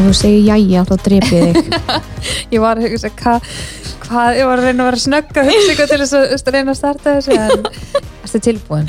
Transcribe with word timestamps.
ef 0.00 0.08
þú 0.08 0.16
segir 0.18 0.50
jæja 0.50 0.84
þá 0.88 0.94
drep 1.06 1.32
ég 1.36 1.56
þig 1.56 1.72
Ég 2.54 2.60
var 2.62 2.80
að 2.80 2.88
hugsa 2.88 3.12
hvað 3.20 3.50
hva, 4.10 4.28
ég 4.34 4.46
var 4.48 4.60
að 4.60 4.68
reyna 4.68 4.84
að 4.84 4.90
vera 4.90 5.02
snögg 5.06 5.40
að 5.40 5.50
hugsa 5.50 5.72
eitthvað 5.72 5.90
til 5.92 6.00
þess 6.04 6.46
að, 6.46 6.54
reyna 6.54 6.72
að 6.72 6.78
starta 6.80 7.18
þessu 7.18 7.36
en 7.38 7.66
erstu 8.24 8.42
tilbúin? 8.50 8.88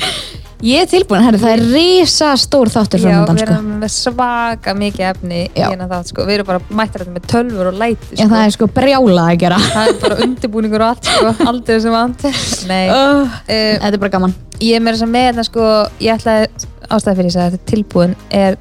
Ég 0.62 0.84
er 0.84 0.86
tilbúin, 0.86 1.24
herri, 1.26 1.40
það 1.42 1.52
er 1.56 1.62
risa 1.72 2.28
stór 2.38 2.70
þáttur 2.70 3.02
Já, 3.02 3.06
framöndan 3.08 3.38
við 3.38 3.42
sko. 3.42 3.54
erum 3.56 3.70
með 3.82 3.92
svaka 3.96 4.74
mikið 4.78 5.06
efni 5.08 5.40
í 5.40 5.58
Já. 5.58 5.64
hérna 5.64 5.88
þátt 5.90 6.12
sko. 6.12 6.26
Við 6.28 6.36
erum 6.36 6.48
bara 6.52 6.76
mættir 6.78 7.02
þetta 7.02 7.14
með 7.16 7.24
tölfur 7.32 7.70
og 7.72 7.80
læti 7.80 8.18
Já, 8.20 8.22
það 8.30 8.44
er 8.44 8.54
sko 8.54 8.68
brjála 8.76 9.24
að 9.32 9.40
gera 9.42 9.58
það 9.64 9.90
er 9.90 9.98
bara 10.04 10.18
undirbúningur 10.28 10.84
og 10.84 10.92
allt 10.92 11.10
sko. 11.10 11.32
aldrei 11.50 11.80
sem 11.82 11.96
vant 11.96 12.26
Nei, 12.70 12.84
uh, 12.86 13.26
uh, 13.26 13.34
Þetta 13.50 13.90
er 13.90 14.02
bara 14.04 14.14
gaman 14.14 14.36
ég 14.62 14.78
er 14.78 14.84
með 14.84 14.94
þess 14.94 15.08
að 15.08 15.12
með 15.16 15.28
þetta 15.32 15.46
sko, 15.50 15.68
ég 16.06 16.20
ætlaði 16.20 16.70
ástæði 16.92 17.18
fyrir 17.18 17.32
þess 17.32 17.40
að 17.42 17.50
þetta 17.50 17.58
er 17.58 17.72
tilbúin 17.72 18.14
er 18.30 18.60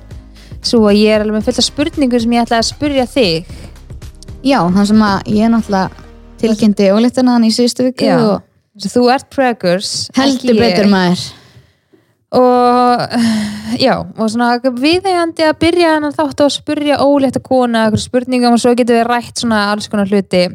svo 0.65 0.85
að 0.89 1.01
ég 1.01 1.15
er 1.15 1.25
alveg 1.25 1.39
með 1.39 1.49
fullt 1.49 1.61
af 1.63 1.67
spurningur 1.67 2.23
sem 2.23 2.38
ég 2.38 2.45
ætlaði 2.45 2.61
að 2.61 2.70
spurja 2.70 3.09
þig. 3.09 3.51
Já, 4.41 4.57
þannig 4.61 4.89
sem 4.91 5.03
að 5.05 5.35
ég 5.35 5.45
er 5.45 5.53
náttúrulega 5.53 6.07
tilkynnti 6.41 6.89
ólíktana 6.95 7.35
þannig 7.35 7.51
í 7.51 7.57
síðustu 7.57 7.85
viku 7.89 8.07
Já. 8.07 8.17
og 8.17 8.81
að 8.81 8.95
þú 8.95 9.05
ert 9.13 9.29
preggers 9.34 9.93
heldur 10.17 10.57
betur 10.57 10.89
maður. 10.91 11.27
Og 12.31 13.01
já, 13.84 13.97
og 13.99 14.27
svona 14.31 14.53
viðeigandi 14.63 15.43
að 15.43 15.57
byrja 15.59 15.95
hann 15.97 16.13
þátt 16.15 16.39
á 16.39 16.45
að 16.47 16.53
spurja 16.55 16.99
ólétta 17.03 17.41
kona 17.43 17.85
eitthvað 17.85 18.05
spurningum 18.05 18.55
og 18.55 18.62
svo 18.63 18.71
getur 18.79 19.01
við 19.01 19.09
rætt 19.09 19.41
svona 19.43 19.65
alls 19.73 19.91
konar 19.91 20.07
hluti. 20.07 20.45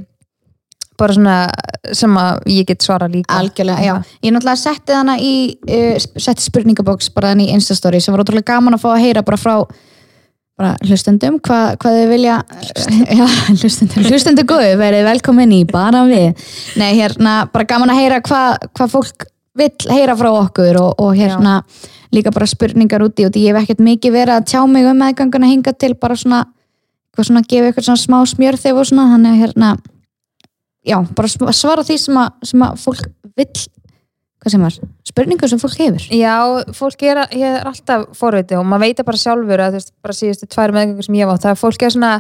Bara 0.96 1.12
svona 1.12 1.34
sem 1.92 2.14
að 2.16 2.46
ég 2.48 2.70
get 2.70 2.86
svara 2.86 3.10
líka. 3.12 3.36
Algjörlega, 3.36 3.84
já. 3.84 4.16
Ég 4.24 4.32
náttúrulega 4.32 4.62
setti 4.62 4.96
hana 4.96 5.18
í 5.20 5.34
uh, 5.68 5.98
setti 6.00 6.46
spurningabóks 6.46 7.12
bara 7.12 7.34
þannig 7.34 7.52
í 7.52 7.58
Instastory 7.58 8.00
sem 8.00 8.16
var 8.16 8.24
ótrúlega 8.24 8.54
gaman 8.54 8.78
að 8.78 8.86
fá 8.86 8.94
að 8.94 9.04
heyra 9.04 9.26
bara 9.26 9.40
frá 9.40 9.58
bara 10.56 10.72
hlustendum 10.86 11.36
hva, 11.44 11.58
hvað 11.80 11.98
þau 12.00 12.06
vilja 12.10 12.36
já, 13.18 13.26
hlustendum, 13.52 14.06
hlustendur 14.08 14.46
góðu 14.48 14.76
verið 14.80 15.04
velkomin 15.10 15.52
í 15.52 15.62
bara 15.68 16.04
við. 16.08 16.32
Nei, 16.80 16.92
hérna, 16.96 17.42
bara 17.52 17.68
gaman 17.68 17.92
að 17.92 18.00
heyra 18.02 18.22
hvað 18.24 18.68
hva 18.76 18.88
fólk 18.92 19.26
vill 19.56 19.88
heyra 19.92 20.16
frá 20.16 20.30
okkur 20.32 20.78
og, 20.80 20.94
og 21.00 21.14
hérna 21.16 21.58
líka 22.14 22.32
bara 22.32 22.46
spurningar 22.48 23.02
úti 23.04 23.24
og 23.26 23.36
ég 23.36 23.52
hef 23.52 23.62
ekkert 23.64 23.80
mikið 23.84 24.12
verið 24.14 24.34
að 24.38 24.48
tjá 24.52 24.60
mig 24.70 24.86
um 24.88 24.98
meðganguna 25.00 25.48
hinga 25.50 25.72
til 25.76 25.94
bara 26.00 26.16
svona, 26.16 26.42
hvað 27.16 27.28
svona 27.30 27.44
gefa 27.48 27.70
ykkur 27.72 27.86
svona 27.88 28.02
smá 28.04 28.18
smjör 28.30 28.58
þegar 28.60 28.80
og 28.82 28.88
svona, 28.90 29.06
þannig 29.14 29.32
að 29.32 29.40
hérna 29.44 29.70
já, 30.86 30.98
bara 31.18 31.28
sv- 31.32 31.52
svara 31.56 31.84
því 31.88 31.96
sem 32.00 32.20
að, 32.22 32.28
sem 32.52 32.62
að 32.68 32.76
fólk 32.84 33.08
vill 33.36 33.48
hvað 33.52 33.75
sem 34.54 34.62
var, 34.66 34.74
spurningar 35.08 35.48
sem 35.52 35.60
fólk 35.62 35.78
hefur 35.82 36.04
Já, 36.14 36.34
fólk 36.78 37.02
er, 37.08 37.22
er 37.34 37.66
alltaf 37.70 38.06
forviti 38.18 38.56
og 38.58 38.66
maður 38.68 38.84
veit 38.86 39.00
það 39.00 39.08
bara 39.10 39.22
sjálfur 39.22 39.62
að 39.66 39.72
þú 39.76 39.80
veist, 39.80 39.92
bara 40.06 40.18
síðustu 40.20 40.50
tvær 40.52 40.74
meðgöngur 40.76 41.08
sem 41.08 41.18
ég 41.20 41.30
var 41.30 41.40
það 41.42 41.54
er 41.54 41.60
fólk 41.62 41.86
er 41.88 41.94
svona, 41.96 42.12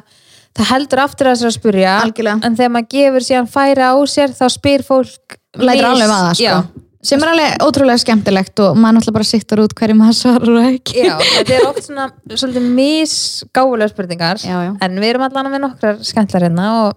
það 0.56 0.70
heldur 0.72 1.04
aftur 1.04 1.30
að 1.30 1.36
þess 1.36 1.50
að 1.50 1.56
spurja 1.60 1.92
Algjörlega. 2.06 2.40
en 2.48 2.56
þegar 2.58 2.74
maður 2.78 2.90
gefur 2.96 3.28
síðan 3.30 3.52
færi 3.56 3.86
á 3.86 3.94
sér 4.16 4.34
þá 4.38 4.44
spyr 4.56 4.84
fólk 4.86 5.38
lætur 5.56 5.82
mis- 5.82 5.92
alveg 5.92 6.12
vaða 6.14 6.34
sko. 6.34 6.44
Já, 6.44 6.84
sem 7.06 7.22
er 7.22 7.30
alveg 7.34 7.64
ótrúlega 7.68 8.02
skemmtilegt 8.02 8.62
og 8.64 8.76
maður 8.80 8.96
náttúrulega 8.98 9.18
bara 9.20 9.28
siktar 9.30 9.62
út 9.62 9.74
hverju 9.78 9.96
maður 10.00 10.16
svarar 10.20 10.54
og 10.56 10.68
ekki 10.72 11.04
Já, 11.06 11.14
þetta 11.22 11.54
er 11.60 11.66
oft 11.68 11.84
svona 11.86 12.08
svolítið 12.34 12.66
misgáfulega 12.80 13.92
spurningar 13.92 14.40
já, 14.42 14.56
já. 14.66 14.72
en 14.82 14.96
við 15.02 15.12
erum 15.12 15.26
allan 15.28 15.52
með 15.52 15.62
nokkrar 15.68 16.00
skemmtlar 16.04 16.48
hérna 16.48 16.70
og 16.86 16.96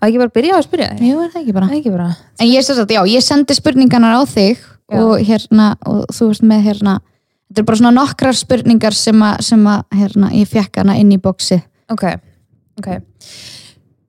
að 0.00 0.08
ekki 0.08 0.22
bara 0.22 0.34
byrja 0.38 0.56
að 0.56 0.66
spyrja 0.68 0.88
þig? 0.94 1.04
Jú, 1.10 1.18
er 1.24 1.34
það 1.34 1.42
ekki 1.42 1.56
bara. 1.56 1.68
Ekki 1.76 1.92
bara? 1.94 2.08
En 2.40 2.50
ég, 2.50 2.66
sagt, 2.66 2.96
já, 2.96 3.02
ég 3.10 3.24
sendi 3.24 3.56
spurningarnar 3.56 4.18
á 4.18 4.22
þig 4.28 4.64
og 4.94 5.18
hérna, 5.26 5.72
og 5.86 6.04
þú 6.14 6.30
veist 6.30 6.44
með 6.46 6.66
hérna 6.70 7.00
þetta 7.46 7.62
er 7.62 7.66
bara 7.66 7.80
svona 7.80 7.94
nokkrar 7.96 8.38
spurningar 8.38 8.96
sem 8.96 9.22
að, 9.22 9.40
sem 9.46 9.66
að 9.70 9.98
hérna, 9.98 10.30
ég 10.34 10.50
fekk 10.50 10.80
hana 10.82 10.96
inn 11.00 11.12
í 11.14 11.18
bóksi 11.22 11.58
ok, 11.92 12.04
ok. 12.80 12.88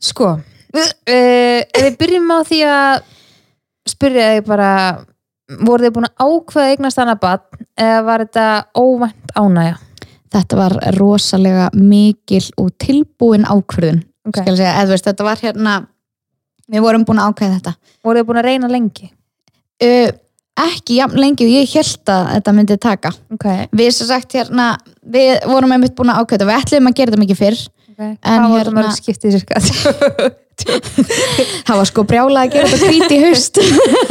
Sko 0.03 0.35
uh, 0.35 1.61
við 1.81 1.97
byrjum 1.99 2.33
á 2.33 2.39
því 2.47 2.61
að 2.69 3.07
spyrja 3.87 4.31
þig 4.35 4.47
bara 4.49 4.71
voru 5.63 5.85
þið 5.85 5.95
búin 5.95 6.09
að 6.09 6.25
ákveða 6.27 6.71
eignast 6.73 7.01
annað 7.01 7.21
bann 7.23 7.67
eða 7.79 7.99
var 8.07 8.25
þetta 8.25 8.47
óvænt 8.75 9.35
ánægja? 9.37 9.77
Þetta 10.27 10.57
var 10.59 10.73
rosalega 10.97 11.69
mikil 11.71 12.43
og 12.59 12.73
tilbúin 12.83 13.47
ákvörðun 13.47 14.01
Ok. 14.27 14.37
skal 14.41 14.53
ég 14.53 14.59
segja, 14.59 14.75
eða 14.81 14.93
veist, 14.93 15.07
þetta 15.07 15.27
var 15.27 15.43
hérna 15.43 15.75
við 16.67 16.83
vorum 16.83 17.05
búin 17.07 17.21
að 17.23 17.31
ákveða 17.31 17.59
þetta. 17.59 17.75
Voru 18.03 18.21
þið 18.21 18.29
búin 18.29 18.41
að 18.41 18.47
reyna 18.49 18.71
lengi? 18.71 19.11
Uh, 19.83 20.09
ekki 20.57 20.97
jafn 20.97 21.21
lengi 21.21 21.45
og 21.45 21.53
ég 21.53 21.73
held 21.77 22.11
að 22.11 22.29
þetta 22.33 22.53
myndi 22.57 22.77
taka. 22.81 23.13
Ok, 23.33 23.47
við 23.77 23.91
sagt 23.97 24.35
hérna 24.37 24.71
við 25.05 25.37
vorum 25.47 25.75
einmitt 25.75 25.95
búin 25.97 26.11
að 26.13 26.23
ákveða 26.23 26.49
við 26.49 26.59
ætlum 26.61 26.89
að 26.89 26.97
gera 26.99 27.13
þetta 27.13 27.23
mikið 27.23 27.41
fyrr. 27.43 27.63
Okay. 27.97 28.17
En 28.29 28.43
hérna- 28.53 28.91
það 31.67 31.77
var 31.79 31.87
sko 31.89 32.03
brjála 32.09 32.43
að 32.45 32.55
gera 32.55 32.69
þetta 32.71 32.89
hvít 32.91 33.13
í 33.13 33.21
haust. 33.23 33.59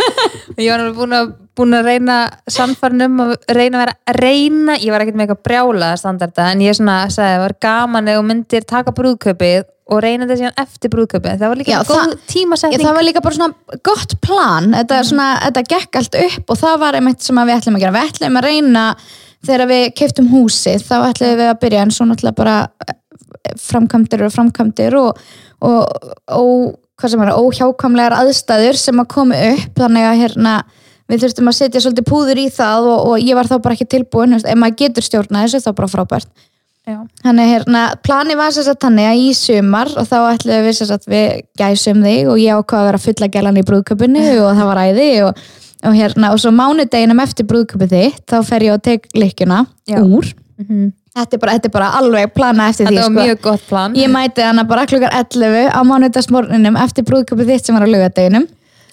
Ég 0.63 0.71
var 0.71 0.81
alveg 0.83 0.97
búin 0.99 1.15
að, 1.15 1.33
búin 1.57 1.77
að 1.77 1.89
reyna 1.91 2.17
samfarn 2.51 3.07
um 3.07 3.23
að 3.25 3.33
reyna 3.57 3.79
að 3.79 3.85
vera 3.85 4.19
reyna, 4.21 4.77
ég 4.81 4.93
var 4.93 5.05
ekkert 5.05 5.19
með 5.19 5.27
eitthvað 5.27 5.47
brjála 5.49 5.95
standarda 6.01 6.51
en 6.53 6.65
ég 6.65 6.77
svona 6.77 6.99
sagði 7.09 7.31
að 7.31 7.37
það 7.37 7.45
var 7.45 7.57
gaman 7.67 8.13
þú 8.13 8.27
myndir 8.27 8.69
taka 8.69 8.95
brúðkaupið 8.97 9.73
og 9.87 10.03
reyna 10.03 10.27
þetta 10.27 10.39
síðan 10.41 10.57
eftir 10.63 10.91
brúðkaupið. 10.93 11.37
Það 11.41 11.53
var 11.53 11.61
líka 11.61 11.73
Já, 11.73 11.79
góð 11.87 12.15
tímasetning. 12.27 12.81
Já, 12.81 12.87
það 12.89 12.97
var 12.99 13.07
líka 13.07 13.23
bara 13.23 13.37
svona 13.37 13.79
gott 13.87 14.15
plan. 14.25 14.73
Þetta, 14.75 15.03
svona, 15.07 15.27
þetta 15.45 15.63
gekk 15.71 15.99
allt 16.01 16.19
upp 16.23 16.53
og 16.53 16.61
það 16.63 16.81
var 16.83 16.99
einmitt 16.99 17.27
sem 17.27 17.39
að 17.39 17.51
við 17.51 17.59
ætlum 17.61 17.79
að 17.79 17.85
gera. 17.85 17.95
Við 17.95 18.09
ætlum 18.11 18.41
að 18.41 18.49
reyna 18.49 18.87
þegar 19.47 19.71
við 19.71 19.85
keiftum 20.01 20.31
húsið 20.33 20.87
þá 20.89 20.97
ætlum 20.97 21.37
við 21.39 21.51
að 21.53 21.61
byrja 21.63 21.85
en 21.87 21.95
svo 21.95 22.09
náttúrulega 22.09 22.41
bara 22.41 22.57
eh, 22.87 22.97
framkvæmdir 23.63 24.27
og 24.27 24.35
framkvæmdir 24.35 24.99
og, 24.99 25.23
og, 25.63 26.11
og 26.35 26.57
hvað 26.99 27.13
sem 27.13 27.23
er, 27.23 27.33
óhjákamlegar 27.37 28.17
aðstæður 28.17 28.81
sem 28.81 29.05
að 29.05 29.11
komi 29.15 29.39
upp. 29.53 29.71
Þannig 29.79 30.09
að 30.09 30.21
hérna 30.25 30.57
við 31.11 31.23
þurftum 31.23 31.51
að 31.51 31.59
setja 31.61 31.83
svolítið 31.85 32.09
púður 32.11 32.43
í 32.43 32.49
það 32.51 32.91
og, 32.91 33.01
og 33.13 33.23
ég 33.23 33.39
var 33.39 33.49
þá 33.51 33.57
bara 33.63 33.77
ekki 33.77 33.89
tilbúin 33.97 34.37
veist, 34.37 34.49
ef 34.49 34.59
maður 34.59 34.79
getur 34.83 35.07
stjórnað 35.07 35.47
þessu 35.47 35.65
þá 35.67 35.73
bara 35.79 35.93
frábært 35.93 36.31
Já. 36.87 37.01
Þannig 37.25 37.49
hérna, 37.51 37.81
plani 38.07 38.37
var 38.39 38.53
þess 38.55 38.71
að 38.71 38.77
þannig 38.85 39.07
að 39.11 39.21
í 39.25 39.31
sumar 39.35 39.89
og 39.99 40.05
þá 40.07 40.19
ætlum 40.29 40.61
við 40.63 40.77
þess 40.79 40.93
að 40.95 41.07
við 41.11 41.33
gæsum 41.59 42.05
þig 42.07 42.29
og 42.31 42.37
ég 42.39 42.61
ákvað 42.61 42.79
að 42.79 42.87
vera 42.87 43.01
fulla 43.03 43.29
gælan 43.35 43.59
í 43.59 43.65
brúðköpunni 43.67 44.27
og 44.37 44.53
það 44.53 44.69
var 44.69 44.81
æði 44.85 45.07
og, 45.27 45.41
og 45.83 45.97
hérna, 45.99 46.31
og 46.31 46.39
svo 46.45 46.53
mánudeginum 46.55 47.23
eftir 47.25 47.49
brúðköpu 47.51 47.89
þitt, 47.91 48.23
þá 48.31 48.37
fer 48.47 48.67
ég 48.69 48.77
og 48.77 48.85
tek 48.87 49.11
lykkjuna 49.19 49.65
Já. 49.91 49.99
úr. 49.99 50.31
Mhm. 50.63 50.93
Þetta 51.17 51.33
er, 51.33 51.41
bara, 51.41 51.53
þetta 51.57 51.69
er 51.71 51.73
bara 51.73 51.91
alveg 51.97 52.33
plana 52.37 52.69
eftir 52.71 52.87
þetta 52.87 53.03
því, 53.03 53.05
var 53.17 53.27
mjög 53.27 53.39
gott 53.41 53.63
plan 53.71 53.95
Ég 53.97 54.11
mæti 54.13 54.43
hana 54.45 54.67
bara 54.69 54.83
klukkar 54.87 55.15
11 55.17 55.71
á 55.73 55.81
mánudagsmorninum 55.89 56.77
eftir 56.77 57.07
brúðköpu 57.09 57.47
þitt 57.49 57.67
sem 57.67 57.75
var 57.75 57.89
á 57.89 57.91
laugardeginum 57.91 58.45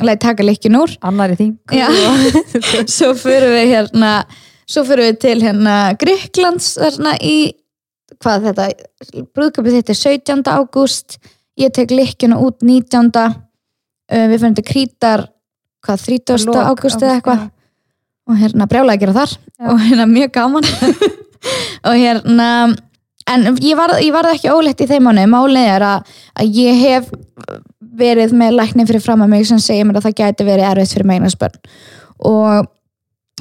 leiði 0.02 0.22
taka 0.24 0.46
lykkjun 0.46 0.80
úr. 0.80 0.96
annar 1.06 1.34
í 1.36 1.40
þing 1.40 1.76
Já. 1.76 1.88
svo 2.96 3.14
fyrir 3.20 3.54
við 3.54 3.74
hérna 3.76 4.14
svo 4.70 4.86
fyrir 4.88 5.12
við 5.12 5.20
til 5.26 5.38
hérna 5.44 5.78
Gríklands 6.00 6.74
þarna 6.80 7.16
í 7.22 7.38
hvað 8.24 8.50
þetta, 8.50 8.68
brúðköpið 9.36 9.80
þetta 9.80 9.94
er 9.94 10.02
17. 10.02 10.44
ágúst 10.54 11.18
ég 11.60 11.74
tek 11.76 11.92
lykkjuna 11.92 12.40
út 12.42 12.64
19. 12.64 13.12
Uh, 13.14 14.26
við 14.32 14.40
fyrir 14.40 14.56
til 14.60 14.68
Krítar 14.68 15.28
hvað, 15.84 16.08
30. 16.08 16.48
Lok 16.48 16.72
ágúst 16.72 17.04
eða 17.04 17.18
eitthvað 17.18 17.50
og 18.24 18.40
hérna 18.40 18.68
brjálega 18.72 18.96
að 18.96 19.04
gera 19.04 19.16
þar 19.18 19.34
Já. 19.36 19.68
og 19.68 19.82
hérna 19.84 20.08
mjög 20.08 20.34
gaman 20.38 20.68
og 21.90 21.96
hérna 22.00 22.50
en 23.32 23.48
ég 23.64 23.78
var, 23.80 23.96
ég 24.04 24.14
var 24.16 24.30
ekki 24.34 24.52
óleitt 24.52 24.84
í 24.84 24.90
þeim 24.90 25.08
mánu 25.08 25.26
málið 25.32 25.72
er 25.78 25.88
að, 25.88 26.14
að 26.40 26.60
ég 26.60 26.84
hef 26.84 27.10
verið 27.94 28.34
með 28.38 28.58
læknin 28.60 28.90
fyrir 28.90 29.04
fram 29.04 29.24
að 29.26 29.36
mig 29.36 29.48
sem 29.48 29.62
segir 29.62 29.88
mér 29.88 30.02
að 30.02 30.10
það 30.10 30.20
gæti 30.22 30.48
verið 30.48 30.70
erfitt 30.72 30.96
fyrir 30.96 31.10
meginarspörn 31.12 31.60
og 32.30 32.72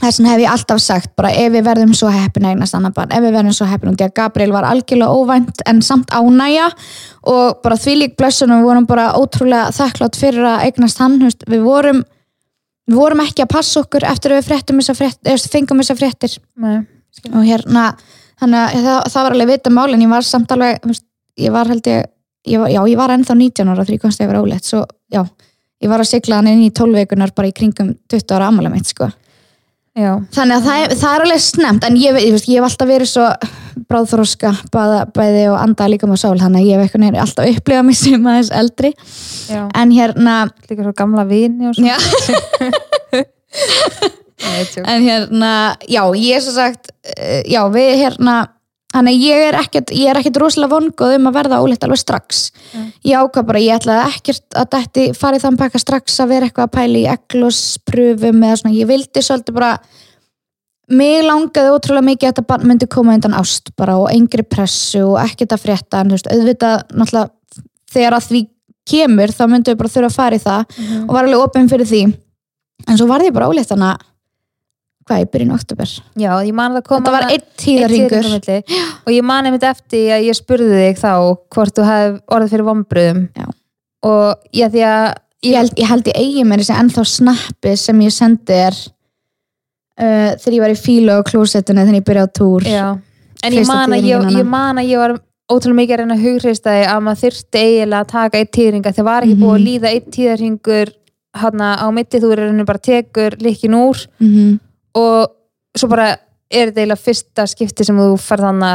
þess 0.03 0.19
vegna 0.19 0.33
hef 0.33 0.43
ég 0.43 0.53
alltaf 0.53 0.81
sagt 0.83 1.13
bara 1.19 1.31
ef 1.37 1.53
við 1.55 1.67
verðum 1.67 1.93
svo 1.97 2.11
heppin 2.13 2.47
að 2.47 2.57
eignast 2.57 2.77
annar 2.77 2.95
barn 2.97 3.13
ef 3.15 3.23
við 3.23 3.37
verðum 3.37 3.57
svo 3.57 3.69
heppin 3.71 3.93
og 3.93 3.99
því 3.99 4.07
að 4.09 4.15
Gabriel 4.19 4.55
var 4.55 4.67
algjörlega 4.67 5.19
óvænt 5.19 5.63
en 5.69 5.83
samt 5.85 6.11
ánægja. 6.11 6.71
Og 7.31 7.61
bara 7.63 7.79
því 7.79 7.99
lík 8.01 8.17
blessun 8.19 8.51
og 8.51 8.63
við 8.63 8.71
vorum 8.71 8.89
bara 8.89 9.13
ótrúlega 9.15 9.71
þakklátt 9.77 10.19
fyrir 10.19 10.49
að 10.49 10.65
eignast 10.67 11.03
hann. 11.03 11.21
Við 11.23 11.63
vorum 11.63 12.03
við 12.89 12.99
vorum 12.99 13.23
ekki 13.23 13.45
að 13.45 13.53
passa 13.53 13.83
okkur 13.85 14.09
eftir 14.09 14.35
að 14.35 14.41
við 14.41 14.49
fréttum 14.49 14.81
þessar 14.81 14.99
fréttir, 14.99 15.31
eða 15.31 15.53
fengum 15.53 15.83
þessar 15.83 16.01
fréttir. 16.01 16.37
Nei. 16.57 16.83
og 17.29 17.45
hérna 17.45 17.93
þannig 18.43 18.61
að 18.61 18.89
það, 18.89 18.99
það 19.15 19.27
var 19.27 19.37
alveg 19.37 19.53
vita 19.53 19.73
mál 19.73 19.89
en 19.93 20.05
ég 20.05 20.13
var 20.13 20.27
samt 20.27 20.53
alveg 20.55 20.93
ég 21.41 21.55
var 21.55 21.71
held 21.71 21.89
ég, 21.89 22.13
ég 22.51 22.63
var, 22.63 22.75
já 22.75 22.83
ég 22.91 23.01
var 23.01 23.15
ennþá 23.15 23.39
19 23.39 23.73
ára 23.73 23.89
því 23.89 23.99
komst 24.03 24.23
ég 24.23 24.31
var 24.31 24.43
ólétt 24.43 24.69
svo 24.69 24.85
já, 25.13 25.25
ég 25.83 25.93
var 25.93 26.03
að 26.03 26.13
sigla 26.13 26.41
hann 26.41 26.53
inn 26.53 26.65
í 26.67 26.71
12 26.75 27.03
vikunar 27.03 27.35
bara 27.37 27.51
í 27.51 27.57
kringum 27.57 27.95
20 28.13 28.37
ára 28.37 28.53
ammæla 28.53 28.73
mitt 28.73 28.91
sko 28.91 29.11
Já. 29.93 30.15
þannig 30.33 30.57
að 30.57 30.65
það 30.65 30.93
það 31.03 31.15
er 31.15 31.23
alveg 31.27 31.41
snemt 31.45 31.85
en 31.85 31.97
ég, 32.01 32.17
ég, 32.17 32.37
ég 32.49 32.55
hef 32.57 32.65
alltaf 32.65 32.89
verið 32.89 33.11
svo 33.11 33.27
bráðþróska 33.93 34.53
bæði 34.73 35.43
og 35.53 35.59
anda 35.61 35.89
líka 35.93 36.09
með 36.09 36.23
sál 36.23 36.39
þannig 36.41 36.63
að 36.63 36.71
ég 36.71 36.81
hef 36.81 36.87
einhvern 36.87 37.05
veginn 37.05 37.25
alltaf 37.27 37.51
upplifað 37.53 37.85
mig 37.91 37.99
sem 38.01 38.31
aðeins 38.33 38.53
eldri 38.57 38.95
Já. 39.53 39.67
en 39.69 39.93
hérna 39.93 40.39
líka 40.71 40.87
svo 40.87 40.97
gamla 40.97 41.27
vini 41.29 41.69
og 41.69 41.77
svo. 41.77 41.85
en 44.83 45.07
hérna 45.07 45.53
já, 45.89 46.03
ég 46.19 46.37
er 46.37 46.45
svo 46.45 46.57
sagt 46.57 46.93
eh, 47.17 47.43
já, 47.51 47.63
við 47.73 47.95
hérna 48.05 48.41
Þannig 48.93 49.15
að 49.15 49.23
ég 49.25 49.43
er 49.47 49.57
ekkert, 49.57 49.91
ég 49.97 50.11
er 50.11 50.19
ekkert 50.21 50.39
rosalega 50.43 50.75
vongóð 50.75 51.15
um 51.17 51.29
að 51.31 51.37
verða 51.39 51.61
ólétt 51.65 51.85
alveg 51.87 52.01
strax. 52.03 52.43
Ég 53.09 53.17
ákvað 53.17 53.47
bara, 53.49 53.63
ég 53.65 53.79
ætlaði 53.79 54.03
ekkert 54.19 54.57
að 54.61 54.75
þetta 54.75 55.05
farið 55.17 55.45
þann 55.47 55.59
pakka 55.63 55.81
strax 55.81 56.19
að 56.21 56.33
vera 56.35 56.49
eitthvað 56.49 56.67
að 56.69 56.75
pæla 56.77 57.01
í 57.01 57.07
eglospröfum 57.15 58.45
eða 58.45 58.59
svona, 58.61 58.75
ég 58.77 58.91
vildi 58.91 59.23
svolítið 59.25 59.57
bara, 59.57 59.71
mig 60.93 61.25
langaði 61.25 61.73
ótrúlega 61.73 62.09
mikið 62.11 62.29
að 62.29 62.35
þetta 62.35 62.47
barn 62.53 62.69
myndi 62.69 62.91
koma 62.93 63.17
undan 63.17 63.39
ást 63.39 63.73
bara 63.81 63.97
og 63.97 64.11
engri 64.13 64.45
pressu 64.45 65.07
og 65.07 65.23
ekkert 65.25 65.57
að 65.57 65.65
frétta, 65.65 66.03
en 66.03 66.13
þú 66.13 66.19
veist, 66.19 66.29
auðvitað 66.29 66.77
náttúrulega 66.93 67.65
þegar 67.95 68.19
að 68.19 68.29
því 68.29 68.43
kemur 68.93 69.33
þá 69.33 69.45
myndum 69.47 69.73
við 69.73 69.81
bara 69.81 69.95
þurfa 69.95 70.11
að 70.11 70.19
fara 70.19 70.37
í 70.37 70.43
það 70.43 70.79
og 71.07 71.17
var 71.17 71.25
alveg 71.25 71.47
opinn 71.47 71.73
fyrir 71.73 71.89
því. 71.89 72.03
En 72.91 72.99
svo 72.99 73.07
var 73.09 73.25
ég 73.25 73.33
bara 73.33 73.49
ólétt 73.49 73.73
þannig 73.73 73.95
að, 73.95 74.09
hvað, 75.09 75.23
í 75.25 75.27
byrjun 75.33 75.55
oktober. 75.57 75.91
Já, 76.21 76.31
ég 76.47 76.55
man 76.55 76.77
það 76.77 76.85
koma 76.89 77.03
Þetta 77.03 77.13
var 77.17 77.27
einn 77.33 77.47
tíðarhingur. 77.63 78.29
Og 79.07 79.11
ég 79.13 79.25
man 79.27 79.47
einmitt 79.49 79.67
eftir 79.67 80.13
að 80.17 80.27
ég 80.29 80.39
spurði 80.39 80.71
þig 80.79 81.01
þá 81.03 81.13
hvort 81.55 81.75
þú 81.79 81.87
hefði 81.89 82.21
orðið 82.37 82.55
fyrir 82.55 82.67
vombriðum 82.71 83.23
Já. 83.37 83.47
og 84.03 84.49
ég 84.57 84.73
því 84.75 84.85
að 84.89 85.07
ég 85.43 85.57
held 85.59 85.73
ég, 85.79 85.87
held 85.91 86.07
ég 86.13 86.19
eigi 86.23 86.45
mér 86.47 86.63
þessi 86.63 86.77
ennþá 86.79 87.05
snappi 87.11 87.77
sem 87.77 88.01
ég 88.05 88.13
sendi 88.15 88.47
þér 88.55 88.77
uh, 89.99 90.31
þegar 90.39 90.57
ég 90.57 90.63
var 90.65 90.75
í 90.75 90.79
fílu 90.79 91.19
á 91.19 91.21
klósettinu 91.27 91.83
þegar 91.85 91.99
ég 91.99 92.07
byrjaði 92.07 92.31
á 92.31 92.37
túr 92.39 92.67
Já. 92.71 92.87
en 93.43 93.57
ég 93.59 93.67
man, 93.67 93.95
ég, 93.99 94.27
ég 94.39 94.47
man 94.49 94.79
að 94.79 94.91
ég 94.93 95.03
var 95.03 95.17
ótrúlega 95.53 95.79
mikið 95.83 95.95
að 95.97 96.03
reyna 96.05 96.15
að 96.17 96.25
hugreista 96.29 96.75
þig 96.77 96.87
að 96.95 97.01
maður 97.09 97.23
þyrfti 97.25 97.63
eiginlega 97.67 98.01
að 98.07 98.13
taka 98.15 98.39
eitt 98.43 98.53
tíðringa 98.57 98.93
þegar 98.95 99.09
var 99.11 99.27
ekki 99.27 99.35
Mhm. 99.37 99.43
búið 99.43 99.57
að 99.59 99.65
líða 99.67 99.91
eitt 99.93 100.11
tíðarhingur 100.15 100.93
hana 101.43 101.69
á 101.83 101.87
mitti 101.93 102.21
þú 102.23 102.31
er 102.33 102.43
reyna 102.47 102.65
bara 102.69 102.79
tekur 102.79 103.37
líkin 103.43 103.75
úr 103.77 104.07
mm 104.23 104.61
og 104.99 105.79
svo 105.79 105.89
bara 105.93 106.11
er 106.53 106.69
þetta 106.69 106.83
eiginlega 106.83 107.01
fyrsta 107.01 107.47
skipti 107.49 107.87
sem 107.87 107.97
þú 107.97 108.17
ferð 108.21 108.51
hana 108.51 108.73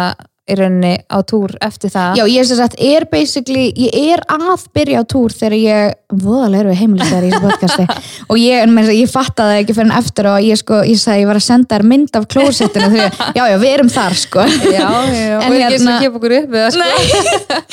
í 0.47 0.55
rauninni 0.55 0.94
á 1.11 1.17
túr 1.27 1.53
eftir 1.63 1.91
það 1.91 2.19
Já, 2.21 2.23
ég 2.31 2.39
er 2.39 2.47
sem 2.47 2.59
sagt, 2.59 2.77
er 2.79 3.05
basically, 3.11 3.67
ég 3.75 4.13
er 4.13 4.23
að 4.31 4.63
byrja 4.75 5.01
á 5.01 5.09
túr 5.11 5.33
þegar 5.35 5.55
ég, 5.59 5.95
voðalega 6.07 6.61
erum 6.61 6.71
við 6.71 6.79
heimilistar 6.81 7.25
í 7.27 7.31
þessu 7.31 7.44
podcasti 7.44 7.88
og 8.31 8.39
ég, 8.39 8.61
en 8.63 8.77
að 8.77 8.88
segja, 8.89 9.01
ég 9.01 9.11
fattaði 9.11 9.53
það 9.53 9.63
ekki 9.63 9.75
fyrir 9.77 9.89
en 9.89 9.97
eftir 9.97 10.29
og 10.31 10.38
ég 10.47 10.61
sko, 10.61 10.79
ég 10.88 11.01
sagði, 11.01 11.23
ég 11.25 11.31
var 11.31 11.39
að 11.41 11.45
senda 11.47 11.75
þér 11.75 11.85
mynd 11.91 12.19
af 12.19 12.27
klósettinu 12.31 12.89
þegar, 12.94 13.19
já, 13.35 13.44
já, 13.51 13.57
við 13.63 13.73
erum 13.73 13.91
þar, 13.97 14.17
sko. 14.21 14.45
já, 14.77 14.88
já, 15.11 15.35
og 15.41 15.49
ekki 15.49 15.57
eins 15.57 15.57
og 15.57 15.73
hérna- 15.75 15.97
gefa 16.05 16.21
okkur 16.21 16.38
upp 16.38 16.55
það 16.55 16.77
sko. 16.77 17.65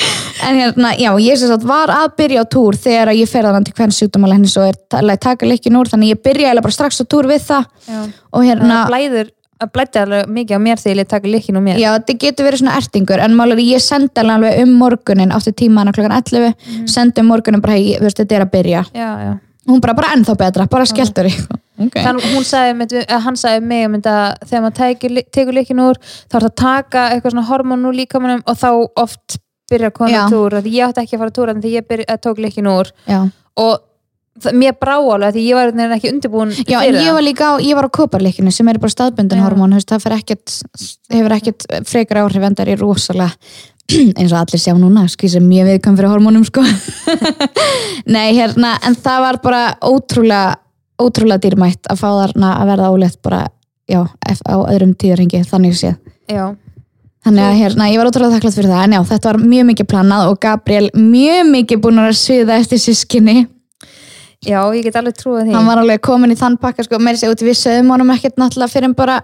En 0.45 0.59
hérna, 0.59 0.91
já, 0.99 1.09
ég 1.23 1.39
sem 1.39 1.49
sagt 1.49 1.63
var 1.65 1.93
að 1.95 2.11
byrja 2.19 2.43
á 2.43 2.51
túr 2.51 2.75
þegar 2.77 3.13
að 3.13 3.21
ég 3.21 3.31
fer 3.31 3.47
þannig 3.47 3.69
til 3.69 3.77
hvern 3.79 3.95
sjúkdómalegnis 3.95 4.57
og 4.59 4.67
er 4.67 4.81
talað 4.91 5.23
taka 5.23 5.47
leikin 5.47 5.79
úr, 5.79 5.89
þannig 5.89 6.11
ég 6.11 6.21
byrja 6.21 6.51
eiginlega 6.51 6.67
bara 6.67 6.75
strax 6.75 6.99
á 7.01 7.05
túr 7.07 7.29
við 7.31 7.47
það 7.47 7.65
Já. 7.87 8.03
og 8.35 8.45
hérna, 8.45 8.83
að 9.65 9.71
blætti 9.75 10.01
alveg 10.01 10.29
mikið 10.37 10.55
á 10.57 10.61
mér 10.65 10.81
þegar 10.83 11.01
ég 11.03 11.09
taka 11.11 11.31
líkin 11.33 11.59
á 11.59 11.61
mér. 11.65 11.79
Já, 11.81 11.89
þetta 11.97 12.17
getur 12.23 12.47
verið 12.49 12.61
svona 12.63 12.77
ertingur 12.79 13.23
en 13.25 13.35
málega 13.37 13.65
ég 13.65 13.81
sendi 13.83 14.23
alveg 14.23 14.61
um 14.63 14.73
morgunin 14.79 15.33
átti 15.35 15.53
tímaðana 15.63 15.93
klokkan 15.95 16.15
11 16.21 16.53
Mhm. 16.55 16.87
sendi 16.87 17.21
um 17.21 17.27
morgunin 17.33 17.61
bara, 17.61 17.73
hey, 17.73 17.97
veist, 17.99 18.17
þetta 18.19 18.35
er 18.39 18.45
að 18.45 18.51
byrja. 18.55 18.85
Já, 18.93 19.09
já. 19.25 19.33
hún 19.67 19.81
bara, 19.81 19.93
bara 19.97 20.13
ennþá 20.15 20.35
betra, 20.37 20.67
bara 20.69 20.85
skelltur 20.85 21.25
í. 21.25 21.33
Okay. 21.75 22.05
Þannig 22.05 22.23
hún 22.31 22.43
sagði, 22.47 23.01
hann 23.19 23.35
sagði 23.35 23.63
mig 23.67 23.85
um 23.85 23.95
þetta, 23.97 24.37
þegar 24.47 24.61
maður 24.63 24.75
tekur, 24.77 25.15
tekur 25.35 25.53
líkin 25.57 25.81
úr 25.83 25.97
þá 25.99 26.35
er 26.37 26.43
það 26.45 26.45
að 26.47 26.55
taka 26.61 27.01
eitthvað 27.11 27.33
svona 27.33 27.47
hormón 27.49 27.83
úr 27.89 27.97
líkamannum 27.97 28.43
og 28.47 28.55
þá 28.55 28.69
oft 29.03 29.35
byrja 29.69 29.89
að 29.89 29.93
koma 29.97 30.21
túr 30.31 30.55
og 30.55 30.69
ég 30.71 30.85
átti 30.87 31.03
ekki 31.03 31.17
að 31.17 31.19
fara 31.25 31.33
túr 31.35 31.51
en 31.51 31.59
þegar 31.59 31.75
ég 31.75 31.87
byrja, 31.89 32.17
tók 32.23 32.39
líkin 32.39 32.69
úr. 32.71 32.93
Já, 33.11 33.19
og 33.59 33.83
það, 34.41 34.57
mér 34.61 34.75
brá 34.79 34.95
alveg 34.97 35.35
því 35.35 35.45
ég 35.45 35.59
var 35.59 35.95
ekki 35.97 36.11
undirbúin 36.13 36.51
Já 36.65 36.79
en 36.81 36.99
ég 36.99 37.13
var 37.15 37.25
líka 37.25 37.51
á, 37.51 37.53
ég 37.63 37.77
var 37.77 37.87
á 37.87 37.97
koparleikinu 37.99 38.51
sem 38.53 38.67
er 38.71 38.79
bara 38.81 38.93
staðbundin 38.93 39.41
Já. 39.41 39.45
hormón, 39.47 39.77
það 39.79 40.17
ekkert 40.17 40.57
hefur 41.13 41.37
ekkert 41.37 41.69
frekar 41.87 42.23
áhrif 42.23 42.43
en 42.43 42.57
það 42.57 42.73
er 42.73 42.83
rosalega 42.83 43.31
eins 44.17 44.33
og 44.33 44.39
allir 44.39 44.61
sjá 44.61 44.73
núna 44.73 45.05
sko, 45.11 45.29
sem 45.29 45.47
ég 45.53 45.67
viðkvæm 45.69 45.97
fyrir 45.99 46.09
hormónum 46.09 46.45
sko. 46.47 46.63
Nei, 48.15 48.33
hérna, 48.33 48.75
en 48.81 48.97
það 48.97 49.25
var 49.27 49.41
bara 49.43 49.63
ótrúlega 49.85 50.55
ótrúlega 51.01 51.43
dýrmætt 51.43 51.89
að 51.91 51.99
fá 52.01 52.07
þarna 52.07 52.53
að 52.61 52.69
verða 52.71 52.91
ólétt 52.95 53.17
bara, 53.25 53.41
já, 53.91 53.99
á 54.07 54.55
öðrum 54.57 54.95
tíðarhengi, 54.97 55.43
þannig 55.45 55.75
séð. 55.77 55.99
Já, 56.31 56.55
Þannig 57.25 57.41
að 57.41 57.55
hérna, 57.57 57.85
ég 57.89 57.97
var 57.97 58.07
ótrúlega 58.11 58.35
þakklátt 58.35 58.55
fyrir 58.59 58.69
það 58.69 58.83
en 58.85 58.91
já, 58.93 58.99
þetta 59.09 59.29
var 59.31 59.37
mjög 59.41 59.63
mikið 59.71 59.87
planað 59.89 60.27
og 60.29 60.35
Gabriel 60.43 60.89
mjög 60.93 61.47
mikið 61.49 61.79
búin 61.81 62.01
að 62.03 62.11
sviða 62.19 62.57
eftir 62.61 62.81
sískinni 62.83 63.35
já, 64.47 64.59
ég 64.75 64.85
get 64.85 64.97
alveg 64.99 65.17
trúið 65.19 65.49
því. 65.49 65.57
Hann 65.57 65.67
var 65.69 65.81
alveg 65.81 66.01
komin 66.05 66.33
í 66.33 66.39
þann 66.39 66.57
pakka 66.61 66.85
sko, 66.85 66.99
meiri 67.03 67.19
segja 67.21 67.33
út 67.35 67.43
við 67.45 67.59
sögum 67.59 67.91
honum 67.95 68.13
ekkert 68.15 68.39
náttúrulega 68.41 68.73
fyrir 68.73 68.89
en 68.89 68.97
bara 68.97 69.19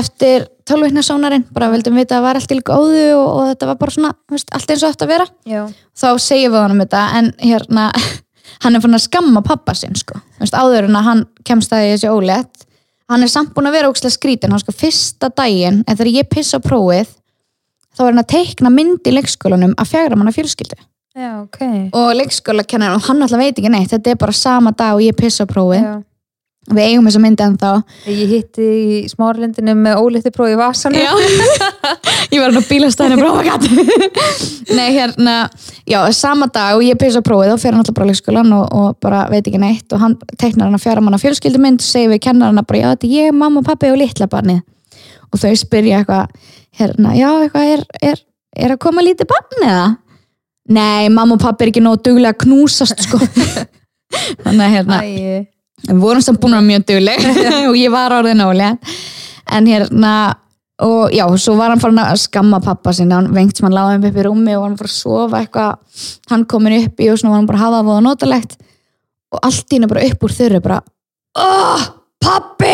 eftir 0.00 0.46
tólveikna 0.68 1.02
sónarinn 1.02 1.44
bara 1.50 1.70
vildum 1.72 1.98
vita 1.98 2.14
að 2.14 2.20
það 2.20 2.26
var 2.28 2.38
allt 2.40 2.54
í 2.54 2.60
góðu 2.70 3.04
og, 3.16 3.28
og 3.28 3.46
þetta 3.50 3.70
var 3.72 3.78
bara 3.80 3.94
svona, 3.96 4.14
veist, 4.30 4.52
allt 4.54 4.70
eins 4.70 4.84
og 4.84 4.94
þetta 4.94 5.06
að 5.08 5.14
vera. 5.16 5.28
Já, 5.50 5.62
þá 5.98 6.08
segjum 6.22 6.54
við 6.54 6.62
honum 6.62 6.82
þetta 6.84 7.04
en 7.18 7.30
hérna, 7.42 7.86
hann 8.64 8.76
er 8.76 8.84
fann 8.84 8.98
að 9.00 9.06
skamma 9.08 9.44
pappa 9.46 9.74
sinn 9.78 9.98
sko, 9.98 10.20
veist, 10.38 10.54
áður 10.54 10.90
en 10.90 11.00
að 11.00 11.08
hann 11.08 11.24
kemst 11.48 11.74
að 11.74 11.88
þessi 11.90 12.12
ólétt 12.12 12.66
hann 13.10 13.26
er 13.26 13.30
samt 13.32 13.54
búin 13.56 13.66
að 13.66 13.80
vera 13.80 13.90
ókslega 13.90 14.14
skrítin, 14.14 14.52
hann 14.54 14.62
sko 14.62 14.74
fyrsta 14.76 15.32
daginn, 15.34 15.82
en 15.82 15.98
þegar 15.98 16.20
ég 16.20 16.30
pissa 16.30 16.60
á 16.62 16.66
prófið 16.66 17.10
þá 17.90 18.04
er 18.04 18.12
hann 18.12 18.22
að 18.22 18.30
teikna 18.30 18.72
mynd 18.72 19.08
í 19.08 19.14
leikskólanum 19.16 19.74
að 19.74 19.90
fjagra 19.90 20.18
manna 20.18 20.34
fjölskyldu 20.34 20.78
já, 21.16 21.32
ok. 21.42 21.58
Og 21.96 22.12
leikskólakennar 22.18 22.94
og 22.96 23.02
hann 23.08 23.24
alltaf 23.24 23.40
veit 23.40 23.58
ekki 23.58 23.72
neitt. 23.72 23.90
Þetta 23.90 24.14
er 24.14 24.20
bara 24.20 24.36
sama 24.36 24.72
dag 24.76 24.96
og 24.98 25.02
ég 25.04 25.16
pissa 25.18 25.46
á 25.46 25.50
prófið 25.50 25.82
já. 25.82 25.92
við 26.70 26.82
eigum 26.86 27.08
þessa 27.08 27.22
myndi 27.24 27.44
ennþá. 27.46 27.70
Ég 28.12 28.34
hitti 28.34 28.66
í 28.66 29.00
smárlindinu 29.10 29.74
með 29.78 30.02
ólítið 30.04 30.34
prófi 30.36 30.54
í 30.54 30.60
vasanum. 30.60 31.00
Ég 32.30 32.38
var 32.38 32.52
hann 32.52 32.62
á 32.62 32.70
bílastæðinu 32.70 33.16
brófagat 33.18 33.64
nei 34.78 34.92
hérna 34.94 35.48
já, 35.88 35.98
sama 36.14 36.46
dag 36.52 36.76
og 36.76 36.84
ég 36.86 36.98
pissa 37.00 37.18
á 37.18 37.26
prófið 37.26 37.50
þá 37.50 37.62
fer 37.64 37.74
hann 37.74 37.80
alltaf 37.82 37.96
bara 37.96 38.06
leikskólan 38.06 38.52
og, 38.54 38.68
og 38.70 39.00
bara 39.02 39.24
veit 39.32 39.42
ekki 39.42 39.58
neitt. 39.58 39.88
Og 39.90 39.98
hann 39.98 40.14
teknar 40.36 40.68
hann 40.68 40.78
að 40.78 40.84
fjara 40.84 41.02
manna 41.02 41.18
fjölskyldumynd 41.18 41.82
segir 41.82 42.12
við 42.12 42.22
kennar 42.28 42.52
hann 42.52 42.62
að 42.62 42.68
bara, 42.70 42.82
já 42.84 42.92
þetta 42.92 43.08
er 43.08 43.16
ég, 43.16 43.34
mamma, 43.34 43.64
pappi 43.66 43.90
og 43.90 43.98
litla 43.98 44.30
barnið. 44.30 44.62
Og 45.30 45.42
þau 45.42 45.50
spyrja 45.58 46.04
eitthvað 46.04 46.54
hérna, 46.78 47.16
já 47.18 47.28
eitthvað 47.32 47.72
er, 47.74 47.84
er, 48.12 48.22
er 48.54 48.76
að 48.76 48.80
koma 48.86 49.02
lítið 49.02 49.30
barn 49.32 49.66
eða? 49.66 49.88
Nei, 50.70 51.08
mamma 51.10 51.34
og 51.36 51.42
pappi 51.42 51.66
er 51.66 51.72
ekki 51.72 51.82
nóg 51.82 52.02
duglega 52.06 52.34
að 52.34 52.44
knúsast 52.44 53.06
sko. 53.06 53.18
Þannig 54.44 54.64
að 54.66 54.74
hérna 54.76 55.00
Æ, 55.02 55.48
við 55.88 56.02
vorum 56.02 56.22
samt 56.24 56.40
búin 56.42 56.54
að 56.54 56.60
vera 56.60 56.68
mjög 56.68 56.86
dugleg 56.90 57.26
og 57.70 57.78
ég 57.78 57.92
var 57.94 58.14
orðin 58.14 58.44
ólega 58.44 58.76
en 59.50 59.66
hérna 59.70 60.12
og 60.80 61.12
já, 61.12 61.24
svo 61.36 61.56
var 61.58 61.72
hann 61.72 61.80
farin 61.82 62.00
að 62.00 62.22
skamma 62.22 62.60
pappa 62.64 62.92
sinna, 62.96 63.18
hann 63.20 63.34
vengt 63.36 63.58
sem 63.58 63.66
hann 63.66 63.74
láði 63.76 63.96
hann 63.96 64.06
upp 64.08 64.20
í 64.20 64.24
rúmi 64.24 64.54
og 64.56 64.64
hann 64.64 64.76
var 64.80 64.88
að 64.88 64.94
sofa 64.94 65.40
eitthvað. 65.42 65.98
Hann 66.30 66.46
komin 66.48 66.76
upp 66.78 67.02
í 67.02 67.10
og 67.12 67.18
svona 67.20 67.34
var 67.34 67.40
hann 67.40 67.50
bara 67.50 67.58
að 67.60 67.64
hafa 67.66 67.82
það 67.88 68.06
notalegt. 68.06 68.56
Og 69.30 69.42
allt 69.46 69.66
í 69.66 69.76
henni 69.76 69.90
bara 69.90 70.06
upp 70.08 70.24
úr 70.24 70.34
þurru 70.38 70.62
bara, 70.64 70.78
oh, 71.44 71.84
pappi 72.24 72.72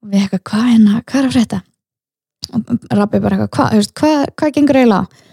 og 0.00 0.12
við 0.12 0.22
eitthvað, 0.22 0.44
hvað 0.52 0.62
er 0.62 0.70
hérna, 0.70 1.02
hvað 1.10 1.26
er 1.26 1.34
frétta? 1.34 1.60
Og 2.50 2.86
Rabbi 3.00 3.20
bara 3.20 3.36
eitthvað, 3.36 3.50
hvað, 3.58 3.90
hvað, 4.00 4.22
hvað 4.38 4.54
gengur 4.56 4.80
eiginlega 4.80 5.26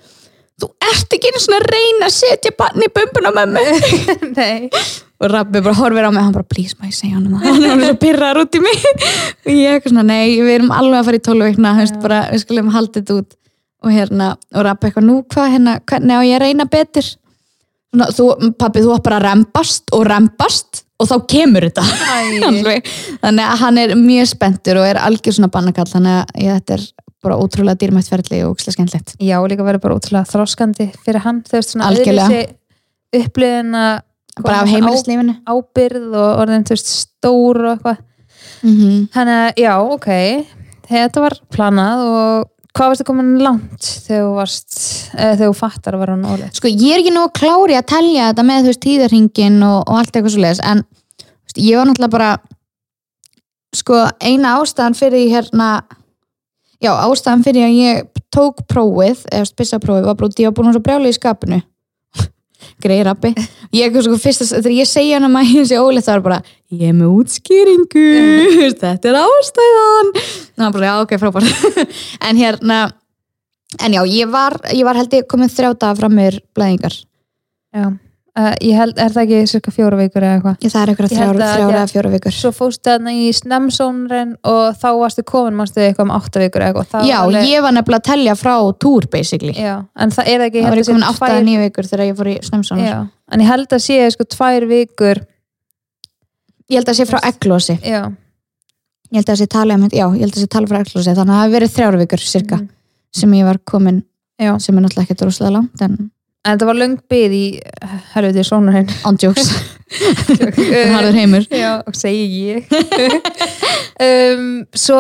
ert 0.93 1.15
ekki 1.17 1.31
einu 1.31 1.41
svona 1.43 1.59
að 1.61 1.67
reyna 1.73 2.07
að 2.07 2.15
setja 2.15 2.53
barn 2.57 2.85
í 2.85 2.89
bumbuna 2.93 3.33
með 3.35 3.53
mig? 3.57 3.99
Nei. 4.37 4.69
Og 5.17 5.31
Rabbi 5.33 5.61
bara 5.65 5.77
horfir 5.79 6.05
á 6.05 6.11
mig 6.13 6.21
hann 6.21 6.35
bara, 6.35 6.45
please, 6.45 6.77
ég 6.83 6.93
segja 6.93 7.17
hann 7.17 7.25
um 7.25 7.37
það 7.39 7.47
hann 7.49 7.63
er 7.65 7.73
alveg 7.73 7.91
svo 7.91 7.99
pyrrar 8.03 8.39
út 8.43 8.57
í 8.57 8.61
mig. 8.61 8.87
Og 9.47 9.51
ég 9.53 9.77
eitthvað 9.77 9.93
svona, 9.93 10.07
nei, 10.11 10.35
við 10.37 10.53
erum 10.59 10.73
alveg 10.77 10.99
að 10.99 11.09
fara 11.09 11.21
í 11.21 12.01
bara, 12.03 12.19
við 12.33 12.43
skulum 12.43 12.73
haldið 12.75 13.01
þetta 13.01 13.21
út. 13.21 13.37
Og 13.85 13.93
hérna, 13.93 14.33
og 14.53 14.67
Rabbi 14.67 14.89
eitthvað, 14.89 15.07
nú 15.07 15.15
hvað 15.33 15.51
hérna, 15.53 15.77
hvernig 15.89 16.17
á 16.17 16.21
ég 16.25 16.37
að 16.37 16.43
reyna 16.45 16.67
betur? 16.69 17.09
Svona, 17.93 18.11
þú, 18.13 18.27
pappi, 18.59 18.83
þú 18.83 18.93
átt 18.93 19.07
bara 19.07 19.19
að 19.21 19.27
rempast 19.29 19.93
og 19.95 20.05
rempast 20.05 20.83
og 20.97 21.09
þá 21.09 21.17
kemur 21.29 21.67
þetta. 21.67 21.83
Þannig 23.23 23.43
að 23.45 23.59
hann 23.61 23.81
er 23.81 23.93
mjög 23.99 24.31
spenntur 24.33 24.81
og 24.81 24.87
er 24.89 25.01
algjör 25.01 25.37
svona 25.37 25.51
bannakall 25.53 25.89
þannig 25.89 26.17
að 26.21 26.41
ég, 26.41 26.57
þetta 26.57 26.77
er 26.77 26.87
bara 27.23 27.37
ótrúlega 27.39 27.79
dýrmætt 27.81 28.09
ferli 28.11 28.43
og 28.45 28.55
ókslega 28.55 28.77
skemmtilegt. 28.77 29.15
Já, 29.19 29.37
líka 29.49 29.65
verið 29.65 29.83
bara 29.85 29.97
útrúlega 29.97 30.29
þróskandi 30.29 30.89
fyrir 31.05 31.23
hann 31.25 31.41
þú 31.47 31.57
veist 31.57 31.73
svona 31.73 31.89
Algjörlega. 31.91 32.43
upplifin 33.17 33.71
að 33.77 33.95
bara 34.43 34.59
af 34.61 34.69
heimilislífinu. 34.69 35.39
ábyrð 35.49 36.11
og 36.13 36.43
orðin 36.43 36.67
þú 36.67 36.75
veist 36.75 36.93
stór 36.93 37.63
og 37.63 37.71
eitthvað. 37.73 37.97
Mm 38.61 38.75
-hmm. 38.77 39.07
þannig 39.13 39.35
að 39.43 39.53
já, 39.57 39.73
ok. 39.95 40.09
Þetta 40.87 41.21
var 41.21 41.33
planað 41.51 41.99
og 42.07 42.45
hvað 42.77 42.91
varstu 42.91 43.05
komin 43.07 43.37
langt 43.41 43.87
þegar 44.05 44.25
þú 44.25 44.33
varst 44.37 44.75
eða 45.15 45.37
þegar 45.39 45.49
þú 45.49 45.57
fattar 45.57 45.95
að 45.95 46.03
vera 46.03 46.15
hann 46.15 46.27
ólega 46.29 46.49
sko 46.57 46.69
ég 46.69 46.93
er 46.93 47.01
ekki 47.01 47.13
nóg 47.15 47.33
klári 47.37 47.77
að 47.77 47.89
telja 47.93 48.29
þetta 48.29 48.45
með 48.47 48.59
þú 48.59 48.71
veist 48.71 48.83
tíðarhingin 48.85 49.57
og, 49.65 49.79
og 49.87 50.01
allt 50.01 50.11
eitthvað 50.11 50.35
svo 50.35 50.43
leiðis 50.43 50.63
en 50.63 50.83
þú 50.83 51.47
veist, 51.47 51.61
ég 51.63 51.79
var 51.79 51.89
náttúrulega 51.89 52.15
bara 52.17 52.29
sko 53.77 54.01
eina 54.21 54.53
ástæðan 54.61 54.97
fyrir 54.97 55.23
því 55.23 55.33
hérna 55.33 55.69
já 56.83 56.91
ástæðan 56.93 57.45
fyrir 57.45 57.67
að 57.67 57.77
ég 57.77 58.21
tók 58.33 58.61
prófið 58.69 59.23
eða 59.31 59.49
spissa 59.49 59.79
prófið 59.81 60.07
var 60.09 60.27
út 60.27 60.39
í 60.41 60.45
að 60.47 60.55
búin 60.57 60.75
svo 60.75 60.83
brjáli 60.85 61.11
í 61.11 61.17
skapinu. 61.17 61.59
Greið 62.83 63.03
rappi 63.07 63.33
ég 63.75 63.95
er 63.95 64.05
sko 64.05 64.19
fyrst 64.21 64.45
að 64.45 64.61
þegar 64.61 64.77
ég 64.77 64.89
segja 64.89 65.17
hann 65.17 65.27
að 65.27 65.35
maður 65.35 65.67
sé 65.69 65.81
óleitt 65.81 66.07
þá 66.07 66.13
er 66.15 66.23
bara 66.27 66.39
ég 66.73 66.85
er 66.91 66.95
með 66.97 67.17
útskýringu. 67.21 68.07
Þetta 68.81 69.11
er 69.11 69.19
ástæðan. 69.23 70.15
Það 70.55 70.65
er 70.69 70.77
bara 70.79 70.89
já 70.91 70.95
ok 71.03 71.17
frábært. 71.21 71.67
En 72.27 72.39
hérna 72.39 72.79
en 73.83 73.93
já, 73.93 74.01
ég 74.07 74.29
var, 74.31 74.55
ég 74.71 74.85
var 74.87 74.95
held 74.95 75.13
ég 75.17 75.27
komin 75.29 75.51
þrjá 75.51 75.73
daga 75.75 75.97
fram 75.99 76.13
meður 76.15 76.39
blæðingar. 76.55 76.95
Já. 77.75 77.89
Uh, 78.37 78.51
ég 78.61 78.75
held, 78.77 78.99
er 79.01 79.09
það 79.09 79.23
ekki 79.23 79.37
cirka 79.49 79.71
fjóra 79.73 79.97
vikur 79.97 80.21
eða 80.21 80.35
eitthvað? 80.37 80.57
Ég, 80.61 80.69
það 80.69 80.81
er 80.83 80.89
eitthvað 80.91 81.09
Ég 81.09 81.17
held 81.17 81.29
þrjár, 81.31 81.37
að- 81.41 81.53
þrjár 81.57 81.71
já. 81.71 81.77
eða 81.77 81.89
fjóra 81.89 82.09
vikur. 82.13 82.31
Svo 82.37 82.51
fóstu 82.53 82.85
þarna 82.85 83.11
í 83.17 83.31
snemsónurinn 83.33 84.33
og 84.51 84.75
þá 84.77 84.89
varstu 84.99 85.23
komin 85.25 85.55
mannstu 85.57 85.81
eitthvað 85.81 86.05
um 86.05 86.11
átta 86.13 86.37
vikur 86.43 86.61
eða 86.61 86.69
eitthvað. 86.83 87.07
Já, 87.09 87.17
alveg- 87.23 87.47
ég 87.49 87.61
var 87.65 87.73
nefnilega 87.73 87.97
að 87.97 88.09
telja 88.11 88.35
frá 88.37 88.55
túr 88.77 89.07
basically, 89.09 89.53
já, 89.57 89.73
en 89.97 90.09
það 90.13 90.27
er 90.35 90.39
ekki 90.45 90.61
það 90.61 90.69
var 90.69 90.77
ég 90.77 90.85
komin 90.91 91.07
átta 91.09 91.31
eða 91.31 91.45
nýju 91.47 91.61
vikur 91.65 91.85
þegar 91.89 92.05
ég 92.05 92.15
fór 92.19 92.27
í 92.29 92.35
snemsónur 92.45 92.85
já, 92.85 92.99
en 93.33 93.39
ég 93.41 93.47
held 93.49 93.69
að 93.73 93.81
sé 93.87 93.97
sko 94.13 94.23
tvær 94.35 94.67
vikur 94.69 95.17
ég 96.69 96.77
held 96.77 96.89
að 96.93 96.97
sé 96.99 97.05
frá 97.09 97.19
eglósi 97.25 97.75
já, 97.81 98.01
ég 99.09 99.17
held 99.17 99.29
að 99.33 99.39
sé 99.41 99.47
tala 99.49 99.73
um, 99.73 99.89
já, 99.89 100.05
ég 100.13 100.21
held 100.21 100.35
að 100.37 100.43
sé 100.45 100.47
tala 100.47 100.67
frá 100.69 100.77
eglósi 100.85 101.09
þannig 101.17 101.33
að 101.33 101.41
það 105.81 105.97
sem 106.45 106.51
sem 106.51 106.53
en 106.53 106.57
þetta 106.57 106.67
var 106.69 106.77
löng 106.79 106.97
byð 107.09 107.33
í 107.35 107.45
helviti 108.13 108.43
sónurinn 108.47 108.91
ándjóks, 109.07 109.49
það 109.87 110.93
harður 110.95 111.17
heimur 111.17 111.47
Já, 111.51 111.81
og 111.87 111.95
segi 111.97 112.23
ég 112.51 112.71
um, 114.07 114.65
Svo 114.77 114.99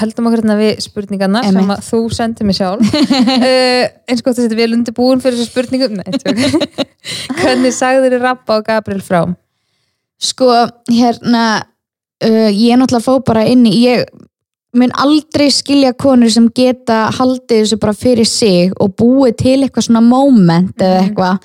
heldum 0.00 0.28
okkur 0.28 0.42
hérna 0.42 0.56
við 0.60 0.82
spurningarna 0.84 1.42
sem 1.46 1.56
Einmitt. 1.56 1.78
að 1.78 1.88
þú 1.88 2.00
sendið 2.18 2.48
mér 2.48 2.58
sjálf 2.58 2.92
uh, 2.96 3.84
eins 4.08 4.20
að 4.24 4.42
þetta 4.46 4.60
vel 4.60 4.76
undirbúin 4.76 5.22
fyrir 5.24 5.40
þessu 5.40 5.52
spurningum 5.52 5.96
Nei. 5.96 6.10
Hvernig 7.40 7.76
sagðir 7.76 8.16
þið 8.16 8.24
Rappa 8.24 8.60
og 8.60 8.66
Gabriel 8.68 9.04
frá? 9.04 9.22
sko, 10.16 10.48
hérna 10.88 11.44
uh, 12.24 12.48
ég 12.52 12.72
er 12.72 12.78
náttúrulega 12.80 13.04
fó 13.04 13.18
bara 13.24 13.44
inn 13.48 13.66
í 13.68 13.74
ég 13.84 14.06
mun 14.78 14.92
aldrei 15.02 15.48
skilja 15.52 15.92
konur 15.98 16.30
sem 16.32 16.46
geta 16.54 17.06
haldið 17.16 17.62
þessu 17.64 17.78
bara 17.82 17.94
fyrir 17.96 18.26
sig 18.28 18.72
og 18.80 18.94
búið 19.00 19.36
til 19.42 19.56
eitthvað 19.64 19.86
svona 19.88 20.02
moment 20.04 20.76
eða 20.76 21.00
Mhm. 21.00 21.08
eitthvað. 21.08 21.38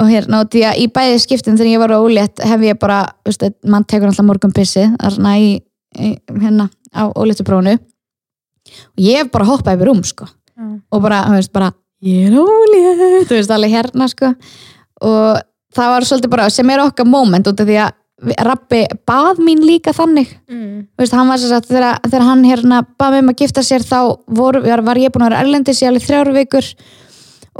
Og 0.00 0.06
hérna, 0.08 0.40
og 0.40 0.50
því 0.50 0.60
að 0.64 0.78
í 0.80 0.86
bæði 0.88 1.18
skiptin 1.20 1.56
þegar 1.58 1.72
ég 1.74 1.78
var 1.82 1.90
ólétt 1.98 2.42
hef 2.44 2.60
ég 2.60 2.78
bara, 2.78 3.06
veist, 3.26 3.42
mann 3.66 3.84
tekur 3.84 4.06
alltaf 4.08 4.24
morgun 4.24 4.52
pissi, 4.52 4.86
þarna 4.96 5.34
í, 5.38 5.60
í 5.98 6.16
hérna 6.40 6.70
á 6.94 7.12
óléttuprónu 7.12 7.74
og 7.76 8.98
ég 8.98 9.18
hef 9.18 9.30
bara 9.32 9.44
hoppað 9.44 9.76
yfir 9.76 9.86
rúm, 9.90 10.02
sko. 10.04 10.26
Og 10.92 11.02
bara, 11.02 11.24
þú 11.26 11.36
veist, 11.36 11.52
bara 11.52 11.72
ég 12.02 12.26
er 12.28 12.38
ólétt, 12.38 13.26
þú 13.28 13.34
veist, 13.36 13.50
alveg 13.50 13.70
hérna, 13.74 14.08
sko. 14.08 14.34
Og 15.02 15.40
það 15.74 15.90
var 15.94 16.02
svolítið 16.02 16.30
bara 16.30 16.48
sem 16.50 16.70
er 16.70 16.78
okkar 16.78 17.06
moment 17.06 17.46
út 17.46 17.60
af 17.60 17.66
því 17.66 17.76
að 17.84 17.92
Rappi 18.20 18.82
bað 19.08 19.40
mín 19.40 19.62
líka 19.64 19.94
þannig. 19.96 20.32
Mm. 20.50 20.86
Veist, 21.00 21.14
hann 21.16 21.30
var 21.30 21.40
sér 21.40 21.56
að 21.56 21.68
þegar, 21.70 22.00
þegar 22.04 22.26
hann 22.28 22.46
hérna 22.46 22.80
bað 23.00 23.16
mig 23.16 23.24
um 23.24 23.32
að 23.32 23.44
gifta 23.44 23.64
sér 23.64 23.86
þá 23.86 24.00
vor, 24.28 24.60
var, 24.60 25.00
ég 25.00 25.12
búin 25.14 25.24
að 25.24 25.30
vera 25.30 25.44
erlendis 25.44 25.80
í 25.80 25.88
alveg 25.88 26.04
þrjár 26.04 26.32
vikur 26.36 26.72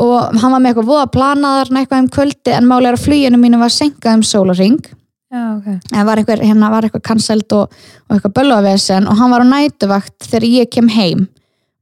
og 0.01 0.39
hann 0.39 0.53
var 0.53 0.61
með 0.61 0.71
eitthvað 0.71 0.91
voða 0.93 1.11
planaðar 1.17 1.73
eitthvað 1.73 2.03
um 2.05 2.11
kvöldi 2.15 2.53
en 2.55 2.69
máli 2.69 2.89
er 2.89 2.97
að 2.97 3.07
fluginu 3.09 3.41
mínu 3.41 3.59
var 3.61 3.73
senkað 3.75 4.21
um 4.21 4.27
sólaring 4.27 4.79
Já, 5.31 5.43
ok. 5.55 5.67
En 5.95 6.07
var 6.09 6.19
eitthvað, 6.19 6.41
hérna 6.43 6.71
var 6.73 6.87
eitthvað 6.87 7.05
cancelled 7.07 7.53
og, 7.55 7.75
og 8.09 8.17
eitthvað 8.17 8.33
böllavesen 8.41 9.07
og 9.07 9.19
hann 9.21 9.31
var 9.31 9.45
á 9.47 9.53
nætuvakt 9.53 10.27
þegar 10.27 10.47
ég 10.49 10.71
kem 10.75 10.89
heim. 10.91 11.29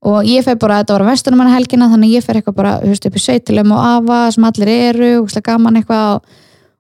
Og 0.05 0.29
ég 0.29 0.45
fer 0.45 0.59
bara, 0.61 0.83
þetta 0.83 0.99
var 0.99 1.05
á 1.09 1.11
vestunum 1.11 1.41
hann 1.43 1.55
helgina 1.55 1.89
þannig 1.89 2.13
ég 2.19 2.27
fer 2.27 2.39
eitthvað 2.39 2.59
bara, 2.59 2.75
veist, 2.85 3.09
upp 3.09 3.17
í 3.17 3.23
sveitilum 3.23 3.73
og 3.73 3.81
afa 3.81 4.19
sem 4.35 4.45
allir 4.45 4.73
eru, 4.75 5.11
og 5.23 5.33
gaman 5.49 5.81
eitthvað 5.81 6.21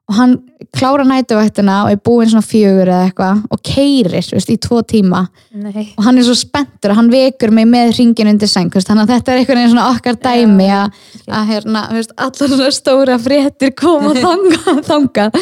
og, 0.09 0.13
og 0.13 0.17
hann 0.17 0.35
klára 0.75 1.05
nætuvaktina 1.07 1.85
og 1.85 1.93
er 1.93 2.01
búinn 2.05 2.31
svona 2.31 2.45
fjögur 2.45 2.89
eða 2.89 3.07
eitthvað 3.07 3.43
og 3.53 3.61
keirir, 3.65 4.15
veist, 4.33 4.51
í 4.51 4.59
tvo 4.61 4.81
tíma. 4.83 5.27
Nei. 5.53 5.87
og 5.97 6.05
hann 6.07 6.19
er 6.19 6.27
svo 6.27 6.37
spenntur 6.39 6.93
að 6.93 7.01
hann 7.01 7.11
vekur 7.13 7.53
mig 7.55 7.69
með 7.69 7.95
hringin 7.97 8.33
undir 8.33 8.51
seng, 8.51 8.71
veist, 8.75 8.89
þannig 8.89 9.07
að 9.07 9.15
þetta 9.15 9.33
er 9.33 9.41
einhvern 9.43 9.63
veginn 9.63 9.73
svona 9.75 9.89
okkar 9.93 10.19
dæmi 10.25 10.69
að, 10.75 10.99
að 11.29 11.53
hérna, 11.53 11.85
allar 12.17 12.53
svona 12.55 12.71
stóra 12.75 13.19
fréttir 13.23 13.75
koma 13.79 14.15
þangað, 14.25 14.83
þangað. 14.89 15.41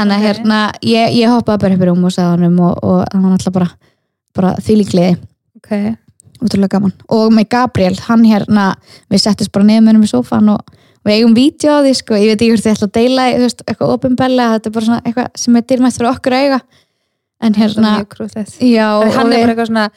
þannig 0.00 0.16
að 0.18 0.26
hérna 0.28 0.60
ég, 0.86 1.16
ég 1.20 1.32
hoppaði 1.32 1.64
bara 1.64 1.78
upp 1.78 1.86
í 1.86 1.90
rúm 1.90 2.06
og 2.08 2.14
sagði 2.14 2.36
honum 2.36 2.60
og, 2.68 2.84
og 2.84 3.02
hann 3.14 3.32
alltaf 3.34 3.56
bara, 3.56 3.72
bara 4.36 4.54
þvílíkliði, 4.64 5.18
Ok, 5.60 5.74
útrúlega 6.40 6.78
gaman. 6.78 6.92
Og 7.12 7.28
með 7.36 7.50
Gabriel, 7.52 7.96
hann 8.06 8.22
hérna 8.24 8.70
við 9.12 9.26
settist 9.26 9.52
bara 9.52 9.66
með 9.68 9.90
hennum 9.90 10.06
í 10.06 10.08
sófan 10.08 10.48
og 10.54 10.79
við 11.06 11.16
eigum 11.16 11.34
vídeo 11.36 11.76
á 11.76 11.80
því, 11.84 11.96
sko, 12.00 12.18
ég 12.20 12.32
veit 12.32 12.44
ekki 12.44 12.52
hvort 12.52 12.66
þið 12.66 12.74
ætla 12.76 12.88
að 12.90 12.94
deila, 12.98 13.26
þú 13.32 13.42
veist, 13.46 13.66
eitthvað 13.66 13.92
opinbella 13.96 14.48
þetta 14.54 14.70
er 14.70 14.76
bara 14.76 14.88
svona 14.88 15.02
eitthvað 15.04 15.28
sem 15.42 15.58
er 15.58 15.66
dýrmætt 15.66 15.98
fyrir 15.98 16.12
okkur 16.12 16.38
auga 16.40 16.60
en 17.40 17.56
hérna, 17.56 17.92
já 18.60 18.88
Hann 19.16 19.30
og 19.30 19.36
er 19.36 19.44
bara 19.44 19.54
eitthvað 19.54 19.70
svona 19.72 19.90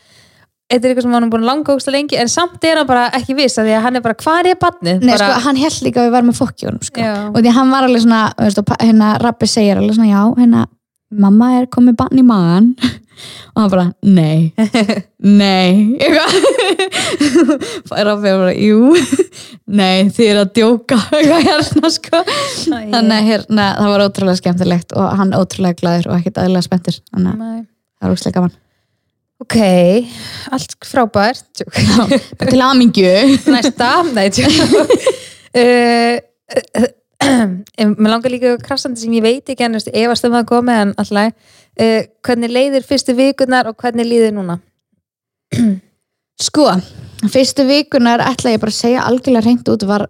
Þetta 0.74 0.88
er 0.88 0.94
eitthvað 0.94 1.06
sem 1.06 1.14
hann 1.14 1.26
er 1.26 1.30
búin 1.30 1.44
að 1.44 1.50
langa 1.52 1.74
ógsta 1.76 1.92
lengi 1.94 2.18
en 2.18 2.30
samt 2.32 2.64
er 2.66 2.80
hann 2.80 2.88
bara 2.90 3.04
ekki 3.14 3.36
viss 3.38 3.60
af 3.62 3.68
því 3.68 3.74
að 3.78 3.84
hann 3.84 4.00
er 4.00 4.04
bara 4.06 4.16
hvað 4.18 4.48
er 4.50 4.56
barnið? 4.62 5.04
Nei, 5.04 5.12
bara, 5.12 5.28
sko, 5.28 5.42
hann 5.44 5.60
held 5.60 5.84
líka 5.86 6.00
að 6.00 6.08
við 6.08 6.16
varum 6.16 6.30
með 6.32 6.38
fokki 6.40 6.68
honum, 6.70 6.86
sko. 6.88 7.04
Já. 7.04 7.12
og 7.28 7.36
því 7.36 7.52
að 7.52 7.58
hann 7.60 7.74
var 7.76 7.88
alveg 7.88 8.04
svona, 8.06 8.22
veist, 8.40 8.62
og 8.64 8.72
hérna 8.80 9.10
Rappi 9.22 9.50
segir 9.52 9.82
alveg 9.82 9.98
svona, 10.00 10.10
já, 10.10 10.22
hérna 10.40 10.64
mamma 11.28 11.50
er 11.60 11.68
komið 11.76 11.98
bann 12.00 12.18
í 12.18 12.26
magan 12.26 12.72
og 13.54 13.62
hann 13.62 13.72
bara, 13.72 13.86
nei 14.04 14.54
nei. 15.42 15.98
Rappi 17.94 18.30
er 18.32 18.40
bara, 18.42 18.54
jú 18.58 18.94
nei, 19.70 20.10
þið 20.14 20.30
er 20.30 20.40
að 20.42 20.52
djóka. 20.58 20.98
Hérna, 21.48 21.92
sko. 21.94 22.24
Æ. 22.24 22.90
þannig 22.92 23.16
að 23.16 23.30
hérna, 23.30 23.70
það 23.78 23.94
var 23.94 24.04
ótrúlega 24.08 24.42
skemmtilegt 24.42 24.98
og 24.98 25.14
hann 25.20 25.36
ótrúlega 25.38 25.80
glæður 25.80 26.12
og 26.12 26.20
ekkert 26.20 26.42
aðeinslega 26.42 26.68
spenntur. 26.68 27.00
Þannig 27.14 27.32
að 27.32 27.40
það 27.40 28.04
var 28.04 28.18
ótrúlega 28.18 28.38
gaman. 28.40 28.60
Ok, 29.44 29.58
allt 30.56 30.76
frábært. 30.88 31.64
Til 32.40 32.62
amingju 32.64 33.14
Næsta. 33.52 33.90
Nei, 34.16 34.30
tjók. 34.32 34.54
uh, 35.60 36.88
Mér 37.24 38.10
langar 38.12 38.32
líka 38.32 38.58
krassandi 38.60 39.00
sem 39.04 39.14
ég 39.16 39.24
veit 39.24 39.50
ekki 39.52 39.64
en 39.66 39.76
þú 39.76 39.80
veist, 39.80 39.92
efast 39.96 40.28
um 40.28 40.34
það 40.36 40.48
komið 40.50 40.80
en 40.82 40.94
alltaf 41.00 41.52
uh, 41.80 42.02
hvernig 42.26 42.52
leiðir 42.54 42.86
fyrstu 42.88 43.16
vikunar 43.18 43.70
og 43.72 43.78
hvernig 43.82 44.08
líður 44.10 44.36
núna? 44.38 44.60
Sko, 46.48 46.68
fyrstu 47.30 47.66
vikunar 47.70 48.24
ætla 48.26 48.56
ég 48.56 48.62
bara 48.62 48.74
að 48.74 48.82
segja 48.82 49.06
algjörlega 49.08 49.46
reynd 49.46 49.70
út 49.70 49.88
var 49.88 50.08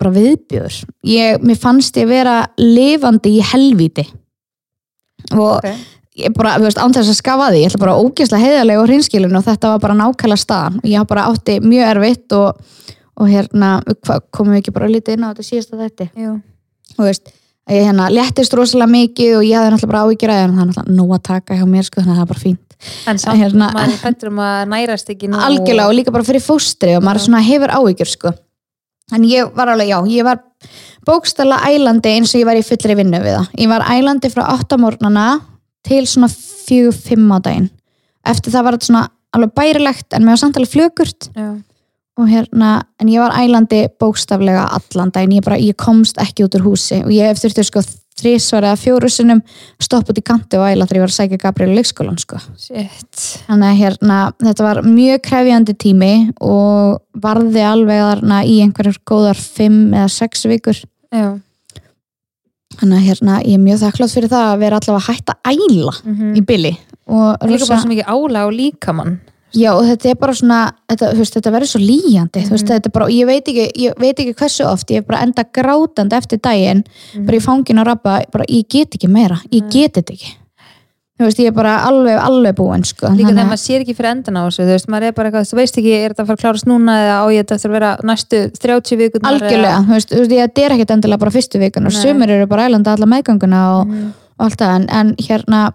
bara 0.00 0.12
viðbjör. 0.14 0.76
Ég, 1.04 1.42
mér 1.44 1.58
fannst 1.60 1.96
ég 2.00 2.08
vera 2.08 2.42
lifandi 2.56 3.36
í 3.36 3.42
helvíti 3.44 4.06
og 5.36 5.58
Ok. 5.60 5.66
ég 6.16 6.32
bara, 6.32 6.54
þú 6.58 6.64
veist, 6.64 6.80
án 6.80 6.94
þess 6.96 7.12
að 7.12 7.18
skafa 7.18 7.50
því, 7.50 7.58
ég 7.60 7.68
ætla 7.70 7.82
bara 7.82 7.98
ógeðslega 8.00 8.44
heiðarlega 8.46 8.80
og 8.80 8.88
hrinskilin 8.88 9.36
og 9.36 9.44
þetta 9.44 9.74
var 9.74 9.82
bara 9.84 9.98
nákvæmlega 9.98 10.40
staðan 10.40 10.78
og 10.80 10.86
ég 10.88 11.10
bara 11.10 11.26
átti 11.28 11.58
mjög 11.60 11.90
erfitt 11.90 12.32
og, 12.32 12.62
og 13.20 13.28
hérna, 13.28 13.74
komum 14.32 14.54
við 14.54 14.62
ekki 14.62 14.74
bara 14.78 14.88
lítið 14.88 15.18
inn 15.18 15.28
á 15.28 15.30
þetta 15.30 15.46
síðasta 15.50 15.80
þetta 15.84 16.08
og 16.96 17.04
veist, 17.04 17.28
að 17.28 17.39
ég 17.70 17.86
hérna 17.86 18.08
léttist 18.12 18.54
rosalega 18.56 18.90
mikið 18.90 19.36
og 19.38 19.46
ég 19.46 19.56
hafði 19.56 19.72
náttúrulega 19.74 19.92
bara 19.92 20.02
áhyggjur 20.04 20.32
að 20.32 20.40
það 20.40 20.44
er 20.44 20.52
náttúrulega 20.56 20.96
nóg 20.98 21.14
að 21.16 21.22
taka 21.28 21.58
hjá 21.58 21.64
mér 21.70 21.86
sko, 21.86 22.00
þannig 22.00 22.12
að 22.12 22.20
það 22.20 22.26
er 22.26 22.30
bara 22.32 22.44
fínt. 22.44 22.76
En 23.06 23.18
samt 23.20 23.40
Hérna- 23.40 23.72
maður 23.76 23.98
hættur 24.04 24.30
um 24.30 24.40
að 24.44 24.60
nærast 24.72 25.10
ekki 25.12 25.28
nú 25.28 25.40
algjörlega 25.40 25.88
og 25.88 25.96
líka 25.98 26.14
bara 26.14 26.24
fyrir 26.24 26.44
fóstri 26.44 26.96
og 26.96 27.04
maður 27.04 27.26
svona 27.26 27.42
hefur 27.44 27.74
áhyggjur 27.76 28.10
sko. 28.10 28.32
En 29.12 29.24
ég 29.26 29.54
var 29.54 29.68
alveg, 29.68 29.90
já, 29.90 29.98
ég 30.06 30.24
var 30.24 30.40
bókstala 31.06 31.60
ælandi 31.66 32.12
eins 32.14 32.34
og 32.34 32.40
ég 32.40 32.46
var 32.46 32.58
í 32.58 32.64
fullri 32.64 32.96
vinnu 32.98 33.20
við 33.22 33.36
það. 33.36 33.48
Ég 33.58 33.68
var 33.68 33.86
ælandi 33.90 34.30
frá 34.30 34.44
8 34.54 34.78
morgnana 34.78 35.40
til 35.86 36.04
svona 36.06 36.28
4-5 36.30 37.26
á 37.34 37.38
daginn. 37.42 37.70
Eftir 38.26 38.52
það 38.52 38.64
var 38.64 38.76
þetta 38.76 38.90
svona 38.90 39.08
alveg 39.34 39.54
bærilegt 39.56 40.14
en 40.14 40.24
mér 40.24 40.36
var 40.36 40.42
samt 40.44 40.58
alveg 40.60 40.72
flökurt. 40.74 41.30
Já. 41.34 41.50
Og 42.18 42.28
hérna, 42.28 42.82
en 43.00 43.08
ég 43.08 43.22
var 43.22 43.36
ælandi 43.38 43.84
bókstaflega 44.00 44.66
allan 44.76 45.12
daginn, 45.14 45.38
ég 45.38 45.46
bara, 45.46 45.58
ég 45.60 45.78
komst 45.78 46.18
ekki 46.20 46.44
út 46.46 46.56
úr 46.58 46.66
húsi 46.66 47.00
og 47.04 47.12
ég 47.14 47.30
eftir 47.30 47.64
sko 47.64 47.82
þrísvar 48.20 48.66
eða 48.68 48.78
fjóru 48.78 49.10
sinnum 49.12 49.42
stopp 49.80 50.10
út 50.12 50.18
í 50.18 50.24
kanti 50.24 50.58
og 50.58 50.66
æla 50.68 50.86
þegar 50.88 50.98
ég 50.98 51.04
var 51.04 51.12
að 51.12 51.16
sækja 51.16 51.40
Gabriel 51.40 51.72
í 51.72 51.78
leikskólan 51.78 52.18
sko 52.20 52.40
Shit. 52.60 53.22
Þannig 53.46 53.68
að 53.68 53.78
hérna, 53.80 54.18
þetta 54.42 54.66
var 54.66 54.82
mjög 54.86 55.22
krefjandi 55.28 55.76
tími 55.80 56.14
og 56.44 57.00
varði 57.22 57.64
alveg 57.66 58.02
þarna 58.04 58.42
í 58.44 58.58
einhverjar 58.64 59.00
góðar 59.08 59.40
fimm 59.40 59.94
eða 59.94 60.10
sex 60.12 60.44
vikur. 60.50 60.82
Já. 61.14 61.38
Þannig 62.80 62.96
að 62.98 63.08
hérna, 63.08 63.40
ég 63.44 63.56
er 63.56 63.64
mjög 63.64 63.82
þakklátt 63.84 64.14
fyrir 64.14 64.32
það 64.32 64.46
að 64.50 64.62
vera 64.64 64.80
allavega 64.80 65.06
hægt 65.08 65.32
að 65.34 65.52
æla 65.54 65.96
Mm 66.04 66.36
í 66.36 66.44
billi. 66.46 66.76
Og 67.10 67.42
Líka 67.42 67.64
rosa, 67.64 67.72
bara 67.72 67.82
svo 67.82 67.90
mikið 67.90 68.10
ála 68.12 68.44
á 68.46 68.48
líkamann 68.54 69.16
já, 69.54 69.70
og 69.74 69.84
þetta 69.84 70.10
er 70.10 70.14
bara 70.16 70.32
svona, 70.32 70.72
þetta, 70.88 71.12
veist, 71.18 71.34
þetta 71.34 71.52
verður 71.54 71.70
svo 71.72 71.80
líjandi, 71.80 72.44
þú 72.46 72.50
veist, 72.54 72.64
Mhm. 72.64 72.72
þetta 72.74 72.86
er 72.86 72.90
bara, 72.92 73.04
og 73.04 73.10
ég 73.10 73.26
veit 73.26 73.44
ekki, 73.48 73.70
ég 73.76 73.94
veit 73.98 74.16
ekki 74.18 74.34
hversu 74.34 74.64
oft, 74.66 74.88
ég 74.90 74.96
er 74.98 75.02
bara 75.02 75.22
enda 75.22 75.44
grátandi 75.44 76.12
eftir 76.16 76.38
daginn, 76.40 76.84
bara 77.26 77.36
í 77.38 77.40
fangin 77.42 77.78
að 77.78 77.86
rappa, 77.86 78.22
bara, 78.32 78.44
ég 78.48 78.68
get 78.68 78.90
ekki 78.94 79.08
meira, 79.08 79.40
ég 79.50 79.68
get 79.70 79.92
þetta 79.94 80.12
ekki. 80.14 80.36
Þú 81.20 81.26
veist, 81.26 81.36
ég 81.38 81.46
er 81.48 81.52
bara 81.52 81.84
alveg, 81.84 82.16
alveg 82.18 82.54
búin, 82.56 82.80
sko. 82.82 83.08
Líka 83.12 83.28
þegar 83.28 83.44
að- 83.44 83.50
maður 83.50 83.60
sér 83.60 83.80
ekki 83.84 83.94
fyrir 83.94 84.10
endan 84.10 84.36
á 84.40 84.42
þessu 84.48 84.64
Þú 84.64 84.72
veist, 84.72 84.86
maður 84.88 85.02
er 85.02 85.12
bara 85.12 85.30
eitthvað, 85.30 85.50
þú 85.52 85.56
veist 85.58 85.76
ekki, 85.76 85.92
er 85.92 86.08
þetta 86.14 86.22
að 86.22 86.26
fara 86.30 86.36
að 86.36 86.40
klárast 86.40 86.66
núna 86.66 86.92
eða 86.96 87.16
á 87.20 87.24
ég 87.28 87.44
þetta 87.44 87.54
eftir 87.56 87.68
að 87.68 87.76
vera 87.76 87.96
næstu 88.02 88.38
30 88.56 88.96
vikurnar 88.96 89.32
algjörlega, 89.36 89.84
þú 89.84 89.92
veist, 89.92 90.08
þú 90.08 90.16
veist, 90.16 90.30
þetta 90.30 90.64
er 90.64 90.70
ekkert 90.78 90.90
endilega 90.96 91.18
bara 91.18 91.30
fyrstu 91.30 91.58
vikun 91.60 91.84
og 91.86 91.92
sumir 91.92 92.30
eru 92.30 92.46
bara 92.46 92.68
ælanda 92.70 92.86
alla 92.96 93.04
meðganguna 93.06 93.80
og, 93.80 93.86
Mhm. 93.88 94.06
og 94.40 94.46
allt 94.48 94.56
það, 94.56 94.74
en, 94.76 94.86
en 94.88 95.14
hérna 95.16 95.72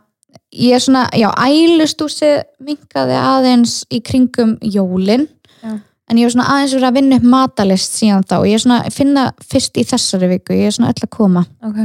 ég 0.56 0.78
er 0.78 0.84
svona, 0.84 1.06
já, 1.16 1.28
ælustúsi 1.36 2.32
minkaði 2.64 3.18
aðeins 3.20 3.82
í 3.94 4.02
kringum 4.06 4.56
jólin 4.64 5.28
Já. 5.62 5.78
en 6.10 6.20
ég 6.22 6.28
er 6.28 6.34
svona 6.34 6.48
aðeins 6.54 6.76
verið 6.78 6.90
að 6.90 7.00
vinna 7.00 7.20
upp 7.20 7.30
matalist 7.36 8.00
síðan 8.00 8.26
þá, 8.28 8.38
ég 8.48 8.58
er 8.58 8.66
svona 8.66 8.82
finna 8.94 9.30
fyrst 9.44 9.80
í 9.82 9.86
þessari 9.88 10.32
viku, 10.36 10.58
ég 10.58 10.72
er 10.72 10.78
svona 10.78 10.92
öll 10.94 11.08
að 11.08 11.14
koma 11.16 11.46
ok, 11.66 11.80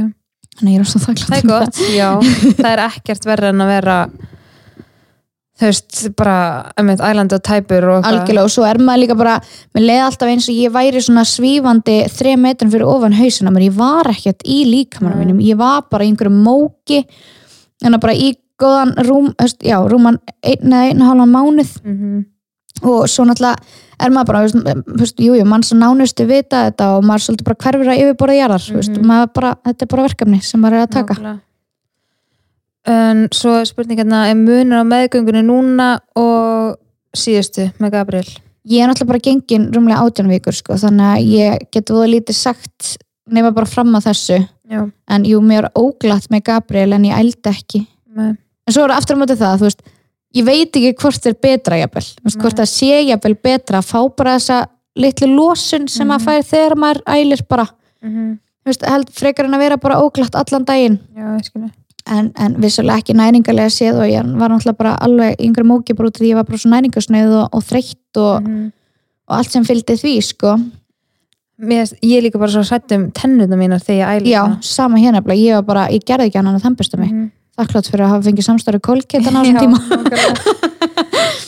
þannig 0.59 0.75
ég 0.77 0.83
er 0.83 0.91
svona 0.91 1.07
þakklátt 1.07 1.31
það 1.31 1.39
er 1.39 1.49
gott, 1.53 1.81
já 1.95 2.09
það 2.61 2.69
er 2.73 2.85
ekkert 2.87 3.27
verður 3.31 3.51
en 3.51 3.65
að 3.65 3.73
vera 3.75 3.97
þú 5.61 5.67
veist, 5.67 5.99
bara 6.17 6.37
einmitt, 6.79 7.03
ælandi 7.05 7.37
og 7.37 7.43
tæpur 7.45 7.85
og 7.85 7.99
eitthvað. 7.99 8.15
algjörlega 8.15 8.47
og 8.47 8.53
svo 8.55 8.63
er 8.65 8.79
maður 8.81 9.03
líka 9.03 9.17
bara 9.19 9.35
mér 9.75 9.85
leiði 9.85 10.05
alltaf 10.07 10.31
eins 10.31 10.47
og 10.49 10.57
ég 10.57 10.73
væri 10.73 11.03
svona 11.05 11.25
svífandi 11.27 11.97
þrei 12.15 12.31
metrum 12.41 12.71
fyrir 12.73 12.89
ofan 12.89 13.17
hausina 13.19 13.53
mér 13.53 13.67
ég 13.67 13.77
var 13.77 14.09
ekkert 14.09 14.41
í 14.47 14.63
líkamanum 14.69 15.19
Nei. 15.19 15.27
mínum 15.27 15.43
ég 15.45 15.59
var 15.59 15.85
bara 15.91 16.07
í 16.07 16.09
einhverju 16.09 16.33
móki 16.33 17.03
en 17.83 17.99
bara 17.99 18.13
í 18.13 18.35
góðan 18.61 18.93
rúm 19.07 19.31
veist, 19.39 19.61
já, 19.65 19.77
rúman 19.89 20.19
einn 20.43 20.69
eða 20.73 20.89
einn 20.91 21.01
halvan 21.01 21.31
mánuð 21.33 21.71
Mhm. 21.83 22.25
og 22.83 23.07
svo 23.09 23.25
náttúrulega 23.25 23.55
er 23.99 24.09
maður 24.09 24.25
bara, 24.27 24.41
veist, 24.41 24.85
veist, 24.99 25.17
jú, 25.19 25.33
jú, 25.37 25.45
mann 25.45 25.61
svo 25.63 25.77
nánustu 25.77 26.25
vita 26.27 26.69
þetta 26.71 26.97
og 26.97 27.03
maður 27.03 27.25
svolítið 27.25 27.43
bara 27.43 27.55
hverfur 27.63 27.89
að 27.91 28.01
yfirborða 28.01 28.37
jarðar, 28.39 28.63
mm 28.71 28.77
Mhm. 28.77 28.95
-hmm. 28.95 29.05
maður 29.05 29.33
bara, 29.33 29.55
þetta 29.65 29.81
er 29.81 29.87
bara 29.87 30.03
verkefni 30.07 30.41
sem 30.43 30.61
maður 30.61 30.73
er 30.73 30.87
að 30.87 30.91
taka 30.91 31.13
Nákvæmlega. 31.13 31.39
en 32.85 33.27
svo 33.31 33.61
spurningarna 33.65 34.27
er 34.31 34.35
munur 34.35 34.81
á 34.81 34.85
meðgöngunni 34.87 35.43
núna 35.45 35.99
og 36.15 36.77
síðustu 37.15 37.71
með 37.79 37.91
Gabriel 37.91 38.29
ég 38.65 38.81
er 38.83 38.87
náttúrulega 38.89 39.07
bara 39.07 39.19
gengin 39.19 39.71
rúmlega 39.73 40.01
átján 40.01 40.29
vikur 40.31 40.53
sko, 40.53 40.73
þannig 40.73 41.07
að 41.17 41.27
ég 41.29 41.59
get 41.71 41.85
voða 41.93 42.09
lítið 42.09 42.33
sagt 42.37 42.97
nema 43.31 43.51
bara 43.53 43.65
fram 43.65 43.93
að 43.95 44.07
þessu 44.09 44.47
já, 44.71 44.81
en 45.15 45.25
jú, 45.27 45.41
mér 45.45 45.67
er 45.67 45.71
óglatt 45.79 46.29
með 46.31 46.43
Gabriel 46.49 46.93
en 46.97 47.03
ég 47.09 47.17
ældi 47.19 47.51
ekki. 47.51 47.81
Með, 48.15 48.37
en 48.67 48.73
svo 48.75 48.85
er 48.87 48.93
aftur 48.95 49.17
á 49.17 49.21
móti 49.21 49.37
það, 49.39 49.57
þú 49.61 49.67
veist 49.69 49.81
ég 50.35 50.45
veit 50.47 50.71
ekki 50.79 50.93
hvort 51.01 51.25
er 51.27 51.35
betra 51.43 51.77
jafnvel. 51.81 52.05
Nei. 52.23 52.37
hvort 52.41 52.59
það 52.61 52.69
sé 52.71 53.01
jafnvel 53.09 53.35
betra 53.43 53.81
að 53.81 53.89
fá 53.91 53.99
bara 54.15 54.37
þessa 54.39 54.61
litlu 54.95 55.27
losun 55.35 55.87
sem 55.89 56.07
Mhm. 56.07 56.11
maður 56.11 56.25
fær 56.25 56.47
þegar 56.51 56.75
maður 56.77 57.01
ælir 57.07 57.47
bara. 57.47 57.67
Mm 58.03 58.39
Þú 58.61 58.69
veist, 58.69 58.83
held 58.85 59.07
frekar 59.09 59.45
en 59.45 59.53
að 59.57 59.59
vera 59.59 59.77
bara 59.77 59.95
óglatt 59.97 60.35
allan 60.37 60.63
daginn. 60.63 60.99
Já, 61.17 61.39
en, 62.05 62.31
en 62.37 62.55
vissulega 62.61 62.99
ekki 63.01 63.15
næringarlega 63.17 63.71
séð 63.73 63.97
og 63.97 64.05
ég 64.09 64.37
var 64.37 64.49
náttúrulega 64.49 64.77
bara 64.77 64.91
alveg 65.01 65.35
í 65.39 65.47
yngri 65.47 65.63
móki 65.65 65.95
bara 65.97 66.09
út 66.11 66.15
af 66.15 66.21
því 66.21 66.29
ég 66.29 66.35
var 66.37 66.43
bara 66.43 66.57
svo 66.61 66.69
næringarsneið 66.69 67.33
og, 67.39 67.49
og 67.57 67.63
þreytt 67.63 68.17
og, 68.21 68.43
Mhm. 68.43 68.71
og 69.27 69.37
allt 69.37 69.51
sem 69.51 69.63
fylgdi 69.63 69.97
því 69.97 70.13
sko 70.23 70.53
Mér, 71.61 71.91
ég 72.01 72.17
er 72.17 72.25
líka 72.25 72.39
bara 72.41 72.49
svo 72.53 72.63
hrætt 72.65 72.95
um 72.95 73.11
tennuna 73.13 73.59
mínar 73.59 73.83
þegar 73.83 74.17
ég 74.17 74.23
æli 74.23 74.33
já, 74.33 74.41
sama 74.65 74.97
hérna, 74.97 75.21
ég 75.37 75.59
var 75.59 75.67
bara, 75.67 75.85
ég 75.93 76.01
gerði 76.07 76.31
ekki 76.31 76.41
annan 76.41 76.57
að 76.57 76.65
þambista 76.65 76.97
mig. 76.97 77.13
Mm 77.13 77.29
þakklátt 77.61 77.89
fyrir 77.91 78.05
að 78.05 78.13
hafa 78.15 78.27
fengið 78.27 78.47
samstarfi 78.47 78.81
kólketan 78.85 79.37
á 79.37 79.41
þessum 79.45 79.59
tíma. 79.59 79.79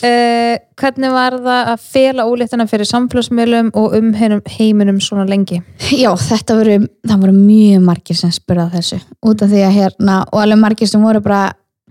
uh, 0.04 0.54
hvernig 0.80 1.14
var 1.14 1.36
það 1.46 1.70
að 1.72 1.86
fela 1.94 2.26
óléttuna 2.28 2.66
fyrir 2.70 2.90
samfélagsmiðlum 2.90 3.70
og 3.80 3.96
um 3.98 4.10
heiminum 4.14 5.00
svona 5.02 5.26
lengi? 5.28 5.60
Já, 5.90 6.10
þetta 6.20 6.58
voru, 6.60 6.78
það 7.08 7.26
voru 7.26 7.36
mjög 7.38 7.86
margir 7.88 8.20
sem 8.20 8.34
spurða 8.34 8.68
þessu. 8.74 9.00
Út 9.24 9.44
af 9.44 9.52
því 9.52 9.64
að 9.68 9.78
hérna, 9.78 10.20
og 10.30 10.42
alveg 10.44 10.60
margir 10.64 10.90
sem 10.90 11.04
voru 11.04 11.22
bara 11.24 11.46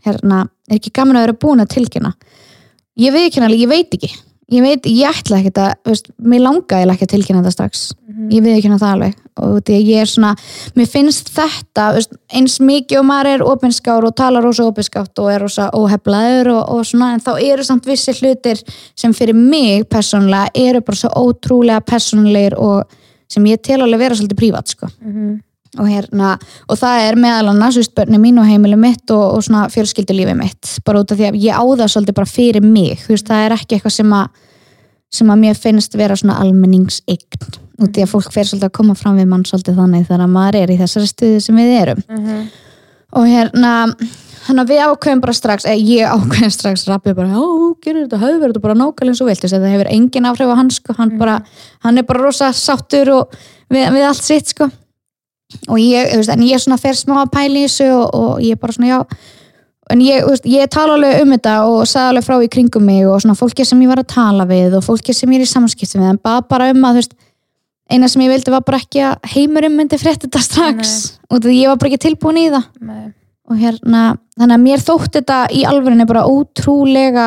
hérna, 0.05 0.45
er 0.69 0.79
ekki 0.79 0.93
gaman 0.93 1.19
að 1.19 1.27
vera 1.27 1.41
búin 1.45 1.63
að 1.63 1.73
tilkynna. 1.77 2.13
Ég 2.99 3.15
veit 3.15 3.31
ekki 3.31 3.41
ég 3.57 3.71
veit 3.71 3.97
ekki 3.97 4.13
ég 4.51 4.63
veit, 4.63 4.87
ég 4.89 5.07
ætla 5.07 5.39
ekki 5.39 5.51
að, 5.55 5.75
veist, 5.87 6.09
mér 6.19 6.43
langaði 6.43 6.89
ekki 6.93 7.07
að 7.07 7.13
tilkynna 7.13 7.43
þetta 7.43 7.53
strax. 7.55 7.83
Ég 8.29 8.43
veit 8.45 8.57
ekki 8.57 8.71
það 8.71 8.89
alveg. 8.89 9.13
Og 9.41 9.53
því 9.65 9.75
að 9.77 9.87
ég 9.89 10.03
er 10.03 10.09
svona, 10.09 10.33
mér 10.77 10.89
finnst 10.91 11.31
þetta 11.33 11.87
veist, 11.95 12.11
eins 12.37 12.59
mikið 12.61 12.99
og 12.99 13.07
maður 13.09 13.29
er 13.31 13.45
opinskár 13.47 14.05
og 14.05 14.13
talar 14.19 14.45
rosa 14.45 14.67
opinskátt 14.69 15.21
og 15.23 15.31
er 15.33 15.41
rosa 15.41 15.69
óheflaður 15.73 16.51
og, 16.53 16.61
og 16.75 16.83
svona, 16.85 17.13
en 17.15 17.23
þá 17.23 17.31
eru 17.41 17.65
samt 17.65 17.87
vissi 17.89 18.13
hlutir 18.19 18.61
sem 18.99 19.15
fyrir 19.17 19.37
mig 19.37 19.87
persónulega 19.89 20.53
eru 20.53 20.83
bara 20.85 21.01
svo 21.01 21.09
ótrúlega 21.23 21.81
persónulegir 21.87 22.59
og 22.61 22.99
sem 23.33 23.49
ég 23.49 23.63
tel 23.65 23.81
alveg 23.81 24.05
vera 24.05 24.19
svolítið 24.19 24.41
prívat 24.43 24.75
sko. 24.75 24.91
Og 25.79 25.89
hérna, 25.89 26.35
og 26.69 26.77
það 26.77 27.03
er 27.07 27.19
meðal 27.19 27.51
annars 27.53 27.89
börni 27.97 28.19
mín 28.21 28.39
og 28.41 28.45
heimili 28.45 28.77
mitt 28.77 29.09
og, 29.13 29.37
og 29.37 29.45
svona 29.45 29.65
fjölskyldulífi 29.73 30.35
mitt, 30.37 30.73
bara 30.85 31.01
út 31.01 31.13
af 31.13 31.17
því 31.19 31.29
að 31.31 31.39
ég 31.41 31.57
á 31.57 31.63
það 31.63 31.93
svolítið 31.95 32.17
bara 32.19 32.29
fyrir 32.29 32.65
mig, 32.65 33.05
veist, 33.09 33.29
það 33.29 33.45
er 33.45 33.55
ekki 33.57 33.77
eitthvað 33.77 33.95
sem 33.97 34.17
að 34.17 34.43
sem 35.13 35.29
að 35.29 35.41
mér 35.43 35.57
finnst 35.61 35.95
vera 35.97 36.17
svona 36.17 36.39
almenningseign 36.41 37.57
út 37.83 37.97
í 37.97 38.03
að 38.03 38.11
fólk 38.11 38.33
fer 38.33 38.47
svolítið 38.49 38.69
að 38.69 38.75
koma 38.79 38.95
fram 38.97 39.17
við 39.19 39.29
mann 39.29 39.45
svolítið 39.45 39.79
þannig 39.81 40.05
þegar 40.09 40.29
maður 40.31 40.59
er 40.61 40.73
í 40.73 40.77
þessari 40.79 41.09
stuði 41.09 41.41
sem 41.43 41.59
við 41.59 41.73
erum. 41.81 42.03
Og 43.13 43.27
hérna 43.29 43.73
þannig 44.43 44.63
að 44.63 44.71
við 44.73 44.81
ákveðum 44.87 45.23
bara 45.23 45.35
strax 45.37 45.67
eða 45.69 45.85
ég 45.85 46.13
ákveðum 46.17 46.53
strax 46.53 46.85
rappið 46.89 47.17
bara 47.19 47.33
já, 47.33 47.43
gerir 47.85 48.05
þetta, 48.07 48.21
höfður 48.23 48.47
þetta 48.53 48.63
bara 48.65 48.79
nákvæmlega 48.79 49.13
eins 49.13 49.21
og 49.21 49.29
vilt 49.29 49.45
þetta 49.45 49.73
hefur 49.73 49.91
engin 49.93 50.29
áhrif 50.29 50.53
á 50.53 50.55
hann 50.57 50.71
sko. 50.73 50.95
Hann, 50.97 51.17
bara, 51.21 51.35
hann 51.85 52.01
er 52.01 52.07
bara 52.09 52.25
rosa 52.25 52.49
sáttur 52.57 53.13
og 53.13 53.37
við, 53.69 53.85
við 53.93 54.07
allt 54.09 54.25
sitt 54.25 54.49
sko 54.53 54.69
og 55.67 55.79
ég, 55.79 56.11
þú 56.11 56.19
veist, 56.21 56.33
en 56.33 56.43
ég 56.47 56.61
svona 56.61 56.79
fer 56.81 56.97
smá 56.97 57.21
að 57.23 57.33
pæla 57.33 57.61
í 57.61 57.65
þessu 57.67 57.89
og, 57.93 58.05
og 58.19 58.43
ég 58.43 58.59
bara 58.61 58.75
svona 58.75 58.91
já. 58.91 58.99
En 59.91 60.01
ég, 60.01 60.23
þú 60.23 60.31
veist, 60.31 60.47
ég 60.47 60.71
tala 60.71 60.95
alveg 60.97 61.21
um 61.23 61.33
þetta 61.35 61.55
og 61.69 61.83
sagði 61.89 62.13
alveg 62.13 62.27
frá 62.27 62.35
í 62.39 62.51
kringum 62.55 62.85
mig 62.87 63.07
og 63.07 63.19
svona 63.21 63.37
fólki 63.37 63.65
sem 63.67 63.81
ég 63.83 63.91
var 63.91 64.01
að 64.01 64.11
tala 64.13 64.47
við 64.49 64.77
og 64.79 64.85
fólki 64.85 65.15
sem 65.15 65.31
ég 65.35 65.41
er 65.41 65.47
í 65.47 65.51
samskiptum 65.51 66.03
við 66.05 66.13
en 66.13 66.21
bað 66.23 66.45
bara 66.51 66.69
um 66.71 66.87
að 66.87 66.99
þú 66.99 67.03
veist 67.03 67.17
eina 67.91 68.07
sem 68.09 68.23
ég 68.23 68.31
vildi 68.31 68.53
var 68.53 68.63
bara 68.65 68.79
ekki 68.79 69.03
að 69.03 69.27
heimurinn 69.33 69.75
myndi 69.75 69.99
frétt 70.01 70.23
þetta 70.23 70.41
strax. 70.43 70.93
Og 71.29 71.43
því 71.43 71.57
ég 71.59 71.73
var 71.73 71.81
bara 71.81 71.91
ekki 71.91 72.05
tilbúin 72.07 72.39
í 72.45 72.47
það. 72.53 72.69
Nei. 72.87 73.11
og 73.51 73.59
hérna, 73.59 74.01
þannig 74.39 74.55
að 74.55 74.63
mér 74.63 74.83
þótt 74.83 75.17
þetta 75.17 75.37
í 75.51 75.65
alvörinni 75.67 76.05
bara 76.07 76.23
ótrúlega 76.31 77.25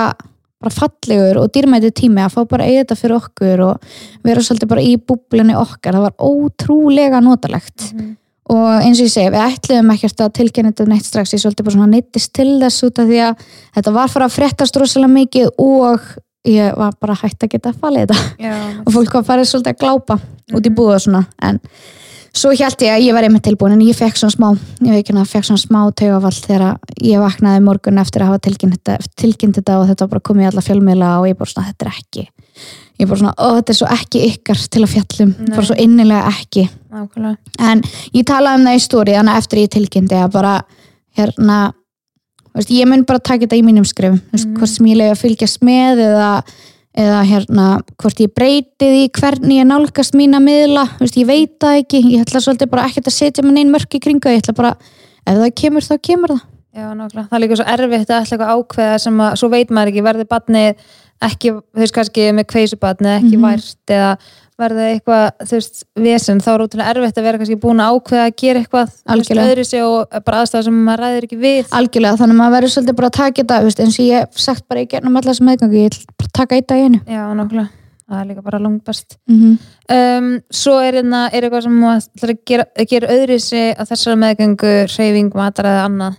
bara 0.67 0.77
fallegur 0.77 1.41
og 1.41 1.51
dýrmætið 1.55 1.97
tími 2.03 2.23
að 2.25 2.37
fá 2.37 2.41
bara 2.51 2.69
eða 2.69 2.85
þetta 2.85 2.99
fyrir 3.01 3.17
okkur 3.17 3.65
og 3.67 3.97
vera 4.27 4.45
svolítið 4.45 4.71
bara 4.75 4.85
í 4.85 4.95
búblunni 4.99 5.57
okkar. 5.59 5.97
Það 5.97 6.07
var 6.07 6.17
ótrúlega 6.29 7.23
notalegt. 7.25 7.91
Og 8.47 8.67
eins 8.79 9.01
og 9.01 9.09
ég 9.09 9.11
segi, 9.11 9.33
við 9.35 9.43
ætluðum 9.43 9.89
ekkert 9.97 10.21
að 10.23 10.35
tilkynna 10.39 10.71
þetta 10.71 10.85
neitt 10.93 11.07
strax, 11.09 11.33
ég 11.35 11.43
svolítið 11.43 11.67
bara 11.67 11.75
svona 11.75 11.91
neittist 11.91 12.33
til 12.37 12.53
þess 12.63 12.87
út 12.87 13.01
af 13.03 13.09
því 13.09 13.19
að 13.27 13.49
þetta 13.75 13.95
var 13.97 14.13
fyrir 14.13 14.27
að 14.29 14.37
fréttast 14.37 14.79
rosalega 14.79 15.15
mikið 15.17 15.49
og 15.65 16.07
ég 16.47 16.77
var 16.79 16.95
bara 17.03 17.17
hægt 17.19 17.43
að 17.43 17.57
geta 17.57 17.73
að 17.73 17.81
falið 17.83 18.05
þetta. 18.07 18.19
Já, 18.47 18.55
og 18.85 18.95
fólk 18.95 19.17
var 19.19 19.27
farið 19.33 19.51
svolítið 19.51 19.73
að 19.73 19.81
glápa 19.83 20.19
út 20.55 20.69
í 20.69 20.75
búið 20.79 20.95
og 20.95 21.03
svona 21.09 21.25
en 21.43 21.59
svo 22.37 22.53
held 22.53 22.83
ég 22.85 22.95
að 22.95 23.05
ég 23.07 23.17
var 23.17 23.27
einmitt 23.27 23.45
tilbúin 23.47 23.75
en 23.77 23.85
ég 23.85 23.97
fekk 23.97 24.19
svona 24.21 24.35
smá, 24.35 24.49
ég 24.85 24.93
veit 24.93 25.03
ekki 25.03 25.17
að 25.17 25.31
fekk 25.31 25.49
svona 25.49 25.63
smá 25.63 25.79
taugafall 25.97 26.35
þegar 26.37 26.97
ég 27.05 27.23
vaknaði 27.23 27.63
morgun 27.65 28.03
eftir 28.03 28.25
að 28.25 28.33
hafa 28.33 28.43
tilkynnt 28.47 28.77
þetta, 28.77 29.13
tilkynnt 29.17 29.61
þetta 29.61 29.79
og 29.81 29.87
þetta 29.91 30.11
bara 30.13 30.27
komið 30.29 30.47
í 30.47 30.51
alla 30.51 30.67
fjölmiðla 30.67 31.13
og 31.21 31.31
ég 31.31 31.39
bara 31.39 31.53
svona, 31.53 31.73
þetta 31.73 31.87
er 31.87 31.93
ekki 31.95 32.27
ég 32.97 33.09
bara 33.09 33.21
svona, 33.23 33.35
ó 33.37 33.49
þetta 33.59 33.73
er 33.73 33.79
svo 33.81 33.89
ekki 33.97 34.23
ykkar 34.31 34.63
til 34.77 34.85
að 34.85 34.93
fjallum, 34.93 35.33
Nei. 35.39 35.55
bara 35.55 35.67
svo 35.69 35.79
innilega 35.81 36.35
ekki 36.35 36.69
nákvæmlega 36.93 37.71
en 37.73 37.83
ég 38.17 38.29
talaði 38.29 38.61
um 38.61 38.69
það 38.69 38.79
í 38.79 38.85
stóri 38.87 39.17
þannig 39.17 39.35
að 39.35 39.43
eftir 39.43 39.63
ég 39.63 39.75
tilkynnti 39.77 40.21
að 40.21 40.31
bara 40.37 40.55
hérna 41.17 41.59
veist, 42.57 42.73
ég 42.73 42.89
mun 42.89 43.05
bara 43.09 43.21
taka 43.21 43.45
þetta 43.45 43.59
í 43.59 43.65
mínum 43.67 43.87
skrifum 43.89 44.21
mm. 44.21 44.33
Mhm. 44.33 44.57
hvort 44.59 44.73
sem 44.73 44.89
ég 44.91 45.01
leiði 45.01 45.15
að 45.15 45.23
fylgjast 45.25 45.63
með 45.67 46.03
eða, 46.07 46.31
eða 46.97 47.21
hérna, 47.29 47.65
hvort 48.01 48.21
ég 48.25 48.33
breyti 48.35 48.89
því 48.89 49.03
hvernig 49.19 49.59
ég 49.61 49.69
nálgast 49.69 50.15
mína 50.17 50.41
miðla 50.43 50.87
veist, 51.01 51.17
ég 51.21 51.27
veit 51.29 51.57
það 51.61 51.81
ekki, 51.83 52.01
ég 52.15 52.25
ætla 52.25 52.41
svolítið 52.41 52.71
bara 52.73 52.87
ekkert 52.89 53.11
að 53.11 53.17
setja 53.19 53.45
mig 53.45 53.53
neinn 53.59 53.73
mörk 53.75 53.93
í 53.99 54.01
kringu 54.01 54.33
ég 54.33 54.41
ætla 54.43 54.55
bara, 54.57 54.75
ef 55.27 55.37
það 55.43 55.51
kemur 55.63 55.85
þá 55.85 55.97
kemur 56.11 56.35
það 56.37 56.45
Já, 56.77 56.91
nákvæmlega. 56.93 57.29
Það 57.31 57.37
er 57.37 57.41
líka 57.41 57.57
svo 57.57 57.65
erfitt 57.73 58.11
að 58.13 58.19
ætla 58.21 58.35
eitthvað 58.37 58.51
ákveða 58.53 58.97
sem 59.01 59.21
að, 59.25 59.37
svo 59.41 59.49
veit 59.49 59.71
maður 59.73 59.91
ekki, 59.95 60.03
verði 60.05 60.25
badnið 60.29 60.83
ekki, 61.25 61.53
þú 61.57 61.81
veist, 61.81 61.95
kannski 61.97 62.27
með 62.37 62.45
kveisubatnið 62.53 63.13
ekki 63.15 63.37
Mhm. 63.39 63.47
vært 63.47 63.93
eða 63.97 64.11
verði 64.61 64.85
eitthvað, 64.95 65.25
þú 65.45 65.59
veist, 65.59 65.83
vesen 66.01 66.39
þá 66.41 66.51
er 66.55 66.63
útrúlega 66.65 66.93
erfitt 66.95 67.19
að 67.21 67.27
vera 67.29 67.41
kannski 67.41 67.59
búin 67.61 67.81
að 67.85 67.97
ákveða 67.97 68.27
að 68.27 68.37
gera 68.43 68.61
eitthvað, 68.63 68.93
Algjörlega. 69.15 69.49
öðru 69.53 69.65
sig 69.69 69.83
og 69.85 70.21
bara 70.25 70.43
aðstæða 70.43 70.63
sem 70.69 70.79
maður 70.87 71.03
ræðir 71.05 71.27
ekki 71.29 71.39
við 71.43 71.75
algjörlega, 71.77 72.19
þannig 72.21 72.37
að 72.37 72.41
maður 72.41 72.55
verður 72.57 72.73
svolítið 72.75 72.97
bara 73.01 73.11
að 73.11 73.19
taka 73.19 73.43
þetta 73.43 73.59
veist, 73.67 73.83
eins 73.85 73.99
og 74.01 74.07
ég 74.07 74.23
hef 74.23 74.41
sagt 74.47 74.65
bara 74.69 74.81
í 74.81 74.89
gernum 74.93 75.19
allar 75.21 75.37
sem 75.37 75.47
meðgangi 75.51 75.83
ég 75.83 75.91
ætla 75.93 76.17
bara 76.23 76.33
taka 76.41 76.57
eitt 76.57 76.73
að 76.73 76.85
einu 76.87 77.01
Já, 77.05 77.23
nákvæmlega. 77.37 77.69
Það 78.07 78.21
er 78.21 78.27
líka 78.31 78.43
bara 78.47 78.59
langt 78.63 78.85
best. 78.87 79.17
mm 79.27 79.37
-hmm. 79.41 79.57
Um, 79.91 80.41
svo 80.51 80.79
er, 80.79 80.95
hérna, 80.95 81.29
er 81.33 81.43
eitthvað 81.43 81.63
sem 81.63 81.73
maður 81.81 82.03
ætlar 82.17 82.31
að 82.31 82.39
gera, 82.47 82.65
að 82.79 82.87
gera 82.89 83.09
öðru 83.09 83.39
sig 83.41 83.75
að 83.79 83.89
þessara 83.91 84.17
meðgöngu, 84.17 84.75
hreyfing, 84.95 85.35
matar 85.35 85.65
eða 85.65 85.85
annað. 85.89 86.15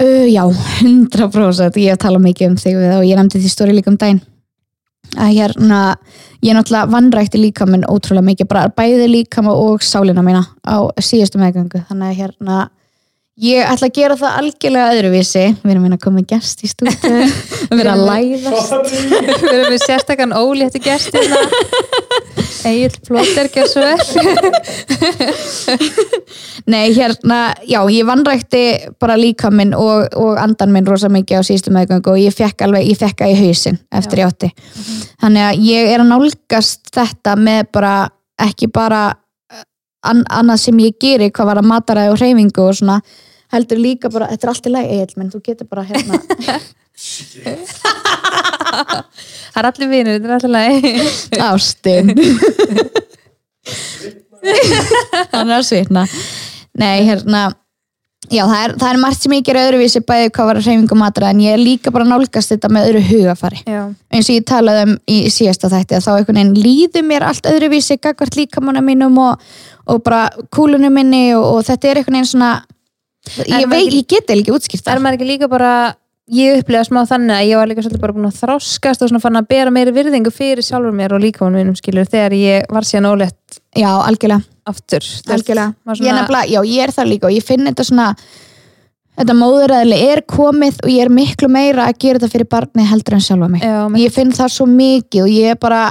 Uh, 0.00 0.26
já, 0.32 0.44
100% 0.80 1.76
ég 1.76 1.90
hef 1.90 1.98
talað 1.98 2.22
mikið 2.24 2.48
um 2.48 2.56
þig 2.56 2.76
og 2.76 3.04
ég 3.04 3.16
nefndi 3.16 3.38
því 3.38 3.50
stóri 3.52 3.72
líka 3.76 3.90
um 3.90 3.96
daginn 4.00 4.20
að 5.18 5.32
hérna, 5.34 5.80
ég 6.44 6.54
náttúrulega 6.54 6.90
vannrækti 6.92 7.40
líka 7.40 7.66
minn 7.66 7.86
ótrúlega 7.88 8.26
mikið, 8.30 8.50
bara 8.50 8.68
bæði 8.76 9.08
líkama 9.10 9.54
og 9.56 9.82
sálina 9.82 10.22
mína 10.22 10.44
á 10.62 10.76
síðustu 11.00 11.40
meðgöngu. 11.40 11.82
Þannig 11.88 12.12
að 12.12 12.20
hérna 12.20 12.60
Ég 13.40 13.64
ætla 13.64 13.88
að 13.88 13.96
gera 13.96 14.16
það 14.20 14.34
algjörlega 14.36 14.96
öðruvísi. 14.98 15.44
Við 15.62 15.70
erum 15.72 15.86
að 15.88 16.00
koma 16.02 16.22
gest 16.28 16.60
í 16.60 16.68
stúdíu. 16.68 17.12
Við 17.70 17.80
erum 17.80 17.92
að 17.94 18.02
læðast. 18.10 18.74
Við 19.46 19.54
erum 19.54 19.70
við 19.72 19.84
sérstakann 19.86 20.34
óléttu 20.36 20.82
gestina. 20.84 21.38
Egil 22.68 22.90
Plóter 23.06 23.48
vel. 23.48 23.94
Nei, 26.70 26.92
hérna, 26.92 27.38
já, 27.64 27.80
ég 27.88 28.04
vannrækti 28.04 28.60
bara 29.00 29.16
líka 29.16 29.48
minn 29.50 29.72
og, 29.72 30.12
og 30.20 30.36
andan 30.40 30.74
minn 30.74 30.86
rosa 30.88 31.08
mikið 31.08 31.40
á 31.40 31.42
síðustu 31.46 31.72
meðgöngu 31.72 32.12
og 32.12 32.20
ég 32.20 32.36
fekk 32.36 32.66
alveg, 32.66 32.90
ég 32.92 33.00
fekk 33.00 33.24
að 33.24 33.32
í 33.32 33.38
hausin 33.40 33.80
eftir 33.96 34.20
ég 34.20 34.28
átti. 34.28 34.52
Þannig 35.22 35.46
að 35.46 35.64
ég 35.70 35.94
er 35.94 36.04
að 36.04 36.12
nálgast 36.12 36.92
þetta 36.92 37.38
með 37.40 37.72
bara, 37.72 37.94
ekki 38.44 38.68
bara 38.68 39.02
eh, 39.48 39.64
an, 40.12 40.22
annað 40.28 40.62
sem 40.66 40.84
ég 40.84 41.00
geri, 41.00 41.32
hvað 41.32 41.52
var 41.54 41.62
að 41.62 41.70
mataræði 41.72 42.12
og 42.12 42.20
hreyfingu 42.20 42.66
og 42.68 42.78
svona, 42.82 43.00
heldur 43.54 43.78
líka 43.80 44.10
bara, 44.12 44.30
þetta 44.30 44.46
er 44.46 44.52
allt 44.54 44.66
í 44.66 44.74
lagi, 44.74 44.98
Egil, 45.00 45.16
menn 45.20 45.32
þú 45.32 45.42
getur 45.50 45.66
bara 45.70 45.86
hérna, 45.88 46.14
Það 49.50 49.62
er 49.62 49.68
allir 49.70 49.88
vinur, 49.90 50.18
þetta 50.18 50.28
er 50.28 50.34
allir 50.36 50.52
lagi 50.54 50.90
ástin. 51.46 52.06
Hann 55.32 55.48
er 55.50 55.56
að 55.58 55.66
svitna. 55.68 56.04
Nei, 56.80 57.02
hérna, 57.08 57.40
já, 58.30 58.44
það 58.44 58.60
er, 58.62 58.74
það 58.80 58.90
er 58.90 59.00
margt 59.02 59.24
sem 59.24 59.34
ég 59.34 59.46
gerir 59.48 59.68
öðruvísi 59.68 60.02
bæði 60.06 60.30
hvað 60.36 60.50
var 60.50 60.60
að 60.60 60.68
hreyfingu 60.68 60.96
og 60.96 61.00
mataræði 61.02 61.34
en 61.34 61.44
ég 61.44 61.56
er 61.56 61.62
líka 61.62 61.92
bara 61.94 62.08
nálgast 62.08 62.54
þetta 62.54 62.72
með 62.72 62.90
öðru 62.90 63.02
hugafari. 63.10 63.60
Já, 63.66 63.82
eins 64.14 64.30
og 64.30 64.36
ég 64.36 64.48
talaði 64.48 64.86
um 64.86 64.94
í 65.10 65.18
síðasta 65.34 65.72
þætti 65.72 65.98
að 65.98 66.04
þá 66.06 66.12
einhvern 66.14 66.40
veginn 66.40 66.58
líður 66.66 67.08
mér 67.10 67.26
allt 67.26 67.50
öðruvísi 67.50 67.98
gagvart 68.00 68.38
líkamanna 68.38 68.82
mínum 68.86 69.18
og, 69.24 69.32
og 69.90 70.04
bara 70.06 70.28
kúlunum 70.54 70.94
minni 70.94 71.24
og, 71.34 71.44
og 71.56 71.66
þetta 71.68 71.90
er 71.90 72.00
einhvern 72.00 72.20
veginn 72.20 72.32
svona 72.36 72.52
ég, 73.46 73.66
veit, 73.70 73.92
ég 73.92 74.06
get 74.08 74.30
eða 74.30 74.40
ekki 74.42 74.54
útskýrt 74.54 74.84
það. 74.86 74.94
Er 74.96 75.02
maður 75.04 75.18
ekki 75.18 75.28
líka 75.30 75.48
bara 75.50 75.72
ég 76.30 76.60
upplega 76.60 76.86
smá 76.86 77.00
þannig 77.10 77.34
að 77.34 77.48
ég 77.48 77.58
var 77.58 77.70
líka 77.70 77.82
svolítið 77.82 78.02
bara 78.04 78.14
búin 78.14 78.28
að 78.28 78.36
þroskast 78.38 79.02
og 79.02 79.10
svona 79.10 79.22
fann 79.24 79.38
að 79.40 79.48
bera 79.50 79.72
meiri 79.74 79.94
virðingu 79.96 80.30
fyrir 80.34 80.62
sjálfur 80.62 80.94
mér 80.94 81.16
og 81.16 81.24
líka 81.24 81.48
mínum 81.50 81.74
skilur 81.78 82.06
þegar 82.06 82.36
ég 82.38 82.68
var 82.70 82.86
síðan 82.86 83.08
ólétt 83.10 83.58
já, 83.74 83.90
algjörlega, 84.06 84.44
aftur. 84.70 85.02
Algjörlega. 85.26 85.72
maður 85.82 85.98
Ég, 85.98 86.04
svona- 86.04 86.20
nefnilega, 86.20 86.52
já, 86.54 86.60
ég 86.70 86.84
er 86.86 86.94
það 86.94 87.10
líka 87.10 87.26
og 87.26 87.34
ég 87.34 87.48
finn 87.48 87.66
þetta 87.66 87.86
svona 87.88 88.06
þetta 89.20 89.36
móðuræðileg 89.40 90.04
er 90.14 90.22
komið 90.30 90.78
og 90.84 90.90
ég 90.94 91.02
er 91.04 91.10
miklu 91.12 91.48
meira 91.50 91.88
að 91.90 91.98
gera 91.98 92.18
þetta 92.22 92.32
fyrir 92.32 92.48
barni 92.54 92.86
heldur 92.88 93.18
en 93.18 93.26
sjálfa 93.26 93.50
mig. 93.50 93.60
Já, 93.66 93.88
ég 94.06 94.14
finn 94.14 94.30
það 94.32 94.54
svo 94.54 94.66
mikið 94.70 95.22
og 95.26 95.34
ég 95.34 95.50
er 95.50 95.58
bara 95.60 95.82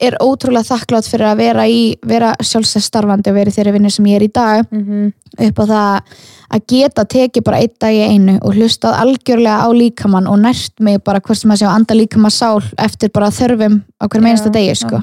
er 0.00 0.16
ótrúlega 0.22 0.64
þakklátt 0.70 1.08
fyrir 1.10 1.26
að 1.28 1.40
vera 1.42 1.64
vera 2.08 2.30
sjálfstæð 2.40 2.84
starfandi 2.86 3.30
og 3.30 3.36
vera 3.36 3.50
í 3.50 3.56
þeirri 3.56 3.72
vinnu 3.76 3.90
sem 3.92 4.04
ég 4.10 4.16
er 4.20 4.22
í 4.28 4.32
dag 4.32 4.66
Mhm. 4.70 5.12
upp 5.48 5.58
á 5.60 5.64
það 5.66 6.00
að 6.50 6.62
geta 6.66 7.04
tekið 7.04 7.44
bara 7.44 7.58
einn 7.60 7.74
dag 7.80 7.92
í 7.94 8.06
einu 8.08 8.38
og 8.42 8.54
hlustað 8.54 8.96
algjörlega 8.98 9.60
á 9.62 9.68
líkamann 9.70 10.26
og 10.26 10.38
nært 10.38 10.80
mig 10.80 11.02
bara 11.04 11.20
hvort 11.20 11.38
sem 11.38 11.50
að 11.50 11.60
sé 11.62 11.66
á 11.68 11.74
anda 11.74 11.94
líkamann 11.94 12.30
sál 12.32 12.62
eftir 12.78 13.10
bara 13.12 13.30
þörfum 13.30 13.82
á 14.00 14.08
hverjum 14.08 14.26
einasta 14.26 14.48
Já, 14.48 14.52
degi 14.52 14.74
sko. 14.74 15.00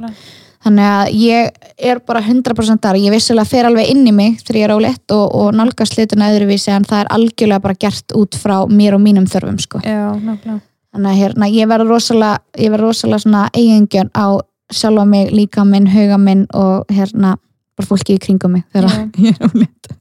þannig 0.65 0.83
að 0.83 1.13
ég 1.13 1.51
er 1.77 1.99
bara 1.99 2.19
100% 2.21 2.81
þar 2.81 2.95
ég 2.99 3.11
vissulega 3.13 3.45
fer 3.47 3.65
alveg 3.65 3.89
inn 3.89 4.07
í 4.07 4.11
mig 4.11 4.39
þegar 4.43 4.57
ég 4.59 4.63
er 4.65 4.73
álegt 4.75 5.11
og, 5.11 5.35
og 5.35 5.53
nálgast 5.53 5.93
hlutuna 5.95 6.31
öðruvísi 6.33 6.73
en 6.73 6.83
það 6.83 6.99
er 7.05 7.11
algjörlega 7.15 7.61
bara 7.61 7.73
gert 7.79 8.11
út 8.17 8.35
frá 8.35 8.65
mér 8.67 8.95
og 8.97 9.01
mínum 9.01 9.25
þörfum 9.29 9.59
sko. 9.61 9.79
Já, 9.85 10.11
nákvæmlega 10.17 10.59
þannig 10.97 11.11
að 11.11 11.19
hérna, 11.21 11.47
ég 11.53 11.67
verður 11.69 11.87
rosalega 11.93 12.39
ég 12.57 12.71
verður 12.71 12.87
rosalega 12.89 13.19
svona 13.19 13.49
eigingjörn 13.53 14.09
á 14.17 14.27
sjálfa 14.73 15.05
mig, 15.07 15.31
líka 15.31 15.63
minn, 15.65 15.87
huga 15.87 16.17
minn 16.19 16.45
og 16.53 16.85
hérna, 16.91 17.35
bara 17.77 17.87
fólki 17.87 18.15
í 18.17 18.19
kringum 18.19 18.51
mig 18.57 18.63
þegar 18.73 18.95
ég 19.23 19.35
er 19.35 19.47
álegt 19.47 19.91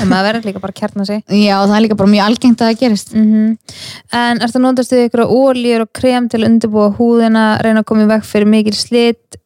en 0.00 0.08
maður 0.10 0.26
verður 0.26 0.46
líka 0.50 0.60
bara 0.62 0.72
að 0.74 0.80
kjarna 0.80 1.04
sig 1.06 1.20
Já, 1.30 1.56
það 1.62 1.76
er 1.76 1.84
líka 1.86 1.96
bara 2.00 2.10
mjög 2.10 2.24
algengt 2.26 2.60
að 2.64 2.70
það 2.72 2.80
gerist. 2.84 3.12
mm 3.14 3.50
En 4.20 4.40
ertu 4.42 4.58
að 4.58 4.64
notast 4.66 4.90
þið 4.92 5.04
ykkur 5.08 5.22
ólíur 5.30 5.84
og 5.86 5.92
krem 5.94 6.26
til 6.32 6.40
að 6.42 6.48
undirbúa 6.50 6.88
húðina, 6.98 7.44
reyna 7.62 7.84
að 7.84 7.88
koma 7.92 8.02
í 8.08 8.10
veg 8.10 8.24
fyrir 8.26 8.50
mikil 8.50 8.74
slit, 8.74 9.38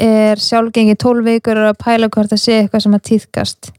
er 0.00 0.40
sjálfgengi 0.40 0.94
12 1.00 1.24
vikur 1.26 1.58
og 1.60 1.70
að 1.74 1.78
pæla 1.82 2.08
hvort 2.12 2.30
það 2.32 2.40
sé 2.40 2.54
eitthvað 2.62 2.84
sem 2.86 2.94
að 2.96 3.02
tíðkast. 3.08 3.70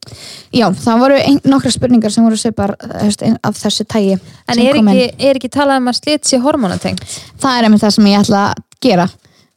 Já, 0.54 0.68
það 0.84 1.00
voru 1.02 1.16
ein, 1.18 1.40
nokkra 1.50 1.72
spurningar 1.74 2.14
sem 2.14 2.26
voru 2.28 2.38
svipar 2.38 2.76
þú 2.82 3.00
veist, 3.08 3.24
ein- 3.26 3.40
af 3.42 3.58
þessu 3.58 3.86
tægi. 3.90 4.20
En 4.50 4.62
er 4.62 4.78
ekki, 4.82 5.08
er 5.18 5.40
ekki 5.40 5.50
talað 5.54 5.82
um 5.82 5.90
að 5.90 5.98
slit 6.02 6.30
sé 6.30 6.38
hormonatengt? 6.44 7.02
Það 7.42 7.58
er 7.58 7.68
einmitt 7.70 7.82
það 7.86 7.96
sem 7.98 8.10
ég 8.12 8.22
ætla 8.22 8.44
að 8.52 8.62
gera. 8.86 9.08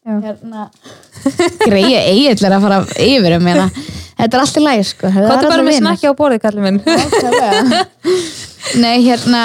Hérna, 0.04 0.66
greið 1.64 1.94
eiginlega 1.96 2.58
að 2.58 2.64
fara 2.66 2.78
yfir 3.00 3.36
um 3.38 3.46
hérna. 3.48 3.68
Þetta 4.14 4.36
er 4.36 4.42
allt 4.42 4.58
í 4.60 4.62
lagi, 4.62 4.84
sko. 4.90 5.10
Hvað 5.14 5.38
er 5.38 5.48
bara 5.48 5.64
með 5.64 5.78
snakki 5.80 6.10
á 6.10 6.12
borðið, 6.18 6.42
kallið 6.44 6.64
minn? 6.66 6.78
Nei, 8.84 8.96
hérna, 9.04 9.40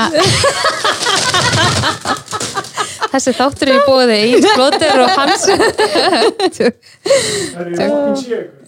Þessi 3.09 3.31
þáttur 3.33 3.71
er 3.71 3.79
í 3.79 3.85
bóði 3.87 4.17
Egil 4.19 4.51
Blóter 4.53 5.01
og 5.01 5.09
hans. 5.17 5.47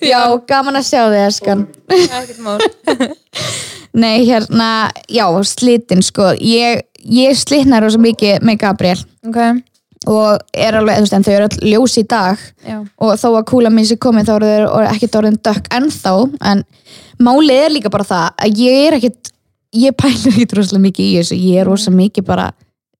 já, 0.02 0.22
gaman 0.50 0.80
að 0.80 0.88
sjá 0.88 1.04
þig, 1.12 1.26
eskan. 1.28 1.68
Nei, 4.02 4.24
hérna, 4.26 4.70
já, 5.12 5.26
slitin, 5.46 6.02
sko. 6.06 6.32
Ég, 6.42 6.82
ég 7.06 7.38
slitnar 7.38 7.84
rosa 7.86 8.00
mikið 8.02 8.42
með 8.48 8.62
Gabriel 8.64 8.98
Ok, 9.28 9.40
og 10.10 10.42
er 10.58 10.78
alveg, 10.80 10.98
þú 10.98 11.06
veist, 11.06 11.16
en 11.16 11.26
þau 11.26 11.34
eru 11.36 11.48
öll 11.48 11.72
ljós 11.72 11.98
í 12.02 12.04
dag. 12.10 12.42
Já. 12.66 12.78
og 12.82 13.14
þó 13.22 13.28
að 13.30 13.48
kúla 13.52 13.72
mín 13.74 13.86
sé 13.86 13.98
komið 14.02 14.30
þá 14.30 14.34
eru 14.36 14.52
þeir 14.52 14.88
ekkert 14.90 15.18
orðin 15.20 15.40
dökk 15.46 15.72
ennþá. 15.78 16.14
En 16.52 16.64
málið 17.22 17.66
er 17.68 17.76
líka 17.76 17.94
bara 17.94 18.08
það 18.08 18.28
að 18.42 18.62
ég 18.64 18.86
er 18.88 18.98
ekkert 18.98 19.34
ég 19.78 19.98
pælir 19.98 20.32
ekkert 20.34 20.56
rosalega 20.58 20.86
mikið 20.88 21.10
í 21.10 21.18
þessu. 21.20 21.42
Ég 21.42 21.62
er 21.62 21.70
rosalega 21.70 22.02
mikið 22.02 22.30
bara 22.32 22.48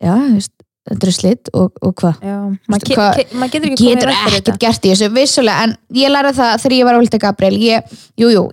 já, 0.02 0.14
þú 0.14 0.36
veist, 0.36 0.54
þetta 0.92 1.08
er 1.08 1.16
slitt 1.18 1.52
og, 1.58 1.82
og 1.82 1.96
hvað? 2.02 2.22
Getur 3.56 4.14
ekki 4.14 4.38
ekkert 4.38 4.62
gert 4.62 4.86
í 4.86 4.94
þessu 4.94 5.10
vissulega, 5.16 5.66
en 5.66 5.76
ég 5.98 6.14
læra 6.14 6.36
það 6.38 6.54
þegar 6.66 6.78
ég 6.78 6.90
var 6.90 6.98
á 6.98 7.02
Hulta 7.02 7.22
Gabriel. 7.26 7.58
Ég, 7.62 7.98
jú, 8.22 8.30
jú 8.34 8.46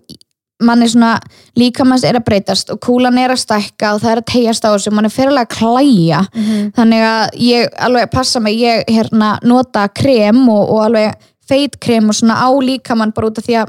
mann 0.61 0.83
er 0.83 0.91
svona, 0.91 1.13
líkamanns 1.57 2.03
er 2.05 2.19
að 2.19 2.25
breytast 2.27 2.71
og 2.75 2.81
kúlan 2.83 3.19
er 3.23 3.31
að 3.31 3.43
stækka 3.45 3.95
og 3.95 4.01
það 4.03 4.11
er 4.13 4.21
að 4.23 4.31
tegjast 4.33 4.65
á 4.67 4.71
þessu 4.75 4.93
mann 4.93 5.07
er 5.07 5.15
fyrirlega 5.15 5.47
að 5.47 5.57
klæja 5.59 6.21
Mhm. 6.35 6.73
þannig 6.77 7.03
að 7.07 7.39
ég 7.47 7.69
alveg 7.79 8.11
passa 8.11 8.41
mig 8.41 8.59
ég 8.59 8.85
hérna 8.89 9.39
nota 9.43 9.89
krem 9.89 10.49
og, 10.49 10.71
og 10.71 10.85
alveg 10.89 11.15
feitkrem 11.49 12.09
og 12.09 12.15
svona 12.15 12.41
á 12.43 12.49
líkamann 12.61 13.15
bara 13.15 13.31
út 13.31 13.39
af 13.39 13.45
því 13.47 13.55
að 13.63 13.69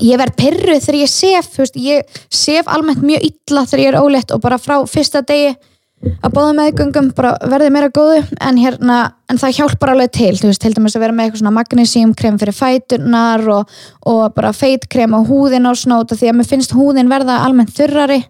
ég 0.00 0.18
verð 0.18 0.36
pyrruð 0.36 0.82
þegar 0.84 1.00
ég 1.00 1.08
sef 1.08 1.56
veist, 1.58 1.74
ég 1.76 2.02
sef 2.30 2.66
almennt 2.66 3.02
mjög 3.02 3.22
illa 3.30 3.64
þegar 3.66 3.84
ég 3.84 3.94
er 3.94 4.00
ólétt 4.00 4.34
og 4.34 4.40
bara 4.40 4.58
frá 4.58 4.76
fyrsta 4.86 5.22
degi 5.26 5.54
að 6.00 6.32
báða 6.32 6.52
meðgöngum 6.56 7.08
verði 7.12 7.70
meira 7.72 7.90
góðu 7.92 8.22
en 8.40 8.58
hérna, 8.60 8.98
en 9.28 9.40
það 9.40 9.56
hjálpar 9.58 9.92
alveg 9.92 10.12
til 10.16 10.32
veist, 10.32 10.62
til 10.62 10.72
dæmis 10.72 10.96
að 10.96 11.04
vera 11.04 11.16
með 11.16 11.26
eitthvað 11.26 11.42
svona 11.42 11.54
magnesiumkrem 11.58 12.38
fyrir 12.40 12.56
fæturnar 12.56 13.44
og, 13.52 13.74
og 14.08 14.22
bara 14.36 14.54
feitkrem 14.56 15.12
á 15.12 15.20
húðin 15.20 15.68
og 15.68 15.76
af 16.00 16.14
því 16.14 16.30
að 16.30 16.38
mér 16.38 16.48
finnst 16.48 16.72
húðin 16.76 17.12
verða 17.12 17.42
almennt 17.44 17.74
þurrari. 17.76 18.22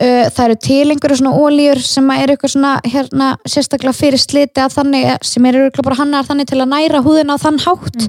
Uh, 0.00 0.28
það 0.32 0.44
eru 0.46 0.58
til 0.64 0.84
einhverju 0.92 1.18
svona 1.20 1.32
ólíur 1.36 1.80
sem 1.84 2.06
eru 2.14 2.36
eitthvað 2.36 2.54
svona 2.54 2.76
hérna 2.88 3.32
sérstaklega 3.48 3.96
fyrir 3.96 4.20
sliti 4.20 4.62
að 4.62 4.78
þannig 4.78 5.26
sem 5.28 5.48
eru 5.48 5.66
örugglega 5.66 5.88
bara 5.90 5.98
hannar 5.98 6.28
þannig 6.28 6.48
til 6.48 6.60
að 6.60 6.70
næra 6.72 7.02
húðina 7.04 7.36
á 7.36 7.42
þann 7.42 7.60
hátt. 7.64 8.06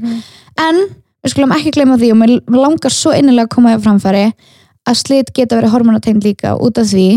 En 0.59 0.85
við 1.23 1.33
skulum 1.33 1.55
ekki 1.55 1.75
gleyma 1.75 1.99
því 1.99 2.13
og 2.13 2.21
mér 2.21 2.37
langar 2.55 2.95
svo 2.95 3.15
innilega 3.15 3.47
að 3.47 3.55
koma 3.55 3.75
þér 3.75 3.83
framfæri 3.87 4.23
að 4.87 5.03
slit 5.03 5.35
geta 5.35 5.59
verið 5.59 5.75
hormonategnd 5.75 6.23
líka 6.25 6.55
út 6.59 6.79
af 6.79 6.87
því 6.91 7.09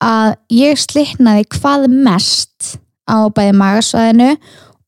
að 0.00 0.34
ég 0.50 0.78
slitnaði 0.80 1.44
hvað 1.56 1.88
mest 1.92 2.76
á 3.10 3.28
bæði 3.28 3.56
magasvæðinu 3.60 4.30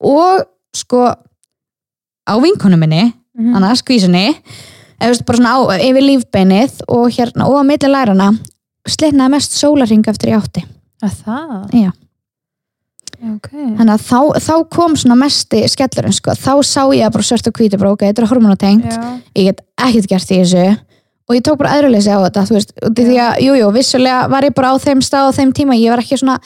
og 0.00 0.44
sko 0.76 1.02
á 2.28 2.34
vinkonu 2.42 2.78
minni 2.78 3.12
Mhm. 3.32 3.54
þannig 3.54 3.70
að 3.72 3.80
skvísunni 3.80 4.26
yfir 5.02 6.04
lífbeinið 6.04 6.82
og 6.88 7.08
hérna 7.16 7.46
og 7.48 7.56
á 7.58 7.62
milli 7.64 7.88
lærana 7.88 8.26
slitnaði 8.86 9.30
mest 9.30 9.52
sólarring 9.56 10.04
eftir 10.06 10.30
í 10.30 10.36
átti 10.36 10.64
Að 11.02 11.14
það? 11.24 11.72
Já. 11.72 11.90
Ok. 13.22 13.48
þannig 13.78 13.94
að 13.94 14.02
þá, 14.02 14.20
þá 14.38 14.54
kom 14.70 14.94
svona 14.98 15.16
mesti 15.16 15.62
skellurinn 15.70 16.12
sko, 16.14 16.30
þá 16.34 16.52
sá 16.66 16.82
ég 16.94 17.10
bara 17.14 17.22
svört 17.22 17.46
og 17.48 17.54
hvíti 17.54 17.78
bara 17.78 17.92
ok, 17.94 18.04
þetta 18.10 18.22
er 18.22 18.28
hormonatengt 18.30 18.92
ég 19.34 19.44
get 19.48 19.60
ekkert 19.78 20.08
gert 20.10 20.30
í 20.30 20.40
þessu 20.42 20.64
og 21.32 21.38
ég 21.38 21.46
tók 21.46 21.58
bara 21.62 21.78
aðruleysi 21.78 22.12
á 22.12 22.20
þetta 22.20 22.44
þú 22.50 22.58
veist, 22.58 22.76
út 22.84 23.00
í 23.00 23.08
því 23.08 23.16
að, 23.24 23.40
jújú, 23.46 23.58
jú, 23.62 23.72
vissulega 23.78 24.20
var 24.28 24.46
ég 24.46 24.54
bara 24.56 24.72
á 24.72 24.76
þeim 24.82 25.02
stað 25.04 25.30
og 25.30 25.36
þeim 25.38 25.56
tíma, 25.56 25.78
ég 25.80 25.94
var 25.94 26.02
ekki 26.04 26.20
svona 26.20 26.38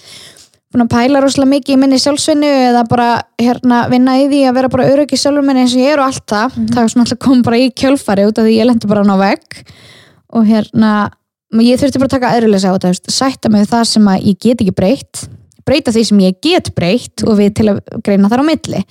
búin 0.70 0.84
að 0.84 0.92
pæla 0.92 1.22
rosalega 1.24 1.52
mikið 1.54 1.74
í 1.74 1.80
minni 1.80 1.98
sjálfsvinnu 2.02 2.48
eða 2.70 2.82
bara 2.90 3.08
hérna 3.40 3.84
vinna 3.90 4.16
í 4.20 4.26
því 4.30 4.42
að 4.46 4.56
vera 4.58 4.72
bara 4.72 4.88
öryggi 4.92 5.18
sjálfur 5.20 5.46
minni 5.46 5.64
eins 5.64 5.76
og 5.76 5.82
ég 5.82 5.94
er 5.94 6.02
og 6.02 6.10
allt 6.10 6.26
það. 6.30 6.58
Það 6.72 6.80
var 6.80 6.92
svona 6.92 7.06
alltaf 7.06 7.20
kom 7.24 7.44
bara 7.46 7.60
í 7.62 7.70
kjölfari 7.72 8.26
út 8.28 8.40
af 8.40 8.46
því 8.46 8.56
ég 8.58 8.68
lendi 8.68 8.90
bara 8.90 9.06
ná 9.06 9.14
vegg. 9.20 9.62
Og 10.36 10.46
hérna, 10.50 10.92
ég 11.62 11.80
þurfti 11.80 12.02
bara 12.02 12.10
að 12.10 12.16
taka 12.18 12.34
aðruleysi 12.34 12.68
á 12.68 12.74
þetta, 12.74 12.90
þú 12.90 12.94
veist, 12.96 13.12
sætta 13.14 13.52
mig 13.54 13.68
það 13.70 13.84
sem 13.94 14.12
að 14.12 14.28
ég 14.28 14.40
get 14.42 14.64
ekki 14.66 14.76
breytt 14.76 15.26
breyta 15.66 15.90
því 15.90 16.02
sem 16.06 16.20
ég 16.22 16.36
get 16.44 16.68
breytt 16.76 17.24
og 17.26 17.40
við 17.40 17.54
til 17.58 17.70
að 17.72 17.80
greina 18.06 18.30
þar 18.30 18.44
á 18.46 18.50
milli. 18.50 18.82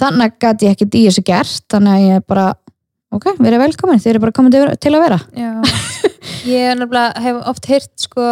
Þannig 0.00 0.38
gæti 0.42 0.66
ég 0.66 0.74
ekkert 0.74 0.96
í 0.98 1.02
þessu 1.06 1.22
gert 1.26 1.66
þannig 1.70 1.92
að 1.92 2.06
ég 2.06 2.24
bara 2.26 2.46
ok, 3.16 3.26
við 3.38 3.48
erum 3.50 3.64
velkomin, 3.64 4.02
þið 4.02 4.12
eru 4.12 4.22
bara 4.26 4.32
komin 4.36 4.52
til- 4.52 4.94
að 4.96 5.02
vera 5.06 5.18
Já, 5.36 5.52
ég 6.52 6.84
hef 7.24 7.40
oft 7.52 7.66
heyrt 7.70 7.90
sko 8.06 8.22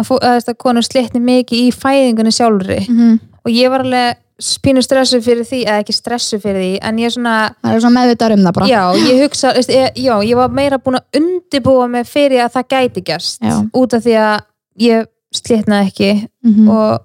að, 0.00 0.10
að, 0.22 0.50
konur 0.58 0.86
slitni 0.86 1.20
mikið 1.20 1.68
í 1.68 1.70
fæðingunni 1.76 2.32
sjálfri 2.34 2.80
mm 2.88 2.96
-hmm. 2.98 3.20
og 3.44 3.52
ég 3.52 3.70
var 3.70 3.84
alveg 3.84 4.16
spínu 4.40 4.80
stressu 4.82 5.20
fyrir 5.20 5.44
því, 5.44 5.58
eða 5.66 5.82
ekki 5.82 5.92
stressu 5.92 6.38
fyrir 6.40 6.62
því 6.62 6.78
en 6.88 6.96
ég 6.98 7.12
svona, 7.12 7.34
er 7.64 7.80
svona 7.80 8.00
meðvitað 8.00 8.32
um 8.38 8.44
það 8.46 8.54
bara 8.56 8.66
já, 8.70 8.82
ég 8.96 9.22
hugsa 9.22 9.52
ég, 9.68 9.90
já, 10.00 10.14
ég 10.24 10.36
var 10.36 10.48
meira 10.48 10.78
búin 10.78 10.96
að 10.96 11.20
undibúa 11.20 11.88
mig 11.88 12.06
fyrir 12.08 12.40
að 12.46 12.54
það 12.56 12.68
gæti 12.72 13.02
Já. 13.42 13.68
út 13.74 13.92
af 13.94 14.02
því 14.02 14.14
að 14.16 14.40
ég 14.80 15.06
slitnaði 15.34 15.86
ekki 15.86 16.28
Mhm. 16.42 16.68
og 16.68 17.00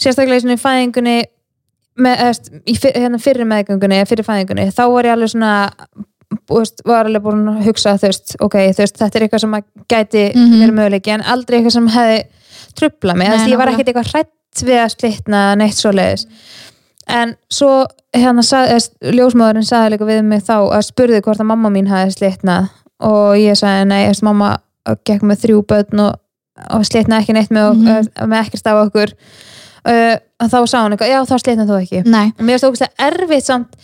sérstaklega 0.00 0.36
í 0.38 0.40
svona 0.40 0.56
fæðingunni 0.62 1.24
með, 1.98 2.20
eðst, 2.28 2.50
í 2.66 2.74
fyr, 2.78 2.94
hérna 2.94 3.18
fyrir 3.22 3.48
meðgöngunni 3.50 3.98
fyrir 4.08 4.26
fæðingunni, 4.26 4.68
þá 4.74 4.82
var 4.94 5.08
ég 5.08 5.16
alveg 5.16 5.32
svona 5.34 5.52
veist, 6.48 6.82
var 6.86 7.08
alveg 7.08 7.22
búin 7.24 7.46
að 7.52 7.62
hugsa 7.68 7.96
veist, 8.02 8.36
ok, 8.44 8.56
veist, 8.78 8.98
þetta 9.00 9.18
er 9.18 9.26
eitthvað 9.26 9.44
sem 9.44 9.54
gæti 9.88 10.24
Mhm. 10.34 10.58
verið 10.62 10.74
möguleiki, 10.78 11.14
en 11.14 11.22
aldrei 11.22 11.58
eitthvað 11.60 11.72
sem 11.78 11.88
hefði 11.88 12.18
trubla 12.78 13.14
mig, 13.16 13.28
þess 13.28 13.44
að 13.46 13.52
ég 13.52 13.58
var 13.58 13.68
ekkert 13.72 13.88
eitthvað 13.92 14.12
hrætt 14.12 14.62
við 14.68 14.78
að 14.84 14.94
slitna 14.96 15.40
eða 15.48 15.58
neitt 15.58 15.78
svoleiðis 15.78 16.26
en 17.08 17.34
svo 17.50 17.86
hérna 18.16 18.42
ljósmóðurinn 19.02 19.64
sagði 19.66 19.92
líka 19.94 20.06
við 20.08 20.22
mig 20.24 20.42
þá 20.44 20.56
að 20.72 20.82
spurði 20.88 21.20
hvort 21.24 21.40
að 21.40 21.48
mamma 21.50 21.70
mín 21.72 21.88
hefði 21.88 22.14
slitnað 22.16 22.68
og 23.00 23.36
ég 23.36 23.56
sagði 23.56 23.86
nei, 23.88 24.12
mamma 24.22 24.56
gekk 25.04 25.22
með 25.22 25.42
þrjú 25.44 25.62
börn 25.68 26.00
og, 26.00 26.14
og 26.74 26.84
slitnaði 26.88 27.22
ekki 27.22 27.36
neitt 27.36 27.50
með, 27.54 27.72
mm 27.74 27.84
Mhm. 27.84 28.28
með 28.28 28.46
ekkert 28.46 28.66
af 28.66 28.86
okkur 28.86 29.12
uh, 29.84 30.14
þá 30.48 30.58
sá 30.64 30.78
hún 30.82 30.96
eitthvað, 30.96 31.12
já 31.12 31.20
þá 31.28 31.36
slitnaði 31.42 31.68
þú 31.70 31.78
ekki. 31.82 32.02
Nei, 32.06 32.26
og 32.32 32.42
mér 32.42 32.56
finnst 32.56 32.64
það 32.64 32.72
ógeðslega 32.72 33.08
erfitt 33.08 33.48
samt 33.48 33.78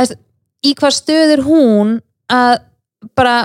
að, 0.00 0.14
í 0.66 0.74
hvað 0.80 0.96
stöður 0.96 1.44
hún 1.46 1.94
að 2.30 2.56
bara 3.16 3.36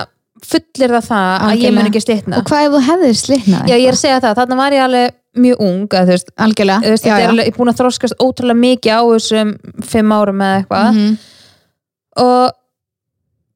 fullir 0.46 0.92
það 0.98 1.06
það 1.08 1.30
að 1.30 1.30
ég 1.32 1.46
mun 1.46 1.50
Algjörlega. 1.50 1.86
ekki 1.90 2.02
slitna 2.04 2.40
og 2.40 2.50
hvað 2.50 2.66
ef 2.66 2.74
þú 2.74 2.80
hefðir 2.90 3.16
slitnað 3.20 3.70
já 3.70 3.76
ég 3.76 3.86
er 3.86 3.96
að 3.96 4.02
segja 4.02 4.18
það, 4.20 4.36
þarna 4.40 4.58
var 4.60 4.76
ég 4.76 4.84
alveg 4.84 5.14
mjög 5.36 5.62
ung 5.66 5.96
að, 5.96 6.12
veist, 6.12 6.30
algjörlega, 6.40 6.92
veist, 6.92 7.06
já, 7.06 7.14
já. 7.20 7.30
alveg, 7.30 7.48
ég 7.48 7.52
er 7.52 7.56
búin 7.56 7.72
að 7.72 7.80
þroskast 7.80 8.22
ótrúlega 8.22 8.60
mikið 8.60 8.92
á 8.96 9.02
þessum 9.10 9.50
fimm 9.84 10.14
árum 10.16 10.44
eða 10.44 10.60
eitthvað. 10.60 10.86
Mhm. 10.92 11.16
og 12.24 12.44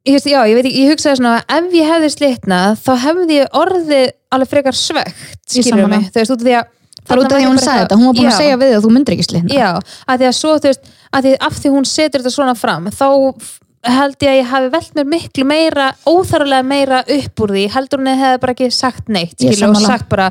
ég, 0.08 0.16
veist, 0.16 0.28
já, 0.28 0.40
ég, 0.48 0.58
veit 0.58 0.68
ég 0.70 0.92
hugsaði 0.92 1.20
svona 1.20 1.36
að 1.40 1.56
ef 1.56 1.78
ég 1.78 1.92
hefði 1.94 2.10
slitnað 2.16 2.82
þá 2.84 2.92
hefði 3.06 3.38
ég 3.38 3.56
orðið 3.62 4.04
alveg 4.30 4.52
frekar 4.52 4.76
svegt 4.76 5.40
skilur 5.48 5.90
mig, 5.90 6.10
þú 6.10 6.22
veist, 6.22 6.34
út 6.34 6.44
af 6.44 6.48
því 6.48 6.58
að 6.60 6.68
það 7.06 7.14
er 7.16 7.22
út 7.22 7.30
af 7.30 7.36
því 7.36 7.40
að 7.40 7.48
hún 7.48 7.60
ég 7.60 7.66
sagði 7.66 7.82
þetta, 7.84 7.98
hún 8.00 8.10
var 8.10 8.18
búin 8.18 8.28
Já. 8.28 8.32
að 8.32 8.40
segja 8.42 8.60
við 8.60 8.76
að 8.76 8.84
þú 8.84 8.92
myndir 8.96 9.16
ekki 9.16 9.26
slitna 9.28 9.56
Já, 9.56 9.70
að 10.06 10.22
því 10.22 10.28
að 10.30 10.36
svo 10.40 10.52
þú 10.58 10.70
veist 10.70 10.92
að 11.10 11.26
því, 11.26 11.34
af 11.48 11.58
því 11.58 11.74
hún 11.74 11.90
setur 11.90 12.22
þetta 12.22 12.36
svona 12.36 12.56
fram 12.58 12.88
þá 12.94 13.08
held 13.90 14.16
ég 14.20 14.30
að 14.30 14.40
ég 14.40 14.48
hafi 14.50 14.72
velt 14.74 14.96
mér 14.98 15.06
miklu 15.14 15.44
meira, 15.48 15.90
óþarlega 16.04 16.66
meira 16.68 17.04
upp 17.16 17.44
úr 17.44 17.54
því, 17.56 17.68
heldur 17.74 18.02
hún 18.02 18.10
hefði 18.12 18.40
bara 18.42 18.56
ekki 18.56 18.72
sagt 18.76 19.08
neitt 19.08 19.38
Ég 19.40 19.56
skilur, 19.56 19.78
og 19.78 19.86
sagt 19.86 20.10
bara 20.10 20.28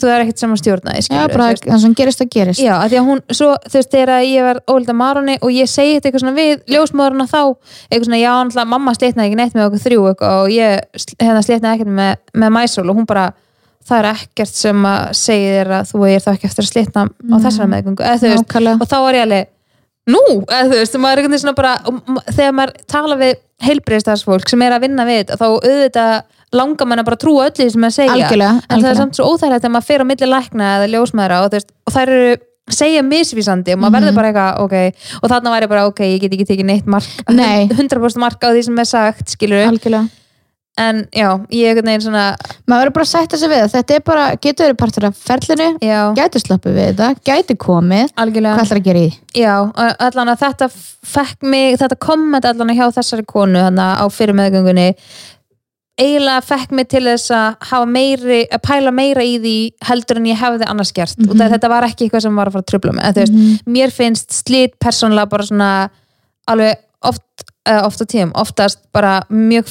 þú 0.00 0.10
er 0.10 0.24
ekkert 0.24 0.42
sem 0.42 0.54
að 0.54 0.60
stjórna 0.62 0.94
því 0.94 1.02
já, 1.12 1.20
bara 1.32 1.48
það 1.60 1.82
sem 1.82 1.94
gerist 1.98 2.22
það 2.22 2.30
gerist. 2.34 2.62
Já, 2.62 2.72
að 2.76 2.92
því 2.92 2.98
að 3.00 3.08
hún, 3.10 3.20
svo, 3.36 3.50
þú 3.66 3.76
veist, 3.76 3.90
þegar 3.92 4.24
ég 4.24 4.46
var 4.46 4.60
ólita 4.70 4.96
Maroni 4.96 5.36
og 5.40 5.52
ég 5.54 5.70
segi 5.70 5.96
þetta 5.96 6.10
eitthvað 6.10 6.24
svona 6.24 6.36
við 6.38 6.64
ljósmóðurna 6.74 7.26
þá, 7.30 7.40
eitthvað 7.90 8.08
svona, 8.08 8.20
já, 8.22 8.30
náttúrulega 8.38 8.72
mamma 8.72 8.96
slitnaði 8.96 9.30
ekki 9.30 9.40
neitt 9.40 9.58
með 9.58 9.66
okkur 9.68 9.84
þrjú 9.84 10.06
og 10.30 10.54
ég 10.54 11.04
hérna 11.20 11.44
slitnaði 11.44 11.72
ekkert 11.74 11.94
með, 12.00 12.12
með 12.44 12.54
mæsól 12.56 12.86
og 12.86 13.00
hún 13.00 13.08
bara, 13.10 13.26
það 13.88 13.98
er 13.98 14.08
ekkert 14.14 14.54
sem 14.54 14.84
að 14.90 15.12
segja 15.18 15.54
þér 15.60 15.72
að 15.78 15.92
þú 15.92 16.02
er 16.08 16.24
þá 16.24 16.30
ekki 16.34 16.50
eftir 16.50 16.64
að 16.66 16.70
slitna 16.72 17.06
á 17.08 17.36
þessari 17.46 17.70
meðgöngu, 17.74 18.74
og 18.80 18.88
þá 18.90 18.98
var 19.04 19.18
ég 19.18 19.24
alveg 19.26 19.48
nú, 20.10 20.24
eða 20.48 20.74
veist, 20.74 20.98
maður 21.00 21.24
er 21.30 21.54
bara 21.54 21.72
þegar 22.32 22.52
maður 22.56 22.74
tala 22.90 23.16
við 23.20 23.34
heilbreyðstafsfólk 23.60 24.48
sem 24.48 24.62
er 24.64 24.72
að 24.76 24.84
vinna 24.86 25.04
við 25.08 25.32
þá 25.36 25.46
auðvitað 25.46 26.12
langar 26.56 26.88
mann 26.88 26.98
að 27.02 27.08
bara 27.10 27.20
trúa 27.20 27.48
öllu 27.50 27.66
sem 27.70 27.82
maður 27.82 27.94
segja. 27.94 28.14
Algjörlega, 28.16 28.50
en 28.50 28.60
það 28.60 28.70
er 28.70 28.76
algjörlega. 28.76 29.00
samt 29.00 29.18
svo 29.18 29.26
óþægilegt 29.30 29.62
þegar 29.62 29.74
maður 29.76 29.88
fer 29.90 30.02
á 30.02 30.10
milli 30.10 30.28
lækna 30.30 30.70
eða 30.78 30.88
ljósmaðura 30.94 31.42
og, 31.44 31.52
veist, 31.54 31.68
og 31.86 31.94
þær 31.94 32.12
eru 32.16 32.32
segja 32.70 33.02
misvísandi 33.06 33.74
og 33.74 33.80
maður 33.82 33.90
Mhm. 33.90 33.98
verður 34.00 34.14
bara 34.14 34.30
eitthvað 34.32 34.60
ok, 34.64 34.74
og 35.22 35.30
þarna 35.30 35.52
væri 35.54 35.68
bara 35.68 35.86
ok, 35.86 36.00
ég 36.00 36.20
get 36.20 36.32
ekki 36.32 36.46
tekið 36.48 36.66
neitt 36.66 36.86
mark, 36.86 37.06
Nei. 37.28 37.68
100% 37.78 38.16
mark 38.18 38.40
á 38.42 38.48
því 38.50 38.64
sem 38.64 38.78
er 38.78 38.84
sagt, 38.84 39.26
skilur 39.36 39.66
algjörlega 39.70 40.08
en 40.80 41.00
já, 41.12 41.28
ég 41.54 41.70
er 41.70 41.80
veginn 41.82 42.04
svona 42.06 42.24
maður 42.64 42.80
verður 42.86 42.94
bara 42.96 43.06
að 43.06 43.10
sætta 43.12 43.40
sig 43.40 43.50
við 43.52 43.62
það. 43.62 43.72
Þetta 43.76 43.96
er 43.98 44.04
bara, 44.10 44.26
getur 44.40 44.66
verið 44.66 44.78
partur 44.80 45.08
af 45.10 45.18
ferlinu. 45.30 45.68
Já, 45.84 45.98
gæti 46.16 46.42
slöppu 46.44 46.72
við 46.76 46.88
þetta, 46.92 47.10
gæti 47.30 47.58
komið. 47.60 48.14
Algjörlega. 48.24 48.54
Hvað 48.56 48.68
ætlar 48.68 48.80
að 48.80 48.88
gera 48.88 49.02
í? 49.04 49.10
Því? 49.10 49.42
Já, 49.44 49.56
allan 50.08 50.32
að 50.34 50.40
þetta 50.46 50.70
fekk 51.16 51.50
mig, 51.52 51.76
þetta 51.82 52.00
komment 52.08 52.48
allan 52.48 52.72
að 52.72 52.80
hjá 52.80 52.86
þessari 53.00 53.26
konu 53.28 53.66
þannig 53.66 54.00
á 54.00 54.04
fyrir 54.14 54.40
meðgöngunni 54.40 54.88
eiginlega 56.00 56.40
fekk 56.44 56.70
mig 56.76 56.88
til 56.88 57.02
þess 57.04 57.32
að 57.34 57.56
hafa 57.70 57.88
meiri, 57.88 58.40
að 58.48 58.62
pæla 58.64 58.92
meira 58.94 59.24
í 59.26 59.34
því 59.42 59.54
heldur 59.88 60.20
en 60.20 60.28
ég 60.30 60.38
hefði 60.40 60.68
annars 60.70 60.92
gert. 60.96 61.18
Mm 61.18 61.34
Mhm. 61.34 61.50
þetta 61.54 61.68
var 61.68 61.84
ekki 61.84 62.06
eitthvað 62.08 62.22
sem 62.22 62.36
var 62.36 62.48
að 62.48 62.52
fara 62.52 62.62
að 62.64 62.70
trubla 62.72 62.92
mig. 62.94 63.04
En, 63.04 63.14
þú 63.14 63.20
veist, 63.20 63.66
mér 63.66 63.90
finnst 63.92 64.32
slit 64.32 64.78
persónulega 64.80 65.28
bara 65.28 65.42
svona 65.44 65.90
alveg 66.48 66.76
oft, 67.04 67.22
uh, 67.68 67.82
oft 67.84 68.00
á 68.00 68.06
tíum, 68.06 68.32
oftast 68.32 68.78
bara 68.92 69.22
mjög 69.30 69.66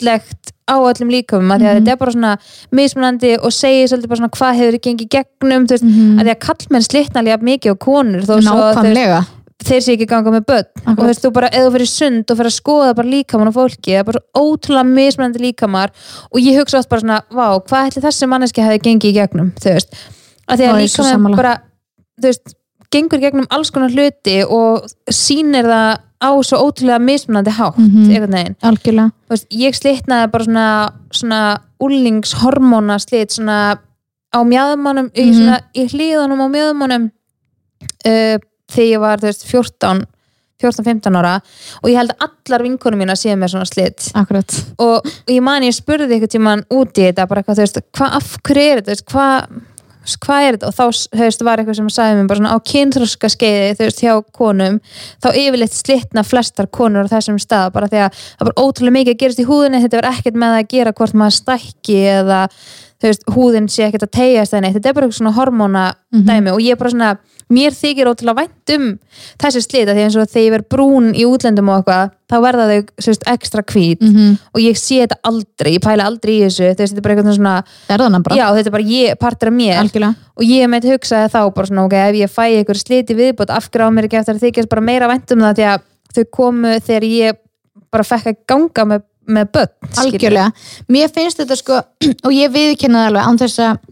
fallegt 0.00 0.52
á 0.66 0.74
öllum 0.80 1.10
líkumum 1.12 1.52
að 1.52 1.60
að 1.60 1.74
Mhm. 1.74 1.84
þetta 1.84 1.92
er 1.92 1.96
bara 1.96 2.12
svona 2.12 2.38
mismunandi 2.72 3.36
og 3.38 3.52
segir 3.52 3.88
svolítið 3.88 4.08
bara 4.08 4.20
svona 4.20 4.30
hvað 4.30 4.58
hefur 4.58 4.78
gengið 4.80 5.08
gegnum, 5.08 5.66
veist, 5.66 5.84
Mhm. 5.84 6.18
að 6.18 6.24
því 6.24 6.34
að 6.34 6.40
kallmenn 6.40 6.82
slitna 6.82 7.22
líka 7.22 7.42
mikið 7.42 7.72
á 7.72 7.76
konur 7.78 8.22
þó 8.22 8.40
nákvæmlega 8.40 9.26
þeir 9.64 9.80
sé 9.80 9.92
ekki 9.96 10.06
ganga 10.06 10.30
með 10.30 10.44
börn 10.46 10.64
Akkurat. 10.74 10.98
og 10.98 11.04
þú 11.04 11.06
veist, 11.06 11.24
þú 11.24 11.32
bara, 11.32 11.48
eða 11.48 11.68
þú 11.68 11.72
fyrir 11.72 11.88
sund 11.88 12.30
og 12.30 12.36
fyrir 12.36 12.50
að 12.50 12.60
skoða 12.60 12.94
bara 12.96 13.08
líkamann 13.08 13.48
og 13.48 13.54
fólki, 13.54 13.92
það 13.92 13.98
er 13.98 14.04
bara 14.04 14.20
ótrúlega 14.36 14.86
mismunandi 14.94 15.38
líkamar 15.40 15.90
og 16.32 16.40
ég 16.40 16.58
hugsa 16.58 16.78
oft 16.78 16.88
bara 16.88 17.00
svona 17.00 17.22
vá, 17.30 17.60
hvað 17.64 17.90
ætli 17.90 18.02
þessi 18.02 18.28
manneski 18.28 18.62
hefði 18.62 18.82
gengið 18.82 19.12
í 19.12 19.14
gegnum 19.14 19.52
þú 19.54 19.72
veist, 19.74 19.94
að 20.48 20.58
því 20.58 20.66
að 20.68 20.82
líkamann 20.82 21.36
bara 21.36 21.58
þú 22.20 22.24
veist, 22.24 22.54
gengur 22.90 23.20
gegnum 23.20 23.46
alls 23.50 23.70
konar 23.70 23.90
hluti 23.90 24.42
og 24.48 24.84
sýnir 25.10 25.64
það 25.64 25.98
á 26.24 26.30
svo 26.42 26.56
ótrúlega 26.64 26.98
mismunandi 27.04 27.52
hátt 27.58 27.76
Mhm. 27.78 28.08
einhvern 28.10 28.32
veginn, 28.38 28.56
algjörlega, 28.62 29.10
veist, 29.28 29.46
ég 29.52 29.76
slitnaði 29.76 30.30
bara 30.32 30.44
svona, 30.44 30.92
svona 31.12 31.40
úlingshormóna 31.84 32.98
slit 33.02 33.30
svona 33.36 33.76
á 34.34 34.38
mjöðmannum, 34.42 35.10
í, 35.14 35.24
Mhm. 35.28 35.34
svona, 35.36 35.60
í 35.74 35.84
hlýðunum 35.92 36.40
á 36.40 36.48
mjöðmannum 36.56 37.10
uh, 38.06 38.38
þegar 38.72 38.90
ég 38.94 39.00
var 39.00 39.18
þú 39.18 39.28
veist, 39.30 39.44
14 39.46 40.04
14-15 40.64 41.16
ára. 41.18 41.40
Og 41.82 41.90
ég 41.90 41.96
held 41.98 42.12
að 42.14 42.28
allar 42.48 42.62
vinkonum 42.62 42.98
mína 43.02 43.16
séu 43.18 43.34
með 43.36 43.50
svona 43.52 43.66
slit. 43.68 44.06
Akkurat. 44.14 44.54
Og, 44.78 45.02
og 45.04 45.28
ég 45.28 45.42
man 45.42 45.62
ég 45.66 45.74
spurði 45.76 46.14
eitthvað 46.14 46.30
tíman 46.32 46.62
út 46.72 46.94
í 46.96 47.02
þetta 47.10 47.26
bara 47.28 47.42
eitthvað, 47.42 47.58
þú 47.58 47.64
veist, 47.66 47.80
hvað, 47.92 48.14
af 48.20 48.28
hverju 48.46 48.70
er 48.70 48.80
þetta? 48.80 48.86
Þú 48.86 48.94
veist, 48.94 49.06
hvað 49.12 49.60
hvað 50.04 50.46
er 50.48 50.56
þetta 50.58 50.68
og 50.70 50.74
þá 50.76 50.84
veist, 51.20 51.42
var 51.46 51.58
eitthvað 51.62 51.78
sem 51.80 51.88
sagði 51.94 52.18
mér 52.20 52.28
bara 52.30 52.40
svona 52.42 52.54
á 52.54 52.58
kynþróska 52.70 53.30
skeiði 53.32 53.74
þú 53.78 53.84
veist, 53.88 54.02
hjá 54.04 54.14
konum 54.36 54.80
þá 55.24 55.28
yfirleitt 55.32 55.76
slitna 55.78 56.24
flestar 56.26 56.66
konur 56.68 57.08
á 57.08 57.12
þessum 57.14 57.38
stað 57.42 57.72
bara 57.76 57.88
því 57.88 58.02
að 58.04 58.18
það 58.38 58.48
var 58.50 58.58
ótrúlega 58.64 58.96
mikið 58.98 59.14
að 59.14 59.20
gerast 59.24 59.40
í 59.44 59.48
húðinni 59.48 59.82
þetta 59.84 60.00
var 60.02 60.10
ekkert 60.12 60.40
með 60.44 60.56
að 60.58 60.68
gera 60.74 60.92
hvort 60.98 61.14
maður 61.14 61.38
stækki 61.40 61.98
eða 62.18 62.40
þú 63.00 63.10
veist, 63.10 63.24
húðin 63.34 63.68
sé 63.72 63.86
ekkert 63.88 64.06
að 64.08 64.14
tegja 64.20 64.44
þetta 64.48 64.88
er 64.88 64.94
bara 64.94 65.06
eitthvað 65.08 65.20
svona 65.20 65.36
hormóna 65.38 65.84
Mhm. 66.14 66.26
dæmi 66.28 66.50
og 66.54 66.60
ég 66.62 66.72
er 66.72 66.76
bara 66.78 66.90
svona 66.90 67.16
mér 67.54 67.76
þykir 67.76 68.10
ótrúlega 68.10 68.42
vænt 68.42 68.74
um 68.74 68.90
þessi 69.42 69.62
slita 69.64 69.94
því 69.94 70.04
eins 70.04 70.18
og 70.18 70.28
þegar 70.28 70.44
ég 70.44 70.54
verð 70.56 70.68
brún 70.74 71.08
í 71.14 71.24
útlendum 71.28 71.70
og 71.70 71.80
eitthvað, 71.80 72.12
þá 72.30 72.36
verða 72.44 72.66
þau 72.70 73.06
veist, 73.06 73.26
ekstra 73.34 73.64
hvít. 73.70 74.04
Mm 74.04 74.36
og 74.54 74.60
ég 74.62 74.78
sé 74.78 75.00
þetta 75.02 75.18
aldrei, 75.30 75.72
ég 75.74 75.82
pæla 75.82 76.06
aldrei 76.08 76.34
í 76.36 76.42
þessu. 76.44 76.66
Veist, 76.68 76.78
þetta 76.82 77.00
er 77.00 77.06
bara 77.06 77.14
eitthvað 77.16 77.38
svona, 77.38 77.54
er 77.88 78.04
það 78.04 78.18
bara, 78.28 78.38
já 78.38 78.44
þetta 78.58 78.70
er 78.70 78.76
bara 78.76 78.88
ég, 78.90 79.18
partur 79.18 79.50
af 79.50 79.56
mér. 79.56 79.80
Algjörlega. 79.82 80.28
Og 80.34 80.44
ég 80.46 80.70
meit 80.70 80.86
hugsaði 80.88 81.32
þá 81.32 81.40
bara 81.56 81.70
svona, 81.70 81.86
ok, 81.88 81.96
ef 82.10 82.20
ég 82.20 82.34
fæ 82.34 82.44
ykkur 82.60 82.80
sliti 82.80 83.16
viðbútt, 83.18 83.54
afgrá 83.54 83.88
mér 83.90 84.08
ekki 84.08 84.20
eftir 84.20 84.38
að 84.38 84.46
þykjast 84.46 84.70
bara 84.70 84.84
meira 84.84 85.10
vænt 85.10 85.34
um 85.34 85.42
það 85.44 85.58
því 85.58 85.66
að 85.72 85.88
þau 86.14 86.24
komu 86.38 86.76
þegar 86.84 87.08
ég 87.10 87.40
bara 87.94 88.06
fekk 88.06 88.30
að 88.30 88.38
ganga 88.50 88.86
með, 88.90 89.04
með 89.36 89.50
börn 89.54 89.96
algjörlega, 90.02 90.46
mér 90.90 91.12
finnst 91.14 91.40
þetta 91.42 91.58
sko 91.58 91.80
og 92.26 92.34
ég 92.34 92.52
viðkynna 92.54 93.04
það 93.04 93.10
alveg 93.10 93.28
án 93.28 93.42
þess 93.44 93.62
að 93.64 93.82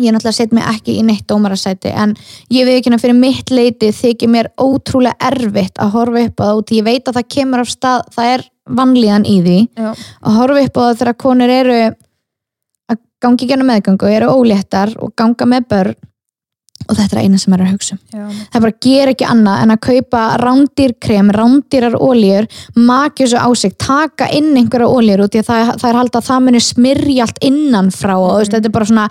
ég 0.00 0.12
náttúrulega 0.12 0.32
set 0.32 0.52
mig 0.56 0.64
ekki 0.64 0.94
í 0.96 1.02
neitt 1.04 1.26
dómarasæti 1.28 1.90
en 1.92 2.14
ég 2.52 2.64
viðkynna 2.64 2.96
fyrir 3.00 3.18
mitt 3.18 3.50
leiti 3.52 3.90
þykir 3.92 4.30
mér 4.32 4.46
ótrúlega 4.56 5.18
erfitt 5.28 5.76
að 5.76 5.90
horfa 5.98 6.22
upp 6.28 6.40
á 6.40 6.44
það 6.46 6.60
út 6.60 6.72
ég 6.72 6.86
veit 6.86 7.10
að 7.10 7.18
það 7.18 7.26
kemur 7.34 7.60
af 7.60 7.72
stað 7.72 8.06
það 8.14 8.30
er 8.36 8.46
vanlíðan 8.78 9.26
í 9.28 9.34
því 9.44 9.58
Já, 9.76 9.90
að 9.92 10.38
horfa 10.38 10.62
upp 10.64 10.80
á 10.80 10.82
það 10.86 11.02
þegar 11.02 11.18
konur 11.26 11.52
eru 11.52 11.76
að 11.82 13.02
gangi 13.26 13.50
gennum 13.50 13.68
meðgangu 13.68 14.08
eru 14.14 14.30
óléttar 14.32 14.94
og 14.96 15.12
ganga 15.12 15.48
með 15.52 15.68
börn 15.74 16.00
og 16.88 16.96
þetta 16.96 17.18
er 17.18 17.22
eina 17.26 17.38
sem 17.38 17.52
er 17.54 17.66
að 17.66 17.70
hugsa 17.74 17.98
um. 17.98 18.00
Já, 18.16 18.40
það 18.54 18.64
bara 18.64 18.78
ger 18.88 19.12
ekki 19.12 19.28
annað 19.28 19.60
en 19.66 19.74
að 19.74 19.82
kaupa 19.90 20.22
rándýrkrem, 20.40 21.30
rándýrar 21.36 21.98
ólíur 22.00 22.48
makja 22.80 23.26
þessu 23.26 23.44
á 23.44 23.48
sig, 23.60 23.76
taka 23.76 24.32
inn 24.32 24.56
einhverja 24.56 24.88
í 24.88 25.12
að 25.12 25.46
það, 25.52 25.76
það 25.76 25.86
er 25.90 26.00
haldið 26.00 26.18
að 26.22 26.28
það 26.32 26.42
muni 26.48 26.64
smyrja 26.64 27.28
allt 27.28 27.44
innan 27.44 27.92
frá 27.92 28.16
og 28.16 28.40
mm. 28.40 28.52
þetta 28.56 28.72
er 28.72 28.76
bara 28.80 28.90
svona 28.90 29.06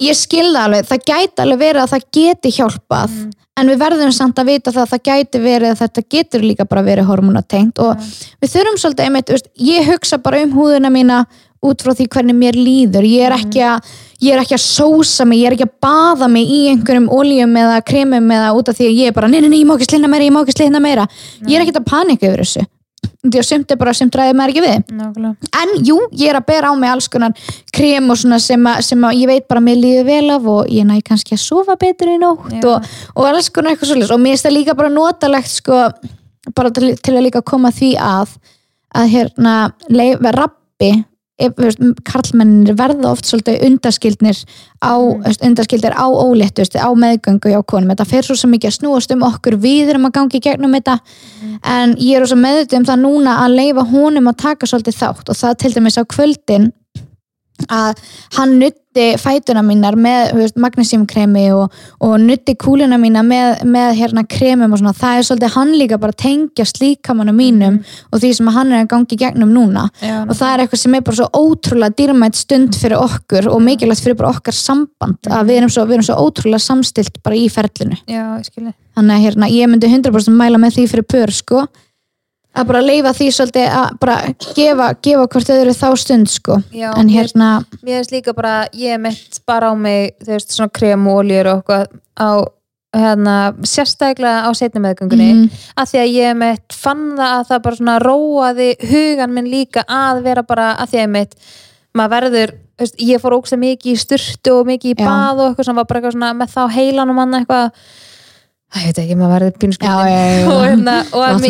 ég 0.00 0.16
skilða 0.16 0.64
alveg, 0.66 0.88
það 0.88 1.04
gæti 1.10 1.44
alveg 1.44 1.60
verið 1.60 1.84
að 1.84 1.92
það 1.94 2.08
geti 2.16 2.54
hjálpað 2.56 3.10
Mm. 3.10 3.30
en 3.60 3.68
við 3.68 3.78
verðum 3.82 4.12
samt 4.16 4.38
að 4.40 4.46
vita 4.54 4.72
það 4.72 4.82
að 4.86 4.90
það 4.94 5.02
gæti 5.10 5.40
verið 5.44 5.70
að 5.74 5.80
þetta 5.82 6.02
getur 6.14 6.40
líka 6.46 6.64
bara 6.64 6.82
verið 6.86 7.08
hormonatengt. 7.10 7.78
Og 7.78 7.96
við 8.40 8.52
þurfum 8.54 8.78
svolítið 8.80 9.04
einmitt, 9.04 9.28
veist, 9.34 9.50
ég 9.58 9.90
hugsa 9.90 10.18
bara 10.22 10.40
um 10.42 10.52
húðina 10.56 10.88
mína 10.90 11.26
út 11.60 11.82
frá 11.84 11.92
því 11.92 12.06
hvernig 12.08 12.36
mér 12.38 12.56
líður. 12.56 13.04
Ég 13.04 13.26
er 13.26 13.36
ekki 13.36 13.60
að, 13.60 13.84
ég 14.24 14.32
er 14.32 14.40
ekki 14.40 14.56
að 14.56 14.64
sósa 14.64 15.26
mig, 15.28 15.42
ég 15.42 15.50
er 15.50 15.58
ekki 15.58 15.68
að 15.68 15.76
baða 15.84 16.30
mig 16.32 16.48
í 16.48 16.60
einhverjum 16.72 17.10
oljum 17.12 17.56
eða 17.60 17.84
kremum 17.84 18.30
eða 18.32 18.54
út 18.56 18.70
af 18.72 18.78
því 18.78 18.88
að 18.88 18.96
ég 18.96 19.12
er 19.12 19.12
bara, 19.18 19.28
nei, 19.28 19.40
nei, 19.44 19.50
nei, 19.50 19.60
ég 19.60 19.68
má 19.68 19.76
ekki 19.76 19.90
slina 19.90 20.08
meira, 20.08 20.24
ég 20.24 20.32
má 20.32 20.40
ekki 20.40 20.56
slina 20.56 20.80
meira. 20.80 21.04
Ég 21.44 21.58
er 21.58 21.66
ekki 21.66 21.76
að 21.76 21.90
panika 21.90 22.30
yfir 22.30 22.46
þessu 22.46 22.64
því 23.24 23.40
að 23.40 23.48
sumt 23.48 23.72
er 23.72 23.80
bara 23.80 23.94
sumt 23.96 24.16
ræðið 24.16 24.38
maður 24.38 24.52
ekki 24.54 24.62
við. 24.64 24.92
Nákvæmlega. 24.96 25.50
En 25.60 25.74
jú, 25.84 25.96
ég 26.16 26.30
er 26.32 26.38
að 26.38 26.46
bera 26.48 26.70
á 26.70 26.74
mig 26.80 26.92
alls 26.92 27.08
konar 27.12 27.50
krem 27.76 28.12
og 28.12 28.20
svona 28.20 28.38
sem, 28.40 28.70
að, 28.70 28.80
sem 28.86 29.04
að 29.04 29.18
ég 29.20 29.30
veit 29.30 29.48
bara 29.50 29.64
mér 29.64 29.80
líður 29.80 30.06
vel 30.08 30.36
af 30.36 30.48
og 30.54 30.70
ég 30.72 30.88
næ 30.88 30.96
kannski 31.04 31.36
að 31.36 31.42
sofa 31.44 31.76
betur 31.80 32.14
í 32.14 32.16
nótt 32.22 32.64
og, 32.64 32.88
og 33.14 33.28
alls 33.28 33.50
konar 33.52 33.74
eitthvað 33.74 33.92
svolítið 33.92 34.16
og 34.16 34.22
mér 34.22 34.36
finnst 34.36 34.48
það 34.48 34.56
líka 34.56 34.76
bara 34.78 34.94
notalegt 34.94 35.52
sko, 35.52 35.82
bara 36.56 36.72
til, 36.76 36.94
til 36.96 37.16
að 37.16 37.26
líka 37.28 37.44
koma 37.44 37.74
því 37.76 37.92
að 38.00 38.38
að 38.90 39.12
hérna 39.12 39.54
leif, 39.88 40.18
veist, 40.18 41.04
karlmennir 42.04 42.76
verða 42.78 43.10
oft 43.12 43.24
svolítið 43.28 43.64
undaskildnir 43.66 44.44
á, 44.82 44.94
Mm. 45.00 45.36
undaskildir 45.48 45.92
á 45.92 46.06
óléttu, 46.08 46.64
á 46.76 46.90
meðgöngu 46.94 47.50
hjá 47.52 47.62
konum, 47.66 47.90
þetta 47.90 48.06
fer 48.06 48.22
svo 48.22 48.48
mikið 48.48 48.70
að 48.70 48.78
snúast 48.78 49.12
um 49.12 49.22
okkur 49.22 49.56
við 49.60 49.90
erum 49.90 50.06
að 50.06 50.12
gangi 50.12 50.40
gegnum 50.40 50.72
þetta 50.74 50.98
Mm. 51.42 51.58
en 51.62 51.94
ég 51.96 52.20
er 52.20 52.26
svo 52.26 52.36
meðut 52.36 52.72
um 52.76 52.84
það 52.84 53.00
núna 53.00 53.38
að 53.44 53.56
leifa 53.56 53.86
honum 53.90 54.28
að 54.28 54.36
taka 54.36 54.66
svolítið 54.66 54.96
þátt 55.00 55.28
og 55.28 55.36
það 55.36 55.58
til 55.58 55.72
dæmis 55.72 55.98
á 55.98 56.04
kvöldin 56.04 56.72
að 57.68 57.98
hann 58.36 58.54
nutti 58.60 59.06
fætuna 59.20 59.62
mínar 59.62 59.94
með 60.00 60.32
veist, 60.38 60.56
magnesiumkremi 60.60 61.44
og, 61.54 61.74
og 62.02 62.14
nutti 62.22 62.56
kúluna 62.58 62.98
mína 63.00 63.22
með, 63.26 63.62
með 63.70 63.92
hérna 64.00 64.24
kremum 64.26 64.74
og 64.74 64.80
svona, 64.80 64.94
það 64.96 65.18
er 65.18 65.26
svolítið 65.28 65.54
hann 65.56 65.74
líka 65.78 65.98
bara 66.02 66.16
tengja 66.24 66.66
slíkamannu 66.66 67.34
mínum 67.36 67.80
og 68.10 68.22
því 68.22 68.32
sem 68.38 68.50
hann 68.54 68.72
er 68.72 68.84
að 68.84 68.90
gangi 68.94 69.20
gegnum 69.20 69.52
núna. 69.54 69.86
Já, 70.02 70.22
og 70.24 70.34
það 70.38 70.54
er 70.54 70.64
eitthvað 70.64 70.82
sem 70.84 70.96
er 70.98 71.04
bara 71.06 71.20
svo 71.20 71.28
ótrúlega 71.44 71.98
dýrmætt 72.00 72.40
stund 72.40 72.80
fyrir 72.80 72.98
okkur 72.98 73.50
og 73.52 73.62
mikilvægt 73.66 74.06
fyrir 74.06 74.18
bara 74.18 74.32
okkar 74.34 74.56
samband 74.56 75.30
að 75.30 75.52
við 75.52 75.60
erum 75.60 75.74
svo, 75.76 75.86
við 75.86 76.00
erum 76.00 76.08
svo 76.10 76.18
ótrúlega 76.24 76.64
samstilt 76.64 77.22
bara 77.24 77.38
í 77.38 77.46
ferlinu. 77.52 78.00
Já, 78.10 78.26
þannig 78.98 79.14
að 79.14 79.24
hérna, 79.28 79.52
ég 79.54 79.70
myndi 79.70 79.92
100% 79.92 80.34
mæla 80.34 80.58
með 80.60 80.80
því 80.80 80.90
fyrir 80.94 81.08
pör 81.14 81.34
sko 81.34 81.68
að 82.56 82.66
bara 82.70 82.82
leifa 82.82 83.12
því 83.14 83.26
svolítið 83.34 83.74
að 83.78 83.90
bara 84.02 84.16
gefa, 84.56 84.86
gefa 85.06 85.26
hvort 85.30 85.50
þau 85.50 85.56
eru 85.56 85.74
þá 85.76 85.88
stund 86.02 86.30
sko. 86.30 86.56
Já, 86.74 86.90
en 86.98 87.10
hérna, 87.12 87.50
Mér 87.82 88.00
finnst 88.00 88.14
líka 88.14 88.34
bara, 88.36 88.54
ég 88.74 89.00
mitt 89.02 89.40
bara 89.46 89.70
á 89.70 89.74
mig, 89.78 90.16
þú 90.24 90.34
veist, 90.34 90.56
svona 90.56 90.72
krem 90.74 91.06
og 91.06 91.22
oljur 91.22 91.50
og 91.52 91.60
eitthvað 91.60 91.86
á, 92.18 92.30
hérna, 92.96 93.36
sérstaklega 93.62 94.42
á 94.46 94.50
setni 94.58 94.82
meðgöngunni. 94.82 95.30
Mhm, 95.34 95.64
að 95.78 95.92
því 95.92 96.02
að 96.02 96.14
ég 96.16 96.36
mitt 96.42 96.74
fann 96.74 97.06
það 97.16 97.34
að 97.38 97.46
það 97.52 97.62
bara 97.62 97.76
svona 97.76 97.98
róaði 98.02 98.70
hugan 98.90 99.34
minn 99.34 99.50
líka 99.50 99.84
að 99.86 100.22
vera 100.26 100.42
bara, 100.42 100.74
að 100.74 100.90
því 100.90 101.04
að 101.04 101.10
mitt 101.14 101.34
maður 101.94 102.10
verður, 102.16 102.54
veist, 102.78 102.98
ég 102.98 103.22
fór 103.22 103.38
ógst 103.38 103.56
mikið 103.58 103.92
í 103.94 103.98
sturtu 103.98 104.58
og 104.58 104.66
mikið 104.66 104.90
í 104.90 104.98
bað 104.98 105.38
og 105.38 105.48
eitthvað 105.50 105.64
sem 105.70 105.76
var 105.76 105.86
bara 105.86 106.00
eitthvað 106.00 106.16
svona 106.18 106.34
með 106.34 106.54
þá 106.54 106.62
heilanum 106.74 107.18
manna 107.18 107.40
eitthvað 107.40 107.72
ég 108.78 108.90
veit 108.90 109.00
ekki, 109.02 109.16
maður 109.18 109.32
verður 109.34 109.54
já, 109.82 109.94
og 110.52 110.60
hérna 110.62 110.96
að 111.02 111.40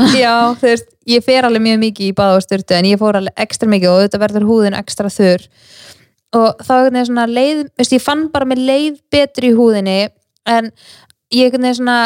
það. 0.00 0.54
þú 0.60 0.70
veist, 0.70 0.88
ég 1.12 1.26
fer 1.26 1.48
alveg 1.48 1.64
mjög 1.66 1.82
mikið 1.82 2.06
í 2.06 2.14
bað 2.16 2.36
og 2.38 2.46
styrtu 2.46 2.76
en 2.78 2.88
ég 2.88 3.00
fór 3.00 3.18
alveg 3.20 3.44
ekstra 3.44 3.68
mikið 3.68 3.92
og 3.92 4.00
þetta 4.06 4.22
verður 4.22 4.48
húðin 4.48 4.78
ekstra 4.78 5.12
þurr. 5.12 5.44
Og 6.40 6.64
þá 6.64 6.72
veginn 6.86 7.06
svona 7.10 7.26
leið, 7.28 7.62
veist, 7.76 7.94
ég 7.96 8.04
fann 8.04 8.24
bara 8.32 8.48
með 8.48 8.64
leið 8.70 8.98
betur 9.12 9.48
í 9.50 9.52
húðinni 9.58 9.98
en 10.48 10.72
ég 11.34 11.52
veginn 11.52 11.76
svona 11.76 11.98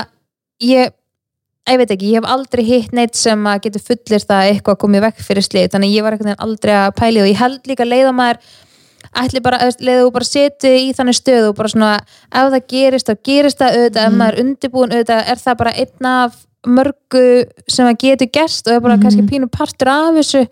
ég, 0.65 0.95
ég 1.71 1.81
veit 1.81 1.95
ekki, 1.95 2.11
ég 2.11 2.23
hef 2.23 2.31
aldrei 2.35 2.65
hitt 2.67 2.95
neitt 2.97 3.19
sem 3.19 3.47
að 3.47 3.67
getur 3.69 3.87
fullir 3.93 4.27
það 4.27 4.51
eitthvað 4.51 4.81
komið 4.83 5.07
vekk 5.07 5.25
fyrir 5.29 5.47
slið, 5.47 5.71
þannig 5.77 5.93
að 5.93 5.99
ég 6.01 6.09
var 6.09 6.45
aldrei 6.49 6.75
að 6.81 6.95
pæli 6.99 7.23
og 7.23 7.31
ég 7.31 7.43
held 7.45 7.71
líka 7.71 7.87
leið 7.87 8.11
að 8.11 8.17
maður 8.19 8.43
ætli 9.25 9.43
bara, 9.43 9.59
leiðu 9.81 10.11
bara 10.13 10.25
setju 10.25 10.71
í 10.71 10.93
þannig 10.97 11.19
stöðu 11.21 11.49
og 11.53 11.57
bara 11.57 11.69
svona, 11.69 11.93
ef 12.33 12.51
það 12.55 12.67
gerist 12.69 13.09
þá 13.11 13.15
gerist 13.25 13.59
það 13.61 13.77
auðvitað, 13.79 14.07
ef 14.09 14.13
maður 14.19 14.35
er 14.39 14.45
undirbúin 14.45 14.93
auðvitað 14.97 15.31
er 15.35 15.37
það 15.45 15.57
bara 15.63 15.73
einn 15.85 16.07
af 16.15 16.41
mörgu 16.65 17.23
sem 17.69 17.85
að 17.91 17.99
getur 18.01 18.31
gerst 18.33 18.67
og 18.69 18.73
er 18.73 18.81
bara 18.81 18.97
Mhm. 18.97 19.03
kannski 19.05 19.25
pínu 19.29 19.51
partur 19.53 19.89
af 19.93 20.15
þessu. 20.17 20.47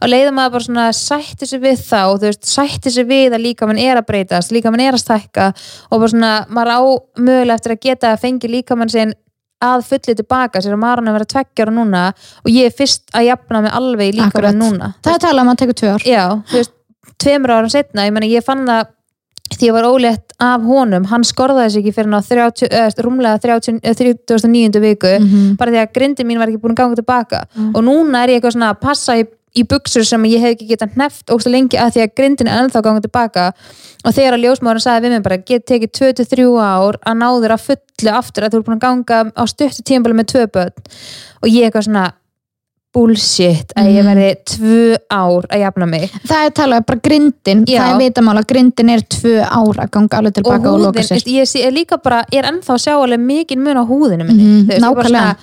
Og 0.00 0.08
leiða 0.08 0.30
maður 0.30 0.52
bara 0.52 0.64
svona 0.64 0.84
sætti 0.94 1.46
sig 1.48 1.60
við 1.60 1.78
þá 1.82 1.98
og 2.12 2.20
þú 2.20 2.26
veist, 2.30 2.44
sætti 2.46 2.90
sig 2.92 3.06
við 3.08 3.34
að 3.34 3.42
líka 3.42 3.66
mann 3.66 3.78
er 3.78 3.96
að 3.98 4.06
breytast, 4.06 4.52
líka 4.52 4.70
mann 4.70 4.80
er 4.80 4.92
að 4.94 5.02
stækka 5.02 5.48
og 5.90 5.98
bara 5.98 6.08
svona, 6.08 6.46
maður 6.48 6.70
á 6.70 6.80
mögulega 7.18 7.54
eftir 7.58 7.72
að 7.74 7.80
geta 7.82 8.12
að 8.14 8.20
fengi 8.20 8.48
líka 8.48 8.76
mann 8.78 8.88
sinn 8.88 9.12
að 9.60 9.82
fulli 9.88 10.14
tilbaka, 10.14 10.60
sér 10.62 10.76
að 10.76 10.82
maður 10.84 11.00
hann 11.02 11.08
að 11.08 11.16
vera 11.16 11.30
tveggjára 11.32 11.72
núna 11.74 12.02
og 12.44 12.48
ég 12.52 12.66
er 12.66 12.74
fyrst 12.76 13.02
að 13.16 13.26
jafna 13.26 13.62
mig 13.62 13.72
alveg 13.72 14.14
líka 14.14 14.26
Akkurat. 14.30 14.54
mann 14.54 14.70
núna. 14.78 14.94
Það 15.02 15.14
er 15.14 15.18
talað 15.26 15.40
um 15.42 15.50
að 15.50 15.58
tekur 15.62 15.78
tvö 15.80 15.88
ár. 15.96 16.02
Já, 16.06 16.24
þú 16.46 16.52
veist, 16.60 16.70
tveimur 17.22 17.50
árum 17.56 17.70
setna 17.72 18.06
ég 18.06 18.12
meina, 18.12 18.26
ég 18.26 18.44
fann 18.44 18.66
það 18.66 18.92
því 19.56 19.68
ég 19.68 19.72
var 19.76 19.84
ólétt 19.86 20.32
af 20.42 20.64
honum, 20.66 21.04
hann 21.06 21.22
skorðaði 21.24 21.70
sig 21.70 21.84
ekki 21.84 21.94
fyrir 21.94 22.10
ná 22.10 22.18
30, 22.20 22.66
eða, 22.66 23.04
rúmlega 23.06 23.38
30, 23.40 23.78
eða 23.80 23.94
39. 23.94 24.80
viku 24.82 25.12
Mhm. 25.20 25.56
bara 25.56 25.70
því 25.70 25.80
að 25.84 25.92
grindin 25.94 26.26
mín 26.26 26.38
var 26.38 26.48
ekki 26.50 26.58
búin 26.60 26.74
að 26.74 26.80
ganga 26.82 26.96
tilbaka 26.98 27.44
Mm. 27.56 27.72
og 27.76 27.84
núna 27.84 28.24
er 28.24 28.28
ég 28.30 28.40
eitthvað 28.42 28.56
svona 28.56 28.70
að 28.74 28.80
passa 28.80 29.12
í, 29.16 29.24
í 29.56 29.62
buksur 29.64 30.04
sem 30.04 30.22
ég 30.24 30.40
hef 30.40 30.56
ekki 30.56 30.68
getað 30.74 30.92
hneft 30.96 31.26
ógst 31.30 31.46
lengi 31.48 31.78
að 31.78 31.92
því 31.94 32.02
að 32.02 32.14
grindin 32.16 32.48
er 32.48 32.58
ennþá 32.64 32.82
ganga 32.82 33.00
tilbaka 33.00 33.52
og 34.04 34.12
þegar 34.12 34.34
að 34.34 34.42
ljósmáðurinn 34.44 34.84
sagði 34.84 35.06
við 35.06 35.10
mig 35.14 35.22
bara 35.22 35.36
get 35.38 35.64
tekið 35.66 35.90
23 35.92 36.58
ár 36.58 36.98
að 37.06 37.16
ná 37.16 37.28
þér 37.40 37.54
að 37.54 37.64
fullu 37.70 38.12
aftur 38.18 38.42
að 38.44 38.50
þú 38.50 38.56
er 38.58 38.66
búin 38.66 38.76
að 38.76 38.84
ganga 38.84 39.32
á 39.32 39.42
stuttu 39.46 39.82
tímbali 39.86 40.12
með 40.18 40.26
tvö 40.34 40.46
börn 40.52 40.72
og 41.42 41.48
ég 41.48 41.70
eitthvað 41.70 41.86
svona 41.86 42.12
bullshit 42.96 43.72
að 43.76 43.90
ég 43.92 44.02
Mhm. 44.02 44.08
verði 44.08 44.28
tvö 44.52 44.96
ár 45.12 45.46
að 45.52 45.60
jafna 45.66 45.86
mig 45.92 46.10
það 46.26 46.46
er 46.46 46.54
talað 46.60 46.86
bara 46.86 47.00
grindin, 47.04 47.64
Já. 47.68 47.80
það 47.82 47.90
er 47.94 47.98
vitamál 48.10 48.38
að 48.40 48.46
grindin 48.52 48.90
er 48.96 49.00
tvö 49.16 49.34
ár 49.44 49.82
að 49.84 49.90
ganga 49.90 50.16
alveg 50.20 50.32
og 50.32 50.38
tilbaka 50.40 50.70
og, 50.72 50.80
loka 50.80 51.00
húðin, 51.02 51.10
sér 51.20 51.28
ég 51.36 51.50
sé, 51.50 51.66
er 51.66 51.72
líka 51.76 52.00
bara 52.02 52.24
ég 52.32 52.40
er 52.42 52.48
ennþá 52.52 52.72
að 52.78 52.84
sjá 52.86 52.94
alveg 52.96 53.20
mikið 53.20 53.58
mun 53.58 53.76
á 53.76 53.84
húðinu 53.84 54.24
minni 54.26 54.64
ég 54.64 54.80
bara 54.80 54.94
nákvæmlega. 54.94 55.36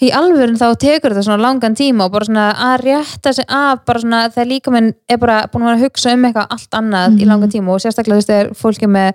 í 0.00 0.08
alvörin 0.14 0.54
þá 0.56 0.76
tekur 0.78 1.10
þetta 1.10 1.24
svona 1.26 1.42
langan 1.42 1.74
tíma 1.74 2.04
og 2.06 2.12
bara 2.12 2.24
svona 2.24 2.54
að 2.54 2.84
rétta 2.86 3.32
sig 3.34 3.44
af 3.50 3.80
bara 3.84 3.98
svona 3.98 4.20
þegar 4.30 4.46
líka 4.46 4.70
minn 4.70 4.92
er 5.10 5.16
bara 5.18 5.40
búin 5.52 5.66
að 5.66 5.82
hugsa 5.82 6.12
um 6.14 6.22
eitthvað 6.24 6.46
allt 6.54 6.70
annað 6.78 7.16
í 7.18 7.24
Mhm. 7.24 7.28
langan 7.32 7.50
tíma 7.50 7.68
og 7.74 7.80
sérstaklega 7.82 8.14
þú 8.14 8.20
veist 8.22 8.30
þegar 8.30 8.54
fólki 8.54 8.86
með 8.86 9.12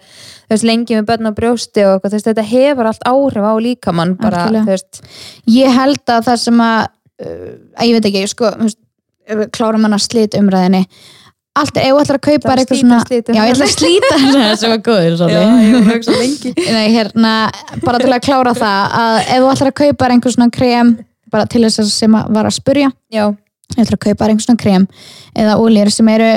veist 0.52 0.64
lengi 0.68 0.92
með 1.00 1.06
börn 1.08 1.28
á 1.28 1.32
brjósti 1.32 1.86
og 1.88 2.02
eitthvað, 2.02 2.12
þú 2.12 2.18
veist 2.20 2.28
þetta 2.28 2.46
hefur 2.52 2.86
allt 2.86 3.08
áhrif 3.08 3.44
á 3.48 3.54
líkamann 3.64 4.18
bara 4.20 4.50
ég 5.48 5.72
held 5.72 6.06
að 6.06 6.24
það 6.28 6.38
sem 6.40 6.58
að, 6.60 6.88
að 7.24 7.90
ég 7.90 7.98
veit 7.98 8.08
ekki, 8.10 8.24
sko 8.32 8.54
hann 8.54 9.94
að 9.94 10.06
slita 10.08 10.42
umræðinni 10.42 10.84
allt, 11.60 11.78
ef 11.78 11.92
þú 11.92 12.02
ætlar 12.02 12.18
að 12.18 12.26
kaupa 12.28 12.52
er 12.52 12.62
eitthvað 12.62 12.80
svona 12.82 13.00
já, 13.04 13.42
ég 13.46 13.54
ætla 13.54 13.68
að 13.68 13.74
slíta 13.74 14.12
sem 14.58 14.72
var 14.74 14.84
góður 14.86 15.18
Já, 15.30 15.40
ég 15.62 15.74
var 15.76 15.82
að 15.82 15.90
hugsa 15.92 16.16
lengi. 16.18 16.54
Nei, 16.76 16.86
hérna, 16.96 17.34
bara 17.84 18.02
til 18.02 18.14
að 18.14 18.24
klára 18.26 18.54
það 18.58 18.96
að 19.00 19.18
ef 19.22 19.44
þú 19.44 19.50
ætlar 19.52 19.72
að 19.72 19.80
kaupa 19.82 20.10
einhver 20.10 20.36
svona 20.36 20.54
krem 20.54 20.94
bara 21.34 21.50
til 21.50 21.64
þess 21.66 21.82
að 21.84 21.92
sem 21.94 22.16
að 22.18 22.32
var 22.38 22.50
að 22.50 22.56
spurja. 22.58 22.94
Já, 23.14 23.26
ég 23.76 23.84
ætla 23.86 24.00
að 24.00 24.06
kaupa 24.08 24.30
einhver 24.30 24.48
svona 24.48 24.64
krem 24.64 24.88
eða 25.44 25.60
úlýr 25.62 25.94
sem 25.94 26.10
eru 26.14 26.32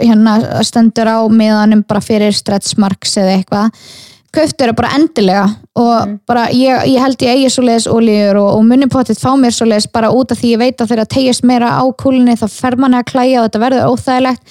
hérna 0.00 0.36
stendur 0.66 1.08
á 1.08 1.18
miðanum 1.30 1.84
bara 1.88 2.04
fyrir 2.04 2.36
stretch 2.36 2.76
marks 2.80 3.16
eða 3.20 3.38
eitthvað 3.38 3.88
kauftu 4.34 4.64
eru 4.64 4.72
bara 4.74 4.88
endilega 4.98 5.44
og 5.76 6.06
Mhm. 6.08 6.18
bara 6.26 6.46
ég, 6.52 6.84
ég 6.86 7.00
held 7.00 7.16
ég 7.22 7.28
eigi 7.34 7.50
svoleiðis 7.50 7.86
ólíur 7.88 8.36
og, 8.36 8.58
og 8.58 8.64
munni 8.64 8.86
potið 8.86 9.20
fá 9.20 9.30
mér 9.36 9.52
svoleiðis 9.54 9.90
bara 9.92 10.10
út 10.10 10.30
af 10.32 10.38
því 10.38 10.52
ég 10.54 10.58
veit 10.58 10.76
að 10.80 10.88
þegar 10.92 11.06
tegist 11.08 11.44
meira 11.44 11.70
á 11.80 11.84
kúlinni 11.96 12.36
þá 12.36 12.48
fer 12.50 12.76
manni 12.76 12.96
að 12.98 13.04
klæja 13.12 13.40
og 13.42 13.48
þetta 13.50 13.62
verður 13.64 13.88
óþægilegt 13.92 14.42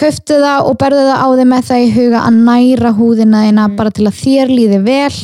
kauftu 0.00 0.34
það 0.40 0.64
og 0.70 0.78
berðu 0.78 1.02
það 1.10 1.20
á 1.20 1.28
þig 1.36 1.48
með 1.50 1.62
það 1.68 1.84
í 1.84 1.92
huga 1.92 2.20
að 2.24 2.34
næra 2.48 2.92
húðina 2.96 3.44
þína 3.44 3.68
Mhm. 3.68 3.76
bara 3.76 3.90
til 3.90 4.06
að 4.06 4.20
þér 4.24 4.48
líði 4.56 4.82
vel 4.84 5.16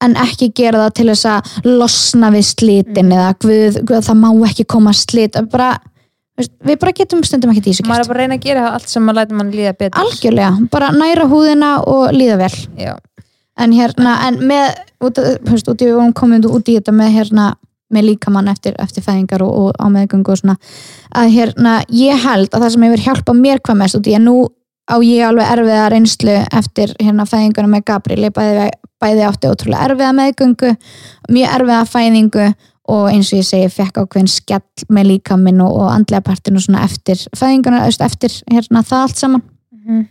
en 0.00 0.14
ekki 0.14 0.52
gera 0.54 0.78
það 0.86 0.94
til 0.94 1.06
þess 1.06 1.24
að 1.26 1.42
losna 1.64 2.30
við 2.30 2.44
slitin 2.54 3.08
Mhm. 3.08 3.12
eða 3.12 3.34
guð, 3.42 3.84
guð, 3.84 4.04
það 4.06 4.16
má 4.22 4.48
ekki 4.48 4.64
koma 4.66 4.92
slit 4.92 5.34
bara, 5.50 5.78
við 6.38 6.78
bara 6.78 6.94
getum 6.94 7.22
stundum 7.26 7.52
ekki 7.52 7.72
því 7.72 7.86
maður 7.88 8.04
er 8.04 8.10
bara 8.10 8.18
að 8.18 8.24
reyna 8.24 8.38
að 8.38 8.44
gera 8.46 8.66
allt 8.72 8.90
sem 8.90 9.04
maður 9.04 9.20
lætur 9.20 9.38
mann 9.40 9.54
líða 9.54 9.74
betur. 9.74 10.00
Algjörlega, 10.02 10.66
bara 10.72 10.90
næra 10.94 11.28
húðina 11.30 11.70
og 11.90 12.12
líða 12.14 12.36
vel. 12.42 12.52
Já, 12.78 12.92
en 13.58 13.74
hérna, 13.74 14.18
en 14.28 14.38
með 14.50 14.68
út, 15.04 15.22
veist, 15.48 15.70
út 15.70 15.82
í, 15.82 15.88
við 15.90 16.12
komin 16.18 16.46
út 16.46 16.70
í 16.70 16.76
þetta 16.78 16.94
með 16.94 17.16
hérna, 17.16 17.48
með 17.94 18.10
líkamann 18.10 18.50
eftir, 18.52 18.76
eftir 18.82 19.04
fæðingar 19.04 19.42
og, 19.46 19.52
og 19.58 19.80
á 19.80 19.86
meðgöngu 19.90 20.34
og 20.34 20.40
svona 20.42 20.58
að 21.16 21.32
hérna, 21.38 21.78
ég 21.94 22.20
held 22.20 22.52
að 22.52 22.64
það 22.64 22.72
sem 22.74 22.86
hefur 22.86 23.04
hjálpað 23.06 23.42
mér 23.42 23.62
hvað 23.64 23.80
mest 23.82 23.98
út 23.98 24.10
í 24.10 24.16
að 24.18 24.26
nú 24.26 24.36
á 24.88 24.96
ég 25.04 25.24
alveg 25.24 25.52
erfiða 25.52 25.88
reynslu 25.92 26.34
eftir 26.60 26.92
hérna 27.00 27.26
fæðingunum 27.28 27.74
með 27.76 27.86
Gabriel, 27.88 28.26
ég 28.28 28.34
bæði, 28.36 28.68
bæði 29.00 29.24
átti 29.28 29.50
ótrúlega 29.50 29.88
erfiða 29.88 30.12
meðgöngu 30.16 30.74
mjög 31.32 31.56
erfiða 31.58 31.80
fæðingu 31.88 32.46
og 32.88 33.08
eins 33.12 33.32
og 33.32 33.42
ég 33.42 33.46
segi, 33.46 33.70
fekk 33.72 34.02
ákveðin 34.02 34.30
skell 34.32 34.86
með 34.92 35.10
líkaminn 35.12 35.60
og, 35.64 35.74
og 35.82 35.90
andlega 35.92 36.24
partinu 36.24 36.60
svona 36.62 36.86
eftir 36.86 37.20
veist, 37.36 38.04
eftir 38.04 38.38
hérna 38.48 38.84
það 38.86 39.04
allt 39.04 39.20
saman. 39.20 39.44
Mhm. 39.76 40.06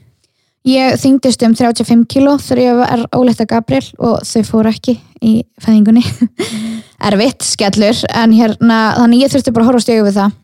ég 0.68 0.98
þyngdist 1.00 1.44
um 1.48 1.54
35 1.56 2.06
kíló 2.12 2.34
þegar 2.44 2.60
ég 2.60 2.76
var 2.76 3.04
óleitt 3.16 3.40
að 3.40 3.48
Gabriel 3.54 3.86
og 4.04 4.20
þau 4.28 4.44
fóru 4.44 4.70
ekki 4.74 4.98
í 5.24 5.44
fæðingunni. 5.64 6.04
Erfitt, 7.08 7.46
skellur 7.48 8.02
en 8.14 8.34
hérna, 8.36 8.98
þannig 8.98 9.24
ég 9.24 9.32
þurfti 9.32 9.54
bara 9.54 9.64
að 9.64 9.72
horfa 9.72 9.86
stjögu 9.86 10.10
við 10.10 10.20
það. 10.20 10.36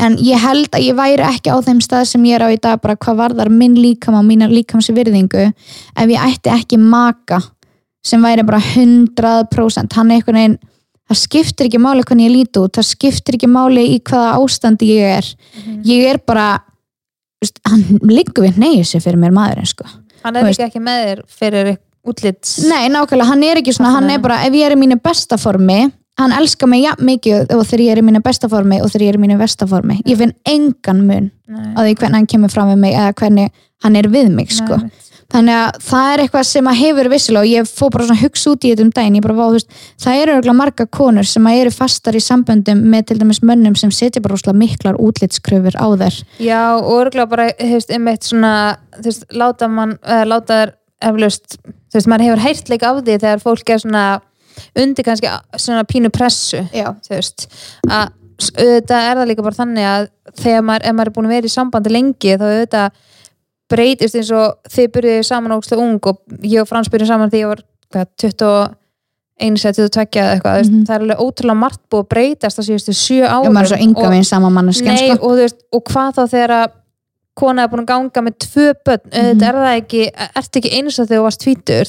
En 0.00 0.14
ég 0.22 0.40
held 0.40 0.70
að 0.72 0.84
ég 0.86 0.96
væri 0.96 1.24
ekki 1.26 1.52
á 1.52 1.60
þeim 1.60 1.80
stað 1.84 2.06
sem 2.08 2.22
ég 2.24 2.38
er 2.38 2.46
á 2.46 2.48
í 2.48 2.60
dag 2.62 2.80
bara 2.80 2.96
hvað 2.96 3.18
varðar 3.18 3.50
minn 3.52 3.74
líkam 3.76 4.16
og 4.16 4.24
mínar 4.24 4.54
líkamsvirðingu 4.54 5.50
ef 5.50 6.12
ég 6.14 6.24
ætti 6.24 6.52
ekki 6.54 6.78
maka 6.80 7.42
sem 8.04 8.22
væri 8.24 8.46
bara 8.46 8.62
100% 8.62 9.98
hann 9.98 10.12
er 10.12 10.22
einhvern 10.22 10.38
veginn 10.38 10.56
það 11.10 11.20
skiptir 11.20 11.68
ekki 11.68 11.80
máli 11.82 12.04
hvernig 12.06 12.28
ég 12.28 12.36
líti 12.38 12.62
út 12.62 12.78
það 12.78 12.88
skiptir 12.90 13.38
ekki 13.38 13.50
máli 13.50 13.88
í 13.94 13.98
hvaða 14.04 14.36
ástandi 14.38 14.92
ég 14.92 15.18
er. 15.18 15.32
Ég 15.88 16.06
er 16.12 16.20
bara 16.24 16.48
veist, 17.42 17.60
hann 17.68 17.84
liggur 18.08 18.46
við 18.46 18.60
neyju 18.62 18.86
sig 18.88 19.04
fyrir 19.04 19.20
mér 19.20 19.34
maðurinn 19.36 19.68
sko. 19.68 19.88
Hann 20.24 20.38
er 20.40 20.48
ekki 20.48 20.68
ekki 20.68 20.80
með 20.84 21.02
þér 21.08 21.26
fyrir 21.28 21.74
útlits 22.04 22.56
Nei, 22.68 22.88
nákvæmlega, 22.92 23.28
hann 23.32 23.44
er 23.44 23.60
ekki 23.60 23.72
svona, 23.76 23.92
hann 23.98 24.08
er 24.12 24.22
bara 24.24 24.42
ef 24.44 24.56
ég 24.56 24.66
er 24.68 24.76
í 24.76 24.80
mínu 24.80 24.96
besta 25.04 25.38
formi 25.40 25.86
hann 26.20 26.34
elskar 26.34 26.70
mig 26.70 26.84
jafn 26.84 27.06
mikið 27.08 27.54
og 27.54 27.64
þegar 27.66 27.82
ég 27.84 27.94
er 27.94 28.00
í 28.00 28.06
mínu 28.06 28.22
besta 28.24 28.50
formi 28.50 28.80
og 28.82 28.90
þegar 28.92 29.04
ég 29.04 29.12
er 29.12 29.18
í 29.18 29.22
mínu 29.24 29.38
versta 29.40 29.66
formi. 29.70 29.98
Ég 30.06 30.20
finn 30.20 30.34
engan 30.46 31.02
mun 31.08 31.30
Nei. 31.30 31.72
á 31.74 31.78
því 31.82 31.96
hvernig 31.98 32.20
hann 32.20 32.30
kemur 32.30 32.52
fram 32.54 32.70
við 32.70 32.82
mig 32.84 32.94
eða 32.94 33.14
hvernig 33.18 33.64
hann 33.84 33.98
er 33.98 34.08
við 34.12 34.30
mig 34.34 34.52
sko. 34.54 34.78
Nei, 34.78 34.92
þannig 35.34 35.56
að 35.58 35.78
það 35.84 36.10
er 36.12 36.22
eitthvað 36.24 36.46
sem 36.48 36.68
að 36.70 36.78
hefur 36.80 37.10
vissilega 37.12 37.42
og 37.42 37.50
ég 37.50 37.68
fór 37.68 37.92
bara 37.94 38.06
svona 38.08 38.22
hugsa 38.22 38.52
út 38.52 38.64
í 38.64 38.70
þetta 38.72 38.84
um 38.86 38.92
daginn 38.94 39.18
ég 39.18 39.24
bara, 39.24 39.36
vá, 39.38 39.44
þú 39.48 39.56
veist, 39.58 39.78
það 40.04 40.20
eru 40.22 40.34
örugglega 40.36 40.58
marga 40.60 40.86
konur 40.98 41.28
sem 41.28 41.48
að 41.50 41.60
eru 41.62 41.72
fastar 41.74 42.18
í 42.18 42.22
samböndum 42.22 42.84
með 42.94 43.06
til 43.10 43.18
dæmis 43.22 43.42
mönnum 43.46 43.78
sem 43.78 43.92
setja 43.94 44.22
bara 44.24 44.38
úslega 44.38 44.56
miklar 44.60 45.00
útlitskröfur 45.02 45.78
á 45.78 45.86
þær 46.04 46.20
Já, 46.38 46.62
og 46.78 46.92
örgulega 47.00 47.30
bara, 47.30 47.48
þú 47.58 47.70
veist, 47.74 47.94
einmitt 47.94 48.28
svona, 48.28 48.52
þú 49.00 49.08
veist, 49.10 49.26
láta 49.34 49.70
mann, 49.70 49.96
eða 50.02 50.28
láta 50.30 50.60
þær 50.60 50.74
eflaust, 51.10 51.58
þú 51.64 51.98
veist, 51.98 52.10
maður 52.12 52.28
hefur 52.28 52.44
heyrt 52.46 52.70
leik 52.72 52.86
af 52.86 53.00
því 53.00 53.18
þegar 53.18 53.42
fólk 53.42 53.74
er 53.74 53.82
svona 53.82 54.04
undir 54.78 55.06
kannski 55.06 55.32
svona 55.58 55.86
pínu 55.88 56.12
pressu, 56.14 56.62
Já. 56.70 56.92
þú 57.02 57.18
veist, 57.18 57.48
að 57.88 58.12
auðvitað 58.44 59.08
er 59.08 59.18
það 59.18 59.28
líka 59.30 59.44
bara 59.46 59.58
þannig 59.58 59.88
að 59.88 60.06
þegar 60.40 60.64
maður, 60.66 60.94
maður 60.94 61.10
er 61.10 61.14
búin 61.16 61.28
að 61.28 61.34
vera 61.36 61.48
í 61.48 61.52
sambandi 61.54 61.92
lengi, 61.92 62.34
þá 62.38 62.46
auðvitað 62.48 63.02
breytist 63.70 64.14
eins 64.18 64.30
og 64.36 64.58
þið 64.68 64.88
byrjuðu 64.96 65.24
saman 65.24 65.52
ógstu 65.56 65.78
ung 65.80 65.98
og 66.06 66.18
ég 66.42 66.60
og 66.60 66.68
Frans 66.68 66.88
byrjuðu 66.92 67.06
saman 67.08 67.30
þegar 67.30 67.44
ég 67.44 67.48
var, 67.48 67.62
hvað, 67.94 68.06
21 68.20 69.64
eða 69.64 69.74
22 69.74 70.20
eða 70.20 70.32
eitthvað, 70.36 70.62
mm 70.62 70.70
Mhm. 70.74 70.84
það 70.86 70.94
er 70.94 71.00
alveg 71.04 71.18
ótrúlega 71.24 71.56
margt 71.58 71.80
búið 71.90 72.02
að 72.04 72.08
breytast 72.14 72.58
það 72.58 72.66
síðustu 72.68 72.92
sjö 72.94 73.26
árum 73.26 73.48
og 73.48 73.70
og- 73.74 73.78
sko. 75.18 75.24
og, 75.26 75.36
veist, 75.38 75.56
og 75.72 75.84
hvað 75.84 76.10
þá 76.14 76.22
þegar 76.34 76.50
að 76.60 76.70
kona 77.34 77.62
er 77.64 77.68
búin 77.68 77.82
að 77.82 77.86
ganga 77.90 78.20
með 78.22 78.34
tvö 78.44 78.66
börn 78.86 79.00
Mhm. 79.04 79.18
auðvitað 79.18 79.48
er 79.48 79.54
það 79.58 79.80
ekki, 79.80 80.02
ertu 80.38 80.58
ekki 80.60 80.72
eins 80.78 80.98
og 81.00 81.08
þegar 81.08 81.18
þú 81.18 81.24
varst 81.24 81.40
tvítur 81.42 81.84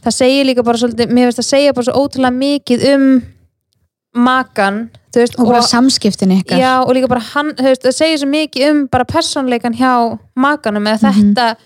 það 0.00 0.14
segir 0.16 0.44
líka 0.48 0.64
bara 0.64 0.78
svolítið, 0.78 1.06
mér 1.12 1.24
finnst 1.28 1.42
að 1.44 1.50
segja 1.52 1.74
bara 1.74 1.84
svo 1.84 1.94
ótrúlega 2.08 2.38
mikið 2.38 2.94
um 2.94 3.22
makan 4.14 4.90
veist, 5.22 5.38
og 5.38 5.46
bara 5.50 5.62
samskiptin 5.62 6.32
ykkar. 6.40 6.58
Já, 6.60 6.72
og 6.84 6.94
líka 6.96 7.08
bara 7.08 7.20
hann, 7.32 7.52
þú 7.58 7.62
veist, 7.70 7.82
það 7.86 7.96
segir 7.98 8.18
svo 8.22 8.28
mikið 8.32 8.70
um 8.70 8.86
bara 8.92 9.04
persónleikan 9.04 9.74
hjá 9.78 9.92
makanum 10.36 10.86
eða 10.92 11.12
Mhm. 11.12 11.34
þetta 11.34 11.56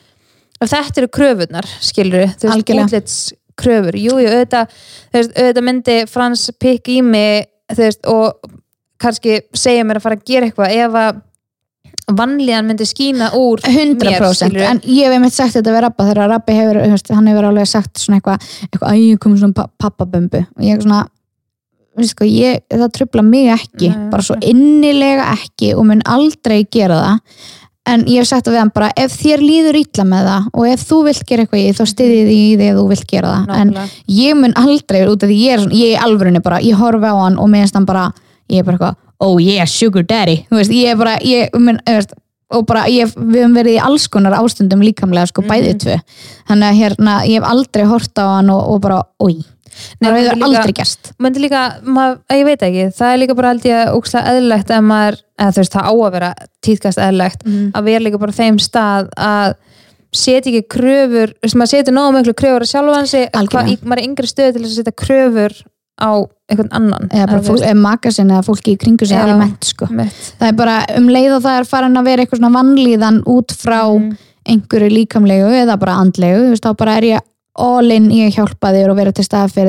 ef 0.62 0.70
þetta 0.70 0.98
eru 1.02 1.08
kröfurnar, 1.08 1.66
skilur 1.80 2.26
þú 2.36 2.48
veist, 2.48 2.56
Algjörlega. 2.56 2.86
útlits 2.86 3.32
kröfur 3.56 3.94
jú, 3.98 4.14
jú, 4.22 4.28
auðvitað, 4.28 4.68
auðvitað 5.14 5.64
myndi 5.68 5.96
Frans 6.08 6.50
pikk 6.60 6.88
í 6.88 7.02
mig 7.02 7.46
þú 7.72 7.76
veist, 7.86 8.06
og 8.06 8.32
kannski 9.02 9.40
segja 9.54 9.84
mér 9.84 9.96
að 9.98 10.02
fara 10.02 10.16
að 10.16 10.24
gera 10.24 10.46
eitthvað 10.46 10.76
ef 10.76 10.92
að 10.92 11.20
vanlíðan 12.12 12.66
myndi 12.68 12.86
skína 12.88 13.30
úr 13.38 13.60
100% 13.62 14.52
mér, 14.52 14.66
en 14.70 14.80
ég 14.84 15.06
hef 15.06 15.14
einmitt 15.16 15.34
sagt 15.36 15.54
þetta 15.56 15.72
við 15.74 15.82
Rabba 15.84 16.04
þegar 16.08 16.28
Rabbi 16.32 16.52
hefur, 16.56 16.80
hann 17.14 17.26
hefur 17.30 17.46
alveg 17.50 17.68
sagt 17.70 18.00
svona 18.02 18.18
eitthvað, 18.20 18.46
eitthvað, 18.68 18.88
æ, 18.90 18.94
ég 19.12 19.18
komið 19.22 19.42
svona 19.42 19.54
pa- 19.54 19.68
pappabömbu 19.78 20.40
og 20.42 20.62
ég 20.66 20.76
er 20.76 20.82
svona 20.84 21.02
sko, 22.08 22.28
ég, 22.28 22.62
það 22.72 22.92
trubla 22.96 23.24
mig 23.26 23.50
ekki 23.52 23.90
Nei, 23.92 24.06
bara 24.12 24.24
svo 24.26 24.38
innilega 24.40 25.32
ekki 25.34 25.74
og 25.76 25.86
mun 25.90 26.00
aldrei 26.08 26.62
gera 26.64 27.02
það. 27.02 27.44
En 27.92 28.04
ég 28.06 28.22
hef 28.22 28.28
sagt 28.30 28.46
það 28.46 28.54
við 28.54 28.60
hann 28.62 28.74
bara 28.76 28.88
ef 29.02 29.14
þér 29.18 29.40
líður 29.42 29.78
illa 29.80 30.04
með 30.06 30.26
það 30.30 30.50
og 30.52 30.66
ef 30.70 30.82
þú 30.86 30.98
vilt 31.08 31.24
gera 31.26 31.42
eitthvað 31.42 31.62
því, 31.64 31.72
þá 31.78 31.84
styðið 31.92 32.28
því 32.28 32.42
því 32.60 32.68
ef 32.68 32.76
þú 32.78 32.84
vilt 32.92 33.06
gera 33.10 33.32
það. 33.32 33.54
En 33.56 33.72
Nákvæmlega. 33.72 34.02
ég 34.22 34.36
mun 34.38 34.54
aldrei 34.62 35.00
út 35.08 35.24
af 35.26 35.32
því 35.32 35.38
ég 35.42 35.56
er, 35.56 35.64
svona, 35.64 35.78
ég 35.80 35.96
er 35.96 36.04
alvörunni 36.06 36.42
bara, 36.44 36.60
ég 36.62 36.78
horfi 36.78 37.10
á 37.10 37.16
hann 37.18 37.40
og 37.42 37.50
minnst 37.50 37.74
hann 37.74 37.88
bara, 37.88 38.04
ég 38.52 38.62
er 38.62 38.68
bara 38.68 38.78
eitthvað 38.78 39.00
oh 39.22 39.38
yeah, 39.38 39.66
sugar 39.68 40.04
daddy, 40.06 40.42
þú 40.50 40.58
veist, 40.58 40.74
ég 40.74 40.92
er 40.92 40.98
bara 40.98 41.14
ég 41.26 41.54
mun, 41.54 41.78
þú 41.86 41.96
veist, 41.98 42.14
og 42.52 42.66
bara 42.68 42.84
ég, 42.90 43.12
við 43.16 43.44
höfum 43.44 43.54
verið 43.56 43.76
í 43.78 43.82
alls 43.86 44.08
konar 44.12 44.34
ástundum 44.36 44.82
líkamlega 44.84 45.30
sko 45.30 45.44
bæðið 45.46 45.78
tvö, 45.84 45.98
þannig 46.50 46.68
að 46.68 46.80
hérna 46.80 47.14
ég 47.28 47.38
hef 47.38 47.48
aldrei 47.48 47.84
hort 47.88 48.18
á 48.18 48.24
hann 48.36 48.50
og, 48.52 48.62
og 48.74 48.82
bara 48.84 48.98
oi, 49.22 49.36
Nei, 50.00 50.10
það 50.10 50.18
hefur 50.18 50.36
líka- 50.36 50.46
aldrei 50.48 50.72
gerst 50.78 51.12
myndi 51.18 51.40
líka, 51.44 51.62
maður, 51.84 52.18
að 52.30 52.38
ég 52.40 52.44
veit 52.44 52.62
ekki 52.68 52.84
það 52.98 53.12
er 53.12 53.18
líka 53.22 53.36
bara 53.36 53.48
held 53.52 53.62
ég 53.70 53.92
ógslag 53.96 54.30
eðlilegt 54.32 54.70
að 54.70 54.82
maður, 54.92 55.16
eða 55.40 55.52
þú 55.52 55.62
veist, 55.62 55.72
það 55.76 55.88
á 55.88 55.92
að 55.92 56.12
vera 56.12 56.34
tíðkast 56.66 56.98
eðlilegt, 57.06 57.44
Mhm. 57.46 57.70
að 57.72 57.84
vera 57.84 58.04
líka 58.04 58.18
bara 58.18 58.32
þeim 58.32 58.58
stað 58.60 59.08
að 59.16 59.54
setja 60.12 60.52
ekki 60.52 60.68
kröfur, 60.68 61.28
þú 61.32 61.42
veist, 61.46 61.56
maður 61.56 61.72
setur 61.72 61.94
nógu 61.96 62.12
miklu 62.18 62.34
kröfur 62.34 62.60
að 62.66 62.72
sjálfa 62.72 62.96
hansi, 63.00 63.22
maður 63.32 63.98
er 63.98 64.06
yngri 64.08 64.28
stöð 64.28 64.52
til 64.52 64.62
að 64.62 64.74
setja 64.76 64.92
kröfur 64.92 65.52
á 66.02 66.10
einhvern 66.52 66.72
annan 66.72 67.08
eða 67.08 67.26
bara 67.30 67.40
fólk, 67.46 67.62
eða 67.62 67.80
makasin 67.80 68.28
eða 68.30 68.44
fólki 68.44 68.74
í 68.74 68.78
kringu 68.78 69.06
sig 69.06 69.16
almennt 69.16 69.64
sko 69.64 69.86
mitt. 69.90 70.12
það 70.38 70.48
er 70.48 70.52
bara 70.52 70.84
um 70.96 71.06
leið 71.08 71.36
og 71.36 71.42
það 71.44 71.58
er 71.60 71.64
farin 71.64 71.96
að 71.96 72.04
vera 72.04 72.22
eitthvað 72.26 72.40
svona 72.40 72.56
vannlíðan 72.58 73.22
út 73.24 73.48
frá 73.56 73.88
Mhm. 73.88 74.16
einhverju 74.48 74.90
líkamlegu 74.90 75.50
eða 75.64 75.78
bara 75.78 75.92
andlegu, 76.02 76.40
þú 76.44 76.50
veist, 76.50 76.62
þá 76.66 76.76
bara 76.76 76.96
er 76.96 77.02
ég 77.02 77.20
all 77.54 77.90
in 77.92 78.06
í 78.10 78.22
að 78.26 78.36
hjálpa 78.38 78.70
þig 78.72 78.90
og 78.90 78.96
vera 78.96 79.12
til 79.12 79.24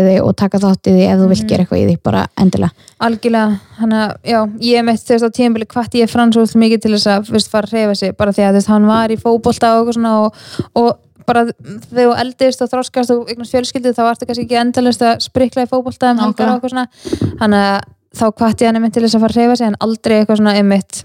þig 0.08 0.20
og 0.24 0.36
taka 0.40 0.60
þátt 0.64 0.88
í 0.88 0.94
því 0.96 1.08
ef 1.12 1.18
þú 1.20 1.28
vilt 1.28 1.42
Mhm. 1.44 1.48
gera 1.50 1.64
eitthvað 1.66 1.82
í 1.82 1.88
því, 1.90 1.96
bara 2.04 2.28
endilega 2.40 2.72
algjörlega, 3.04 3.60
hann 3.80 3.92
að, 3.92 4.14
já, 4.24 4.40
ég 4.64 4.86
meitt 4.88 5.04
þú 5.04 5.14
veist 5.18 5.28
á 5.28 5.36
tíðanbili 5.36 5.68
hvart 5.68 5.92
ég 6.00 6.10
frans 6.10 6.38
úr 6.38 6.48
mikið 6.56 6.82
til 6.82 6.92
þess 6.94 7.08
að 7.12 7.32
veist, 7.34 7.50
fara 7.52 7.68
að 7.68 7.74
reyfa 7.74 7.96
sig, 7.96 8.16
bara 8.18 8.32
því 8.32 8.44
að 8.48 8.54
veist, 8.54 8.68
hann 8.72 8.86
var 8.88 9.10
í 9.10 9.18
fótbolta 9.20 9.74
og 9.74 9.88
eitthvað 9.88 9.98
svona 10.00 10.14
og, 10.24 10.34
og 10.76 10.98
bara 11.26 11.44
þegar 11.46 12.08
þú 12.08 12.16
eldist 12.24 12.62
og 12.62 12.70
þroskast 12.72 13.12
og 13.12 13.30
eignast 13.32 13.52
fjölskyldið 13.56 13.96
þá 13.96 14.04
vartu 14.04 14.26
kannski 14.28 14.44
ekki 14.48 14.60
endalist 14.60 15.02
að 15.02 15.20
sprikla 15.24 15.64
í 15.64 15.70
fótbolta 15.72 16.12
um 16.12 16.20
helgar 16.24 16.50
og 16.50 16.56
eitthvað 16.62 16.74
svona 16.74 16.88
hann 17.40 17.54
að 17.54 17.84
þá 18.16 18.26
hvart 18.32 18.60
ég 18.62 18.68
hann 18.68 18.76
einmitt 18.80 18.94
til 18.94 19.04
þess 19.04 19.16
að 19.16 19.24
fara 19.24 19.34
að 19.34 19.40
reyfa 19.44 19.56
sig 19.60 19.68
en 19.68 19.78
aldrei 19.80 20.16
eitthvað 20.22 20.38
svona 20.40 20.56
einmitt 20.60 21.04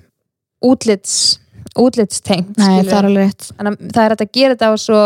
útlits 0.63 1.39
útlitstengt 1.79 2.57
Nei, 2.59 2.83
skilurðu. 2.83 2.91
það 2.91 2.99
er 2.99 3.09
að 3.09 3.15
er 4.05 4.15
að 4.27 4.33
gera 4.33 4.55
þetta 4.57 4.73
og 4.73 4.79
svo 4.83 5.03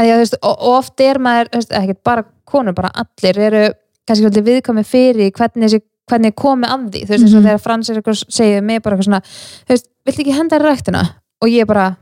að 0.00 0.08
ég, 0.08 0.16
þú 0.16 0.24
veist, 0.24 0.36
oft 0.72 1.04
er 1.04 1.20
maður 1.22 1.50
þú 1.52 1.60
veist, 1.60 1.74
ekki 1.80 1.96
bara 2.08 2.24
konur, 2.50 2.74
bara 2.76 2.90
allir 3.04 3.38
eru 3.46 3.62
kannski 4.08 4.24
svolítið 4.24 4.48
viðkomi 4.48 4.84
fyrir 4.88 5.30
hvernig, 5.36 5.66
þessi, 5.68 5.82
hvernig 6.10 6.32
er 6.32 6.38
komið 6.40 6.72
að 6.74 6.88
því. 6.90 7.02
Þú 7.04 7.12
veist, 7.12 7.22
eins 7.24 7.34
og 7.34 7.40
Mhm. 7.40 7.46
þegar 7.50 7.60
Frans 7.66 7.90
eitthvað 7.90 8.24
segið 8.26 8.62
mig 8.66 8.82
bara 8.82 8.96
eitthvað 8.96 9.08
svona, 9.10 9.22
þú 9.66 9.74
veist, 9.76 9.86
viltu 10.06 10.24
ekki 10.24 10.34
henda 10.38 10.58
ræktina? 10.58 11.02
Og 11.42 11.48
ég 11.48 11.66
bara, 11.66 11.96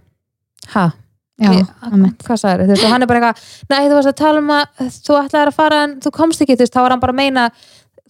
ha? 0.75 0.87
Já, 1.39 1.51
ég, 1.55 1.67
hvað 2.25 2.39
sagði 2.41 2.65
þú 2.67 2.73
veist, 2.73 2.85
og 2.85 2.91
hann 2.91 3.03
er 3.03 3.07
bara 3.07 3.21
eitthvað, 3.21 3.43
nei 3.71 3.85
þú 3.89 3.95
varst 3.95 4.09
að 4.11 4.17
tala 4.19 4.39
um 4.43 4.49
að 4.49 4.65
þú 5.07 5.19
ætlaðir 5.23 5.51
að 5.53 5.55
fara 5.55 5.83
en 5.85 6.01
þú 6.01 6.11
komst 6.11 6.41
ekki. 6.43 6.57
Þú 6.57 6.65
veist, 6.67 6.73
þá 6.75 6.81
var 6.83 6.91
hann 6.91 7.01
bara 7.01 7.13
að 7.13 7.21
meina, 7.21 7.45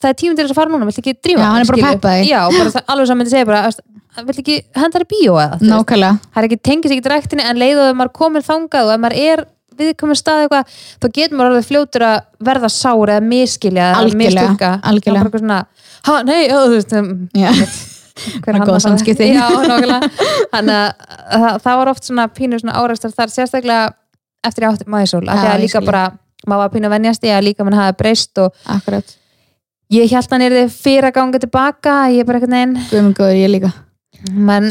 það 0.01 0.09
er 0.09 0.15
tímum 0.15 0.37
til 0.39 0.45
þess 0.47 0.55
að 0.55 0.61
fara 0.63 0.71
núna 0.71 0.87
viltu 0.89 1.03
ekki 1.03 1.15
drífa 1.21 1.43
Já, 1.43 1.51
hann 1.51 1.61
er 1.61 1.69
bara 1.69 1.79
að 1.83 1.93
peppa 1.93 2.09
þig. 2.09 2.25
já, 2.31 2.41
bara, 2.49 2.85
alveg 2.89 3.09
hann 3.09 3.19
myndi 3.19 3.31
segja 3.35 3.47
bara, 3.47 3.63
"Veist, 3.67 3.81
viltu 4.25 4.41
ekki 4.41 4.57
henda 4.77 4.99
þér 4.99 5.05
í 5.05 5.11
bíó 5.13 5.35
eða? 5.43 5.59
Nákvæmlega. 5.61 6.21
Það 6.33 6.39
er 6.43 6.49
ekki 6.49 6.63
tengis 6.63 6.91
ekki 6.93 7.03
er 9.79 9.91
viðkomin 9.93 10.19
stað 10.19 10.43
eitthvað 10.45 10.73
þá 11.03 11.07
getur 11.19 11.37
maður 11.39 11.51
alveg 11.53 11.69
fljótur 11.69 12.05
að 12.09 12.19
verða 12.49 12.71
sár 12.75 13.13
eða 13.15 13.25
miskilja 13.29 13.87
eða 13.93 14.19
mistúlka 14.23 14.71
algjörlega. 14.83 15.05
Það 15.05 15.09
er 15.09 15.15
bara 15.15 15.29
eitthvað 15.29 15.45
svona, 15.45 15.61
ha, 16.09 16.17
nei, 16.29 16.43
ó, 16.51 16.59
þú 16.65 16.75
veist 16.77 16.93
um, 16.99 17.09
hver 18.43 18.55
hann 18.59 18.63
að 18.65 18.71
fara- 18.73 18.85
samskipti. 18.87 19.29
já, 19.31 19.47
að 20.59 20.71
það, 20.71 21.59
það 21.63 21.79
var 21.83 21.93
oft 21.93 22.09
svona 22.09 22.29
pínur 22.35 22.63
svona 22.63 22.79
áreistar 22.83 23.15
þar 23.15 23.33
sérstaklega 23.35 23.93
eftir 24.49 24.67
átti 24.69 24.89
maðursól 24.91 25.25
að 25.29 25.45
ég 25.45 25.63
líka 25.65 25.79
skil. 25.79 25.87
bara 25.87 26.05
maður 26.49 26.63
var 26.65 26.73
pínu 26.75 26.89
að 26.89 26.95
venjast 26.97 27.27
í 27.27 27.33
að 27.35 27.45
líka 27.49 27.67
mann 27.67 27.79
hafi 27.79 27.97
breyst 27.99 28.39
og 28.43 28.55
akkurat, 28.71 29.17
ég 29.95 30.11
held 30.15 30.33
hann 30.35 30.45
er 30.47 30.55
þið 30.63 30.77
fyrir 30.79 31.09
að 31.11 31.17
ganga 31.19 31.41
tilbaka 31.43 31.97
ég 32.15 32.23
er 32.23 32.29
bara 32.29 32.39
eitthvað 32.41 32.55
neginn 32.57 33.88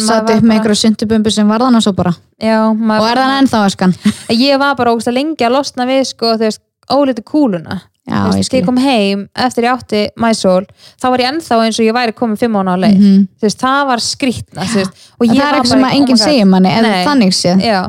satt 0.03 0.27
var 0.27 0.37
upp 0.37 0.45
með 0.45 0.57
einhverju 0.57 0.79
syndubumbu 0.81 1.31
sem 1.33 1.47
varðan 1.49 1.79
og 1.79 1.83
svo 1.85 1.93
bara. 1.97 2.13
Já, 2.41 2.57
og 2.69 3.05
er 3.07 3.21
það 3.21 3.35
ennþá 3.41 3.61
eskan 3.67 3.93
ég 4.47 4.59
var 4.61 4.75
bara 4.79 4.95
ógst 4.95 5.09
að 5.09 5.19
lengi 5.19 5.47
að 5.47 5.55
losna 5.55 5.87
við 5.89 6.03
sko, 6.11 6.33
veist, 6.41 6.61
ólítið 6.91 7.27
kúluna. 7.27 7.79
Já, 8.07 8.19
veist, 8.31 8.53
ég 8.55 8.63
kom 8.63 8.77
heim 8.79 9.25
eftir 9.35 9.67
ég 9.67 9.73
átti 9.73 10.03
mæsól 10.19 10.61
þá 10.95 11.07
var 11.11 11.23
ég 11.23 11.31
ennþá 11.33 11.57
eins 11.65 11.79
og 11.81 11.87
ég 11.87 11.95
væri 11.95 12.15
komin 12.15 12.39
fimm 12.39 12.55
ána 12.59 12.75
á 12.75 12.83
leið. 12.83 13.01
Þú 13.35 13.47
veist, 13.47 13.63
það 13.63 13.81
var 13.89 14.03
skrýtna 14.03 14.67
og 14.67 15.25
En 15.25 15.33
það 15.33 15.41
er 15.41 15.41
var 15.41 15.57
eitthvað 15.57 15.73
sem 15.73 15.87
enginn 15.89 16.21
segir 16.21 16.47
manni 16.47 16.71
Nei. 16.71 17.01
þannig 17.07 17.35
séð. 17.35 17.65
Já, 17.67 17.81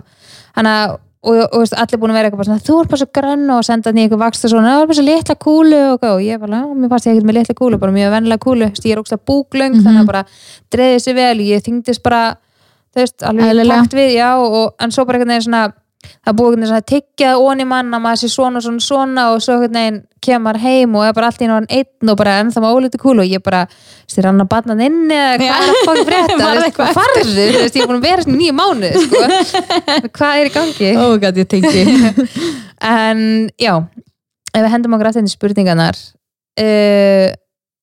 þannig 0.59 0.81
að 0.81 0.97
og, 1.23 1.35
og, 1.53 1.59
veist, 1.61 1.75
allir 1.75 1.99
búin 1.99 2.13
að 2.13 2.19
vera 2.19 2.29
eitthvað 2.31 2.47
svona, 2.49 2.63
þú 2.69 2.77
ert 2.83 2.91
bara 2.93 3.01
svo 3.03 3.09
grann 3.19 3.51
og 3.51 3.65
senda 3.67 3.93
nýja 3.93 4.07
eitthvað 4.09 4.23
vakst 4.23 4.45
og 4.47 4.53
svona, 4.53 4.75
það 4.75 4.83
er 4.83 4.87
bara 4.91 4.99
svo 4.99 5.07
litla 5.09 5.35
kúlu 5.45 5.81
og, 5.93 6.05
og 6.13 6.21
ég 6.23 6.39
bara, 6.45 6.61
mér 6.79 6.93
fannst 6.93 7.09
ég 7.09 7.17
ekkert 7.17 7.29
með 7.31 7.39
litla 7.41 7.57
kúlu 7.59 7.81
bara 7.83 7.93
mjög 7.97 8.13
vennilega 8.15 8.45
kúlu, 8.45 8.69
ég 8.71 8.93
er 8.95 9.01
ógst 9.03 9.17
að 9.17 9.25
búglöng 9.27 9.75
Mhm. 9.75 9.83
þannig 9.85 10.03
að 10.05 10.07
bara 10.13 10.25
dreðið 10.71 11.03
sér 11.05 11.15
vel, 11.19 11.39
ég 11.43 11.65
þyngdist 11.67 12.03
bara 12.03 12.23
þú 12.95 13.03
veist, 13.03 13.23
alveg 13.23 13.67
takt 13.69 13.95
við, 13.99 14.11
já, 14.15 14.31
og, 14.39 14.75
en 14.79 14.91
svo 14.95 15.05
bara 15.05 15.19
einhvern 15.19 15.35
veginn 15.35 15.49
svona 15.51 15.73
það 16.09 16.31
er 16.33 16.37
búið 16.39 16.49
einhvern 16.49 16.63
veginn 16.63 16.71
svona 16.73 16.87
tyggjað 16.93 17.43
onni 17.45 17.67
mann 17.69 17.97
að 17.97 18.05
maður 18.05 18.21
sé 18.23 18.31
svona, 18.33 18.63
svona, 18.65 18.85
svona 18.85 19.27
og 19.33 19.43
svo 19.45 19.57
einhvern 19.57 19.79
veginn 19.79 20.01
kemur 20.25 20.59
heim 20.63 20.97
og 20.99 21.07
er 21.07 21.15
bara 21.17 21.31
allt 21.31 21.43
í 21.43 21.47
einu 21.47 21.59
einn 21.63 22.13
og 22.13 22.19
bara 22.19 22.39
ennþá 22.43 22.63
með 22.65 22.77
ólítið 22.79 23.03
kúlu 23.03 23.23
og 23.23 23.31
ég 23.31 23.43
bara, 23.45 23.65
er 24.19 24.29
hann 24.29 24.43
að 24.43 24.51
batna 24.51 24.77
inni 24.83 25.15
eða 25.15 25.37
hvað 25.39 25.59
er 25.59 25.73
að 25.73 25.81
fokka 25.89 26.07
frétta, 26.09 26.39
Var 26.43 26.43
þú 26.43 26.49
veist, 26.49 26.67
eitthvað 26.67 26.91
hvað 26.91 26.99
farðu, 26.99 27.29
þú 27.39 27.63
veist, 27.63 27.79
ég 27.79 27.85
er 27.85 27.91
búin 27.91 28.01
að 28.01 28.09
vera 28.09 28.25
svona 28.27 28.37
í 28.37 28.43
nýju 28.43 28.57
mánuð, 28.59 28.99
sko. 29.05 29.23
Hvað 30.19 30.43
er 30.43 30.51
í 30.51 30.55
gangi? 30.57 30.91
oh 31.05 31.15
god, 31.23 31.43
ég 31.43 31.51
tengi. 31.53 31.85
En 32.89 33.21
já, 33.59 33.73
ef 34.55 34.63
við 34.63 34.73
hendum 34.73 34.95
okkur 34.95 35.11
aftur 35.11 35.25
inn 35.25 35.31
í 35.31 35.35
spurningarnar 35.35 35.97
uh, 36.63 37.29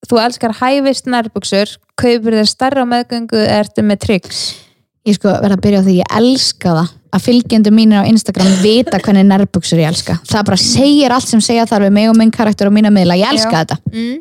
Þú 0.05 0.19
elskar 0.21 0.53
hæfist 0.59 1.09
nærbuxur 1.09 1.71
kaupir 1.99 2.37
þér 2.37 2.47
starra 2.49 2.85
meðgöngu 2.87 3.41
ertu 3.41 3.83
með 3.85 4.03
tryggs 4.05 4.41
ég 5.05 5.17
sko 5.17 5.31
verða 5.31 5.57
að 5.57 5.65
byrja 5.65 5.81
á 5.81 5.85
því 5.85 5.97
ég 5.99 6.13
elska 6.19 6.75
það 6.75 6.93
að 7.15 7.25
fylgjendur 7.29 7.75
mínir 7.75 8.03
á 8.03 8.09
Instagram 8.09 8.53
vita 8.63 8.99
hvernig 8.99 9.25
nærbuksur 9.29 9.79
ég 9.79 9.89
elska. 9.91 10.17
Það 10.27 10.47
bara 10.49 10.59
segir 10.59 11.13
allt 11.15 11.29
sem 11.29 11.43
segja 11.43 11.67
þarf 11.69 11.87
við 11.87 11.97
mig 11.97 12.09
og 12.11 12.17
minn 12.19 12.31
karakter 12.33 12.69
og 12.69 12.75
mína 12.75 12.91
miðla, 12.93 13.17
ég 13.21 13.35
elska 13.35 13.51
Já. 13.53 13.59
þetta. 13.63 13.77
Mm. 13.93 14.15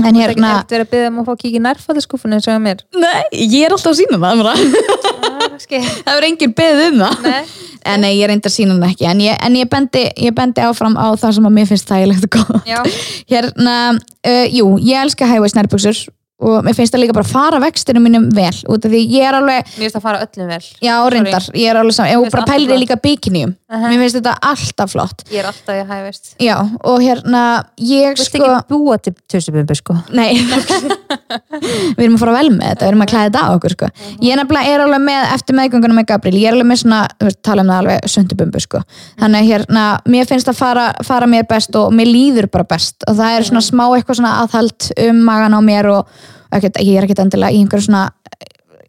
en 0.00 0.04
Það 0.06 0.20
er 0.22 0.30
ekki 0.30 0.40
hérna, 0.40 0.50
eftir 0.62 0.84
að 0.84 0.90
byggja 0.92 1.08
um 1.10 1.18
að 1.20 1.26
fá 1.26 1.32
að 1.32 1.40
kíkja 1.40 1.58
í 1.58 1.62
nærfæðaskúfunni 1.64 2.36
eins 2.38 2.46
og 2.46 2.54
að 2.54 2.62
mér. 2.64 2.84
Nei, 2.94 3.24
ég 3.42 3.64
er 3.66 3.74
alltaf 3.74 3.90
að 3.90 3.98
sína 3.98 4.20
bara. 4.22 4.54
ah, 4.54 5.56
það 6.06 6.14
er 6.14 6.26
engin 6.30 6.54
beðið 6.56 6.86
um 6.86 7.02
það. 7.02 7.26
Nei. 7.26 7.42
en 7.90 8.04
nei, 8.04 8.12
ég 8.14 8.30
reyndar 8.30 8.54
sína 8.54 8.78
það 8.78 8.94
ekki. 8.94 9.08
En 9.10 9.20
ég, 9.26 9.36
en 9.44 9.58
ég, 9.58 9.68
bendi, 9.72 10.06
ég 10.28 10.36
bendi 10.36 10.64
áfram 10.64 10.96
á 10.96 11.10
það 11.18 11.36
sem 11.36 11.50
að 11.50 11.56
mér 11.58 11.68
finnst 11.72 11.90
þægilegt 11.90 12.28
og 12.30 12.38
góð 12.38 12.96
hérna, 13.34 13.76
uh, 13.98 14.46
jú, 14.48 14.70
ég 14.86 15.02
elska 15.02 15.28
high-waist 15.28 15.58
nærbuksur 15.58 16.06
og 16.40 16.66
mér 16.66 16.76
finnst 16.76 16.94
það 16.94 17.04
líka 17.04 17.16
bara 17.16 17.26
að 17.28 17.32
fara 17.34 17.60
vextinu 17.62 18.02
mínum 18.02 18.28
vel 18.36 18.54
út 18.72 18.86
af 18.86 18.92
því 18.92 19.00
ég 19.12 19.26
er 19.28 19.38
alveg 19.38 19.64
mér 19.66 19.84
finnst 19.84 19.98
að 20.00 20.06
fara 20.06 20.22
öllum 20.24 20.52
vel. 20.54 20.60
Já, 20.80 20.94
reyndar, 21.14 21.48
ég 21.54 21.72
er 21.72 21.80
alveg 21.80 21.96
saman, 21.96 22.24
finnst 22.24 22.36
bara 22.36 22.48
pælir 22.50 22.80
líka 22.80 22.98
bikinium 23.00 23.56
uh 23.70 23.86
mér 23.90 24.02
finnst 24.04 24.18
þetta 24.20 24.36
alltaf 24.50 24.94
flott. 24.94 25.24
Ég 25.30 25.42
er 25.42 25.50
alltaf 25.50 25.76
í 25.76 25.84
hæfist 25.86 26.34
Já, 26.42 26.56
og 26.60 27.02
hérna, 27.02 27.42
ég 27.78 28.16
Þú 28.16 28.22
veist 28.22 28.30
sko 28.30 28.40
ekki 28.46 28.68
búa 28.72 28.98
til 29.02 29.14
tusubumbu 29.30 29.76
sko? 29.78 29.96
Nei. 30.16 30.40
Við 31.96 32.04
erum 32.04 32.16
að 32.16 32.22
fara 32.22 32.34
vel 32.34 32.50
með 32.54 32.66
þetta, 32.66 32.84
við 32.84 32.88
erum 32.90 33.04
að 33.04 33.10
klæða 33.12 33.26
þetta 33.28 33.42
á 33.42 33.48
okkur 33.54 33.74
sko. 33.74 33.88
Ég 34.24 34.38
nefnilega 34.38 34.74
er 34.74 34.84
alveg 34.84 35.02
með, 35.04 35.20
eftir 35.36 35.56
meðgöngunum 35.58 35.98
með 36.00 36.08
Gabriel, 36.10 36.40
ég 36.40 36.50
er 36.50 36.56
alveg 36.56 36.68
með 36.70 36.80
svona, 36.82 37.00
þú 37.18 37.28
veist, 37.28 37.40
tala 37.46 37.64
um 37.64 37.70
það 37.70 37.82
alveg 37.82 38.10
sundubumbu 38.14 38.62
sko. 38.64 38.82
Þannig 39.20 39.48
hérna, 39.50 39.84
mér 40.14 40.30
finnst 40.30 40.50
að 40.50 40.58
fara, 40.58 40.86
fara 41.06 41.30
mér 41.30 41.46
best 41.50 41.78
og 41.78 41.94
mér 41.94 42.10
líður 42.10 42.50
bara 42.52 42.66
best. 42.70 42.98
Og 43.06 43.18
það 43.20 43.36
er 43.36 43.48
svona 43.50 43.64
smá 43.66 43.84
eitthvað 43.88 44.20
svona 44.20 44.34
aðhald 44.44 44.90
um 45.06 45.24
magan 45.26 45.58
á 45.58 45.60
mér 45.64 45.90
og 45.92 46.28
ekkert, 46.56 46.80
ég 46.82 46.96
er 46.98 47.06
ekkert 47.06 47.24
endilega 47.24 47.54
í 47.54 47.60
einhverju 47.62 47.88
svona 47.88 48.08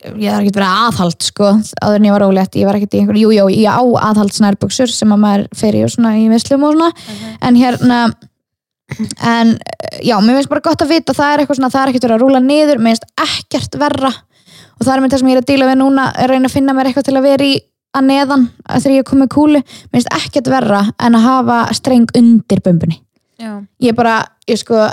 ég 0.02 0.32
er 0.32 0.42
ekkert 0.42 0.58
verið 0.58 0.72
aðhald 0.88 1.26
sko 1.26 1.52
áður 1.82 2.00
en 2.00 2.08
ég 2.08 2.16
var 2.16 2.26
ólétt, 2.26 2.58
ég 2.58 2.68
var 2.68 2.78
ekkert 2.78 2.96
í 2.96 3.02
einhverju 3.02 3.28
jú, 3.28 3.34
jú, 3.38 3.46
ég 3.54 3.70
á 3.70 3.84
aðhaldsnærbuxur 4.10 4.92
sem 4.92 5.14
að 5.14 5.22
maður 5.22 5.48
fer 5.58 5.78
í 5.78 5.84
og 5.86 5.94
svona 5.94 6.16
í 6.18 6.28
vislum 6.32 6.66
og 6.66 6.76
svona. 6.76 6.92
En 7.46 7.60
hérna 7.60 8.00
en 9.24 9.54
já, 10.02 10.18
mér 10.20 10.40
finnst 10.40 10.52
bara 10.52 10.66
gott 10.66 10.82
að 10.84 10.96
vita 10.96 11.16
það 11.16 11.34
er 11.34 11.44
eitthvað 11.44 11.60
svona, 11.60 11.72
það 11.74 11.84
er 11.84 11.92
ekkert 11.92 12.08
verið 12.08 12.18
að 12.18 12.24
rúla 12.26 12.42
niður 12.46 12.82
mér 12.82 12.96
finnst 12.96 13.28
ekkert 13.28 13.78
verra. 13.82 14.14
Og 14.80 14.88
það 14.88 14.96
er 14.96 15.04
með 15.04 15.14
það 15.14 15.22
sem 15.22 15.30
ég 15.30 15.38
er 15.38 15.44
að 15.44 15.52
díla 15.52 15.70
við 15.70 15.80
núna 15.84 16.08
er 16.16 16.26
að 16.26 16.34
reyna 16.34 16.50
að 16.50 16.56
finna 16.56 16.76
mér 16.76 16.90
eitthvað 16.90 17.08
til 17.08 17.18
að 17.20 17.28
vera 17.28 17.46
í 17.46 17.54
að 17.92 18.08
neðan 18.08 18.48
þegar 18.72 18.96
ég 18.96 19.04
er 19.04 19.10
komið 19.12 19.32
kúlu. 19.36 19.62
Mér 19.62 20.00
finnst 20.00 20.14
ekkert 20.18 20.50
verra 20.50 20.82
en 20.98 21.18
að 21.20 21.28
hafa 21.28 21.62
streng 21.78 22.10
undir 22.18 22.64
bumbunni 22.66 23.02
Já, 23.42 23.58
ég 23.82 23.96
bara, 23.98 24.20
ég 24.50 24.60
sko 24.62 24.84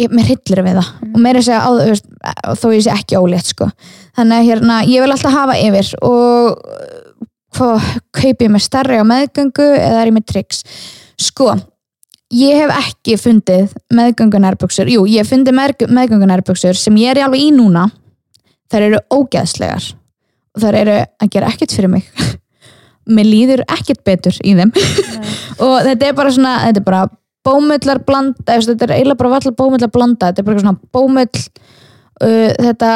ég, 0.00 0.10
mér 0.10 0.30
hillir 0.32 0.62
við 0.66 0.80
það. 0.80 0.90
Og 1.10 1.20
mér 1.22 1.36
er 1.36 1.42
að 1.42 1.46
segja 1.48 1.60
á, 1.64 1.70
veist, 1.78 2.08
þó 2.60 2.66
ég 2.74 2.84
sé 2.84 2.94
ekki 2.94 3.20
ólétt 3.20 3.50
sko. 3.50 3.70
þannig 4.16 4.36
að 4.40 4.48
hérna, 4.50 4.80
ég 4.88 5.04
vil 5.04 5.12
alltaf 5.14 5.34
hafa 5.34 5.58
yfir 5.58 5.92
og 6.06 6.60
hvað, 7.54 7.86
kaupi 8.14 8.46
ég 8.46 8.52
með 8.54 8.64
stærri 8.66 8.98
á 8.98 9.04
meðgöngu 9.06 9.68
eða 9.78 10.02
er 10.02 10.10
ég 10.10 10.16
með 10.16 10.26
tricks? 10.30 10.62
Sko, 11.20 11.54
ég 12.34 12.62
hef 12.62 12.72
ekki 12.76 13.18
fundið 13.20 13.74
meðgöngunærbuxur, 13.94 14.90
jú, 14.90 15.04
ég 15.10 15.22
hef 15.22 15.32
fundið 15.34 15.58
með, 15.58 15.84
meðgöngunærbuxur 15.88 16.78
sem 16.78 16.96
ég 17.02 17.14
er 17.14 17.22
í 17.22 17.26
alveg 17.26 17.44
í 17.46 17.50
núna. 17.54 17.88
Þær 18.72 18.88
eru 18.88 19.02
ógeðslegar. 19.12 19.92
Og 20.54 20.62
þær 20.62 20.78
eru 20.80 20.96
að 21.04 21.30
gera 21.34 21.50
ekkert 21.52 21.74
fyrir 21.74 21.92
mig. 21.92 22.08
Mér 23.14 23.28
líður 23.28 23.62
ekkert 23.68 24.02
betur 24.06 24.38
í 24.42 24.54
þeim. 24.56 24.72
Og 25.64 25.76
þetta 25.84 26.08
er 26.08 26.16
bara 26.16 26.32
svona, 26.34 26.54
þetta 26.64 26.80
er 26.80 26.86
bara 26.86 27.04
bómullar 27.44 28.00
blanda, 28.06 28.46
veist, 28.48 28.70
þetta 28.72 28.88
er 28.88 28.96
eiginlega 28.98 29.20
bara 29.20 29.40
allar 29.40 29.58
bómullar 29.58 29.92
blanda, 29.92 30.30
þetta 30.30 30.42
er 30.42 30.48
bara 30.48 30.64
svona 30.64 30.78
bómull 30.94 31.44
uh, 32.24 32.50
þetta 32.64 32.94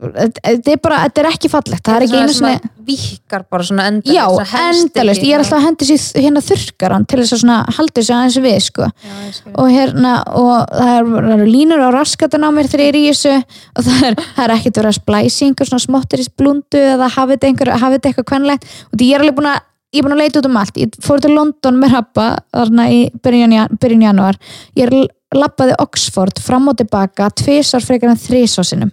þetta 0.00 0.72
er 0.72 0.78
bara, 0.80 0.98
þetta 1.06 1.20
er 1.22 1.28
ekki 1.28 1.48
fallegt 1.52 1.84
það 1.84 1.96
er 1.96 2.04
ekki 2.06 2.20
einu 2.22 2.36
sinni 2.36 2.76
Víkar 2.90 3.42
bara 3.52 3.64
svona 3.66 3.84
endalist 3.90 4.16
já, 4.16 4.24
svona 4.32 4.70
endalist, 4.72 5.24
ég 5.26 5.36
er 5.36 5.42
alltaf 5.42 5.58
að 5.58 5.66
hendi 5.66 5.88
sér 5.90 6.24
hérna 6.24 6.42
þurrkaran 6.44 7.04
til 7.06 7.18
þess 7.20 7.34
að 7.36 7.42
svona 7.42 7.58
haldi 7.76 7.94
þessu 7.98 8.14
aðeins 8.16 8.38
við 8.40 8.56
sko. 8.64 8.88
Já, 8.88 9.18
og 9.52 9.68
hérna, 9.70 10.14
og 10.40 10.54
það 10.72 10.94
eru, 10.96 11.48
línur 11.50 11.84
á 11.84 11.88
raskatan 11.94 12.48
á 12.48 12.50
mér 12.56 12.70
þegar 12.72 12.86
ég 12.86 12.90
er 12.94 12.98
í 12.98 13.04
þessu 13.10 13.34
og 13.36 13.86
það 13.86 14.06
er, 14.08 14.18
það 14.38 14.44
er 14.46 14.54
ekkert 14.56 14.80
verið 14.80 14.90
að 14.90 14.98
splæsi 14.98 15.50
einhver 15.50 15.70
svona 15.70 15.84
smottir 15.84 16.24
í 16.24 16.28
blundu 16.40 16.82
eða 16.96 17.10
hafið 17.18 17.36
þetta 17.36 17.50
einhver, 17.50 17.72
hafið 17.84 17.98
þetta 17.98 18.12
eitthvað 18.12 18.30
kvenlegt. 18.32 18.70
Og 18.88 18.96
því 18.96 19.10
ég 19.10 19.18
er 19.18 19.26
alveg 19.26 19.38
búin 19.38 19.52
að 19.52 19.60
ég 19.92 20.00
er 20.00 20.06
búin 20.06 20.14
að 20.16 20.22
leita 20.22 20.38
út 20.40 20.46
um 20.46 20.56
allt, 20.60 20.76
ég 20.78 20.94
fór 21.02 21.20
til 21.20 21.34
London 21.34 21.78
með 21.80 21.92
rappa 21.96 22.26
þarna 22.54 22.88
í 22.94 23.00
byrjun, 23.22 23.52
jan- 23.56 23.78
byrjun 23.80 24.02
januar 24.06 24.38
ég 24.76 24.86
er 24.86 25.08
lappaði 25.34 25.74
Oxford 25.78 26.38
fram 26.42 26.68
og 26.68 26.76
tilbaka, 26.80 27.30
tvisar 27.30 27.80
frekar 27.82 28.10
en 28.10 28.16
þrísásinum 28.16 28.90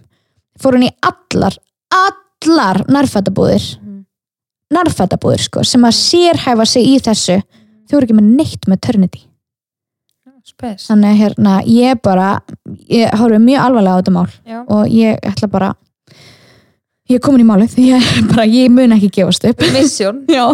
fór 0.58 0.74
hún 0.78 0.88
í 0.88 0.92
allar 1.02 1.54
allar 1.94 2.84
nærfættabúðir 2.88 3.78
Mhm. 3.78 4.04
nærfættabúðir 4.74 5.40
sko, 5.40 5.62
sem 5.64 5.82
að 5.82 5.94
sérhæfa 5.96 6.66
sig 6.66 6.84
í 6.86 6.98
þessu. 7.00 7.42
Þau 7.88 7.96
eru 7.96 8.06
ekki 8.06 8.18
með 8.18 8.36
neitt 8.36 8.66
með 8.68 8.80
törniti 8.80 9.22
Spes. 10.44 10.88
þannig 10.88 11.16
hérna, 11.18 11.62
ég 11.64 12.00
bara 12.02 12.40
ég 12.90 13.10
horfði 13.12 13.38
mjög 13.44 13.60
alvarlega 13.64 13.96
á 13.96 14.00
þetta 14.00 14.12
mál. 14.12 14.28
Já. 14.46 14.64
og 14.68 14.86
ég 14.88 15.20
ætla 15.22 15.50
bara 15.50 15.74
ég 17.08 17.16
er 17.18 17.22
komin 17.24 17.40
í 17.44 17.48
málið 17.48 17.76
ég, 17.80 18.06
bara, 18.30 18.44
ég 18.46 18.70
mun 18.74 18.92
ekki 18.96 19.08
gefast 19.18 19.44
upp 19.48 19.62
Mission. 19.74 20.22
já. 20.36 20.44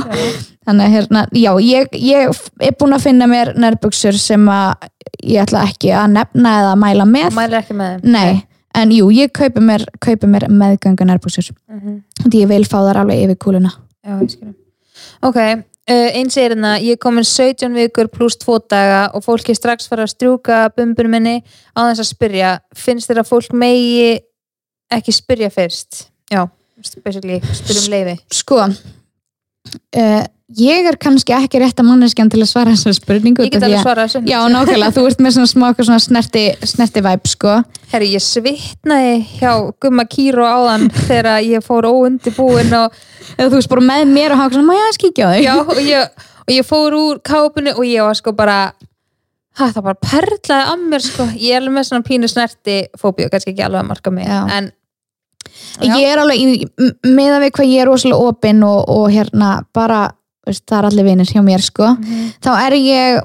þannig 0.64 0.86
að 0.86 0.94
hérna, 0.96 1.22
já, 1.34 1.50
ég, 1.60 1.94
ég 1.98 2.40
er 2.62 2.76
búin 2.80 2.94
að 2.96 3.06
finna 3.08 3.26
mér 3.30 3.52
nærbuksur 3.58 4.16
sem 4.20 4.46
að 4.48 4.88
ég 5.24 5.42
ætla 5.44 5.64
ekki 5.68 5.92
að 5.96 6.10
nefna 6.14 6.54
eða 6.62 6.74
mæla 6.80 7.06
með 7.10 7.34
Mælir 7.36 7.58
ekki 7.60 7.76
með 7.78 7.98
þeim. 8.00 8.14
nei, 8.14 8.42
en 8.80 8.94
jú, 8.94 9.10
ég 9.14 9.32
kaupi 9.36 9.60
mér, 9.64 9.84
kaupi 10.02 10.30
mér 10.30 10.48
meðgöngu 10.50 11.06
nærbuksur 11.10 11.50
Mhm. 11.74 12.00
því 12.28 12.40
ég 12.44 12.48
vil 12.54 12.64
fá 12.64 12.78
þar 12.86 13.02
alveg 13.04 13.24
yfir 13.26 13.38
kúluna 13.44 13.72
Já, 14.04 14.18
ég 14.20 14.30
skilum. 14.34 14.54
Ok, 15.24 15.36
uh, 15.40 16.10
eins 16.14 16.36
er 16.36 16.52
hérna, 16.52 16.74
ég 16.78 16.92
er 16.96 17.00
komin 17.00 17.24
17 17.24 17.72
vikur 17.74 18.08
pluss 18.12 18.36
2 18.36 18.58
daga 18.70 19.10
og 19.16 19.24
fólk 19.24 19.48
er 19.48 19.56
strax 19.56 19.88
fara 19.88 20.04
að 20.04 20.12
strjúka 20.14 20.58
bumbunum 20.76 21.10
minni 21.16 21.36
á 21.74 21.80
þess 21.88 22.02
að 22.04 22.10
spyrja, 22.12 22.50
finnst 22.76 23.08
þér 23.10 23.22
að 23.24 23.30
fólk 23.32 23.52
megi 23.56 24.20
ekki 24.92 25.12
spyrja 25.16 25.48
fyrst? 25.50 26.10
Já, 26.32 26.46
basically, 27.04 27.40
spyrjum 27.52 27.90
leiði. 27.92 28.14
sko 28.32 28.62
uh, 28.64 30.22
ég 30.54 30.86
er 30.88 30.96
kannski 31.00 31.32
ekki 31.34 31.58
rétt 31.62 31.80
að 31.80 31.88
manneskjan 31.88 32.28
til 32.30 32.42
að 32.44 32.50
svara 32.50 32.74
þessari 32.74 32.96
spurningu 32.98 33.44
Ég 33.46 33.52
get 33.54 33.62
alveg 33.64 33.78
að- 33.80 33.86
svarað 33.86 34.10
þessu. 34.12 34.20
Já, 34.28 34.38
nákvæmlega, 34.52 34.92
þú 34.94 35.04
ert 35.08 35.22
með 35.24 35.34
svona 35.38 35.68
eitthvað 35.70 35.88
svona 35.88 36.02
snerti, 36.04 36.44
snerti 36.68 37.02
væp, 37.04 37.26
sko. 37.32 37.54
Herri, 37.92 38.10
ég 38.14 38.22
svitnaði 38.24 39.14
hjá 39.40 39.52
Gumma 39.80 40.04
Kíró 40.04 40.44
áðan 40.46 40.88
þegar 41.08 41.40
ég 41.48 41.64
fór 41.64 41.88
óundibúin 41.90 42.72
og, 42.76 42.92
Eða 43.38 43.48
þú 43.50 43.56
veist 43.58 43.72
bara 43.72 43.80
með 43.88 44.12
mér 44.14 44.34
og 44.36 44.38
hafa 44.42 44.54
svona, 44.54 44.68
má 44.68 44.74
ég 44.76 44.82
aðeins 44.84 45.00
kíkja 45.02 45.26
á 45.26 45.30
þig? 45.34 45.44
já, 45.48 45.54
og, 45.64 45.78
ég, 45.80 46.26
og 46.44 46.50
ég 46.54 46.66
fór 46.68 46.94
úr 47.00 47.20
kápunni 47.24 47.72
og 47.74 47.84
ég 47.88 48.04
var 48.04 48.14
sko 48.20 48.32
bara 48.36 48.58
ha, 49.58 49.64
það 49.72 49.82
bara 49.88 49.98
perlaði 50.04 50.70
að 50.74 50.84
mér 50.92 51.02
sko 51.02 51.26
ég 51.34 51.56
er 51.56 51.62
alveg 51.62 51.74
með 51.80 51.88
svona 51.88 52.04
pínu 52.06 52.28
snerti 52.30 52.76
fóbíu 53.00 53.30
kannski 53.32 53.54
ekki 53.54 53.64
alveg 53.64 53.80
að 53.82 53.88
marka 53.90 54.12
mig 54.14 54.28
Já. 54.28 54.42
en 54.58 54.70
Já. 55.80 55.90
Ég 55.98 56.06
er 56.12 56.22
alveg, 56.22 56.38
í- 56.38 56.68
m- 56.78 57.16
miðað 57.16 57.42
við 57.46 57.52
hvað 57.58 57.70
ég 57.72 57.82
er 57.84 57.90
rosalega 57.90 58.28
opinn 58.30 58.62
og, 58.66 58.84
og 58.88 59.08
hérna 59.10 59.50
bara, 59.74 60.04
veist, 60.46 60.64
það 60.70 60.78
er 60.82 60.88
allir 60.90 61.08
vinir 61.10 61.30
hjá 61.32 61.42
mér, 61.44 61.62
sko. 61.64 61.90
Þá 62.44 62.50
er 62.66 62.76
ég, 62.78 63.20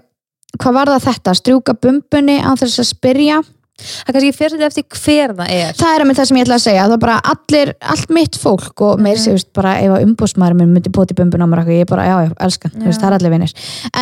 hvað 0.60 0.74
var 0.80 0.92
það 0.96 1.08
þetta, 1.12 1.36
strjúka 1.38 1.76
bumbunni 1.78 2.40
á 2.42 2.52
þess 2.58 2.82
að 2.82 2.90
spyrja. 2.96 3.40
það 3.80 4.12
kannski 4.16 4.32
fyrir 4.36 4.58
þetta 4.60 4.68
eftir 4.68 4.84
hver 5.00 5.32
það 5.38 5.52
er 5.56 5.70
Það 5.80 5.94
er 5.96 6.02
að 6.04 6.10
það 6.18 6.26
sem 6.28 6.38
ég 6.40 6.44
ætla 6.44 6.56
að 6.58 6.64
segja, 6.66 6.82
það 6.90 6.96
er 6.98 7.04
bara 7.06 7.20
allir, 7.32 7.70
allt 7.94 8.10
mitt 8.18 8.36
fólk 8.42 8.82
og 8.84 9.00
meir 9.00 9.16
sér, 9.22 9.38
veist, 9.38 9.54
bara 9.56 9.78
ef 9.80 9.94
að 9.96 10.04
umbúsmaður 10.04 10.58
minn 10.60 10.74
myndi 10.76 10.92
bóti 10.92 11.16
bumbun 11.16 11.46
á 11.46 11.48
mér 11.48 11.62
ég 11.78 11.88
bara, 11.88 12.04
já, 12.10 12.18
já, 12.26 12.34
elskan, 12.44 12.74
þú 12.76 12.90
veist, 12.90 13.00
Já. 13.00 13.06
það 13.06 13.10
er 13.14 13.18
allir 13.22 13.34
vinir. 13.38 13.54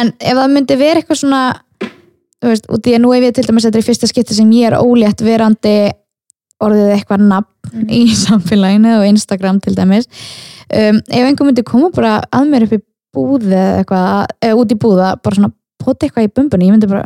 En 0.02 0.14
ef 0.18 0.40
það 0.40 0.56
myndi 0.56 0.78
vera 0.82 1.04
eitthvað 1.04 1.20
svona, 1.22 1.44
þú 2.42 2.50
veist, 2.56 2.66
og 2.74 2.82
því 2.82 2.96
að 2.98 3.04
nú 3.06 3.14
ef 3.20 3.28
ég 3.28 3.36
til 3.38 3.46
dæmis 3.52 3.68
þetta 3.68 3.78
er 3.78 3.86
í 3.86 3.88
fyrsta 3.92 4.10
skipti 4.10 4.34
sem 4.40 4.52
ég 4.58 4.72
er 4.72 4.80
ólétt 4.82 5.22
verandi 5.26 5.76
orðið 6.64 6.94
eitthvað 6.96 7.26
nafn 7.30 7.88
í 7.94 8.04
samfélaginu 8.26 8.98
og 9.00 9.08
Instagram 9.10 9.62
til 9.64 9.76
dæmis. 9.78 10.10
Um, 10.68 11.00
ef 11.08 11.24
einhver 11.24 11.48
myndi 11.48 11.66
koma 11.68 11.92
bara 11.96 12.20
að 12.36 12.50
mér 12.52 12.68
upp 12.68 12.78
í 12.78 12.84
búð 13.16 13.50
eða 13.50 13.82
eitthvað, 13.82 14.38
eða 14.44 14.62
út 14.62 14.74
í 14.74 14.80
búða 14.84 15.12
bara 15.24 15.40
svona, 15.40 15.54
pota 15.80 16.08
eitthvað 16.08 16.28
í 16.28 16.34
bumbunni, 16.36 16.68
ég 16.68 16.76
myndi 16.76 16.90
bara 16.92 17.06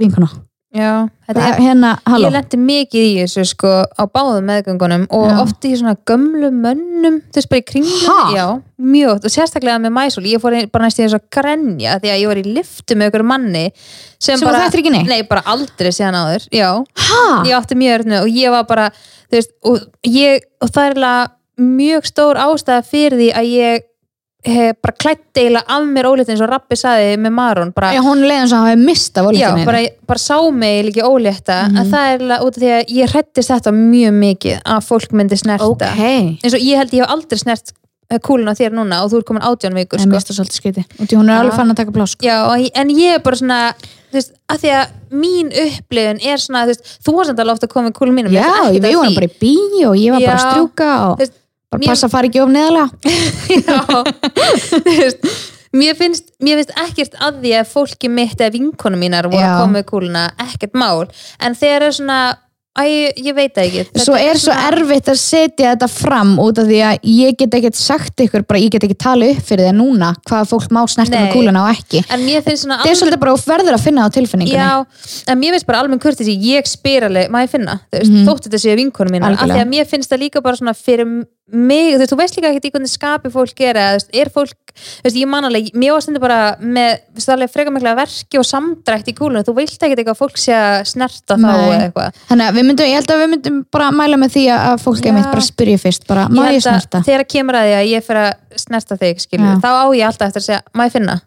vinkona, 0.00 0.30
já, 0.70 1.08
er 1.26 1.38
hérna, 1.58 1.96
halló 2.06 2.28
Ég 2.28 2.34
lendi 2.34 2.58
mikið 2.62 3.06
í 3.06 3.14
þessu 3.24 3.44
sko 3.50 3.70
á 3.90 4.02
báðum 4.06 4.46
meðgöngunum 4.46 5.06
og 5.10 5.24
Já. 5.26 5.38
oft 5.42 5.66
í 5.66 5.72
svona 5.74 5.96
gömlu 6.06 6.50
mönnum 6.54 7.16
þú 7.26 7.40
veist 7.40 7.50
bara 7.50 7.62
í 7.62 7.66
kringlum, 7.66 8.34
já, 8.36 8.44
mjög 8.78 9.12
oft 9.16 9.26
og 9.26 9.34
sérstaklega 9.34 9.80
með 9.82 9.94
mæsul, 9.96 10.24
ég 10.30 10.42
fór 10.42 10.56
bara 10.70 10.86
næst 10.86 11.00
í 11.00 11.04
þess 11.04 11.18
að 11.18 11.26
grenja 11.34 11.98
því 12.02 12.12
að 12.14 12.22
ég 12.22 12.30
var 12.30 12.42
í 12.42 12.46
liftu 12.60 12.98
með 12.98 13.10
ykkur 13.10 13.26
manni 13.32 13.64
sem, 13.74 14.36
Sem 14.36 14.46
bara? 14.46 14.62
Nei, 15.10 15.20
bara 15.26 15.42
aldrei 15.50 15.90
síðan 15.90 16.20
áður, 16.22 16.46
já 16.54 16.70
ha? 16.78 17.20
ég 17.48 17.58
átti 17.58 17.78
mjög 17.82 17.98
örnu 17.98 18.22
og 18.22 18.32
ég 18.38 18.54
var 18.54 18.70
bara 18.70 18.88
þú 18.94 19.38
veist, 19.40 19.54
og, 19.66 19.84
ég, 20.06 20.46
og 20.62 20.70
það 20.70 20.84
er 20.84 20.94
eiginlega 20.94 21.28
mjög 21.60 22.06
stór 22.08 22.38
ástæða 22.40 22.82
fyrir 22.86 23.18
því 23.20 23.32
að 23.36 23.50
ég 23.52 23.86
hef 24.44 24.76
bara 24.82 24.94
klætt 24.96 25.36
eiginlega 25.36 25.64
af 25.68 25.82
mér 25.84 26.06
ólétt 26.08 26.30
eins 26.32 26.40
og 26.40 26.48
Rappi 26.48 26.76
saði 26.80 27.16
með 27.20 27.32
Maron 27.36 27.72
bara, 27.76 27.90
Já, 27.92 28.00
hún 28.00 28.22
leiðin 28.24 28.48
svo 28.48 28.56
að 28.56 28.68
hafa 28.70 28.76
mista 28.80 29.20
Já, 29.20 29.24
volíkinni 29.26 29.66
bara, 29.68 29.82
bara 30.08 30.18
sá 30.18 30.38
mig 30.52 30.84
líka 30.86 31.04
ólétta 31.04 31.58
Mhm. 31.68 31.76
en 31.76 31.90
það 31.90 32.06
er 32.06 32.14
eiginlega 32.18 32.40
út 32.46 32.56
af 32.56 32.62
því 32.62 32.70
að 32.78 32.94
ég 33.00 33.10
hrættist 33.12 33.50
þetta 33.50 33.72
mjög 33.76 34.12
mikið 34.24 34.62
að 34.64 34.80
fólk 34.88 35.12
myndi 35.12 35.36
snerta 35.36 35.68
ok, 35.68 35.82
eins 36.42 36.54
og 36.54 36.60
ég 36.60 36.76
held 36.80 36.90
ég 36.96 37.04
hef 37.04 37.10
aldrei 37.12 37.38
snert 37.38 37.72
kúlun 38.26 38.48
á 38.50 38.54
þér 38.58 38.72
núna 38.74 39.04
og 39.04 39.10
þú 39.12 39.18
er 39.20 39.22
komin 39.28 39.42
átján 39.46 39.74
vikur 39.76 40.00
en 40.00 40.08
sko. 40.08 40.10
mista 40.16 40.32
svolítið 40.34 40.58
skiti 40.58 40.82
og 40.98 41.06
því 41.06 41.14
hún 41.20 41.28
er 41.30 41.36
Já. 41.36 41.40
alveg 41.44 41.54
fann 41.54 41.70
að 41.70 41.76
taka 41.76 41.92
plásk 41.92 42.18
Já, 42.26 42.36
og 42.50 42.56
ég- 42.58 42.70
en 42.74 42.88
ég 42.88 43.14
er 43.14 43.18
bara 43.20 43.36
svona 43.36 43.74
þú 44.10 44.14
veist, 44.18 44.32
að 44.50 44.58
því 44.58 44.70
að 44.80 44.86
mín 45.12 45.46
upplifun 45.54 46.18
er 46.26 46.36
svona, 46.42 46.64
þú 46.64 46.66
veist, 46.72 46.82
þú 47.06 47.14
var 47.14 47.24
samt 47.26 47.38
alveg 47.38 47.52
ofta 47.54 47.66
að 47.68 47.70
koma 47.70 47.88
með 47.90 47.94
kúlun 48.00 48.14
mínum 48.18 48.32
Já, 48.32 48.48
ég 48.66 48.74
ég 48.74 48.82
við 48.82 48.96
vorum 48.98 49.14
bara 49.14 49.26
í 49.28 49.34
bí 49.38 49.54
og 49.86 49.94
ég 49.94 50.10
var 50.10 50.20
bara 50.26 50.34
að 50.34 50.42
Já. 50.42 50.50
strjúka 50.50 50.90
og 51.12 51.18
veist, 51.20 51.32
bara 51.70 51.80
mér- 51.84 51.92
passa 51.92 52.06
að 52.08 52.14
fara 52.16 52.26
ekki 52.30 52.42
of 52.42 52.50
neðalega 52.50 52.90
Já, 53.70 53.80
þú 54.68 54.84
veist 54.98 55.30
Mér 55.70 55.94
finnst, 55.94 56.32
mér 56.42 56.58
finnst 56.58 56.72
ekkert 56.82 57.12
að 57.22 57.36
því 57.44 57.50
að 57.60 57.68
fólki 57.70 58.08
mitt 58.10 58.40
eða 58.42 58.50
vinkonu 58.56 58.98
mínar 58.98 59.28
voru 59.30 59.38
að 59.38 59.60
koma 59.60 59.76
með 59.78 59.84
kúluna, 59.86 60.22
ekkert 60.42 60.72
mál. 60.74 61.04
En 61.38 61.54
þegar 61.54 61.84
er 61.86 61.94
svona, 61.94 62.16
æ, 62.74 62.82
ég 63.22 63.36
veit 63.38 63.54
það 63.54 63.68
ekki. 63.68 63.84
Þetta 63.92 64.02
Svo 64.08 64.16
er 64.18 64.34
svo 64.34 64.48
svona- 64.50 64.64
erfitt 64.72 65.12
að 65.14 65.20
setja 65.22 65.70
þetta 65.76 65.88
fram 65.94 66.32
út 66.42 66.58
af 66.58 66.66
því 66.66 66.80
að 66.88 67.06
ég 67.12 67.38
get 67.38 67.54
ekkert 67.60 67.78
sagt 67.78 68.24
ykkur 68.26 68.42
bara 68.50 68.58
ég 68.64 68.74
get 68.74 68.82
ekki 68.88 68.98
tala 69.06 69.30
upp 69.30 69.46
fyrir 69.46 69.70
þér 69.70 69.78
núna 69.78 70.10
hvaða 70.26 70.50
fólk 70.50 70.74
má 70.74 70.82
snerta 70.90 71.22
með 71.22 71.32
kúluna 71.38 71.62
og 71.68 71.70
ekki. 71.76 72.02
Það 72.02 72.90
er 72.90 72.98
svolítið 72.98 73.22
bara 73.22 73.38
að 73.38 73.46
verður 73.54 73.78
að 73.78 73.84
finna 73.86 74.10
á 74.10 74.14
tilfinningunni. 74.18 74.58
Já, 74.58 75.30
en 75.30 75.38
mér 75.38 75.54
finnst 75.54 75.70
bara 75.70 75.84
almenn 75.84 76.02
kurtið 76.02 76.26
því 76.32 76.38
ég 76.50 76.66
spyr 76.66 77.06
alveg, 77.06 77.30
má 77.30 77.44
ég 77.46 77.54
finna, 77.54 77.78
þú 77.94 78.02
veist, 78.02 78.10
Mhm. 78.10 78.26
þótt 78.26 78.50
þetta 78.50 78.58
séu 78.66 78.74
vinkonu 78.82 79.14
mín, 79.14 79.22
af 79.22 79.38
því 79.38 79.62
að 79.62 79.70
mér 79.70 79.86
finnst 79.86 80.10
það 80.10 80.18
líka 80.26 80.42
bara 80.42 80.56
svona 80.58 80.74
fyrir 80.74 81.06
mig, 81.52 81.94
þú 81.94 82.00
veist, 82.00 82.12
þú 82.12 82.18
veist 82.20 82.36
líka 82.38 82.50
ekkert 82.50 82.68
í 82.68 82.72
hvernig 82.74 82.92
skapi 82.92 83.32
fólk 83.34 83.54
gera, 83.58 83.86
þú 83.92 83.98
veist, 83.98 84.10
er 84.22 84.30
fólk 84.34 84.56
þú 84.70 85.06
veist, 85.06 85.18
ég 85.18 85.30
man 85.30 85.46
alveg, 85.48 85.70
mér 85.74 85.94
var 85.94 86.04
stundu 86.04 86.22
bara 86.22 86.38
með, 86.60 87.00
þú 87.10 87.20
veist, 87.20 87.32
alveg 87.34 87.52
freka 87.52 87.74
mikla 87.74 87.94
verki 87.98 88.40
og 88.40 88.46
samdrækt 88.48 89.10
í 89.10 89.14
kúlunum, 89.18 89.46
þú 89.46 89.56
vilt 89.58 89.76
ekkert 89.76 90.02
eitthvað 90.02 90.14
að 90.14 90.20
fólk 90.22 90.40
sé 90.40 90.54
að 90.56 90.76
snerta 90.92 91.38
þá 91.40 91.50
eitthvað 91.54 92.20
Þannig 92.28 92.46
að 92.50 92.60
við 92.60 92.68
myndum, 92.68 92.90
ég 92.90 93.00
held 93.00 93.14
að 93.14 93.22
við 93.24 93.32
myndum 93.34 93.58
bara 93.76 93.90
mæla 93.94 94.20
með 94.20 94.36
því 94.36 94.44
að 94.54 94.66
að 94.70 94.84
fólk 94.84 95.00
Já. 95.00 95.10
einmitt 95.10 95.30
bara 95.30 95.46
spyrja 95.48 95.82
fyrst 95.86 96.06
bara, 96.10 96.28
má 96.30 96.42
ég 96.48 96.60
að 96.60 96.66
snerta? 96.68 97.02
þegar 97.08 97.26
kemur 97.34 97.58
að 97.60 97.66
því 97.68 97.74
að 97.80 97.90
ég 97.90 98.06
fer 98.06 98.22
að 98.24 98.62
snerta 98.64 99.00
þig, 99.00 99.24
skilur, 99.26 99.50
Já. 99.50 99.58
þá 99.64 99.70
á 99.70 99.84
ég 99.98 100.06
alltaf 100.10 100.30
eftir 100.30 100.44
að 100.44 100.48
segja, 100.50 100.62
má 100.74 100.86
ég 100.86 100.94
finna, 100.94 101.18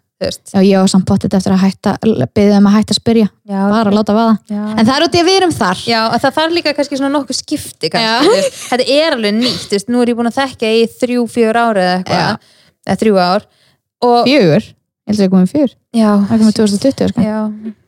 Já, 0.53 0.59
ég 0.63 0.79
var 0.81 0.91
samt 0.91 1.05
pottet 1.09 1.33
eftir 1.37 1.53
að 1.55 1.63
hætta 1.63 1.93
byggja 2.03 2.59
um 2.59 2.67
að 2.69 2.75
hætta 2.77 2.95
að 2.95 2.99
spyrja, 2.99 3.27
Já, 3.49 3.57
bara 3.69 3.91
að 3.91 3.97
láta 3.97 4.15
vaða. 4.17 4.35
Já. 4.49 4.61
En 4.77 4.85
það 4.85 4.93
er 4.95 5.05
út 5.07 5.17
í 5.17 5.21
að 5.23 5.29
við 5.29 5.39
erum 5.41 5.55
þar. 5.57 5.81
Já, 5.89 5.99
að 6.09 6.19
það 6.25 6.37
þarf 6.37 6.55
líka 6.57 6.73
kannski 6.77 6.99
svona 7.01 7.13
nokkuð 7.17 7.39
skipti 7.41 7.91
kannski, 7.93 8.51
þetta 8.69 8.87
er 8.99 9.17
alveg 9.17 9.35
nýtt 9.41 9.75
veist, 9.75 9.89
nú 9.91 10.01
er 10.03 10.13
ég 10.13 10.19
búin 10.19 10.31
að 10.31 10.39
þekka 10.41 10.71
í 10.73 10.85
þrjú, 11.01 11.25
fjör 11.33 11.59
ári 11.65 11.83
eða 11.83 11.97
eitthvað, 11.99 12.49
eða 12.87 12.99
þrjú 13.03 13.19
ár. 13.23 13.47
Og, 14.03 14.19
Fjögur, 14.27 14.67
ég 14.73 15.11
held 15.11 15.19
að 15.19 15.25
ég 15.27 15.33
komið 15.33 15.53
fjör. 15.55 15.73
Já, 15.93 16.09
Það 16.29 16.39
komið 16.41 16.55
2020 16.57 17.11
sko. 17.11 17.21
já, 17.21 17.39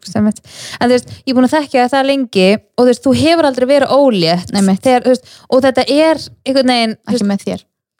stemmit 0.06 0.42
en 0.80 0.90
þú 0.90 0.94
veist, 0.94 1.14
ég 1.26 1.32
er 1.32 1.38
búin 1.40 1.48
að 1.48 1.56
þekka 1.56 1.86
það 1.90 2.10
lengi 2.12 2.50
og 2.54 2.82
þú 2.84 2.90
veist, 2.92 3.04
þú 3.06 3.14
hefur 3.22 3.48
aldrei 3.50 3.66
verið 3.72 3.94
ólétt 3.96 4.52
Nei, 4.54 4.76
þegar, 4.78 5.08
veist, 5.10 5.32
og 5.50 5.64
þetta 5.66 5.86
er 5.90 6.22
einhvern 6.46 6.74
veginn, 6.76 6.96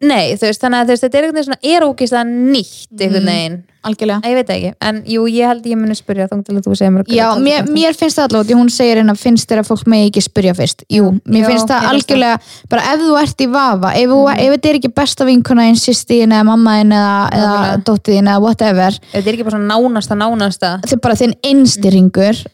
með 0.02 0.08
nei, 0.08 0.36
þú 0.36 0.42
veist, 0.50 0.62
þannig 0.62 0.82
að 0.84 0.88
veist, 0.92 1.04
þetta 1.06 1.18
er 1.18 1.26
veginn 1.32 1.46
svona, 1.46 1.58
er 1.64 1.82
ógeðslega 1.86 2.26
nýtt 2.28 3.00
einhvern 3.00 3.24
Mm. 3.24 3.30
veginn, 3.32 3.64
algjörlega. 3.86 4.22
Ég 4.26 4.36
veit 4.36 4.48
það 4.48 4.56
ekki 4.58 4.74
en 4.82 5.04
jú, 5.06 5.22
ég 5.32 5.48
held 5.48 5.64
ég 5.66 5.78
muni 5.78 5.96
spyrja 5.96 6.28
þá 6.28 6.44
til 6.44 6.56
að 6.58 6.64
þú 6.66 6.76
segir 6.76 6.92
mér 6.92 7.04
Já, 7.08 7.28
mér, 7.40 7.64
mér 7.72 7.94
finnst 7.96 8.18
það 8.20 8.28
allavega, 8.28 8.56
hún 8.60 8.70
segir 8.70 8.98
hérna 9.00 9.16
finnst 9.16 9.48
þér 9.50 9.60
að 9.64 9.68
fólk 9.70 9.88
megi 9.88 10.10
ekki 10.12 10.22
spyrja 10.26 10.54
fyrst? 10.58 10.84
Jú, 10.92 11.20
mér 11.26 11.42
Já, 11.44 11.48
finnst 11.48 11.68
það 11.72 11.88
algjörlega 11.94 12.40
bara 12.70 12.82
ef 12.92 13.00
þú 13.00 13.16
ert 13.22 13.38
í 13.40 13.48
vafa, 13.52 13.94
ef, 13.96 14.10
Mhm. 14.10 14.40
ef 14.40 14.52
þetta 14.56 14.70
er 14.70 14.76
ekki 14.80 14.94
besta 14.94 15.26
vinkuna 15.26 15.62
einn 15.70 15.76
sýstíðin 15.80 16.34
eða 16.36 16.46
mammaðin 16.52 16.92
eða, 16.92 17.32
eða 17.32 17.84
dóttiðin 17.84 18.28
eða 18.28 18.42
whatever. 18.42 18.92
Þetta 19.14 19.28
er 19.28 19.34
ekki 19.34 19.44
bara 19.48 19.58
svona 19.58 19.72
nánasta, 19.72 20.16
nánasta. 20.18 20.82
Þau 20.84 21.00
bara 21.02 21.16
þinn 21.16 21.36
einstyringur 21.44 22.46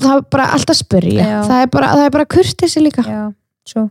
það 0.00 0.16
er 0.16 0.22
bara 0.30 0.46
alltaf 0.54 0.76
spyrja. 0.76 1.22
Já. 1.22 1.42
það 1.46 1.62
er 1.62 1.66
bara, 1.66 1.86
það 1.94 2.06
er 2.06 2.10
bara 2.10 2.24
kurtisi 2.24 2.80
líka. 2.82 3.02
Já, 3.06 3.34
svo. 3.72 3.88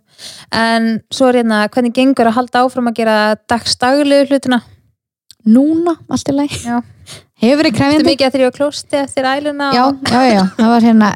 En 0.56 0.90
svo 1.14 1.30
er 1.30 1.42
hérna, 1.42 1.66
hvernig 1.74 1.96
gengur 1.96 2.32
að 2.32 2.40
halda 2.40 2.66
áfram 2.66 2.92
að 2.92 3.00
gera 3.02 3.18
dagstaglegu 3.50 4.30
hlutina? 4.32 4.62
Núna, 5.46 5.98
allt 6.10 6.32
í 6.32 6.36
Já. 6.66 6.82
Hefur 7.36 7.60
verið 7.60 7.74
Þetta 7.74 7.80
krefjandi 7.82 8.06
mikið 8.08 8.26
að 8.26 8.36
þrjá 8.36 8.50
klósti 8.56 8.96
eftir 8.98 9.26
æluna 9.28 9.66
Já, 9.76 9.82
og... 9.84 9.98
já, 10.08 10.22
já, 10.32 10.42
það 10.56 10.70
var 10.72 10.86
hérna 10.88 11.10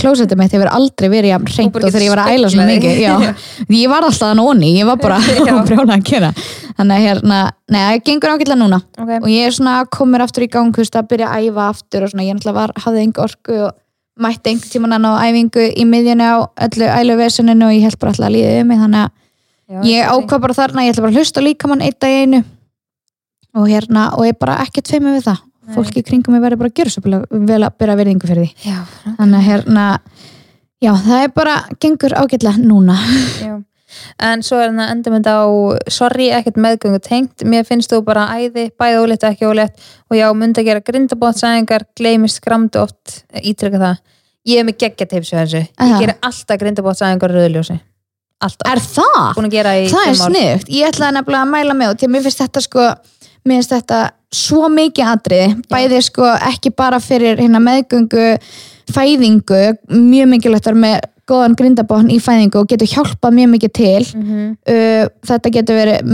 klósetið 0.00 0.38
mitt 0.40 0.54
hefur 0.56 0.70
aldrei 0.72 1.08
verið 1.12 1.32
jafn 1.34 1.50
bara 1.74 1.84
og 1.84 1.92
þegar 1.92 2.04
ég 2.06 2.12
var 2.14 2.22
að 2.22 2.30
æla 2.32 2.50
svona 2.54 2.66
mikið. 2.70 3.02
Ég 3.78 3.92
var 3.92 4.06
alltaf 4.08 4.24
þannig 4.24 4.48
onni, 4.54 4.70
ég 4.78 4.88
var 4.88 5.02
bara 5.02 5.18
brjóna 5.68 5.98
að 5.98 6.06
gera. 6.08 6.32
Þannig 6.78 6.94
að 6.96 7.04
hérna, 7.04 7.42
neða, 7.68 7.90
það 7.92 8.00
gengur 8.08 8.32
ágætlega 8.32 8.60
núna. 8.62 8.80
Okay. 8.96 9.20
og 9.20 9.28
ég 9.34 9.50
er 9.50 9.58
svona 9.58 9.76
komur 9.98 10.24
aftur 10.24 10.46
í 10.46 10.50
gang 10.56 10.80
að 10.88 11.12
byrja 11.12 11.28
að 11.28 11.50
æfa 11.50 11.68
aftur 11.74 12.06
og 12.06 12.14
svona, 12.14 12.24
ég 12.24 12.38
náttúrulega 12.38 12.58
var, 12.62 12.74
hafði 12.86 13.04
enga 13.04 13.24
orku 13.28 13.60
og 13.68 13.76
mætti 14.18 14.52
einhvern 14.52 14.72
tímann 14.72 15.08
á 15.08 15.12
æfingu 15.28 15.64
í 15.70 15.86
miðjunni 15.88 16.26
á 16.26 16.36
öllu 16.66 16.90
æluvesuninu 16.90 17.68
og 17.68 17.74
ég 17.76 17.86
held 17.86 17.98
bara 17.98 18.14
alltaf 18.14 18.28
að 18.28 18.34
líða 18.36 18.60
um 18.62 18.70
mig 18.72 18.80
þannig 18.82 19.04
að 19.06 19.16
Já, 19.68 19.80
ég 19.84 20.06
ákvað 20.08 20.40
bara 20.46 20.56
þarna, 20.56 20.84
ég 20.86 20.94
ætla 20.94 21.04
bara 21.04 21.12
að 21.12 21.18
hlusta 21.20 21.42
á 21.44 21.44
líkamann 21.44 21.82
einn 21.84 21.96
dag 22.00 22.14
einu. 22.22 22.38
Og 23.58 23.66
hérna, 23.68 24.06
og 24.16 24.24
ég 24.24 24.38
bara 24.40 24.54
ekkert 24.64 24.88
feimur 24.88 25.12
við 25.18 25.26
það. 25.26 25.42
Nei. 25.68 25.74
fólki 25.76 26.00
í 26.00 26.04
kringum 26.08 26.32
mig 26.32 26.40
verður 26.40 26.62
bara 26.62 26.70
að 26.70 26.78
gera 26.78 26.92
svo 26.94 27.02
vel 27.04 27.60
að 27.60 27.74
byrja 27.76 27.96
verðingu 28.00 28.28
fyrir 28.30 28.46
því. 28.46 28.68
Já, 28.70 28.78
þannig 29.18 29.36
að 29.36 29.48
hérna 29.50 29.84
já, 30.80 30.92
það 31.04 31.24
er 31.26 31.32
bara, 31.36 31.56
gengur 31.84 32.14
ágætlega 32.16 32.62
núna. 32.62 32.96
Já. 33.44 33.52
En 34.22 34.44
svo 34.46 34.60
er 34.60 34.68
hérna 34.68 34.88
endurmynd 34.92 35.28
á 35.28 35.42
sorry, 35.92 36.30
ekkert 36.34 36.60
meðgöngu 36.60 37.00
tengt. 37.04 37.44
Mér 37.44 37.66
finnst 37.68 37.92
þú 37.92 38.02
bara 38.06 38.28
æði, 38.38 38.68
bæði 38.78 39.02
ólétt 39.02 39.26
ekki 39.28 39.48
ólétt 39.48 39.76
og 40.08 40.18
já, 40.18 40.28
myndi 40.36 40.62
að 40.62 40.70
gera 40.70 40.86
grindabótsæðingar 40.86 41.88
gleymist 41.98 42.42
skramdu 42.42 42.82
oft. 42.84 43.22
Ítrykka 43.42 43.82
það. 43.82 44.00
Ég 44.48 44.62
er 44.62 44.66
með 44.68 44.80
geggjateipsu 44.84 45.36
þessu. 45.36 45.66
Ég 45.66 45.94
gerir 45.98 46.18
alltaf 46.24 46.62
grindabótsæðingar 46.62 47.36
rauðljósi 47.36 47.80
alltaf, 48.38 48.68
er 48.70 48.78
það? 48.78 49.38
að 49.42 49.50
gera 49.50 49.74
það 49.90 50.04
er 50.06 50.18
sniðugt, 50.20 50.68
ég 50.70 50.92
ætlaði 50.92 51.16
nefnilega 51.16 51.40
að 51.42 51.52
mæla 51.54 51.88
og 51.90 51.98
til 51.98 52.10
mér 52.12 52.22
finnst 52.22 52.42
þetta 52.44 52.62
sko 52.62 52.84
mér 53.48 53.58
finnst 53.58 53.74
þetta 53.74 54.00
svo 54.38 54.68
mikið 54.72 55.12
atriði. 55.12 55.52
Bæði 55.72 56.00
sko 56.04 56.26
ekki 56.50 56.72
bara 56.76 57.00
fyrir 57.00 57.40
hérna 57.40 57.60
meðgöngu 57.64 58.26
fæðingu 58.92 59.62
mjög 59.88 60.28
mikilvægt 60.34 60.68
með 60.76 60.98
góðan 61.28 61.56
grindabotn 61.58 62.10
í 62.12 62.18
fæðingu 62.22 62.62
og 62.62 62.70
getur 62.70 62.88
hjálpað 62.88 63.36
mjög 63.36 63.50
mikið 63.54 63.72
til. 63.78 64.04
Mhm, 64.16 64.48
uh, 64.72 65.04
þetta 65.28 65.52
getur 65.56 65.78
verið 65.78 66.12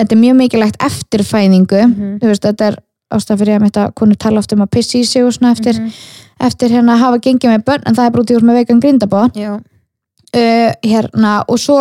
þetta 0.00 0.20
mjög 0.20 0.38
mikilvægt 0.40 0.80
eftir 0.84 1.24
fæðingu. 1.28 1.82
Mhm, 1.88 2.16
þú 2.22 2.32
veist, 2.32 2.46
þetta 2.48 2.70
er 2.70 2.78
ástæð 3.14 3.42
fyrir 3.42 3.58
að 3.58 3.68
þetta 3.68 3.84
konur 3.94 4.16
tala 4.16 4.38
oft 4.38 4.52
um 4.52 4.64
að 4.64 4.72
pissi 4.74 5.00
í 5.00 5.06
sig 5.06 5.24
og 5.24 5.32
svona 5.36 5.52
eftir, 5.52 5.78
mhm. 5.78 5.92
eftir 6.40 6.72
hérna 6.74 6.96
að 6.96 7.04
hafa 7.04 7.20
gengið 7.26 7.52
með 7.52 7.64
börn 7.68 7.86
en 7.86 7.94
það 7.94 8.06
er 8.06 8.16
brútið 8.16 8.40
úr 8.40 8.48
með 8.48 8.58
veikan 8.60 8.80
grindabotn. 8.80 9.38
Já, 9.38 9.52
uh, 9.54 10.72
hérna 10.82 11.44
og 11.48 11.60
svo 11.60 11.78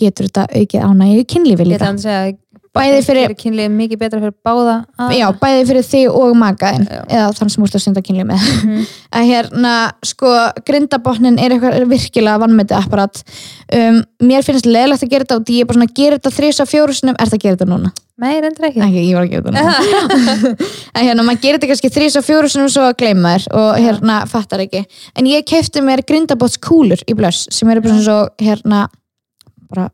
getur 0.00 0.28
þetta 0.28 0.46
aukið 0.56 0.86
ánægju 0.86 1.20
í 1.20 1.26
kynlífi 1.28 1.64
ég 1.64 1.72
líka. 1.72 1.84
ætla 1.84 1.92
að 1.94 2.04
segja 2.04 2.36
Bæði 2.70 2.98
fyrir- 3.02 3.32
kynlið 3.34 3.70
mikið 3.74 3.98
betra 3.98 4.20
fyrir 4.22 4.34
báða 4.46 4.74
aðila. 4.94 5.16
Já, 5.18 5.26
bæði 5.40 5.62
fyrir 5.66 5.86
þig 5.88 6.12
og 6.14 6.36
makaðin 6.38 6.84
Já. 6.86 7.00
eða 7.16 7.32
þann 7.34 7.48
sem 7.50 7.64
úrst 7.66 7.74
að 7.74 7.82
synda 7.82 8.02
kynlíf 8.06 8.26
með 8.28 8.44
Mhm. 8.46 8.84
að 9.18 9.24
hérna, 9.30 9.72
sko, 10.06 10.30
grindabotnin 10.68 11.40
er 11.42 11.50
eitthvað 11.56 11.88
virkilega 11.90 12.38
vannmeti 12.44 12.76
apparat 12.78 13.24
um, 13.74 13.98
mér 14.22 14.46
finnst 14.46 14.68
leðilegt 14.70 15.02
að 15.02 15.10
gera 15.10 15.24
þetta 15.26 15.36
og 15.40 15.50
ég 15.50 15.60
er 15.64 15.66
bara 15.66 15.78
svona, 15.80 15.94
gera 15.98 16.18
þetta 16.20 16.32
þrís 16.38 16.60
að 16.62 16.70
fjóru 16.70 16.94
sinum 16.94 17.16
er 17.18 17.26
það 17.26 17.38
að 17.40 17.42
gera 17.42 17.56
þetta 17.58 17.70
núna? 17.72 17.90
Nei, 18.20 18.34
reyndir 18.44 18.66
ekki 18.68 18.80
Ekki, 18.86 19.02
ég 19.08 19.14
var 19.18 19.24
að 19.24 19.30
gera 19.30 19.42
þetta 19.42 19.54
núna 19.56 20.54
en 20.94 21.06
hérna, 21.08 21.24
maður 21.26 21.42
gerir 21.42 21.58
þetta 21.58 21.70
kannski 21.72 21.90
þrís 21.96 22.18
að 22.20 22.26
fjóru 22.30 22.52
sinum 22.54 22.68
svo 22.70 22.86
að 22.86 22.96
gleyma 23.02 23.34
þér 23.34 23.48
og 23.64 23.70
hérna, 23.82 24.20
fattar 24.30 24.62
ekki 24.62 24.84
en 25.18 25.26
ég 25.26 25.42
kefti 25.48 25.82
mér 25.82 26.04
grindabotskúlur 26.06 27.02
í 27.10 27.18
blöss 27.18 27.48
sem 27.50 27.66
eru 27.74 27.82
bara 27.82 27.98
svona 27.98 28.06
svo, 28.06 28.20
hérna 28.46 28.86
bara 29.70 29.90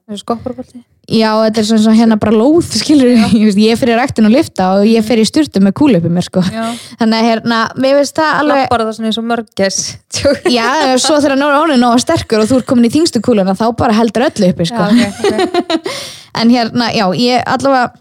Já, 1.06 1.28
þetta 1.38 1.60
er 1.60 1.66
svona, 1.68 1.92
hérna 1.94 2.16
bara 2.18 2.34
lóð, 2.34 2.66
skilur 2.80 3.12
ég, 3.12 3.58
ég 3.62 3.78
fyrir 3.78 3.98
ræktin 4.00 4.26
og 4.26 4.32
lifta 4.34 4.72
og 4.74 4.88
ég 4.90 5.04
fyrir 5.06 5.28
styrtu 5.28 5.62
með 5.62 6.08
mér, 6.10 6.26
sko. 6.26 6.42
Já, 6.42 6.64
Þannig 6.98 7.18
að 7.18 7.28
hérna, 7.30 7.60
mér 7.78 7.94
veist 8.00 8.16
það 8.16 8.32
alveg, 8.40 8.62
lappar 8.64 8.84
það 8.84 8.96
svona 8.96 9.10
eins 9.12 9.20
og 9.20 9.28
mörgæs 9.30 9.78
Tjók. 10.16 10.48
já, 10.56 10.66
svo 10.98 11.20
þegar 11.22 11.38
nóra 11.38 11.60
ánum 11.62 11.78
nóga 11.78 12.02
sterkur 12.02 12.42
og 12.42 12.50
þú 12.50 12.58
ert 12.58 12.68
komin 12.72 12.88
í 12.88 12.92
þingstu 12.96 13.22
kúluna, 13.22 13.54
þá 13.54 13.68
bara 13.78 13.94
heldur 13.94 14.26
öllu 14.26 14.50
uppi, 14.50 14.66
sko. 14.66 14.90
Já, 14.98 15.12
ok, 15.12 15.30
ok 15.30 15.90
En 16.42 16.50
hérna, 16.52 16.90
já, 16.92 17.06
ég 17.16 17.46
allavega, 17.48 17.94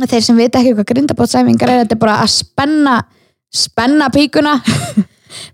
þeir 0.00 0.24
sem 0.26 0.40
vita 0.40 0.58
ekki 0.58 0.72
hvað 0.78 0.88
grindabótsæfingar 0.94 1.70
er, 1.70 1.84
þetta 1.84 1.98
er 1.98 2.00
bara 2.02 2.16
að 2.24 2.32
spenna, 2.40 2.96
spenna 3.52 4.08
píkuna 4.14 4.56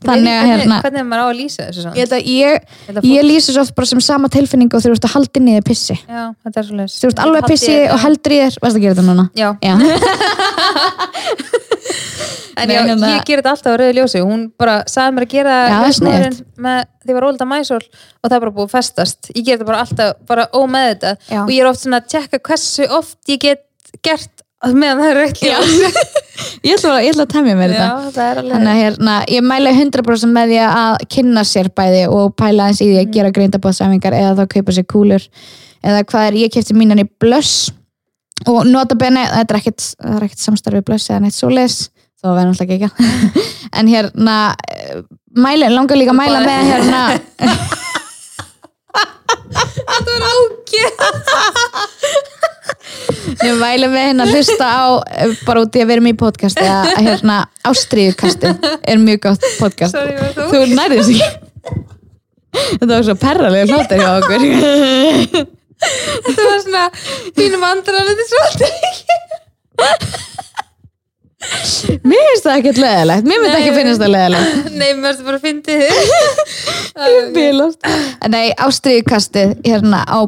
Þannig 0.06 0.34
að, 0.36 0.46
hérna- 0.50 0.80
hvernig 0.84 1.00
er 1.02 1.08
maður 1.10 1.22
á 1.22 1.26
að 1.26 1.36
lýsa 1.40 1.60
þessu 1.68 1.80
svona? 1.84 1.96
Ég, 1.96 2.06
að 2.16 2.30
ég, 2.32 2.60
Þetta 2.86 3.00
ég 3.10 3.26
lýsi 3.26 3.52
svo 3.54 3.60
oft 3.66 3.74
bara 3.76 3.86
sem 3.92 4.00
sama 4.00 4.28
tilfinningu 4.32 4.74
og 4.78 4.82
þú 4.84 4.94
ert 4.96 5.08
að 5.08 5.14
halda 5.16 5.40
inn 5.40 5.48
í 5.48 5.56
þér 5.58 5.66
pissi. 5.70 5.96
Já, 6.06 6.24
þetta 6.46 6.58
er 6.62 6.66
svo 6.70 6.76
leys 6.80 6.94
þú 7.00 7.10
ert 7.12 7.22
alveg 7.26 7.42
að 7.42 7.50
pissi 7.54 7.76
og 7.92 7.98
heldur 8.06 8.32
í 8.36 8.38
þér 8.44 8.54
varst 8.62 8.76
að 8.76 8.82
gera 8.86 8.94
þetta 8.96 9.06
núna? 9.10 9.24
Já, 9.36 9.48
Já, 9.66 9.74
en 12.56 12.68
Nei, 12.70 12.74
já, 12.76 12.82
hérna- 12.88 13.10
ég 13.12 13.24
ger 13.28 13.40
þetta 13.42 13.52
alltaf 13.52 13.74
á 13.76 13.78
rauðu 13.80 13.96
ljósi. 13.98 14.20
Hún 14.24 14.44
bara 14.58 14.76
sagði 14.88 15.16
mér 15.16 15.26
að 15.26 15.32
gera 15.34 15.56
ljósmóðurinn 15.84 16.38
með 16.66 16.78
því 17.04 17.12
ég 17.12 17.18
var 17.18 17.26
ólita 17.28 17.48
mæsól 17.50 17.82
og 17.84 18.30
það 18.32 18.40
bara 18.46 18.54
búið 18.56 18.66
að 18.66 18.72
festast. 18.76 19.30
Ég 19.34 19.44
ger 19.44 19.58
þetta 19.58 19.68
bara 19.68 19.82
alltaf, 19.84 20.14
bara 20.30 20.46
ómeð 20.56 20.86
þetta 20.94 21.12
Já. 21.28 21.40
og 21.44 21.52
ég 21.52 21.60
er 21.60 21.68
oft 21.70 21.82
svona 21.84 22.00
að 22.00 22.08
tjekka 22.14 22.40
hversu 22.48 22.88
oft 22.96 23.18
ég 23.28 23.42
get 23.44 23.62
gert 24.04 24.35
meðan 24.64 25.00
það 25.02 25.10
er 25.10 25.18
rautt 25.20 25.42
Já. 25.44 25.56
ljós 25.60 26.06
ég 26.64 26.76
ætla, 26.76 26.94
ég 27.04 27.12
ætla 27.12 27.26
að 27.26 27.32
temja 27.34 27.56
mér 27.58 27.74
Já, 27.74 27.80
þetta. 27.80 28.12
það 28.16 28.30
er 28.30 28.40
alveg 28.40 28.54
Þannig 28.54 28.72
að 28.72 28.80
hérna, 28.82 29.16
ég 29.34 29.46
mæla 29.46 29.72
100% 29.76 30.32
með 30.32 30.52
því 30.52 30.60
að 30.66 30.94
kynna 31.16 31.44
sér 31.46 31.70
bæði 31.76 32.02
og 32.12 32.36
pæla 32.40 32.68
eins 32.70 32.80
í 32.80 32.88
því 32.88 32.98
að 33.02 33.12
gera 33.16 33.34
greindabóðsæfingar 33.36 34.16
eða 34.16 34.36
þá 34.40 34.54
kaupa 34.54 34.76
sér 34.76 34.86
kúlur. 34.90 35.26
Eða 35.86 36.06
hvað 36.08 36.30
er, 36.30 36.38
ég 36.40 36.54
kefti 36.54 36.76
mínan 36.76 37.02
í 37.02 37.06
blöss 37.20 37.68
og 38.48 38.64
nota 38.68 38.96
bene, 38.98 39.22
þetta 39.32 39.54
er 39.54 39.60
ekkit, 39.60 39.86
það 40.00 40.16
er 40.16 40.26
ekkit 40.26 40.42
samstarfið 40.44 40.88
blöss 40.88 41.10
eða 41.10 41.22
neitt 41.24 41.36
svoleiðis 41.36 41.78
þá 42.16 42.26
verður 42.32 42.50
náttúrulega 42.50 42.74
ekki 42.76 42.86
ekki 42.88 43.44
en 43.78 43.90
hérna, 43.92 44.36
eh, 44.72 45.00
mæla, 45.36 45.70
langar 45.72 46.00
líka 46.00 46.12
að 46.14 46.20
mæla 46.22 46.40
með 46.44 46.60
hérna 46.72 47.00
Þetta 49.86 50.10
var 50.10 50.22
ágæð 50.26 50.90
ég 53.46 53.54
mæla 53.60 53.86
með 53.92 54.02
hérna 54.08 54.22
að 54.26 54.32
hlusta 54.36 54.66
á 54.68 54.70
eh, 55.10 55.30
bara 55.46 55.62
út 55.64 55.76
í 55.76 55.78
að 55.82 55.90
vera 55.92 56.02
með 56.04 56.12
í 56.14 56.20
podcasti 56.20 56.66
að 56.70 56.84
hérna, 57.06 57.36
ástriðukasti 57.66 58.48
er 58.92 58.98
mjög 59.02 59.18
gott 59.28 59.44
podcast. 59.60 59.94
Sorry, 59.98 60.14
var 60.20 60.30
þú? 60.36 60.42
Þú 60.52 60.58
nærið 60.76 60.98
þess 61.02 61.12
ekki. 61.16 61.28
Þetta 62.56 62.92
var 62.94 63.04
svo 63.08 63.16
perralega 63.20 63.66
hlóttir 63.72 63.98
hjá 64.00 64.10
okkur. 64.16 64.40
Þetta 66.26 66.40
var 66.40 66.60
svona 66.64 66.84
mínum 67.36 67.62
andrar 67.68 68.06
þetta 68.08 68.22
er 68.24 68.30
svolítið 68.32 68.72
Mér 71.36 72.22
finnst 72.30 72.46
það 72.46 72.54
ekkert 72.58 72.78
leðilegt 72.80 73.26
Mér 73.28 73.40
myndi 73.42 73.56
ekki 73.58 73.72
Nei. 73.72 73.76
finnast 73.76 74.00
það 74.00 74.12
leðilegt 74.14 74.68
Nei, 74.80 74.86
mér 74.96 75.10
erstu 75.10 75.26
bara 75.26 75.36
að 75.36 75.42
fyndi 75.44 75.74
þið 75.82 75.98
Bílast 77.36 77.88
Nei, 78.32 78.46
ástriðukastið 78.66 79.52
hérna 79.66 80.00
á 80.08 80.18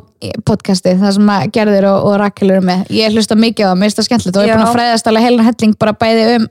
podcastið 0.45 1.01
það 1.01 1.15
sem 1.17 1.31
að 1.33 1.47
Gerður 1.55 1.87
og, 1.93 2.11
og 2.11 2.19
Rakel 2.21 2.51
eru 2.51 2.67
með. 2.69 2.85
Ég 2.93 3.15
hlusta 3.15 3.39
mikið 3.39 3.65
á 3.65 3.69
það, 3.71 3.79
mér 3.81 3.89
finnst 3.89 4.01
það 4.01 4.09
skemmtilegt 4.09 4.39
og 4.39 4.45
ég 4.45 4.53
er 4.53 4.59
búin 4.61 4.67
að 4.67 4.77
fræðast 4.77 5.09
alveg 5.11 5.27
heilan 5.29 5.49
helling 5.49 5.75
bara 5.81 5.95
bæði 6.03 6.27
um 6.35 6.47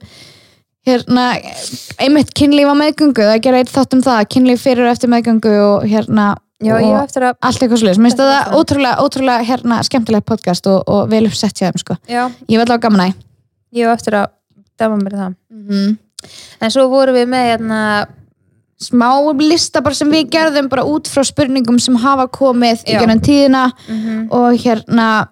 hérna, 0.87 1.25
einmitt 2.01 2.33
kynlíf 2.37 2.71
á 2.71 2.75
meðgöngu. 2.79 3.27
Það 3.27 3.41
gera 3.45 3.61
eitt 3.61 3.73
þátt 3.73 3.95
um 3.97 4.03
það, 4.07 4.21
kynlíf 4.33 4.63
fyrir 4.63 4.87
og 4.87 4.93
eftir 4.95 5.11
meðgöngu 5.11 5.53
og 5.65 5.87
hérna 5.91 6.27
Já, 6.63 6.73
og 6.73 6.81
að 6.81 7.27
allt 7.29 7.61
eitthvað 7.61 7.83
svolítið, 7.83 8.01
mér 8.01 8.09
finnst 8.09 8.23
er 8.23 8.31
það 8.31 8.39
það. 8.39 8.55
ótrúlega, 8.57 9.03
ótrúlega 9.05 9.47
hérna, 9.51 9.77
skemmtilegt 9.85 10.25
podcast 10.25 10.69
og, 10.71 10.79
og 10.89 11.11
vel 11.11 11.27
uppsett 11.29 11.59
hjá 11.59 11.67
þeim 11.67 11.83
sko. 11.83 11.99
Já, 12.09 12.23
ég 12.47 12.55
vil 12.55 12.65
alveg 12.65 12.87
gaman 12.87 13.03
að 13.03 13.13
ég 13.77 13.91
á 13.91 13.93
eftir 13.93 14.17
að 14.17 14.31
dæma 14.79 14.99
mér 15.01 15.17
það. 15.21 15.35
Mm 15.49 15.67
-hmm. 15.67 15.97
En 16.61 16.71
svo 16.71 16.87
vorum 16.89 17.15
við 17.15 17.27
með 17.29 17.43
hérna 17.51 17.81
smá 18.77 19.09
lista 19.41 19.81
sem 19.93 20.09
við 20.09 20.29
gerðum 20.29 20.69
bara 20.69 20.85
út 20.85 21.07
frá 21.09 21.23
spurningum 21.25 21.79
sem 21.79 21.95
hafa 21.95 22.27
komið 22.27 22.85
í 22.85 22.93
Já. 22.93 22.99
gennum 23.01 23.21
tíðina 23.21 23.71
mm 23.87 24.31
og 24.31 24.53
hérna 24.53 25.27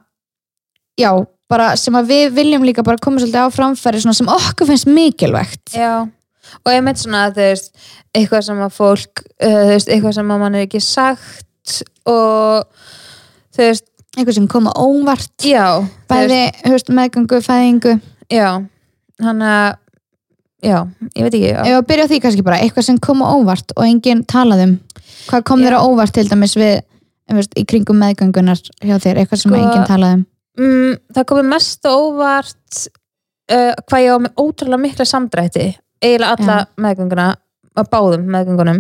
já, 0.98 1.12
bara 1.50 1.76
sem 1.76 1.96
að 1.96 2.10
við 2.10 2.36
viljum 2.36 2.66
líka 2.66 2.84
bara 2.84 3.02
koma 3.02 3.20
svolítið 3.20 3.46
á 3.46 3.50
framfæri 3.54 4.02
svona 4.02 4.18
sem 4.18 4.30
okkur 4.32 4.70
finnst 4.70 4.88
mikilvægt. 4.88 5.76
Já, 5.76 6.08
og 6.64 6.72
ég 6.72 6.84
meint 6.86 7.02
svona 7.02 7.28
þú 7.36 7.50
veist, 7.50 7.74
eitthvað 8.16 8.46
sem 8.48 8.62
að 8.66 8.78
fólk 8.78 9.26
uh, 9.44 9.66
veist, 9.74 9.90
eitthvað 9.90 10.16
sem 10.18 10.32
að 10.32 10.40
mann 10.42 10.56
er 10.56 10.66
ekki 10.66 10.82
sagt 10.82 11.84
og 12.06 12.66
þú 13.56 13.68
veist, 13.68 13.90
eitthvað 14.16 14.38
sem 14.40 14.48
koma 14.48 14.74
óvart. 14.80 15.36
Já 15.44 15.84
bæði 16.10 16.42
höfst, 16.66 16.90
meðgöngu, 16.96 17.42
fæðingu. 17.46 18.00
Já, 18.32 18.64
hann 19.24 19.42
að 19.46 19.78
já, 20.66 20.80
ég 21.16 21.24
veit 21.28 21.36
ekki 21.38 21.52
já, 21.52 21.60
ef 21.62 21.78
að 21.78 21.88
byrja 21.92 22.08
á 22.08 22.10
því 22.12 22.20
kannski 22.24 22.46
bara, 22.48 22.60
eitthvað 22.64 22.88
sem 22.90 23.00
koma 23.04 23.32
óvart 23.38 23.74
og 23.78 23.86
enginn 23.86 24.26
talað 24.28 24.66
um. 24.66 24.76
Hvað 25.30 25.46
kom 25.48 25.62
Já. 25.62 25.68
þér 25.68 25.78
á 25.78 25.86
óvart 25.86 26.14
til 26.16 26.28
dæmis 26.30 26.56
við 26.58 26.76
veist, 27.36 27.56
í 27.58 27.64
kringum 27.66 27.98
meðgöngunar 28.02 28.60
hjá 28.82 28.98
þér, 29.02 29.22
eitthvað 29.22 29.42
sem 29.42 29.52
Sko- 29.52 29.62
enginn 29.62 29.88
talað 29.90 30.18
um? 30.18 30.26
mm, 30.60 31.00
það 31.16 31.28
komið 31.32 31.50
mest 31.54 31.88
á 31.88 31.92
óvart 31.94 32.84
uh, 33.52 33.74
hvað 33.88 34.06
ég 34.06 34.14
á 34.14 34.18
með 34.26 34.44
ótrúlega 34.44 34.82
mikla 34.84 35.08
samdrætti 35.10 35.66
eiginlega 36.04 36.36
alla 36.36 36.58
meðgönguna 36.82 37.28
að 37.76 37.90
báðum 37.92 38.28
meðgöngunum. 38.32 38.78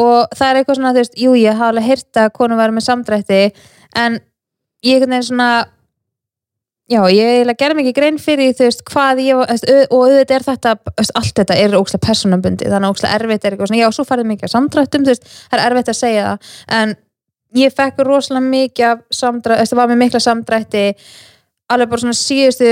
Og 0.00 0.30
það 0.36 0.46
er 0.50 0.58
eitthvað 0.60 0.78
svona, 0.78 0.92
þú 0.94 1.02
veist, 1.02 1.18
jú 1.20 1.34
ég 1.36 1.58
hafa 1.58 1.72
alveg 1.74 1.88
heyrt 1.90 2.20
að 2.22 2.30
konum 2.38 2.60
væri 2.60 2.76
með 2.76 2.86
samdrætti 2.86 3.40
en 4.00 4.16
ég 4.86 4.96
einhvern 4.96 5.12
veginn 5.12 5.26
svona 5.28 5.48
já, 6.90 7.00
ég 7.14 7.50
gerði 7.60 7.76
mikið 7.80 7.94
grein 7.94 8.18
fyrir 8.18 8.54
þú 8.58 8.66
veist, 8.66 8.82
hvað 8.90 9.20
ég 9.22 9.36
var- 9.38 9.52
og 9.90 10.00
auðvitað 10.00 10.36
er 10.36 10.46
þetta, 10.48 10.72
allt 11.20 11.34
þetta 11.38 11.56
er 11.56 11.76
ókslega 11.78 12.06
persónabundi, 12.08 12.66
þannig 12.66 12.88
að 12.88 12.94
ókslega 12.94 13.14
erfitt 13.20 13.44
er 13.44 13.52
eitthvað 13.54 13.70
svona, 13.70 13.82
já, 13.84 13.90
svo 13.94 14.04
farið 14.08 14.26
mikið 14.32 14.44
af 14.48 14.54
samdrættum, 14.56 15.04
þú 15.06 15.12
veist 15.14 15.28
það 15.30 15.58
er 15.58 15.64
erfitt 15.70 15.92
að 15.92 16.00
segja 16.00 16.24
það, 16.26 16.50
en 16.80 16.96
ég 17.60 17.72
fekk 17.74 18.02
rosalega 18.06 18.50
mikið 18.50 18.88
af 18.90 18.98
samdrætti, 19.20 19.70
það 19.70 19.80
var 19.80 19.88
með 19.88 20.02
mikla 20.04 20.20
samdrætti 20.26 20.84
alveg 21.70 21.88
bara 21.90 22.02
svona 22.02 22.18
síðustu 22.18 22.68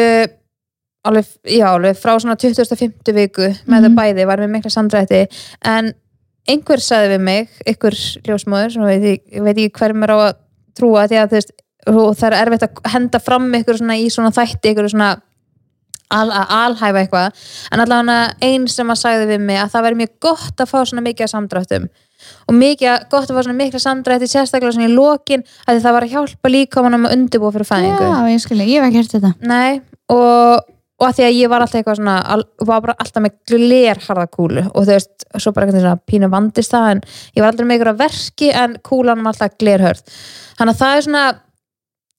alveg, 1.08 1.26
já, 1.46 1.66
alveg 1.70 1.96
frá 1.96 2.12
svona 2.18 2.36
2050 2.36 3.14
viku 3.14 3.46
með 3.66 3.78
Mhm. 3.80 3.84
það 3.86 3.96
bæði 3.98 4.26
var 4.26 4.38
með 4.42 4.50
mikla 4.50 4.70
samdrætti 4.74 5.20
en 5.64 5.92
einhver 6.48 6.80
sagði 6.82 7.14
við 7.16 7.20
mig, 7.20 7.48
einhver 7.66 7.94
ljósmóður 8.26 8.72
sem 8.72 8.82
veit, 8.82 9.02
ég- 9.02 9.22
ég 9.32 9.42
veit 9.42 9.56
ekki 9.56 9.78
hver 9.78 9.92
mér 9.94 10.10
á 10.10 10.18
að 10.26 10.34
trúa 10.74 11.06
því 11.08 11.16
að 11.22 11.28
þú 11.28 11.36
veist, 11.38 11.50
og 11.86 12.12
það 12.18 12.28
er 12.28 12.38
erfitt 12.42 12.66
að 12.66 12.92
henda 12.92 13.22
fram 13.22 13.48
ykkur 13.60 13.80
svona 13.80 13.96
í 14.00 14.10
svona 14.12 14.34
þætti 14.34 14.72
ykkur 14.72 14.90
svona 14.90 15.12
al, 16.10 16.28
að 16.32 16.52
alhæfa 16.58 17.04
eitthvað. 17.04 17.46
En 17.72 17.84
allavega 17.84 18.34
einn 18.48 18.68
sem 18.72 18.90
að 18.90 19.00
sagði 19.02 19.30
við 19.32 19.46
mig 19.48 19.62
að 19.62 19.72
það 19.74 19.86
væri 19.86 20.00
mjög 20.02 20.14
gott 20.28 20.62
að 20.62 20.70
fá 20.72 20.78
svona 20.82 21.06
mikið 21.06 21.32
samdráttum 21.34 21.88
og 22.48 22.56
mikið 22.56 23.04
gott 23.12 23.28
að 23.28 23.36
fá 23.36 23.44
svona 23.44 23.58
mikla 23.58 23.80
samdrætti 23.82 24.28
sérstaklega 24.30 24.74
svona 24.74 24.88
í 24.88 24.94
lokin 24.96 25.44
að 25.68 25.84
það 25.84 25.94
var 25.96 26.06
að 26.06 26.14
hjálpa 26.16 26.50
líka 26.50 26.82
mann 26.84 26.98
að 26.98 27.14
undirbúa 27.14 27.54
fyrir 27.54 27.68
fæðingu. 27.68 28.08
Já, 28.08 28.32
ég 28.32 28.42
skilji, 28.42 28.66
ég 28.72 28.82
hef 28.82 28.88
ekki 28.88 29.02
hert 29.02 29.14
þetta. 29.14 29.32
Nei, 29.48 29.80
og, 30.14 30.70
og 30.98 31.08
að 31.08 31.18
því 31.18 31.26
að 31.28 31.36
ég 31.38 31.52
var 31.52 31.64
alltaf 31.64 31.80
eitthvað 31.80 32.00
svona, 32.00 32.16
al, 32.34 32.44
var 32.70 32.84
bara 32.86 32.96
alltaf 33.04 33.24
með 33.24 33.36
glerharða 33.52 34.26
kúlu. 34.34 34.64
Og 34.72 34.88
þú 34.88 34.96
veist, 34.96 35.28
svo 35.36 35.54
bara 35.54 35.68
eitthvað 35.68 35.84
svona 35.84 36.06
pínu 36.10 36.30
vandist 36.32 36.74
það 36.74 36.94
en 36.94 37.04
ég 37.36 37.44
var 37.44 37.52
aldrei 37.52 37.68
með 37.68 37.78
ykkur 37.78 37.92
að 37.92 38.00
verki 38.02 38.50
en 38.64 38.78
kúlan 38.88 39.22
var 39.22 39.36
alltaf 39.36 39.60
glerhörð. 39.62 40.16
Þannig 40.58 40.74
að 40.74 40.82
það 40.82 40.96
er 40.96 41.06
svona 41.06 41.26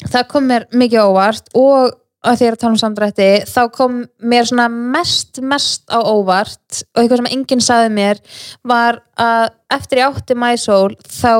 það 0.07 0.27
kom 0.31 0.47
mér 0.49 0.67
mikið 0.71 1.05
óvart 1.09 1.51
og 1.59 1.95
að 2.19 2.35
því 2.35 2.43
að 2.43 2.43
ég 2.43 2.49
er 2.49 2.55
að 2.57 2.61
tala 2.63 2.73
um 2.75 2.81
samdrætti 2.81 3.27
þá 3.47 3.61
kom 3.75 3.99
mér 4.31 4.47
svona 4.49 4.67
mest 4.69 5.39
mest 5.39 5.85
á 5.87 5.99
óvart 6.03 6.81
og 6.95 7.01
eitthvað 7.03 7.21
sem 7.21 7.31
enginn 7.31 7.63
saði 7.63 7.93
mér 7.95 8.19
var 8.67 8.99
að 9.19 9.45
eftir 9.71 10.01
ég 10.01 10.11
átti 10.11 10.35
mæsól 10.35 10.97
þá 11.07 11.31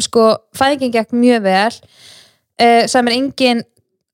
sko 0.00 0.24
fæðingin 0.56 0.94
gekk 0.96 1.12
mjög 1.14 1.44
vel 1.44 1.76
uh, 1.76 2.82
sagði 2.88 3.04
mér 3.06 3.16
enginn 3.18 3.62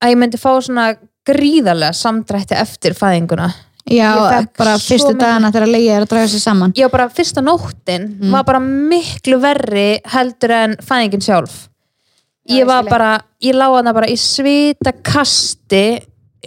að 0.03 0.13
ég 0.15 0.21
myndi 0.21 0.41
fá 0.41 0.51
svona 0.59 0.91
gríðarlega 1.31 1.93
samdrætti 1.95 2.57
eftir 2.57 2.95
fæðinguna. 2.97 3.51
Já, 3.91 4.45
bara 4.59 4.77
fyrstu 4.81 5.13
dagana 5.19 5.51
þegar 5.53 5.71
leiði 5.71 5.91
er 5.93 6.05
að 6.05 6.11
draga 6.13 6.29
sér 6.31 6.43
saman. 6.43 6.73
Já 6.77 6.87
bara 6.93 7.09
fyrsta 7.13 7.43
nóttin 7.45 8.07
Mm. 8.21 8.33
var 8.33 8.45
bara 8.45 8.61
miklu 8.61 9.39
verri 9.41 10.01
heldur 10.05 10.51
en 10.57 10.77
fæðingin 10.81 11.23
sjálf. 11.25 11.55
Já, 11.55 11.70
ég 12.51 12.67
var 12.67 12.85
bara, 12.89 13.11
ég 13.43 13.55
lá 13.55 13.67
hana 13.77 13.93
bara 13.97 14.07
í 14.11 14.17
svita 14.19 14.93
kasti 15.07 16.01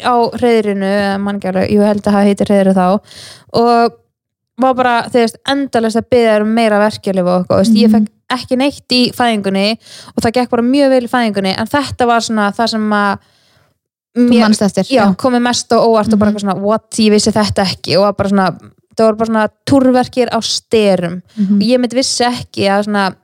á 0.04 0.16
reyðrinu, 0.40 0.86
eða 0.90 1.18
mann 1.22 1.38
ekki 1.40 1.52
alveg, 1.52 1.70
ég 1.72 1.84
held 1.86 2.02
að 2.08 2.14
það 2.16 2.28
heitir 2.30 2.50
reyðri 2.50 2.74
þá 2.78 2.88
og 3.54 4.00
var 4.64 4.74
bara, 4.78 4.96
þú 5.10 5.20
veist, 5.22 5.38
endalist 5.50 5.98
að 6.00 6.10
byggja 6.14 6.42
um 6.42 6.52
meira 6.54 6.80
verkjalið 6.82 7.28
og 7.30 7.44
eitthvað, 7.44 7.70
mm. 7.70 7.78
ég 7.82 7.90
Mhm. 7.90 7.94
fekk 7.94 8.10
ekki 8.34 8.58
neitt 8.58 8.94
í 8.98 9.02
fæðingunni 9.14 9.78
og 10.16 10.24
það 10.24 10.34
gekk 10.40 10.50
bara 10.50 10.64
mjög 10.66 10.90
vel 10.90 11.04
í 11.04 11.12
fæðingunni 11.12 11.54
en 11.60 11.68
þetta 11.68 12.08
var 12.10 12.22
svona 12.22 12.52
það 12.54 12.68
sem 12.70 12.90
að 12.94 13.18
mannst 14.16 14.62
eftir 14.62 14.86
já, 14.94 15.04
komið 15.18 15.42
mest 15.42 15.72
og 15.74 15.88
óvart 15.90 16.14
og 16.14 16.20
bara 16.20 16.32
Mhm. 16.32 16.40
svona 16.40 16.60
what, 16.62 16.90
ég 16.98 17.12
vissi 17.12 17.32
þetta 17.32 17.66
ekki 17.66 17.98
og 18.00 18.16
bara 18.18 18.30
svona, 18.30 18.48
það 18.96 19.06
voru 19.06 19.18
bara 19.18 19.30
svona 19.32 19.48
túrverkir 19.66 20.30
á 20.30 20.40
styrum 20.42 21.22
Mhm. 21.38 21.56
og 21.58 21.62
ég 21.62 21.80
myndi 21.80 21.96
vissi 21.96 22.24
ekki 22.26 22.66
að 22.70 22.86
svona 22.86 23.16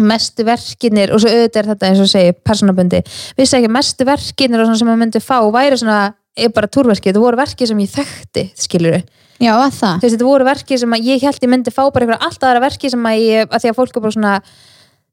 mestu 0.00 0.46
verkinir 0.46 1.12
og 1.14 1.22
svo 1.22 1.30
auðvitað 1.30 1.60
er 1.60 1.70
þetta 1.72 1.90
eins 1.90 2.02
og 2.02 2.10
segi 2.10 2.34
personabundi, 2.46 3.00
vissi 3.38 3.58
ekki 3.58 3.70
að 3.70 3.76
mestu 3.76 4.06
verkinir 4.08 4.62
og 4.62 4.68
svona 4.68 4.80
sem 4.80 4.90
maður 4.90 5.02
myndi 5.04 5.22
fá 5.22 5.36
væri 5.54 5.78
svona 5.80 5.98
er 6.34 6.50
bara 6.54 6.70
túrverki, 6.70 7.10
þetta 7.10 7.22
voru 7.22 7.38
verki 7.38 7.68
sem 7.70 7.82
ég 7.84 7.92
þekkti 7.94 8.46
skilur 8.58 8.98
já, 9.38 9.52
að 9.54 9.76
það. 9.78 10.00
Þú 10.00 10.06
veist, 10.06 10.16
þetta 10.16 10.28
voru 10.28 10.48
verki 10.48 10.78
sem 10.82 10.96
að 10.96 11.10
ég 11.12 11.26
held 11.28 11.46
ég 11.46 11.52
myndi 11.52 11.74
fá 11.74 11.82
bara 11.84 12.06
eitthvað 12.06 12.26
alltaf 12.26 12.48
aðra 12.50 12.64
verki 12.66 12.90
sem 12.90 13.06
að 13.10 13.22
ég, 13.22 13.48
að 13.50 13.62
því 13.62 13.70
að 13.70 13.78
fólk 13.78 13.94
er 13.94 14.04
bara 14.04 14.16
svona 14.16 14.34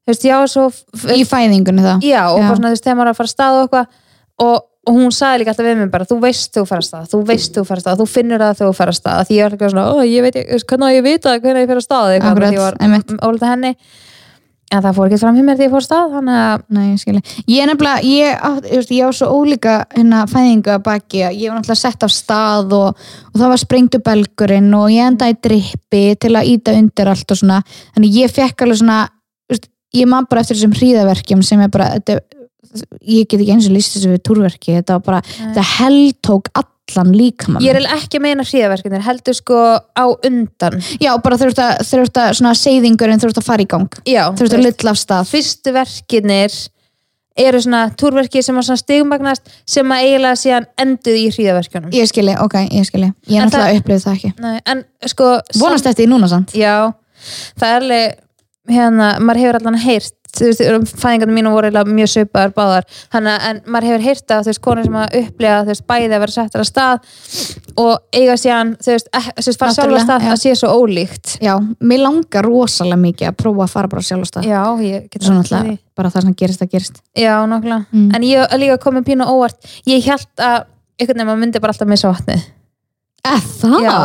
þú 0.02 0.12
veist, 0.12 0.26
já, 0.26 0.36
svo 0.50 0.66
í 1.14 1.22
fæðingunni 1.28 1.86
þá. 1.86 1.94
Já, 2.02 2.22
og 2.32 2.42
Já. 2.42 2.46
bara 2.48 2.58
svona, 2.58 2.72
þú 2.72 2.74
veist, 2.74 2.86
þegar 2.88 2.98
maður 2.98 3.10
er 3.10 3.14
að 3.14 3.20
fara 3.20 3.30
að 3.30 3.36
staða 3.36 3.62
eitthvað 3.62 3.86
og 4.42 4.60
og 4.82 4.96
hún 4.98 5.12
sagði 5.14 5.42
líka 5.42 5.52
alltaf 5.52 5.66
við 5.66 5.76
mig 5.78 5.90
bara 5.92 6.06
þú 6.10 6.16
veist 6.24 6.56
þú 6.56 6.64
farast 6.66 6.94
það, 6.94 7.04
þú 7.12 7.18
veist 7.28 7.54
þú 7.54 7.62
farast 7.68 7.86
það 7.86 8.00
þú 8.00 8.06
finnur 8.10 8.42
það 8.42 8.56
þegar 8.58 8.70
þú 8.72 8.78
farast 8.80 9.04
það 9.04 9.20
því 9.28 9.36
ég 9.36 9.44
var 9.44 9.52
eitthvað 9.54 9.74
svona, 9.74 9.84
ó, 9.86 9.94
ég 10.02 10.24
veit, 10.24 10.38
hvernig 10.72 10.82
á 10.82 10.90
ég 10.90 11.02
að 11.02 11.06
vita 11.06 11.34
hvernig 11.36 11.62
ég 11.62 11.70
fer 11.70 11.78
að 11.78 11.84
stað 11.86 12.06
en 14.72 14.80
það 14.82 14.94
fór 14.96 15.08
ekki 15.10 15.20
fram 15.20 15.36
hjá 15.36 15.44
mér 15.46 15.58
því 15.58 15.66
ég 15.66 15.72
fór 15.74 15.84
stað 15.84 16.14
þannig 16.16 16.38
að, 16.40 16.62
Nei, 16.72 16.84
ég 16.88 17.00
skilji. 17.02 17.22
Ég 17.52 17.62
er 17.62 17.68
nefnilega, 17.68 18.04
ég, 18.08 18.38
átt- 18.48 18.68
ég, 18.70 18.76
veist, 18.80 18.92
ég 18.96 19.04
á 19.04 19.10
svo 19.12 19.28
ólíka 19.36 19.74
hérna 19.92 20.22
fæðingu 20.30 20.72
að 20.72 20.84
baki 20.86 21.20
ég 21.22 21.48
var 21.50 21.58
náttúrulega 21.58 21.80
sett 21.82 22.06
af 22.06 22.14
stað 22.14 22.72
og, 22.78 23.02
og 23.32 23.36
það 23.42 23.52
var 23.52 23.62
sprengtu 23.62 24.00
belgurinn 24.06 24.70
og 24.78 24.88
ég 24.94 25.10
endaði 25.12 25.36
drippi 25.44 26.04
til 26.24 26.32
að 26.40 26.48
íta 26.54 26.76
undir 26.78 27.12
allt 27.12 27.34
og 27.36 27.42
svona. 27.42 27.60
Þannig 27.96 28.20
ég 28.22 28.32
fekk 28.32 28.64
alveg 28.64 28.80
svona, 28.80 29.00
veist, 29.52 29.68
ég 29.92 30.08
man 30.08 30.24
bara 30.30 30.40
eftir 30.44 30.56
þessum 30.56 30.76
hríðaverkjum 30.80 31.44
sem 31.44 31.60
er 31.60 31.68
bara, 31.72 31.90
þetta, 31.98 32.20
ég 33.02 33.26
get 33.28 33.40
ekki 33.40 33.52
eins 33.56 33.68
og 33.70 33.74
líst 33.76 33.96
þessu 33.96 34.12
við 34.14 34.22
túrverki, 34.28 34.76
þetta 34.80 34.98
var 34.98 35.06
bara, 35.08 35.22
þetta 35.38 35.64
heldtók 35.78 36.50
allan 36.58 37.12
líkamann. 37.16 37.62
ég 37.64 37.76
er 37.78 37.86
ekki 37.96 38.18
að 38.20 38.24
meina 38.26 38.44
hríðaverkinir 38.48 39.04
heldur 39.06 39.36
sko 39.38 39.58
á 39.96 40.04
undan 40.26 40.78
Já, 41.00 41.12
bara 41.22 41.38
þurft 41.40 41.60
að, 41.62 41.82
þurft 41.88 42.20
að, 42.20 42.34
svona 42.40 42.54
seyðingurinn 42.58 43.20
þurft 43.22 43.40
að 43.42 43.48
fara 43.48 43.62
í 43.64 43.68
gang. 43.70 43.88
já, 44.08 44.24
Þurft 44.36 44.56
að 44.58 44.64
litla 44.66 44.94
af 44.94 45.00
stað. 45.00 45.28
fyrstu 45.32 45.72
verkinir 45.76 46.56
eru 47.42 47.60
svona 47.64 47.86
túrverki 47.96 48.42
sem 48.44 48.58
að 48.60 48.74
stigmagnast 48.76 49.46
sem 49.64 49.88
að 49.94 50.02
eiginlega 50.04 50.36
síðan 50.36 50.66
enduð 50.84 51.16
í 51.16 51.28
hríðaverkjunum 51.32 51.94
Ég 51.96 52.10
skilji, 52.10 52.34
ok, 52.44 52.56
ég 52.76 52.84
skilji. 52.84 53.08
Ég 53.32 53.38
er 53.40 53.46
náttúrulega 53.48 53.78
upplifið 53.80 54.02
það 54.04 54.18
ekki. 54.18 54.32
Nei, 54.42 54.58
en 54.68 54.82
sko 55.08 55.30
Vonast 55.56 55.88
eftir 55.88 56.04
því 56.04 56.10
núna 56.12 56.28
samt. 56.28 56.52
Já, 56.52 56.92
það 57.56 57.68
er 57.70 57.78
alveg 57.78 58.18
hérna, 58.76 59.08
maður 59.24 59.40
hefur 59.46 59.58
allan 59.62 59.80
heyrt 59.80 60.12
þú 60.32 60.48
veist, 60.48 60.94
fæðingarnir 60.96 61.36
mínu 61.36 61.52
voru 61.52 61.70
mjög 61.92 62.10
svipaðar 62.12 62.52
báðar, 62.56 62.86
þannig 63.12 63.32
að 63.32 63.46
en 63.50 63.60
maður 63.66 63.88
hefur 63.90 64.04
heyrt 64.06 64.32
að 64.32 64.40
þú 64.46 64.50
veist, 64.52 64.62
konur 64.64 64.86
sem 64.86 64.96
að 65.02 65.16
upplifa 65.20 65.58
þú 65.62 65.70
veist, 65.72 65.84
bæði 65.92 66.08
að 66.08 66.22
vera 66.24 66.34
settar 66.36 66.62
að 66.62 66.68
stað 66.70 67.10
og 67.82 67.92
eiga 68.16 68.36
síðan, 68.40 68.72
þú 68.80 68.94
veist, 68.94 69.10
eh, 69.12 69.28
þú 69.36 69.46
veist 69.50 69.62
fara 69.62 69.76
sjálf 69.76 69.96
að 69.98 70.04
stað, 70.06 70.26
það 70.28 70.40
sé 70.42 70.54
svo 70.62 70.72
ólíkt 70.80 71.34
Já, 71.42 71.54
mér 71.80 72.02
langar 72.06 72.48
rosalega 72.48 73.00
mikið 73.02 73.28
að 73.28 73.38
prófa 73.42 73.66
að 73.66 73.74
fara 73.76 73.92
bara 73.92 74.02
sjálf 74.08 74.24
á 74.24 74.28
stað. 74.32 74.48
Já, 74.48 74.62
Svo 75.22 75.32
það 75.32 75.38
náttúrulega 75.38 75.78
bara 75.94 76.08
það 76.10 76.22
sem 76.22 76.34
gerist 76.40 76.62
að 76.64 76.72
gerist. 76.72 77.02
Já, 77.14 77.34
nákvæmlega, 77.46 77.86
Mm. 77.92 78.14
en 78.16 78.22
ég 78.22 78.46
er 78.48 78.58
líka 78.58 78.78
komið 78.78 79.04
pínu 79.04 79.28
óvart, 79.28 79.58
ég 79.86 80.02
held 80.04 80.26
að 80.38 80.64
einhvern 80.98 81.18
veginn 81.18 81.28
maður 81.28 81.42
myndi 81.44 81.60
bara 81.60 81.72
alltaf 81.72 81.88
missa 81.88 82.08
vatnið 82.08 82.42
það? 83.60 83.82
Já, 83.82 83.96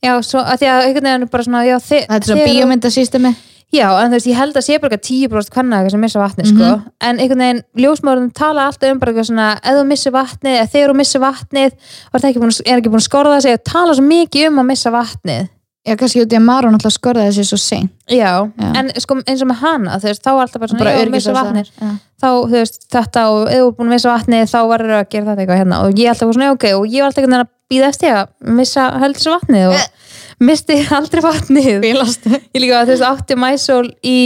Já, 0.00 0.14
svo, 0.24 0.40
að 0.40 0.62
því 0.62 0.68
að 0.72 0.82
einhvern 0.86 1.06
veginn 1.10 1.24
er 1.26 1.28
bara 1.28 1.44
svona 1.44 1.60
er 1.66 2.46
bíómyndasystemi. 2.48 3.34
Já, 3.72 3.86
en 4.02 4.10
þú 4.10 4.16
veist, 4.18 4.26
ég 4.26 4.34
held 4.34 4.56
að 4.58 4.64
sé 4.66 4.78
bara 4.82 4.96
eitthvað 4.96 5.28
10% 5.30 5.50
kvenna 5.54 5.90
sem 5.90 6.00
missa 6.00 6.18
vatni, 6.18 6.44
sko. 6.44 6.58
Mhm. 6.58 6.86
En 7.00 7.18
einhvern 7.18 7.38
veginn, 7.38 7.62
ljósmórðum 7.78 8.32
tala 8.34 8.66
alltaf 8.66 8.90
um 8.90 8.98
bara 8.98 9.12
eitthvað 9.12 9.28
svona, 9.30 9.52
ef 9.62 9.74
þú 9.78 9.84
missir 9.86 10.12
vatnið, 10.12 10.56
eða 10.58 10.70
þegar 10.72 10.90
þú 10.90 10.96
missir 10.96 11.20
vatnið, 11.20 11.70
er 12.14 12.20
ekki 12.20 12.40
búin, 12.42 12.50
að- 12.50 12.84
að 12.98 13.08
skorða 13.08 13.40
sig, 13.42 13.52
og 13.52 13.64
tala 13.64 13.94
svo 13.94 14.02
mikið 14.02 14.48
um 14.48 14.58
að 14.58 14.66
missa 14.66 14.90
vatnið. 14.90 15.48
Já, 15.88 15.94
kannski 15.96 16.20
út 16.20 16.34
í 16.34 16.36
að 16.36 16.44
Marun 16.44 16.76
alltaf 16.76 16.92
skorðaði 16.92 17.32
sér 17.38 17.46
svo 17.48 17.56
sein. 17.60 17.86
Já, 18.04 18.32
Já. 18.44 18.66
en 18.76 18.90
sko 19.00 19.16
eins 19.24 19.40
og 19.40 19.48
með 19.48 19.62
hana, 19.62 19.94
þú 20.02 20.10
veist, 20.10 20.22
þá 20.26 20.30
er 20.30 20.40
alltaf 20.42 20.60
bara 20.60 20.72
svona, 20.72 20.82
Bara 20.84 20.92
já, 20.92 21.06
missa 21.14 21.32
vatnið. 21.32 21.70
Já. 21.80 21.92
Þá, 22.20 22.28
þú 22.28 22.56
veist, 22.58 22.76
þetta 22.92 23.22
og 23.32 23.40
ef 23.46 23.62
þú 23.62 23.70
er 23.70 23.76
búin 23.78 23.88
að 23.88 23.94
missa 23.94 24.10
vatnið, 24.12 24.44
þá 24.50 24.58
verður 24.74 24.92
að 24.98 25.08
gera 25.14 25.28
þetta 25.30 25.44
eitthvað 25.46 25.60
hérna. 25.62 25.78
Og 25.86 26.02
ég 26.02 26.12
alltaf 26.12 26.34
svona, 26.34 26.50
já, 26.50 26.56
ok, 26.58 26.66
og 26.76 26.84
ég 26.84 27.00
var 27.00 27.08
alltaf 27.08 27.22
einhvern 27.24 27.36
veginn 27.36 27.46
að 27.46 27.52
býða 27.70 27.88
eftir 27.94 28.18
að 28.18 28.54
missa 28.60 28.86
heldur 29.00 29.24
svo 29.24 29.34
vatnið 29.38 29.66
og 29.70 30.44
misti 30.50 30.78
aldrei 31.00 31.24
vatnið. 31.24 31.72
Bílast. 31.86 32.28
ég 32.28 32.60
líka 32.60 32.82
að 32.82 32.90
þú 32.90 32.96
veist 32.98 33.08
átti 33.08 33.40
mæsól 33.40 33.86
í 34.04 34.18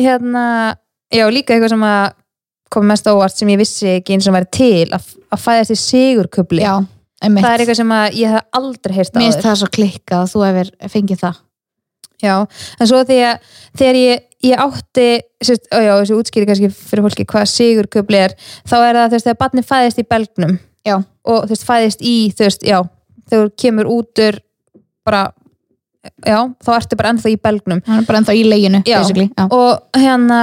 hérna, 0.00 0.46
já 1.12 1.26
líka 1.28 1.54
eitthvað 1.56 1.76
sem 1.76 1.86
að 1.92 2.16
kom 2.72 2.88
mest 2.88 3.06
óvart 3.06 3.36
sem 3.36 3.52
ég 3.52 3.60
vissi 3.60 3.92
ekki 3.98 4.16
eins 4.16 4.26
og 4.26 4.34
væri 4.34 4.48
til 4.56 4.88
að, 4.96 5.04
að 5.32 5.42
fæðast 5.44 5.74
í 5.76 5.78
sigurkubli 5.78 6.64
Já, 6.64 6.74
einmitt. 7.22 7.44
það 7.46 7.52
er 7.54 7.64
eitthvað 7.64 7.80
sem 7.80 7.92
að 7.96 8.16
ég 8.20 8.34
hef 8.36 8.46
aldrei 8.60 8.94
heyrt 8.96 9.14
Mér 9.16 9.26
finnst 9.30 9.44
það 9.46 9.58
svo 9.62 9.68
klikkað 9.76 10.22
að 10.22 10.32
þú 10.34 10.44
hefur 10.46 10.70
fengið 10.96 11.20
það. 11.24 11.36
já, 12.22 12.34
en 12.80 12.86
svo 12.90 13.02
þegar, 13.08 13.40
þegar 13.76 13.98
ég, 14.00 14.22
ég 14.46 14.62
átti 14.66 15.08
sérst, 15.44 15.66
ó, 15.72 15.78
já, 15.84 15.92
þessi 16.00 16.16
útskýri 16.16 16.46
kannski 16.48 16.70
fyrir 16.72 17.04
fólki 17.06 17.26
hvað 17.28 17.48
sigurkubli 17.52 18.20
er 18.24 18.34
þá 18.68 18.76
er 18.80 19.00
það 19.02 19.10
veist 19.16 19.26
þegar 19.28 19.40
barni 19.44 19.62
fæðist 19.66 20.00
í 20.00 20.06
belgnum 20.08 20.58
Já. 20.86 21.00
og 21.26 21.48
veist 21.50 21.66
fæðist 21.66 22.00
í 22.06 22.14
veist, 22.38 22.62
já, 22.64 22.78
þegar 23.28 23.48
þú 23.50 23.56
kemur 23.64 23.90
út 23.90 24.22
úr 24.28 24.38
bara 25.06 25.24
já, 26.24 26.38
þá 26.62 26.70
ertu 26.76 26.96
bara 27.00 27.10
ennþá 27.14 27.32
í 27.32 27.36
belgnum 27.42 27.80
bara 28.06 28.20
ennþá 28.20 28.36
í 28.38 28.44
leginu, 28.46 28.80
Já. 28.86 29.00
basically. 29.02 29.28
Já. 29.36 29.48
og 29.50 29.98
hérna 29.98 30.40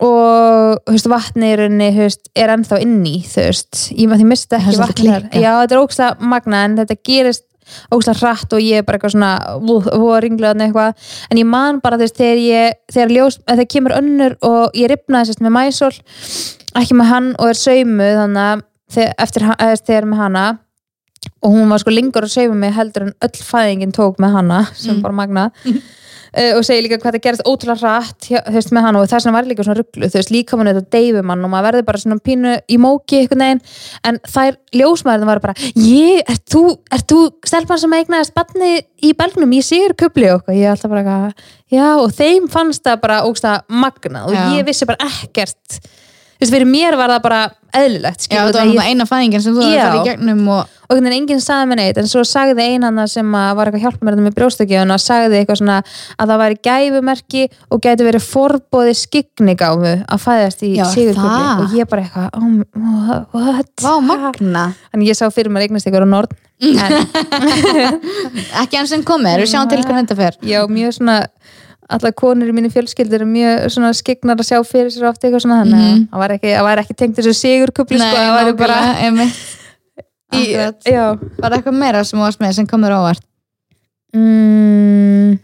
og 0.00 0.80
þú 0.86 0.94
veist, 0.96 1.08
vatni 1.12 1.50
í 1.52 1.56
rauninni 1.60 1.90
þú 1.96 2.04
veist, 2.06 2.30
er 2.34 2.52
ennþá 2.54 2.78
inni 2.84 3.14
þú 3.28 3.44
veist, 3.50 3.80
ég 3.92 4.08
maður 4.08 4.22
því 4.22 4.28
er 4.30 4.58
ekki 4.60 4.74
svolítið 4.74 4.80
vatni 4.80 5.10
þar. 5.10 5.24
klikkað. 5.26 5.42
já, 5.44 5.50
þetta 5.60 5.76
er 5.76 5.82
ógstlega 5.84 6.30
magna 6.34 6.62
en 6.64 6.76
þetta 6.80 6.96
gerist 7.10 7.44
ógstlega 7.94 8.18
hratt 8.24 8.54
og 8.56 8.62
ég 8.64 8.80
er 8.80 8.86
bara 8.88 8.98
eitthvað 8.98 9.12
svona 9.14 9.32
og 9.60 10.16
ringlaðan 10.24 10.64
eitthvað 10.64 11.12
en 11.30 11.38
ég 11.42 11.46
man 11.46 11.78
bara 11.84 11.98
þú 12.00 12.06
veist, 12.06 12.16
þegar 12.18 12.40
ég 12.42 12.80
þegar, 12.90 13.12
ljós, 13.14 13.36
þegar 13.46 13.68
kemur 13.76 13.94
önnur 14.00 14.34
og 14.48 14.74
ég 14.80 14.90
ripnaði 14.90 15.30
sérst 15.30 15.44
með 15.44 15.54
mæsól 15.58 15.92
ekki 16.80 16.96
með 16.98 17.12
hann 17.12 17.30
og 17.38 17.52
er 17.52 17.60
saumu 17.60 18.08
þannig 18.16 18.42
að 18.48 18.64
þegar, 18.90 19.14
eftir, 19.22 19.46
þegar 19.86 20.08
með 20.10 20.22
hana 20.24 20.44
og 21.44 21.52
hún 21.54 21.70
var 21.70 21.82
sko 21.82 21.92
lengur 21.94 22.24
að 22.26 22.32
saumu 22.34 22.56
mig 22.58 22.72
heldur 22.74 23.06
en 23.06 23.14
öll 23.22 23.44
fæðingin 23.44 23.92
tók 23.94 24.18
með 24.22 24.34
hana 24.38 24.60
sem 24.72 24.96
Mm. 24.96 25.02
bara 25.04 25.14
magna 25.14 25.50
uh, 26.30 26.52
og 26.58 26.64
segir 26.66 26.86
líka 26.86 26.98
hvað 27.00 27.16
það 27.16 27.24
gerist 27.26 27.46
ótrúlega 27.48 27.94
rætt 27.94 28.28
þú 28.30 28.54
veist, 28.56 28.72
með 28.74 28.86
hann 28.86 28.98
og 29.00 29.06
þess 29.10 29.26
vegna 29.26 29.36
var 29.36 29.50
líka 29.50 29.66
svona 29.66 29.78
rugglu 29.80 30.10
þú 30.10 30.20
veist, 30.20 30.32
líka 30.34 30.58
mann 30.58 30.70
þetta 30.70 30.96
deyfum 30.96 31.32
hann 31.34 31.46
og 31.46 31.52
maður 31.52 31.68
verður 31.70 31.86
bara 31.90 32.02
svona 32.04 32.20
pínu 32.30 32.56
í 32.66 32.80
móki 32.80 33.20
einhvern 33.20 33.44
veginn. 33.46 33.62
En 34.06 34.20
þær 34.30 34.58
ljósmaðurinn 34.80 35.30
var 35.30 35.42
bara 35.44 35.54
ég, 35.74 36.20
ert 36.24 36.44
þú, 36.50 36.64
ert 36.94 37.08
þú 37.10 37.20
stelpann 37.46 37.82
sem 37.82 37.96
eignaðist 37.98 38.36
barni 38.36 38.76
í 39.00 39.14
belgnum, 39.16 39.56
ég 39.56 39.66
sigur 39.66 39.96
kubli 39.98 40.28
og 40.30 40.40
eitthvað, 40.40 40.60
ég 40.60 40.68
er 40.68 40.74
alltaf 40.76 40.92
bara 40.92 41.04
eitthvað, 41.04 41.48
já 41.74 41.88
og 41.96 42.12
þeim 42.16 42.50
fannst 42.52 42.84
það 42.86 43.02
bara 43.06 43.22
ógsta 43.28 43.56
magna 43.68 44.26
og 44.28 44.36
Já. 44.36 44.44
ég 44.58 44.66
vissi 44.68 44.88
bara 44.88 45.08
ekkert 45.08 45.80
veist, 46.40 46.52
fyrir 46.52 46.68
mér 46.68 46.98
var 46.98 47.14
það 47.14 47.24
bara 47.28 47.40
eðlilegt 47.80 48.26
Já, 48.26 48.42
þetta 48.42 48.64
var 48.64 48.74
ég, 48.74 48.90
eina 48.90 49.06
fæðingin 49.08 49.44
sem 49.44 49.56
þú 49.56 49.66
hefur 49.66 49.76
Já. 49.76 49.86
farið 49.86 50.00
í 50.00 50.10
gegnum 50.10 50.46
og 50.56 50.76
og 50.90 50.96
einhvern 50.96 51.06
veginn 51.06 51.22
enginn 51.22 51.42
sagði 51.42 51.66
mér 51.70 51.78
neitt 51.78 51.98
en 52.00 52.08
svo 52.10 52.24
sagði 52.26 52.64
einanna 52.66 53.04
sem 53.10 53.34
að 53.38 53.50
var 53.58 53.68
eitthvað 53.70 53.92
að 53.94 54.08
þetta 54.08 54.24
með 54.24 54.34
brjóstakjöfun 54.38 54.94
og 54.94 55.02
sagði 55.02 55.38
eitthvað 55.38 55.60
svona 55.60 55.76
að 55.84 56.32
það 56.32 56.40
væri 56.42 56.56
gæfumerki 56.66 57.42
og 57.70 57.82
gæti 57.84 58.06
verið 58.08 58.24
forbóði 58.26 58.96
skignigáfu 58.98 59.92
að 60.02 60.24
fæðast 60.24 60.64
í 60.66 60.72
það. 60.80 61.62
og 61.62 61.76
ég 61.78 61.90
bara 61.92 62.02
eitthvað 62.02 62.28
oh, 62.40 62.50
what? 63.36 63.70
Vá, 63.84 63.92
magna 64.02 64.64
en 64.90 65.06
ég 65.06 65.14
sá 65.18 65.28
fyrir 65.30 65.54
mér 65.54 65.68
eignast 65.68 65.86
ykkur 65.86 66.02
á 66.02 66.10
Nord 66.10 66.34
en 66.60 66.74
Ekki 68.64 68.80
enn 68.82 68.90
sem 68.90 69.06
komið, 69.06 69.44
við 69.44 69.52
sjáum 69.54 69.70
til 69.70 69.78
hvernig 69.84 70.10
þetta 70.10 70.18
fer 70.18 70.42
já, 70.42 70.58
mjög 70.66 70.98
svona 70.98 71.20
allar 71.96 72.12
konur 72.16 72.48
í 72.50 72.54
mínu 72.56 72.70
fjölskyldur 72.72 73.20
eru 73.20 73.26
mjög 73.30 73.66
svona 73.74 73.90
skignar 73.98 74.38
að 74.40 74.48
sjá 74.50 74.58
fyrir 74.66 74.90
sér 74.94 75.08
oft 75.10 75.22
eitthvað 75.24 75.42
svona 75.44 75.60
þannig 75.62 75.80
að 75.80 75.88
Mhm. 75.90 76.04
það 76.12 76.20
það 76.56 76.66
var 76.68 76.82
ekki 76.84 76.96
tengt 77.02 77.16
þessu 77.18 77.34
sigurkubli 77.40 77.98
sko, 77.98 78.16
það 78.16 78.36
var 78.38 78.52
bara 78.60 78.78
í, 80.38 80.42
já, 80.86 81.18
Var 81.42 81.50
eitthvað 81.56 81.74
meira 81.80 82.04
sem 82.06 82.18
varst 82.22 82.40
með 82.40 82.54
sem 82.60 82.66
komur 82.70 82.94
ávart 82.94 83.24
Mm, 84.14 85.36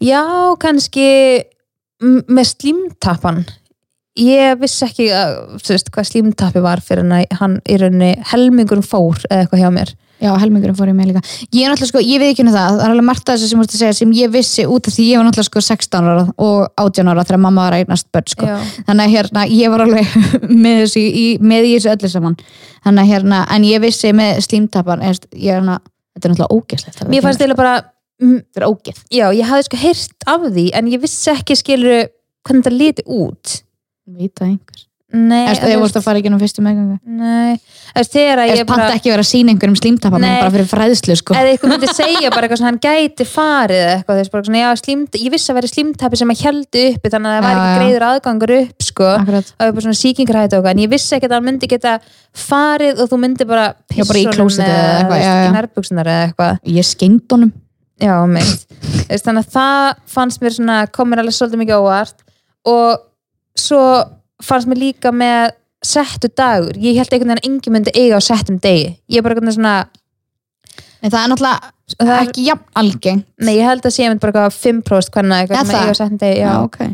já, 0.00 0.22
kannski 0.62 1.06
með 2.30 2.46
slímtappan. 2.52 3.40
Ég 4.20 4.54
vissi 4.60 4.84
ekki 4.86 5.08
að, 5.14 5.34
þú 5.58 5.72
veist, 5.74 5.90
hvað 5.94 6.06
slímtappi 6.10 6.62
var 6.62 6.80
fyrir 6.84 7.10
hann 7.40 7.56
í 7.66 7.76
rauninni 7.80 8.12
helmingur 8.32 8.82
fór 8.86 9.18
eða 9.30 9.44
eitthvað 9.44 9.62
hjá 9.64 9.70
mér 9.74 9.92
Já, 10.20 10.30
helmingurinn 10.36 10.76
fór 10.76 10.90
í 10.90 10.94
mig 10.96 11.08
líka. 11.08 11.22
Ég 11.48 11.64
er 11.64 11.72
náttúrulega 11.72 11.88
sko, 11.88 12.00
ég 12.04 12.20
veit 12.20 12.34
ekki 12.34 12.44
um 12.44 12.50
það 12.52 12.74
Það 12.74 12.82
er 12.84 12.92
alveg 12.92 13.06
margt 13.08 13.30
af 13.30 13.38
þessu 13.38 13.48
sem 13.48 13.62
segja 13.72 13.92
sem 13.96 14.10
ég 14.18 14.32
vissi 14.34 14.66
út 14.68 14.90
af 14.90 14.92
því 14.96 15.06
ég 15.08 15.20
var 15.20 15.28
náttúrulega 15.28 15.48
sko 15.48 15.62
16 15.64 16.10
ára 16.10 16.24
og 16.36 16.58
18 16.82 17.08
ára 17.12 17.24
þegar 17.24 17.40
mamma 17.46 17.64
var 17.64 17.76
að 17.76 17.84
eignast 17.84 18.08
börn 18.12 18.28
sko. 18.34 18.48
Já. 18.50 18.58
Þannig 18.88 19.06
að 19.06 19.14
hérna, 19.14 19.44
ég 19.48 19.72
var 19.72 19.84
alveg 19.86 20.18
með 20.66 20.82
þessu 20.82 21.04
í, 21.06 21.24
með 21.40 21.70
þessu 21.70 21.92
öllu 21.94 22.12
saman. 22.12 22.36
Þannig 22.84 23.06
að 23.06 23.14
hérna, 23.14 23.40
en 23.56 23.66
ég 23.70 23.82
vissi 23.86 24.12
með 24.16 24.42
slímtappan 24.44 25.06
ég, 25.08 25.24
ég, 25.32 25.56
hérna, 25.56 25.80
Þetta 26.10 26.26
er 26.26 26.32
náttúrulega 26.34 26.58
ógeðslegt 26.58 27.02
mér 27.06 27.22
fannst 27.24 27.40
eiginlega 27.40 27.60
bara 27.62 27.74
Þetta. 27.80 28.44
er 28.58 28.66
ógeð. 28.66 29.02
Já, 29.14 29.26
ég 29.32 29.48
hafði 29.48 29.66
sko 29.68 29.78
heyrt 29.80 30.28
af 30.28 30.46
því 30.50 30.66
en 30.76 30.92
ég 30.92 31.00
vissi 31.00 31.32
ekki 31.32 31.56
skilur 31.56 32.10
hvernig 32.44 32.66
þetta 32.66 32.76
liti 32.76 33.04
út. 33.06 33.60
Veit 34.10 34.34
það 34.34 34.48
einhver 34.50 34.89
nei, 35.10 35.44
Eftir 35.50 35.64
þegar 35.66 35.74
þú 35.74 35.80
vorst 35.82 35.96
að 35.98 36.04
fara 36.06 36.20
ekki 36.20 36.30
um 36.30 36.38
fyrstu 36.40 36.62
meðganga 36.62 36.96
nei, 37.20 37.52
veist, 37.96 38.12
þegar 38.14 38.38
að 38.42 38.46
Ég 38.50 38.56
ég 38.60 38.66
panta 38.68 38.84
bara 38.84 38.96
ekki 38.98 39.08
að 39.10 39.14
vera 39.14 39.24
að 39.24 39.30
sína 39.30 39.50
einhverjum 39.54 39.78
slímtappa 39.80 40.18
Nei. 40.22 40.38
bara 40.38 40.52
fyrir 40.54 40.68
fræðslu 40.70 41.14
sko? 41.18 41.32
Eða 41.34 41.50
eitthvað 41.54 41.70
myndi 41.74 41.88
segja 41.90 42.28
bara 42.30 42.44
eitthvað 42.46 42.60
svona 42.60 42.70
hann 42.70 42.82
gæti 42.84 43.24
farið 43.26 43.84
eitthvað, 43.94 44.20
veist, 44.20 44.32
bara 44.34 44.44
svona, 44.46 44.60
já, 44.62 44.70
slímt, 44.78 45.12
ég 45.18 45.30
vissi 45.34 45.48
að 45.50 45.58
vera 45.58 45.70
slímtappi 45.72 46.16
sem 46.20 46.32
að 46.34 46.44
heldu 46.46 46.84
uppi 46.94 47.08
þannig 47.14 47.30
að 47.30 47.34
það 47.34 47.44
væri 47.46 47.58
ekki 47.58 47.74
greiður 47.80 48.04
aðgangur 48.10 48.52
upp 48.60 48.80
sko, 48.86 49.08
Akkurat. 49.16 49.46
Það 49.50 49.64
var 49.66 49.74
bara 49.78 49.84
svona 49.88 50.00
sýkingarhætt 50.02 50.52
og 50.54 50.58
eitthvað 50.60 50.74
en 50.76 50.84
ég 50.84 50.90
vissi 50.94 51.12
ekki 51.16 51.26
að 51.26 51.34
hann 51.36 51.48
myndi 51.48 51.66
geta 51.70 51.92
farið 52.46 52.94
og 53.02 53.10
þú 53.10 53.16
myndi 53.24 53.44
bara 53.50 53.66
bara 53.74 54.20
í 54.20 54.26
pissa 54.30 54.30
honum 54.30 54.50
eitthvað, 54.54 55.18
þú 63.66 64.18
fannst 64.44 64.70
mér 64.70 64.80
líka 64.80 65.12
með 65.14 65.54
settu 65.80 66.28
dagur, 66.36 66.76
ég 66.76 66.98
held 67.00 67.12
einhvern 67.12 67.32
veginn 67.32 67.38
að 67.38 67.48
engin 67.48 67.74
myndi 67.74 67.92
eiga 67.96 68.20
á 68.20 68.22
settum 68.24 68.60
degi, 68.60 68.94
ég 69.08 69.20
er 69.20 69.24
bara 69.24 69.36
einhvern 69.36 69.48
veginn 69.48 69.60
svona 69.60 69.76
Nei, 71.00 71.08
það 71.08 71.20
er 71.22 71.30
náttúrulega 71.32 71.70
það 71.96 72.10
er, 72.12 72.26
ekki 72.26 72.42
jafn 72.44 72.66
algengt. 72.76 73.26
Nei, 73.40 73.54
ég 73.56 73.64
held 73.64 73.86
að 73.88 73.94
sé 73.94 74.08
mynd 74.10 74.20
bara 74.20 74.32
eitthvað 74.34 74.58
5% 74.60 75.14
hvernig 75.14 75.38
eitthvað 75.38 75.70
með 75.70 75.78
eiga 75.78 75.94
á 75.96 76.00
settum 76.00 76.18
degi, 76.20 76.40
já, 76.42 76.50
já 76.50 76.66
okay. 76.66 76.90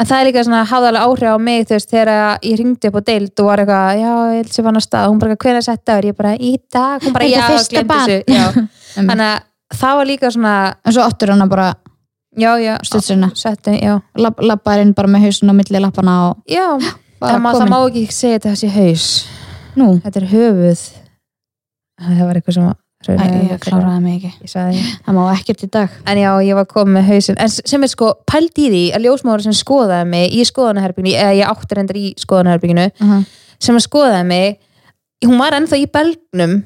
en 0.00 0.08
það 0.08 0.22
er 0.22 0.28
líka 0.30 0.44
svona 0.46 0.62
háðalega 0.70 1.10
áhrif 1.10 1.36
á 1.36 1.38
mig 1.48 1.66
þú 1.68 1.76
veist, 1.76 1.90
þegar 1.92 2.12
ég 2.48 2.56
ringdi 2.62 2.88
upp 2.88 2.96
á 2.96 3.02
deild 3.10 3.42
og 3.44 3.50
var 3.50 3.62
eitthvað, 3.64 4.00
já, 4.00 4.14
ég 4.32 4.40
held 4.40 4.54
sem 4.56 4.70
hann 4.70 4.80
á 4.80 4.82
stað, 4.86 5.10
hún 5.12 5.20
bara 5.20 5.38
hvernig 5.44 5.66
sett 5.68 5.84
dagur, 5.84 6.08
ég 6.08 6.18
bara, 6.22 6.32
í 6.40 6.54
dag, 6.72 7.04
hún 7.04 7.16
bara 7.18 7.28
já, 7.28 7.44
glemt 7.74 7.92
þessu, 7.92 8.18
já, 8.32 8.46
þannig 8.96 9.26
að 9.28 9.78
það 9.82 10.00
var 10.00 10.10
líka 10.14 10.32
svona 10.32 10.56
já, 12.38 12.50
já, 12.62 12.74
Studsina. 12.86 13.30
setti, 13.34 13.76
já, 13.82 13.98
lapp, 14.16 14.40
lappar 14.40 14.82
inn 14.82 14.94
bara 14.96 15.10
með 15.10 15.28
hausin 15.28 15.50
á 15.50 15.54
milli 15.58 15.82
lappana 15.82 16.18
og 16.30 16.42
já 16.48 16.78
það 17.18 17.40
má, 17.42 17.52
það 17.52 17.70
má 17.72 17.78
ekki 17.82 18.04
segja 18.14 18.38
þetta 18.38 18.54
þessi 18.54 18.74
haus. 18.74 19.06
Nú, 19.78 19.88
þetta 20.04 20.20
er 20.20 20.28
höfuð. 20.32 20.84
Það 21.98 22.22
var 22.26 22.38
eitthvað 22.38 22.58
sem 22.58 22.76
Æ, 23.06 23.12
ég 23.46 23.60
kláraði 23.62 24.00
mig 24.02 24.24
ekki. 24.26 24.48
Það 24.50 25.14
má 25.14 25.20
ekkert 25.30 25.60
í 25.62 25.68
dag. 25.70 25.92
En 26.10 26.18
já, 26.18 26.30
ég 26.42 26.56
var 26.58 26.66
komið 26.66 26.96
með 26.96 27.04
hausinn, 27.12 27.36
en 27.38 27.52
sem 27.54 27.84
er 27.86 27.90
sko 27.92 28.08
pælt 28.26 28.58
í 28.58 28.66
því 28.72 28.80
að 28.96 29.06
ljósmáður 29.06 29.44
sem 29.46 29.54
skoðaði 29.54 30.08
mig 30.10 30.34
í 30.34 30.46
skoðanaherbygginu, 30.48 31.12
eða 31.14 31.36
ég 31.38 31.52
átti 31.52 31.78
reyndar 31.78 32.00
í 32.00 32.08
skoðanaherbygginu, 32.18 32.88
uh 32.90 33.12
-huh. 33.12 33.22
sem 33.62 33.78
að 33.78 33.86
skoðaði 33.86 34.24
mig, 34.32 34.58
hún 35.24 35.38
var 35.38 35.54
ennþá 35.54 35.78
í 35.78 35.86
belgnum 35.94 36.56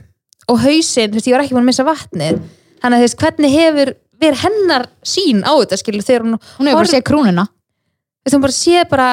og 0.48 0.64
hausinn, 0.64 1.12
þú 1.12 1.20
veist, 1.20 1.28
ég 1.28 1.36
var 1.36 1.44
ekki 1.44 1.54
búin 1.54 1.66
að 1.66 1.70
missa 1.70 1.86
vatnið, 1.86 2.40
þannig 2.80 2.96
að 2.96 3.02
þú 3.02 3.06
veist, 3.06 3.20
hvernig 3.20 3.56
hefur 3.58 3.94
verið 4.22 4.44
hennar 4.46 4.86
sín 5.06 5.42
á 5.44 5.52
þetta, 5.52 5.78
skilur, 5.80 6.06
þegar 6.06 6.26
hún, 6.26 6.40
hún 6.58 6.70
hefur 6.70 6.80
bara 6.80 6.92
séð 6.92 7.04
krúnuna. 7.08 7.46
Þú 8.22 8.28
veist, 8.28 8.36
hún 8.36 8.44
bara 8.44 8.56
sé 8.56 8.84
bara 8.90 9.08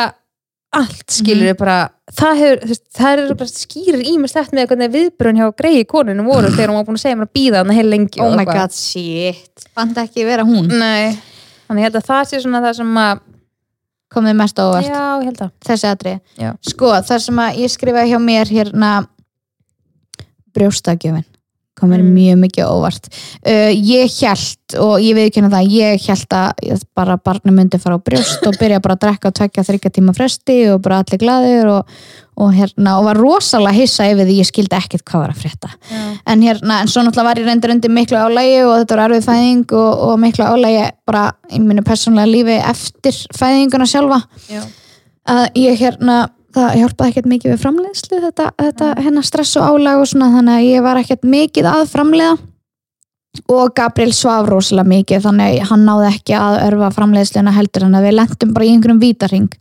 allt, 0.79 1.05
skilur, 1.09 1.55
bara 1.57 1.77
það 2.13 2.41
hefur, 2.43 2.61
veist, 2.69 2.83
það 2.97 3.23
er 3.23 3.33
bara 3.39 3.51
skýrir 3.51 4.03
ímislegt 4.11 4.53
með 4.53 4.69
hvernig 4.71 4.93
viðbrun 4.93 5.41
hjá 5.41 5.47
greiði 5.57 5.87
konunum 5.89 6.29
voru 6.29 6.51
þegar 6.55 6.73
hún 6.73 6.79
var 6.79 6.87
búin 6.89 6.99
að 6.99 7.05
segja 7.05 7.19
mér 7.19 7.29
að 7.29 7.33
býða 7.39 7.63
hann 7.63 7.73
heil 7.77 7.87
lengi 7.89 8.23
oh 8.23 8.29
my 8.33 8.43
eitthvað. 8.43 8.61
god, 8.61 8.77
shit. 8.77 9.65
Fannst 9.77 10.03
ekki 10.03 10.27
vera 10.29 10.45
hún. 10.47 10.69
Nei, 10.69 11.17
þannig 11.67 11.83
ég 11.83 11.89
held 11.89 11.99
að 12.01 12.09
það 12.11 12.29
sé 12.29 12.43
svona 12.43 12.63
það 12.67 12.77
sem 12.81 13.01
að 13.05 13.25
komið 14.09 14.37
mest 14.39 14.57
á 14.57 14.63
óvart. 14.65 14.89
Já, 14.89 15.41
þessi 15.69 16.13
Já. 16.39 16.53
sko, 16.65 16.93
það 17.05 17.25
sem 17.25 17.41
að 17.45 17.59
ég 17.63 17.73
skrifaði 17.73 18.13
hjá 18.13 18.21
mér 18.23 18.53
hérna 18.53 18.93
brjóstakjöfin 20.57 21.27
kom 21.79 21.91
mér 21.93 22.03
Mm. 22.03 22.13
mjög 22.15 22.37
mikið 22.45 22.69
óvart 22.69 23.09
uh, 23.09 23.71
ég 23.73 24.13
held 24.21 24.77
og 24.79 25.01
ég 25.01 25.17
veit 25.17 25.29
ekki 25.29 25.43
það 25.49 25.73
ég 25.73 26.07
held 26.07 26.35
að 26.37 26.63
ég 26.69 26.81
bara 26.95 27.17
barni 27.17 27.51
myndi 27.51 27.79
fara 27.81 27.97
á 27.97 28.05
brjóst 28.05 28.45
og 28.47 28.57
byrja 28.59 28.79
bara 28.83 28.95
að 28.95 29.03
drekka 29.05 29.31
og 29.31 29.37
tvekja 29.39 29.65
þryggja 29.67 29.91
tíma 29.97 30.15
fresti 30.15 30.57
og 30.73 30.81
bara 30.85 31.01
allir 31.03 31.19
glaðir 31.21 31.69
og, 31.73 31.99
og 32.39 32.53
hérna 32.55 32.95
og 32.99 33.07
var 33.09 33.19
rosalega 33.19 33.75
hissa 33.75 34.07
yfir 34.11 34.29
því 34.29 34.37
ég 34.39 34.49
skildi 34.49 34.77
ekkert 34.79 35.05
hvað 35.09 35.25
var 35.25 35.33
að 35.35 35.41
frétta 35.43 35.69
Já. 35.75 36.01
en 36.33 36.41
hérna, 36.45 36.81
en 36.81 36.87
svo 36.87 37.03
náttúrulega 37.03 37.29
var 37.29 37.41
ég 37.41 37.49
reyndir 37.49 37.75
undir 37.75 37.95
miklu 37.97 38.17
álægi 38.21 38.57
og 38.63 38.73
þetta 38.77 38.99
var 38.99 39.05
erfið 39.09 39.29
fæðing 39.29 39.77
og, 39.83 40.03
og 40.09 40.19
miklu 40.23 40.47
álægi 40.47 40.89
bara 41.09 41.25
í 41.51 41.61
mínu 41.63 41.83
persónlega 41.87 42.29
lífi 42.31 42.59
eftir 42.61 43.23
fæðinguna 43.35 43.89
sjálfa 43.89 44.21
Já. 44.49 44.61
að 45.29 45.47
ég 45.65 45.81
hérna 45.81 46.27
það 46.55 46.77
hjálpaði 46.81 47.13
ekkert 47.13 47.31
mikið 47.33 47.53
við 47.53 47.63
framleiðslu 47.63 48.21
þetta, 48.27 48.51
þetta 48.59 48.91
hérna 48.99 49.25
stress 49.25 49.57
og 49.59 49.73
álag 49.73 50.03
og 50.03 50.11
svona 50.11 50.31
þannig 50.37 50.59
að 50.59 50.69
ég 50.69 50.85
var 50.85 51.01
ekkert 51.01 51.27
mikið 51.27 51.73
að 51.73 51.89
framleiða. 51.93 52.37
Og 53.45 53.69
Gabriel 53.77 54.09
svaf 54.17 54.47
rosalega 54.49 54.89
mikið 54.89 55.21
þannig 55.21 55.59
að 55.61 55.67
hann 55.69 55.83
náði 55.85 56.07
ekki 56.09 56.33
að 56.33 56.55
örfa 56.65 56.87
framleiðsluna 56.95 57.51
heldur 57.53 57.85
en 57.85 57.97
að 57.99 58.07
við 58.07 58.15
lentum 58.17 58.53
bara 58.55 58.65
í 58.65 58.71
einhverjum 58.73 59.01
vítarring 59.03 59.51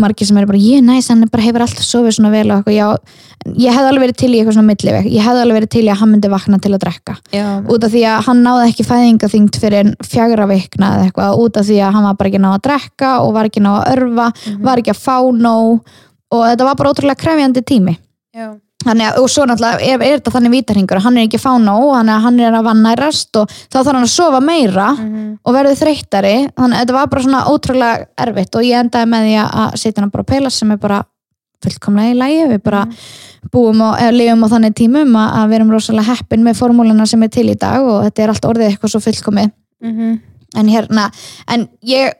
margir 0.00 0.26
sem 0.26 0.38
eru 0.40 0.48
bara, 0.48 0.60
ég 0.62 0.80
næs, 0.82 1.10
hann 1.12 1.28
bara 1.30 1.44
hefur 1.44 1.66
alltaf 1.66 1.84
sofið 1.84 2.16
svona 2.16 2.30
vel 2.32 2.46
og 2.48 2.62
eitthvað, 2.64 3.12
ég 3.52 3.76
hefði 3.76 3.90
alveg 3.90 4.04
verið 4.06 4.18
til 4.22 4.30
í 4.32 4.38
eitthvað 4.40 4.56
svona 4.56 4.70
milliveg, 4.70 5.08
ég 5.12 5.26
hefði 5.26 5.42
alveg 5.44 5.58
verið 5.60 5.72
til 5.76 5.82
í 5.84 5.90
að 5.92 6.00
hann 6.00 6.12
myndi 6.14 6.30
vakna 6.32 6.60
til 6.64 6.72
að 6.72 6.82
drekka, 6.86 7.16
Já. 7.36 7.46
út 7.60 7.84
af 7.84 7.92
því 7.92 8.04
að 8.14 8.22
hann 8.30 8.40
náði 8.46 8.70
ekki 8.70 8.86
fæðingaþyngd 8.88 9.58
fyrir 9.60 9.90
fjagra 10.08 10.46
vikna 10.48 10.94
eða 10.96 11.10
eitthvað, 11.10 11.42
út 11.44 11.60
af 11.60 11.68
því 11.68 11.82
að 11.82 11.98
hann 11.98 12.08
var 12.08 12.16
bara 12.16 12.32
ekki 12.32 12.42
náð 12.46 12.56
að 12.56 12.64
drekka 12.70 13.12
og 13.26 13.36
var 13.36 13.50
ekki 13.50 13.66
náð 13.66 13.76
að 13.82 13.92
örfa 13.92 14.30
var 14.64 14.82
ekki 14.82 14.96
að 14.96 15.04
fá 15.04 15.18
nóg 15.36 16.00
og 16.32 16.44
þetta 16.48 16.66
var 16.68 16.76
bara 16.80 16.92
ótrúlega 16.94 17.20
krefjandi 17.22 17.62
tími 17.68 17.94
Já. 18.34 18.48
þannig 18.82 19.06
að, 19.12 19.18
og 19.22 19.28
svo 19.30 19.44
náttúrulega 19.46 19.84
er, 19.86 20.02
er 20.02 20.18
þetta 20.18 20.32
þannig 20.34 20.54
vítarhingur 20.56 21.02
hann 21.04 21.18
er 21.20 21.26
ekki 21.28 21.38
fá 21.42 21.50
nóg, 21.60 21.84
þannig 21.94 22.14
að 22.16 22.24
hann 22.26 22.40
er 22.40 22.56
að 22.58 22.66
vannærast 22.70 23.36
og 23.42 23.52
þá 23.52 23.76
þarf 23.78 23.92
hann 23.92 24.02
að 24.08 24.12
sofa 24.16 24.40
meira 24.42 24.88
Mhm. 24.96 25.38
og 25.44 25.54
verður 25.54 25.78
þreyttari 25.82 26.34
þannig 26.56 26.76
að 26.76 26.80
þetta 26.82 26.96
var 26.98 27.06
bara 27.12 27.22
svona 27.22 27.44
ótrúlega 27.52 28.06
erfitt 28.26 28.56
og 28.58 28.62
ég 28.66 28.80
endaði 28.80 29.10
með 29.12 29.26
því 29.28 29.36
að- 29.44 29.76
setja 29.78 30.00
hann 30.02 30.10
bara 30.10 30.24
að 30.24 30.32
peila 30.34 30.50
sem 30.50 30.70
er 30.72 30.76
bara 30.82 31.02
fullkomlega 31.62 32.10
í 32.10 32.18
lægi 32.18 32.48
við 32.50 32.62
bara 32.64 32.86
búum 33.52 33.80
og 33.86 34.00
lifum 34.12 34.42
á 34.42 34.48
þannig 34.50 34.74
tímum 34.74 35.12
að, 35.14 35.28
að 35.38 35.48
við 35.50 35.54
erum 35.60 35.70
rosalega 35.70 36.08
heppin 36.16 36.42
með 36.42 36.58
formúluna 36.58 37.06
sem 37.06 37.22
er 37.22 37.28
til 37.28 37.48
í 37.50 37.54
dag 37.58 37.82
og 37.86 38.02
þetta 38.08 38.22
er 38.24 38.28
allt 38.32 38.48
orðið 38.50 38.68
eitthvað 38.72 38.90
svo 38.96 39.00
fullkomið 39.04 39.52
Mhm. 39.82 40.20
en 40.56 40.66
hérna, 40.68 41.10
en 41.48 41.68
ég 41.86 42.12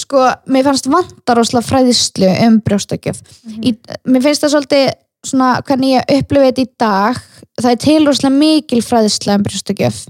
sko, 0.00 0.26
mér 0.52 0.66
fannst 0.68 0.88
vantar 0.92 1.38
rosalega 1.40 1.68
fræðislu 1.70 2.28
um 2.46 2.58
brjóstakjöf. 2.66 3.22
Í, 3.62 3.74
mér 4.08 4.24
finnst 4.26 4.44
það 4.44 4.54
svolítið 4.56 4.90
svona 5.26 5.54
hvernig 5.66 5.96
ég 5.96 6.12
upplifið 6.20 6.50
þetta 6.52 6.62
í 6.66 6.68
dag 6.82 7.22
það 7.62 7.70
er 7.72 7.80
til 7.86 8.02
rosalega 8.06 8.36
mikil 8.36 8.82
fræðisla 8.84 9.38
um 9.38 9.46
brjóstakjöf 9.46 10.04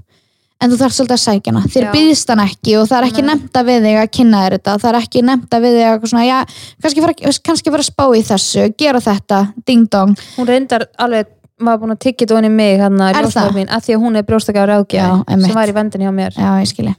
en 0.57 0.71
þú 0.73 0.77
þarf 0.81 0.95
svolítið 0.97 1.15
að 1.15 1.21
sækja 1.21 1.51
hana. 1.53 1.63
Þér 1.69 1.83
Já. 1.85 1.89
byggðist 1.93 2.31
hann 2.33 2.43
ekki 2.43 2.75
og 2.79 2.87
það 2.89 2.97
er 2.97 3.07
ekki 3.11 3.23
að 3.61 3.67
við 3.69 3.87
þig 3.87 3.97
að 4.01 4.11
kynna 4.17 4.43
þér 4.43 4.55
þetta 4.57 4.75
það 4.81 4.89
er 4.89 4.99
ekki 5.01 5.23
nefnt 5.27 5.57
að 5.57 5.65
við 5.67 5.75
þig 5.77 5.87
að 5.87 6.07
svona, 6.11 6.25
já, 6.25 6.37
kannski 6.81 7.03
fara, 7.05 7.17
kannski 7.49 7.73
fara 7.73 7.85
að 7.85 7.89
spá 7.91 8.05
í 8.09 8.23
þessu 8.31 8.67
gera 8.81 9.01
þetta, 9.05 9.41
ding 9.69 9.89
dong. 9.93 10.15
Hún 10.37 10.49
reyndar 10.49 10.87
alveg 10.97 11.33
maður 11.61 11.83
búin 11.83 11.95
að 11.95 12.01
tyggja 12.05 12.25
þetta 12.25 12.39
onni 12.41 12.53
mig 12.53 12.81
hann 12.81 13.01
að 13.01 13.13
Er 13.13 13.27
ljósmaður 13.27 13.53
það? 13.53 13.59
mín 13.61 13.71
að 13.73 13.85
því 13.85 13.95
að 13.97 14.01
hún 14.05 14.17
er 14.19 14.25
brjóstakar 14.27 14.73
einmitt. 14.77 15.45
sem 15.45 15.57
var 15.61 15.69
í 15.69 15.77
vendinni 15.77 16.05
hjá 16.09 16.13
mér. 16.13 16.37
Já, 16.37 16.49
ég 16.61 16.73
skilji 16.73 16.95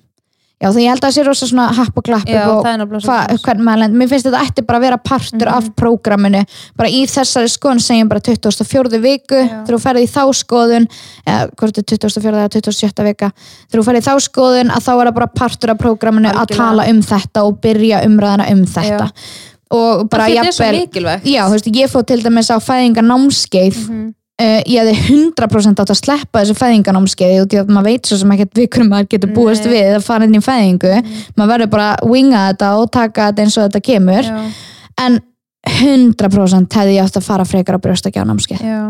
já, 0.60 0.68
því 0.74 0.82
ég 0.82 0.88
held 0.90 1.02
að 1.02 1.06
það 1.08 1.14
sé 1.16 1.24
rosa 1.26 1.46
svona 1.46 1.66
happ 1.76 1.96
og 2.00 2.04
glapp 2.08 2.28
og 2.28 2.64
það 2.64 2.72
er 2.72 2.78
náttúrulega 2.80 3.06
hva, 3.06 3.18
svoleiðis. 3.18 3.42
hvern 3.46 3.60
maður 3.62 3.78
lend, 3.82 3.94
mér 4.00 4.08
finnst 4.10 4.26
þetta 4.26 4.40
ætti 4.46 4.64
bara 4.66 4.78
að 4.78 4.84
vera 4.88 4.98
partur 4.98 5.46
Mhm. 5.48 5.54
af 5.54 5.64
prógraminu, 5.76 6.44
bara 6.76 6.88
í 6.88 7.02
þessari 7.06 7.48
skoðun 7.52 7.80
segjum 7.80 8.08
bara 8.08 8.20
24. 8.20 8.98
viku 9.00 9.38
þegar 9.38 9.66
þú 9.70 9.80
ferði 9.86 10.02
í 10.02 10.10
þá 10.10 10.22
skoðun 10.34 10.88
eða 11.26 11.50
hvort 11.56 11.78
er 11.78 11.82
24. 11.82 12.32
eða 12.32 12.48
27. 12.50 13.04
vika 13.04 13.30
þegar 13.70 13.82
þú 13.82 13.86
ferði 13.86 14.02
í 14.02 14.08
þá 14.08 14.14
skoðun 14.28 14.70
að 14.74 14.82
þá 14.82 14.90
er 15.00 15.06
það 15.06 15.14
bara 15.14 15.26
partur 15.26 15.70
af 15.70 15.78
prógraminu 15.78 16.28
að 16.32 16.40
Algjörlega. 16.42 16.56
tala 16.56 16.88
um 16.90 17.00
þetta 17.02 17.44
og 17.46 17.60
byrja 17.60 18.04
umræðina 18.04 18.50
um 18.52 18.64
þetta 18.66 19.08
Já. 19.08 19.12
og 19.70 20.08
bara 20.10 20.26
jafnvel 20.28 20.88
já, 21.24 21.42
þú 21.46 21.50
veist, 21.54 21.66
ég 21.72 21.90
fóð 21.92 22.06
til 22.06 22.22
dæmis 22.22 22.50
á 22.50 22.56
fæðingar 22.58 23.04
námskeið 23.06 23.76
Mhm. 23.88 24.14
Uh, 24.42 24.60
ég 24.64 24.82
hefði 24.82 25.16
100% 25.16 25.82
átt 25.82 25.92
að 25.94 26.00
sleppa 26.00 26.42
þessu 26.42 26.56
fæðinganámskeiði 26.58 27.40
og 27.42 27.48
því 27.50 27.60
að 27.62 27.72
maður 27.74 27.90
veit 27.92 28.10
svo 28.10 28.20
sem 28.20 28.34
ekkert 28.36 28.60
vikur 28.62 28.86
maður 28.88 29.10
getur 29.14 29.34
búist 29.36 29.66
Nei. 29.66 29.72
við 29.74 29.96
að 29.96 30.06
fara 30.06 30.28
inn 30.28 30.38
í 30.38 30.42
fæðingu. 30.44 30.94
Maður 31.38 31.52
verður 31.54 31.72
bara 31.74 31.88
að 31.94 32.12
winga 32.12 32.44
þetta 32.50 32.70
og 32.78 32.92
taka 32.94 33.30
þetta 33.30 33.44
eins 33.44 33.58
og 33.58 33.68
þetta 33.68 33.84
kemur. 33.90 34.30
Já, 34.30 34.38
en 35.04 35.20
100% 35.68 36.78
hefði 36.80 36.96
ég 36.96 37.04
átt 37.04 37.18
að 37.18 37.28
fara 37.28 37.46
frekar 37.48 37.76
á 37.76 37.84
brjóstakjánámskeið 37.84 38.62
já. 38.64 38.82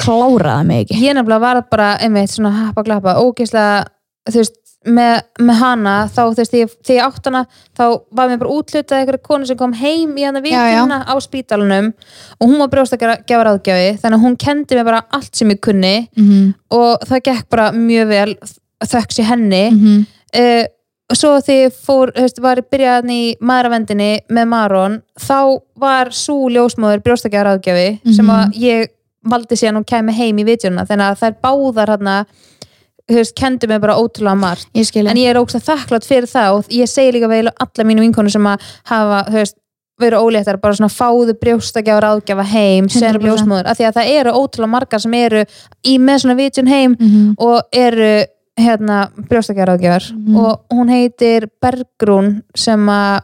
kláraði 0.00 0.68
mig 0.68 0.84
ekki. 0.84 1.00
Ég 1.02 1.16
nefnilega 1.18 1.42
var 1.42 1.64
bara 1.70 1.94
einmitt 2.00 2.32
svona 2.32 2.54
happa 2.54 2.84
glappa, 2.86 3.18
ógeðslega 3.20 3.84
þú 4.30 4.38
veist, 4.38 4.61
með, 4.86 5.22
með 5.40 5.54
hana 5.60 5.94
þá 6.10 6.20
þú 6.22 6.36
veist, 6.36 6.52
þegar 6.52 6.96
ég- 6.96 7.04
átt 7.06 7.24
hana 7.28 7.46
þá 7.78 7.84
var 8.12 8.28
mér 8.28 8.38
bara 8.38 8.50
útlutað 8.50 8.98
einhverja 8.98 9.22
konu 9.22 9.46
sem 9.46 9.56
kom 9.56 9.72
heim 9.72 10.16
í 10.16 10.24
hana 10.26 10.40
vikuna 10.40 11.04
á 11.06 11.14
spítalunum 11.22 11.92
og 12.40 12.48
hún 12.48 12.58
var 12.58 12.68
brjóstakjára 12.68 13.44
ráðgjafi 13.46 13.98
þannig 14.02 14.18
að 14.18 14.24
hún 14.26 14.36
kendi 14.36 14.74
mér 14.74 14.84
bara 14.84 15.02
allt 15.12 15.34
sem 15.36 15.48
ég 15.50 15.60
kunni 15.60 16.08
mm 16.16 16.28
-hmm. 16.28 16.54
og 16.70 16.98
það 17.08 17.22
gekk 17.22 17.48
bara 17.50 17.72
mjög 17.72 18.06
vel 18.08 18.36
þökks 18.84 19.18
í 19.18 19.22
henni 19.24 19.70
Mm 19.70 19.78
-hmm. 19.78 20.06
uh, 20.40 20.66
og 21.10 21.16
svo 21.16 21.40
þegar 21.40 21.66
ég 21.68 21.72
fór, 21.86 22.10
veist, 22.16 22.38
var 22.40 22.56
ég 22.56 22.64
byrjað 22.72 23.10
í 23.10 23.36
maðuravendinni 23.40 24.20
með 24.30 24.46
Maron 24.48 25.02
þá 25.20 25.60
var 25.76 26.06
svo 26.10 26.48
ljósmóður 26.48 27.02
brjóstakjára 27.04 27.52
ráðgjafi 27.58 28.14
sem 28.16 28.24
Mhm. 28.26 28.30
að 28.30 28.52
ég 28.56 28.86
valdi 29.24 29.54
síðan 29.56 29.76
og 29.76 29.84
kæmi 29.86 30.12
heim 30.12 30.38
í 30.38 30.44
vitjuna 30.44 30.84
þannig 30.86 31.06
að 31.12 31.18
þær 31.20 31.34
báðar 31.42 31.88
hérna 31.88 32.24
þú 32.24 32.71
veist, 33.10 33.34
kendi 33.38 33.66
mig 33.66 33.80
bara 33.80 33.96
ótrúlega 33.98 34.38
margt 34.38 34.68
ég 34.74 34.96
en 34.96 35.16
ég 35.16 35.30
er 35.30 35.40
að 35.40 35.58
þakklátt 35.66 36.06
fyrir 36.06 36.28
það 36.30 36.58
og 36.58 36.70
ég 36.70 36.88
segi 36.90 37.12
líka 37.12 37.28
vel 37.28 37.48
alla 37.50 37.84
mínu 37.88 38.00
vinkonu 38.06 38.30
sem 38.30 38.46
að 38.46 38.60
hafa, 38.84 39.24
veist, 39.30 39.56
verið 40.00 40.24
óléttar 40.24 40.58
bara 40.62 40.76
svona 40.76 40.92
fáðu 40.92 41.34
brjóstakjára 41.40 42.12
ráðgjafa 42.12 42.44
heim 42.52 42.88
sem 42.88 43.08
100%. 43.12 43.26
ljósmóður, 43.26 43.68
af 43.70 43.78
því 43.78 43.88
að 43.88 43.98
það 43.98 44.12
eru 44.18 44.36
ótrúlega 44.38 44.74
margar 44.74 45.02
sem 45.02 45.14
eru 45.14 45.42
í 45.86 45.98
með 46.02 46.22
svona 46.22 46.38
vitjun 46.38 46.70
heim 46.70 46.96
mm 46.98 47.08
-hmm. 47.08 47.34
og 47.38 47.62
eru 47.72 48.12
hérna 48.60 49.08
brjóstakjaraðgjafar 49.28 50.12
Mhm. 50.12 50.36
og 50.36 50.64
hún 50.70 50.88
heitir 50.90 51.48
Bergrún 51.60 52.42
sem 52.54 52.88
að 52.88 53.20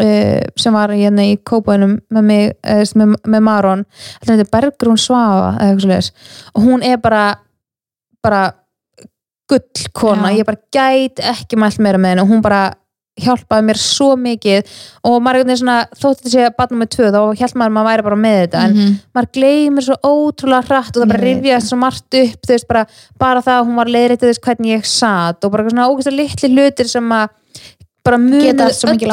uh, 0.00 0.42
sem 0.56 0.72
var 0.72 0.90
hérna 0.90 1.22
í 1.22 1.38
kópaunum 1.42 1.98
með 2.10 2.22
mig, 2.22 2.56
uh, 2.66 2.84
með, 2.94 3.14
með 3.26 3.40
Maron 3.40 3.84
þetta 4.20 4.32
heitir 4.32 4.50
Bergrún 4.52 4.98
Svafa 4.98 5.56
og 6.54 6.62
hún 6.62 6.82
er 6.82 6.98
bara 6.98 7.38
bara 8.22 8.52
gull 9.48 9.88
kona, 9.96 10.30
Já. 10.32 10.38
ég 10.42 10.44
bara 10.46 10.60
gæt 10.74 11.22
ekki 11.32 11.56
mælt 11.60 11.78
meira 11.80 11.98
með 11.98 12.14
henni 12.14 12.22
og 12.26 12.28
hún 12.34 12.42
bara 12.44 12.74
hjálpaði 13.18 13.64
mér 13.66 13.78
svo 13.82 14.12
mikið 14.14 14.68
og 15.08 15.16
maður 15.24 15.40
veginn 15.42 15.58
svona, 15.58 15.76
þótt 15.98 16.20
þetta 16.20 16.30
sé 16.30 16.42
að 16.46 16.56
barnum 16.58 16.78
með 16.84 16.90
tvö, 16.94 17.08
þá 17.10 17.18
held 17.40 17.54
maður 17.58 17.70
að 17.70 17.74
maður 17.78 17.88
væri 17.88 18.04
bara 18.06 18.18
með 18.22 18.36
þetta 18.42 18.60
en 18.68 18.74
Mhm. 18.76 18.92
maður 19.16 19.30
gleymir 19.38 19.86
svo 19.88 19.96
ótrúlega 20.06 20.68
hratt 20.68 20.96
og 20.96 21.02
það 21.02 21.08
bara 21.08 21.24
rifjaðist 21.24 21.68
svo 21.72 21.78
margt 21.80 22.14
upp 22.20 22.46
veist, 22.48 22.68
bara, 22.68 22.84
bara 23.18 23.40
það 23.42 23.56
að 23.58 23.66
hún 23.66 23.74
var 23.80 23.86
leiðréttið 23.86 24.30
þess 24.30 24.44
hvernig 24.46 24.70
ég 24.76 24.84
satt 24.86 25.44
og 25.44 25.50
bara 25.52 25.64
svona 25.68 25.88
ógæslega 25.90 26.16
litli 26.16 26.48
hlutir 26.54 26.88
sem 26.88 27.08
að 27.10 27.28
bara 28.04 28.16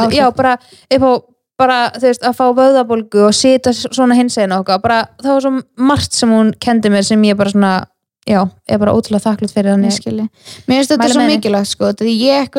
áhrif. 0.05 0.13
já, 0.19 0.35
bara 0.35 0.53
upp 0.91 1.01
á 1.01 1.11
bara, 1.57 1.89
þú 1.95 2.01
veist, 2.09 2.21
að 2.27 2.35
fá 2.35 2.45
vöðabólgu 2.53 3.21
og 3.29 3.33
sita 3.33 3.71
svona 3.71 4.13
hins 4.13 4.37
einn 4.37 4.51
okkar 4.51 4.81
bara, 4.83 5.07
það 5.23 5.33
var 5.33 5.41
svo 5.41 5.61
margt 5.77 6.11
sem 6.13 6.29
hún 6.29 6.53
kendi 6.59 6.89
mér 6.91 7.05
sem 7.07 7.21
ég 7.23 7.37
bara 7.39 7.49
svona, 7.49 7.85
já, 8.25 8.41
er 8.67 8.79
bara 8.81 8.93
ótrúlega 8.97 9.23
þakklátt 9.29 9.53
fyrir 9.53 9.69
Ég 9.71 9.75
þannig 9.75 9.97
skilji. 9.99 10.27
Mér 10.67 10.79
finnst 10.81 10.93
þetta 10.95 11.09
svo 11.13 11.25
mikilvægt 11.29 11.71
sko, 11.71 11.91
ég, 12.09 12.53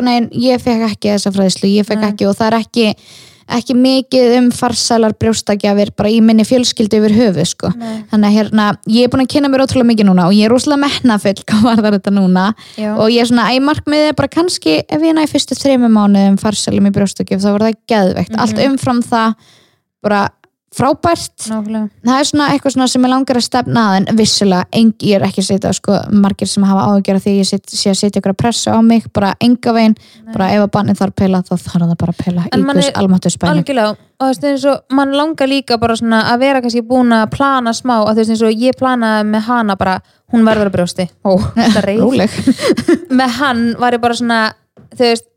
ég 0.46 0.60
fekk 0.62 0.84
ekki 0.90 1.14
þessa 1.14 1.32
fræðslu, 1.34 1.70
ég 1.72 1.86
fekk 1.88 2.04
Nei. 2.04 2.10
ekki 2.12 2.28
og 2.30 2.36
það 2.38 2.46
er 2.52 2.56
ekki, 2.60 2.86
ekki 3.56 3.74
mikið 3.78 4.32
um 4.40 4.46
farsælar 4.50 5.12
brjóstagjafir 5.18 5.92
bara 5.98 6.10
í 6.10 6.20
minni 6.22 6.42
fjölskyldu 6.46 6.98
yfir 6.98 7.14
höfu 7.14 7.44
sko. 7.46 7.70
Þannig 8.10 8.26
að 8.30 8.36
hérna, 8.38 8.64
ég 8.90 9.06
er 9.06 9.12
búin 9.12 9.22
að 9.22 9.30
kynna 9.34 9.50
mér 9.52 9.62
ótrúlega 9.66 9.90
mikið 9.92 10.08
núna 10.08 10.24
og 10.26 10.34
ég 10.34 10.46
er 10.48 10.54
rosalega 10.54 10.82
metnafull 10.86 11.42
hvað 11.50 11.62
var 11.68 11.82
það 11.84 11.98
þetta 11.98 12.14
núna 12.16 12.46
Já. 12.78 12.90
og 12.96 13.06
ég 13.14 13.20
er 13.22 13.30
svona, 13.30 13.50
æ, 13.54 13.58
markmiðið 13.62 14.08
er 14.10 14.16
bara 14.18 14.32
kannski 14.34 14.78
ef 14.82 15.02
ég 15.06 15.14
næ 15.18 15.22
fyrstu 15.30 15.58
þrejum 15.58 15.86
mánuðum 15.94 16.38
farsælum 16.42 16.90
í 16.90 16.94
brjóstagjaf 16.98 17.42
þá 17.42 17.50
var 17.54 17.66
það 17.68 17.78
geðveikt, 17.94 18.34
Mhm. 18.34 18.40
allt 18.42 18.58
umfram 18.66 19.02
það 19.06 19.34
bara 20.02 20.24
frábært. 20.76 21.34
Nákvæmlega. 21.48 21.88
það 22.04 22.20
er 22.20 22.28
svona 22.30 22.48
eitthvað 22.52 22.74
svona 22.74 22.88
sem 22.92 23.06
ég 23.06 23.12
langar 23.12 23.40
að 23.40 23.46
stefna 23.46 23.84
að 23.90 23.96
en 24.00 24.18
vissulega, 24.20 24.68
eng, 24.80 24.92
ég 25.00 25.18
er 25.18 25.26
ekki 25.26 25.42
að 25.42 25.48
setja 25.50 25.72
sko, 25.76 25.98
margir 26.24 26.50
sem 26.50 26.66
hafa 26.68 26.86
áhugjör 26.90 27.20
af 27.20 27.26
því 27.26 27.36
ég 27.38 27.48
set, 27.48 27.64
sé 27.70 27.92
að 27.92 28.00
setja 28.02 28.20
ykkur 28.20 28.34
að 28.34 28.40
pressu 28.42 28.74
á 28.74 28.78
mig, 28.84 29.06
bara 29.16 29.34
enga 29.40 29.76
veginn. 29.76 29.96
Bara 30.34 30.50
ef 30.54 30.66
að 30.66 30.72
bannið 30.74 31.00
þarf 31.00 31.14
að 31.14 31.20
pila 31.22 31.42
þá 31.46 31.54
þarf 31.54 31.86
það 31.86 31.96
bara 32.00 32.14
að 32.14 32.24
pila 32.24 32.48
En 32.52 32.66
í 32.66 32.84
er 32.86 32.98
almáttu 33.00 33.32
spæni 33.32 33.52
algjörlega 33.56 33.94
og 34.16 34.24
þú 34.24 34.28
veist 34.30 34.44
eins 34.48 34.64
og 34.70 34.96
mann 34.96 35.12
langar 35.12 35.50
líka 35.50 35.76
bara 35.80 35.96
svona 35.98 36.22
að 36.32 36.44
vera 36.46 36.60
kannski 36.64 36.82
búin 36.86 37.12
að 37.12 37.26
plana 37.34 37.72
smá 37.76 37.94
að 37.98 38.12
þú 38.12 38.20
veist 38.22 38.34
eins 38.34 38.44
og 38.48 38.62
ég 38.64 38.78
planaði 38.78 39.26
með 39.28 39.48
hana 39.50 39.76
bara 39.76 39.96
hún 40.32 40.46
verður 40.46 40.70
að 40.70 40.76
brjósti. 40.78 41.08
Ó, 41.22 41.36
með 43.20 43.40
hann 43.40 43.64
var 43.80 43.96
ég 43.96 44.02
bara 44.02 44.16
svona 44.16 44.40
þú 44.96 45.04
veist 45.04 45.28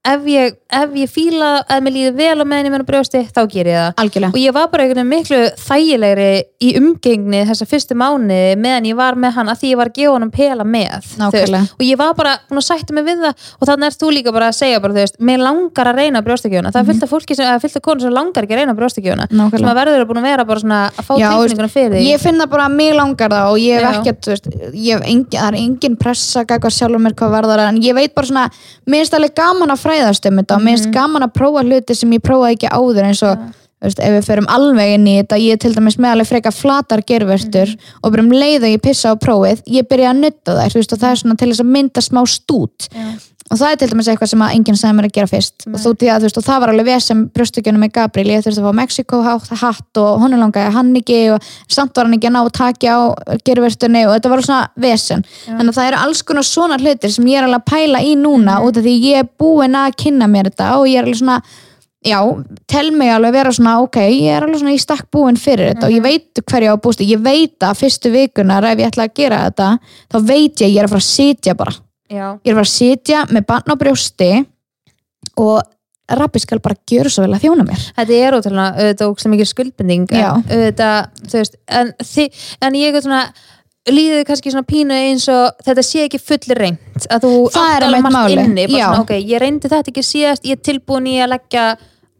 ef 0.00 0.22
ég, 0.24 0.54
ef 0.72 0.94
ég 0.96 1.10
fíla 1.12 1.48
að 1.68 1.82
mér 1.84 1.92
líði 1.92 2.12
vel 2.16 2.40
á 2.40 2.44
meðan 2.48 2.68
ég 2.68 2.72
menn 2.72 2.84
að 2.84 2.88
brjósti 2.88 3.20
þá 3.28 3.40
ger 3.52 3.68
ég 3.68 3.76
það. 3.76 3.90
Algjörlega. 4.00 4.32
Og 4.32 4.40
ég 4.40 4.54
var 4.56 4.68
bara 4.72 4.84
einhvern 4.86 5.00
veginn 5.00 5.12
miklu 5.12 5.40
þægilegri 5.60 6.30
í 6.60 6.70
umgengni 6.80 7.40
þessa 7.48 7.66
fyrstu 7.68 7.96
mánu 7.96 8.38
meðan 8.60 8.88
ég 8.88 8.96
var 8.96 9.14
með 9.20 9.32
hann 9.36 9.48
að 9.52 9.60
því 9.60 9.68
ég 9.70 9.78
var 9.80 9.88
að 9.90 9.96
gefa 9.98 10.14
hann 10.16 10.30
pela 10.32 10.64
með 10.64 11.06
og 11.20 11.84
ég 11.84 11.96
var 12.00 12.14
bara 12.16 12.32
búin 12.48 12.60
að 12.60 12.66
sætta 12.70 12.96
mig 12.96 13.04
við 13.06 13.18
það 13.24 13.34
og 13.60 13.68
þannig 13.68 13.86
erst 13.90 14.00
þú 14.00 14.08
líka 14.16 14.34
bara 14.36 14.48
að 14.50 14.56
segja 14.58 14.80
bara, 14.80 14.92
þú 14.96 15.00
veist, 15.04 15.16
mér 15.30 15.40
langar 15.44 15.90
að 15.90 16.00
reyna 16.00 16.22
brjóstakjöfuna 16.24 16.72
það 16.74 16.80
er 16.80 16.88
fullt 16.90 17.04
af 17.06 17.12
fólki 17.14 17.36
sem, 17.36 17.46
eða 17.48 17.62
fullt 17.64 17.76
af 17.76 17.84
konur 17.88 18.04
sem 18.04 18.14
langar 18.16 18.44
ekki 18.44 18.56
að 18.56 18.60
reyna 18.60 18.76
brjóstakjöfuna 18.76 19.26
sem 19.30 19.68
að 19.70 19.80
verður 19.80 20.04
búin 20.10 20.20
að 20.20 20.28
vera 20.28 20.44
bara 20.48 20.60
svona 20.64 20.80
að 20.90 21.04
fá 21.08 21.12
og 21.16 21.20
tilfinninguna 21.20 21.70
fyrir 21.72 22.04
ég 22.04 22.20
finna 22.20 22.48
bara 22.50 22.68
að 22.68 22.76
mig 22.76 22.92
langar 22.96 23.30
það 23.32 23.46
og 23.54 23.58
ég 23.64 23.80
hef 23.80 24.00
ekkert, 24.00 24.22
það 25.32 25.48
er 25.48 25.58
engin 25.60 25.96
pressa 26.00 26.44
að 29.90 29.96
fræðast 29.96 30.26
um 30.30 30.36
þetta 30.40 30.56
og 30.56 30.60
mér 30.62 30.64
Mhm. 30.64 30.76
finnst 30.76 30.92
gaman 30.94 31.22
að 31.22 31.32
prófa 31.34 31.64
hluti 31.64 31.96
sem 31.96 32.10
ég 32.10 32.22
prófaði 32.22 32.56
ekki 32.56 32.68
áður 32.70 33.04
eins 33.08 33.22
og 33.22 33.38
þú 33.80 33.86
veist, 33.88 34.00
ef 34.00 34.12
við 34.12 34.24
ferum 34.26 34.46
alveg 34.46 34.94
inn 34.94 35.06
í 35.06 35.22
þetta 35.22 35.38
ég 35.40 35.52
er 35.52 35.56
til 35.56 35.74
dæmis 35.74 35.96
með 35.96 36.12
alveg 36.14 36.28
freka 36.28 36.52
flatar 36.52 37.00
gervertur 37.02 37.66
Mhm. 37.68 37.78
og 38.04 38.12
bara 38.12 38.22
um 38.22 38.30
leið 38.30 38.62
og 38.62 38.70
ég 38.76 38.82
pissa 38.82 39.10
á 39.12 39.16
prófið 39.16 39.62
ég 39.66 39.88
byrja 39.88 40.10
að 40.12 40.20
nutta 40.20 40.52
þær, 40.58 40.74
veist, 40.74 40.92
og 40.92 40.98
það 40.98 41.10
er 41.10 41.16
svona 41.16 41.38
til 41.38 41.48
þess 41.48 41.60
að 41.60 41.70
mynda 41.72 42.00
smá 42.00 42.22
stút 42.28 42.88
Já. 42.92 43.18
Og 43.50 43.58
það 43.58 43.72
er 43.72 43.78
til 43.80 43.88
dæmis 43.90 44.08
eitthvað 44.10 44.30
sem 44.30 44.42
að 44.44 44.52
enginn 44.54 44.78
sagði 44.78 44.96
mér 44.96 45.06
að 45.08 45.14
gera 45.16 45.30
fyrst. 45.30 45.64
Og, 45.66 45.78
þú, 45.82 45.92
að, 46.06 46.18
þú 46.20 46.28
veist, 46.28 46.38
og 46.38 46.44
það 46.46 46.60
var 46.62 46.72
alveg 46.72 46.86
vesem 46.86 47.22
brjóstökjunum 47.34 47.82
með 47.82 47.92
Gabriel, 47.96 48.30
ég 48.30 48.44
þurfti 48.44 48.62
að 48.62 48.68
fá 48.68 48.76
Mexiko 48.78 49.22
hatt 49.24 50.00
og 50.02 50.10
honum 50.22 50.44
langaði 50.44 50.74
hann 50.76 50.92
ekki 51.00 51.18
og 51.34 51.48
samt 51.66 51.98
var 51.98 52.06
hann 52.06 52.14
ekki 52.18 52.30
að 52.30 52.36
ná 52.36 52.40
að 52.42 52.52
takja 52.60 52.94
á 52.94 53.00
gervertunni 53.48 54.04
og 54.06 54.14
þetta 54.14 54.32
var 54.34 54.44
svona 54.46 54.60
vesen. 54.86 55.26
Þannig 55.48 55.72
að 55.72 55.80
það 55.80 55.90
eru 55.90 56.04
alls 56.04 56.22
konar 56.28 56.46
svona 56.46 56.78
hlutir 56.78 57.14
sem 57.16 57.32
ég 57.32 57.40
er 57.40 57.48
alveg 57.48 57.64
að 57.64 57.72
pæla 57.72 58.04
í 58.06 58.14
núna 58.20 58.60
út 58.62 58.78
af 58.78 58.86
því 58.86 58.94
ég 59.08 59.24
er 59.24 59.34
búin 59.42 59.74
að 59.82 59.98
kynna 60.04 60.30
mér 60.30 60.52
þetta 60.52 60.70
og 60.78 60.86
ég 60.86 61.02
er 61.02 61.10
alveg 61.10 61.20
svona 61.24 61.40
já, 62.06 62.22
tel 62.70 62.94
mig 62.96 63.10
alveg 63.12 63.34
vera 63.34 63.52
svona 63.52 63.76
ok, 63.82 63.98
ég 64.06 64.30
er 64.32 64.46
alveg 64.46 64.62
svona 64.62 64.78
í 64.78 64.80
stakk 64.80 65.10
búin 65.12 65.36
fyrir 65.40 65.74
þetta 65.74 65.90
og 65.90 65.98
ég 65.98 66.06
veit 66.06 66.42
hverju 66.46 66.72
á 66.72 66.74
að 66.78 66.82
búst 66.86 67.02
ég 67.04 67.20
veit 67.20 67.66
að 67.66 67.82
fyrstu 67.82 68.14
vikunar 68.14 68.64
ef 68.70 68.80
ég 68.80 68.88
ætla 68.88 69.10
að 69.10 69.16
gera 69.18 69.44
þetta 69.48 69.70
þá 70.06 70.18
veit 70.22 70.62
ég, 70.62 70.70
ég 70.70 70.78
er 70.78 70.88
að 70.88 70.94
fara 70.94 71.02
að 71.02 71.10
sitja 71.10 71.56
bara 71.58 71.76
Já. 72.10 72.24
ég 72.42 72.50
er 72.50 72.56
að 72.56 72.58
fara 72.58 72.66
að 72.66 72.72
sitja 72.74 73.20
með 73.30 73.46
barn 73.50 73.70
á 73.70 73.80
brjósti 73.80 74.30
og 75.40 75.60
rappi 76.18 76.42
skal 76.42 76.58
bara 76.62 76.74
gjöra 76.90 77.12
svo 77.12 77.22
vel 77.22 77.36
að 77.36 77.44
þjóna 77.44 77.64
mér. 77.68 77.86
Þetta 77.94 78.18
er 78.18 78.36
ótrúlega, 78.36 78.82
auðvitað 78.82 79.12
ógst 79.12 79.30
mikið 79.30 79.50
skuldbending 79.52 80.12
auðvitað, 80.16 80.98
þú 81.22 81.38
veist 81.38 81.56
en, 81.70 81.92
þi, 82.02 82.26
en 82.66 82.78
ég 82.80 82.98
er 82.98 83.04
svona 83.04 83.22
líðið 83.90 84.24
kannski 84.28 84.52
svona 84.52 84.68
pínu 84.68 84.96
eins 84.96 85.28
og 85.32 85.62
þetta 85.64 85.84
sé 85.86 86.02
ekki 86.08 86.20
fullir 86.20 86.60
reynd 86.60 87.06
að 87.06 87.24
þú 87.24 87.30
átt 87.48 87.86
alveg 87.86 88.04
margt 88.04 88.34
inni 88.34 88.66
bara 88.66 88.90
svona, 88.90 89.04
ok, 89.06 89.14
ég 89.22 89.40
reyndi 89.40 89.70
þetta 89.70 89.94
ekki 89.94 90.04
síðast 90.04 90.46
ég 90.48 90.58
er 90.58 90.64
tilbúin 90.66 91.08
í 91.08 91.16
að 91.22 91.32
leggja 91.36 91.64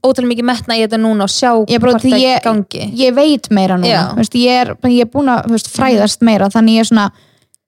ótrúlega 0.00 0.30
mikið 0.32 0.48
metna 0.48 0.76
í 0.78 0.84
þetta 0.84 1.00
núna 1.00 1.26
og 1.26 1.32
sjá 1.32 1.50
ég, 1.68 1.80
bara, 1.82 1.96
hvort 1.96 2.06
það 2.06 2.38
gangi. 2.46 2.86
ég 2.96 3.16
veit 3.16 3.50
meira 3.52 3.76
núna. 3.76 3.90
Já. 3.90 4.02
Vist, 4.16 4.36
ég, 4.40 4.62
er, 4.62 4.72
ég 4.88 5.04
er 5.04 5.10
búin 5.12 5.28
að 5.28 5.50
veist, 5.52 5.68
fræðast 5.74 6.24
meira 6.24 6.48
þannig 6.52 6.78
ég 6.78 6.86
er 6.86 6.88
svona 6.88 7.10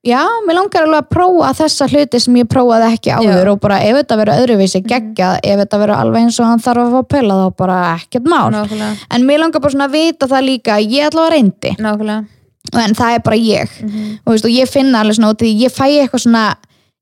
já, 0.03 0.23
mér 0.47 0.59
langar 0.59 0.87
alveg 0.87 1.01
að 1.05 1.11
prófa 1.15 1.53
þessa 1.63 1.89
hluti 1.93 2.21
sem 2.21 2.37
ég 2.41 2.49
prófaði 2.51 2.89
ekki 2.91 3.13
áður 3.15 3.47
Já. 3.47 3.53
og 3.53 3.61
bara 3.63 3.79
ef 3.87 3.97
þetta 4.01 4.19
verður 4.21 4.43
öðruvísi 4.43 4.83
geggjað 4.83 5.39
ef 5.43 5.63
þetta 5.63 5.81
verður 5.83 6.01
alveg 6.03 6.27
eins 6.27 6.41
og 6.43 6.51
hann 6.51 6.65
þarf 6.65 6.83
að 6.83 6.97
fá 6.97 7.09
pöla 7.15 7.39
þá 7.39 7.57
bara 7.63 7.79
ekkert 7.95 8.29
mál. 8.29 8.51
Nákvæmlega, 8.55 8.93
en 9.15 9.27
mér 9.29 9.43
langar 9.45 9.63
bara 9.63 9.77
svona 9.77 9.89
að 9.91 9.97
vita 9.99 10.31
það 10.33 10.47
líka 10.49 10.77
að 10.79 10.97
ég 10.97 11.09
ætla 11.11 11.27
að 11.27 11.33
reyndi. 11.37 11.75
Nákvæmlega. 11.79 12.25
En 12.83 12.95
það 12.95 13.15
er 13.15 13.23
bara 13.27 13.37
ég. 13.37 13.79
Mhm. 13.83 14.11
og, 14.25 14.33
veist, 14.33 14.45
og 14.45 14.51
ég 14.51 14.71
finna 14.71 15.01
alveg 15.03 15.19
svona 15.19 15.33
út 15.35 15.43
í, 15.43 15.55
ég 15.63 15.73
fæ 15.75 15.87
eitthvað 15.87 16.27
svona 16.27 16.45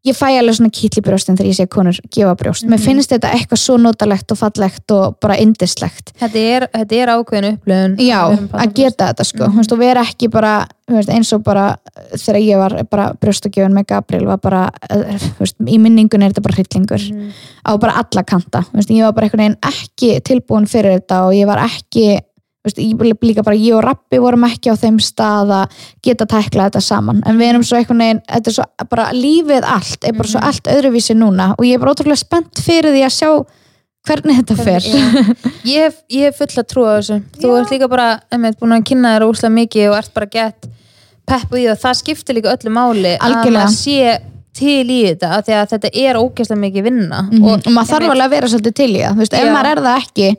ég 0.06 0.16
fæ 0.16 0.30
alveg 0.40 0.54
svona 0.56 0.70
kýtli 0.72 1.02
brjóstin 1.04 1.36
þegar 1.36 1.50
ég 1.50 1.56
sé 1.58 1.66
konur 1.68 1.98
gefa 2.14 2.34
brjóst, 2.40 2.64
mér 2.64 2.78
Mhm. 2.78 2.84
finnst 2.86 3.10
þetta 3.12 3.32
eitthvað 3.34 3.58
svo 3.60 3.76
notalegt 3.76 4.32
og 4.32 4.38
fallegt 4.38 4.90
og 4.96 5.18
bara 5.20 5.36
indislegt 5.36 6.12
þetta 6.20 6.36
er, 6.56 6.68
þetta 6.72 6.96
er 7.02 7.08
ákveðin 7.08 7.58
upplöfun 7.58 7.96
já, 8.00 8.20
að 8.52 8.74
geta 8.74 9.08
þetta 9.12 9.24
sko, 9.26 9.44
mm 9.48 9.56
veist, 9.60 9.72
og 9.72 9.78
vera 9.78 10.00
ekki 10.00 10.30
bara 10.30 10.66
veist, 10.88 11.08
eins 11.10 11.32
og 11.32 11.44
bara 11.44 11.76
þegar 12.16 12.40
ég 12.40 12.56
var 12.58 12.84
bara 12.90 13.12
brjóstagjöfun 13.20 13.72
með 13.76 13.86
Gabriel 13.86 14.24
var 14.26 14.38
bara, 14.38 14.70
þú 14.90 15.38
veist, 15.38 15.56
í 15.68 15.78
minningun 15.78 16.22
er 16.24 16.30
þetta 16.32 16.42
bara 16.42 16.56
hryllingur 16.56 17.04
Mhm. 17.12 17.30
á 17.68 17.76
bara 17.78 17.92
alla 18.00 18.22
kanta, 18.24 18.64
veist, 18.72 18.88
ég 18.90 19.02
var 19.04 19.12
bara 19.12 19.26
einhvern 19.28 19.44
veginn 19.44 19.58
ekki 19.62 20.20
tilbúin 20.22 20.66
fyrir 20.66 20.98
þetta 21.00 21.26
og 21.28 21.32
ég 21.34 21.46
var 21.46 21.58
ekki 21.58 22.20
líka 22.64 23.42
bara 23.42 23.56
ég 23.56 23.74
og 23.74 23.84
Rappi 23.84 24.18
vorum 24.20 24.44
ekki 24.44 24.72
á 24.72 24.76
þeim 24.76 24.98
stað 25.00 25.52
að 25.62 25.86
geta 26.04 26.26
tækla 26.28 26.68
þetta 26.68 26.82
saman, 26.84 27.22
en 27.26 27.38
við 27.40 27.48
erum 27.54 27.64
svo 27.64 27.78
einhvern 27.78 28.02
veginn 28.04 28.20
þetta 28.26 28.50
er 28.50 28.56
svo, 28.58 28.66
bara 28.90 29.06
lífið 29.16 29.64
allt 29.64 30.04
er 30.04 30.18
bara 30.18 30.28
svo 30.28 30.42
allt 30.44 30.68
öðruvísi 30.68 31.16
núna. 31.16 31.54
Og 31.56 31.64
ég 31.64 31.78
er 31.78 31.80
bara 31.82 31.94
ótrúlega 31.94 32.20
spennt 32.20 32.60
fyrir 32.60 32.92
því 32.92 33.06
að 33.06 33.16
sjá 33.16 33.30
hvernig 34.08 34.40
þetta 34.40 34.56
fer. 34.60 34.84
Já. 34.84 35.00
ég 35.64 35.96
ég 36.18 36.28
hef 36.28 36.40
full 36.40 36.60
að 36.60 36.68
trúa 36.68 36.98
þessu. 36.98 37.20
Þú 37.40 37.54
ert 37.60 37.72
líka 37.74 37.88
bara, 37.88 38.10
einmitt, 38.32 38.58
búin 38.60 38.76
að 38.76 38.84
kynna 38.92 39.14
þér 39.16 39.26
óslega 39.28 39.56
mikið 39.56 39.88
og 39.90 39.96
ert 40.00 40.14
bara 40.16 40.30
gett 40.36 40.70
peppu 41.30 41.60
í 41.60 41.66
það, 41.68 41.80
það 41.84 41.98
skiptir 42.00 42.36
líka 42.36 42.52
öllu 42.56 42.74
máli 42.74 43.14
að 43.14 43.26
Algjörlega. 43.28 43.64
maður 43.64 43.76
sé 43.76 44.14
til 44.60 44.86
í 44.90 45.02
þetta 45.06 45.28
af 45.36 45.44
því 45.46 45.56
að 45.56 45.74
þetta 45.74 45.90
er 46.02 46.18
ógeðslega 46.18 46.62
mikið 46.64 46.88
vinna. 46.88 47.20
Mhm. 47.30 47.44
og, 47.44 47.68
maður 47.70 47.92
þarf 47.94 48.14
alveg 48.14 48.24
að 48.26 48.34
vera 48.34 48.48
svolítið 48.52 48.78
til 48.80 48.90
í 48.90 48.98
það. 49.00 49.12
Þú 49.12 49.24
veist, 49.24 49.36
ef 49.38 49.46
Já. 49.46 49.52
maður 49.54 49.70
er 49.70 49.84
það 49.86 50.00
ekki 50.04 50.30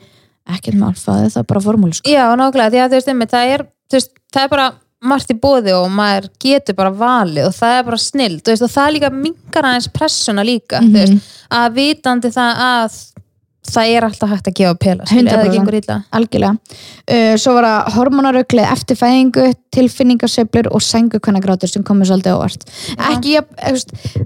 ekkert 0.49 0.77
mál, 0.81 0.93
það 0.97 1.37
er 1.37 1.43
bara 1.43 1.61
formúli 1.61 1.93
sko. 1.93 2.09
já, 2.09 2.25
nákvæmlega, 2.35 2.71
því 2.71 2.79
að 2.81 2.89
þú 2.89 2.97
veist, 2.99 3.07
einmitt, 3.13 3.31
það 3.31 3.53
er 3.55 3.65
veist, 3.91 4.11
það 4.33 4.43
er 4.43 4.49
bara 4.49 4.71
margt 5.01 5.31
í 5.33 5.39
bóði 5.41 5.73
og 5.73 5.87
maður 5.89 6.27
getur 6.39 6.75
bara 6.77 6.91
valið 6.93 7.47
og 7.47 7.53
það 7.57 7.77
er 7.79 7.83
bara 7.83 7.97
snill 7.97 8.39
veist, 8.45 8.61
og 8.61 8.69
það 8.69 8.87
er 8.87 8.93
líka 8.99 9.09
mingar 9.13 9.63
aðeins 9.65 9.87
pressuna 9.93 10.43
líka 10.45 10.81
Mhm. 10.81 10.91
þú 10.93 10.99
veist, 10.99 11.31
að 11.51 11.73
vitandi 11.73 12.30
það 12.31 12.61
að 12.68 13.10
það 13.67 13.91
er 13.95 14.05
alltaf 14.07 14.31
hægt 14.31 14.47
að 14.49 14.55
gefa 14.57 14.77
pela 14.81 15.05
eða 15.05 15.17
100%. 15.21 15.31
það 15.31 15.55
gengur 15.55 15.77
illa. 15.77 15.97
Algjörlega. 16.17 16.77
Uh, 17.05 17.33
svo 17.41 17.53
var 17.57 17.67
það 17.67 17.89
hormonaröglið 17.95 18.69
eftir 18.73 18.99
fæðingu, 18.99 19.47
tilfinningasveiflur 19.75 20.71
og 20.73 20.85
sængukvennagrátur 20.85 21.71
sem 21.71 21.85
komið 21.88 22.11
svolítið 22.11 22.39
óvart. 22.39 22.65
Ekki, 23.11 23.35
ég, 23.38 23.43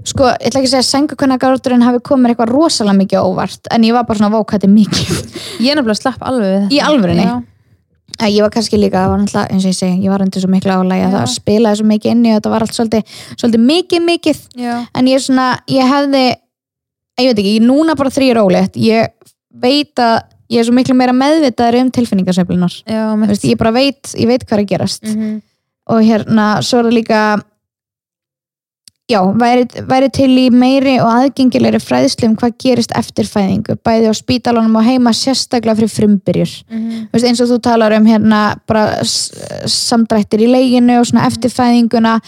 sko 0.08 0.30
ég 0.30 0.48
ætla 0.48 0.62
ekki 0.62 0.70
að 0.70 0.72
segja 0.72 0.84
að 0.84 0.88
sængukvennagráturinn 0.92 1.84
hafi 1.84 2.00
komið 2.08 2.32
eitthvað 2.32 2.54
rosalega 2.54 3.00
mikið 3.02 3.28
óvart, 3.28 3.68
en 3.76 3.84
ég 3.86 3.96
var 3.96 4.08
bara 4.08 4.22
svona 4.22 4.32
vókætti 4.32 4.72
mikið. 4.72 5.20
Ég 5.64 5.72
er 5.72 5.78
nefnilega 5.78 5.96
slapp 5.98 6.24
alveg 6.26 6.50
við 6.50 6.56
þetta. 6.56 6.74
Í 6.76 6.80
alvörunni? 6.84 7.26
Æ, 8.16 8.30
ég 8.32 8.40
var 8.44 8.52
kannski 8.54 8.78
líka, 8.80 9.02
það 9.02 9.10
var 9.12 9.20
náttúrulega, 9.20 9.52
eins 9.52 9.64
og 9.64 9.72
ég 9.72 9.76
segi 9.76 10.04
ég 10.06 10.12
var 10.12 10.22
undir 10.24 10.40
svo 10.40 10.48
miklu 10.48 10.72
álægi 10.72 11.04
að 11.04 11.16
það 11.16 11.26
spilaði 11.34 11.80
svo 11.80 11.86
mikið 11.90 12.12
inni 12.14 12.30
og 12.32 12.38
þetta 12.38 12.52
var 12.52 12.64
allt 12.64 12.76
svolítið, 12.76 13.16
svolítið 13.34 13.64
mikið 13.66 14.06
mikið 14.06 14.38
ég 17.24 17.30
veit 17.30 17.42
ekki, 17.42 17.56
ég 17.58 17.66
núna 17.66 17.96
bara 17.98 18.12
þrý 18.12 18.30
rólegt 18.36 18.76
ég 18.80 19.12
veit 19.56 20.02
að 20.02 20.16
ég 20.52 20.60
er 20.60 20.68
svo 20.68 20.76
miklu 20.76 20.94
meira 20.94 21.14
meðvitaður 21.16 21.80
um 21.80 21.90
veist, 23.32 23.46
ég 23.48 23.58
bara 23.58 23.74
veit, 23.74 24.14
ég 24.14 24.30
veit 24.30 24.46
hvað 24.46 24.58
er 24.58 24.64
að 24.64 24.72
gerast. 24.72 25.04
Mhm. 25.04 25.36
og 25.86 26.02
hérna, 26.02 26.46
svo 26.66 26.80
er 26.80 26.88
það 26.88 26.96
líka 26.96 27.20
já, 29.06 29.20
væri, 29.38 29.66
væri 29.86 30.08
til 30.10 30.32
í 30.34 30.46
meiri 30.50 30.96
og 30.98 31.06
aðgengilegri 31.12 31.78
fræðslu 31.78 32.26
um 32.26 32.34
hvað 32.40 32.56
gerist 32.62 32.94
eftir 32.98 33.28
fæðingu, 33.30 33.76
bæði 33.86 34.10
á 34.10 34.14
spítalunum 34.18 34.80
og 34.80 34.86
heima 34.86 35.12
sérstaklega 35.14 35.78
fyrir 35.78 35.92
frumbyrjur. 35.92 36.54
Þú 36.66 37.12
veist, 37.14 37.28
eins 37.28 37.42
og 37.44 37.52
þú 37.52 37.60
talar 37.62 37.94
um 37.94 38.08
hérna 38.10 38.40
bara 38.66 38.98
samdrættir 39.04 40.42
í 40.42 40.50
leginu 40.50 40.98
og 40.98 41.06
svona 41.06 41.26
eftir 41.30 41.54
fæðinguna 41.54 42.20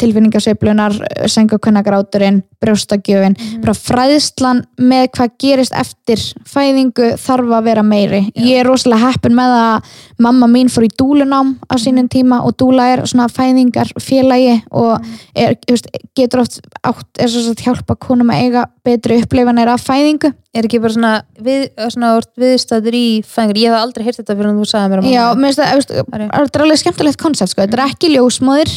tilfinningasveiflunar, 0.00 0.94
sengakvennagráturinn 1.30 2.42
brjóstagjöfin, 2.62 3.34
bara 3.60 3.74
fræðslan 3.76 4.62
með 4.80 5.10
hvað 5.16 5.32
gerist 5.42 5.74
eftir 5.76 6.20
fæðingu 6.48 7.10
þarf 7.20 7.50
að 7.58 7.66
vera 7.68 7.82
meiri. 7.84 8.20
Ég 8.40 8.62
er 8.62 8.68
rosalega 8.70 9.10
heppin 9.12 9.34
með 9.36 9.56
að 9.58 9.90
mamma 10.24 10.48
mín 10.50 10.70
fór 10.72 10.86
í 10.86 10.90
dúlunám 10.96 11.54
á 11.68 11.74
sínum 11.80 12.08
tíma 12.12 12.40
og 12.46 12.56
dúla 12.60 12.88
er 12.94 13.04
svona 13.06 13.28
fæðingar 13.28 13.90
félagi 14.00 14.56
og 14.72 14.96
er, 15.36 15.56
þú 15.66 15.76
veist, 15.76 15.90
getur 16.16 16.42
oft 16.46 16.60
átt, 16.80 17.04
er 17.20 17.28
að 17.28 17.62
hjálpa 17.66 17.98
konum 18.00 18.32
að 18.32 18.46
eiga 18.46 18.64
betri 18.86 19.20
uppleifanir 19.22 19.68
af 19.74 19.84
fæðingu. 19.84 20.32
Er 20.56 20.64
ekki 20.64 20.80
bara 20.80 20.94
svona, 20.96 21.10
við, 21.44 21.66
svona 21.92 22.14
viðstæður 22.40 22.96
í 22.96 23.06
fæðingar, 23.28 23.60
ég 23.60 23.74
hef 23.74 23.82
aldrei 23.82 24.06
heyrt 24.08 24.22
þetta 24.22 24.38
fyrir 24.38 24.54
að 24.54 24.62
þú 24.62 24.70
sagði 24.70 24.88
mér 24.94 25.02
að 25.04 25.10
Já, 25.12 25.24
það, 25.36 25.66
er- 25.76 26.32
þetta 26.32 26.56
er 26.56 26.64
alveg 26.64 26.80
skemmtilegt 26.80 27.20
koncept 27.20 27.52
sko, 27.52 27.66
þetta 27.66 27.76
er 27.82 27.84
ekki 27.90 28.14
ljósmóðir 28.14 28.72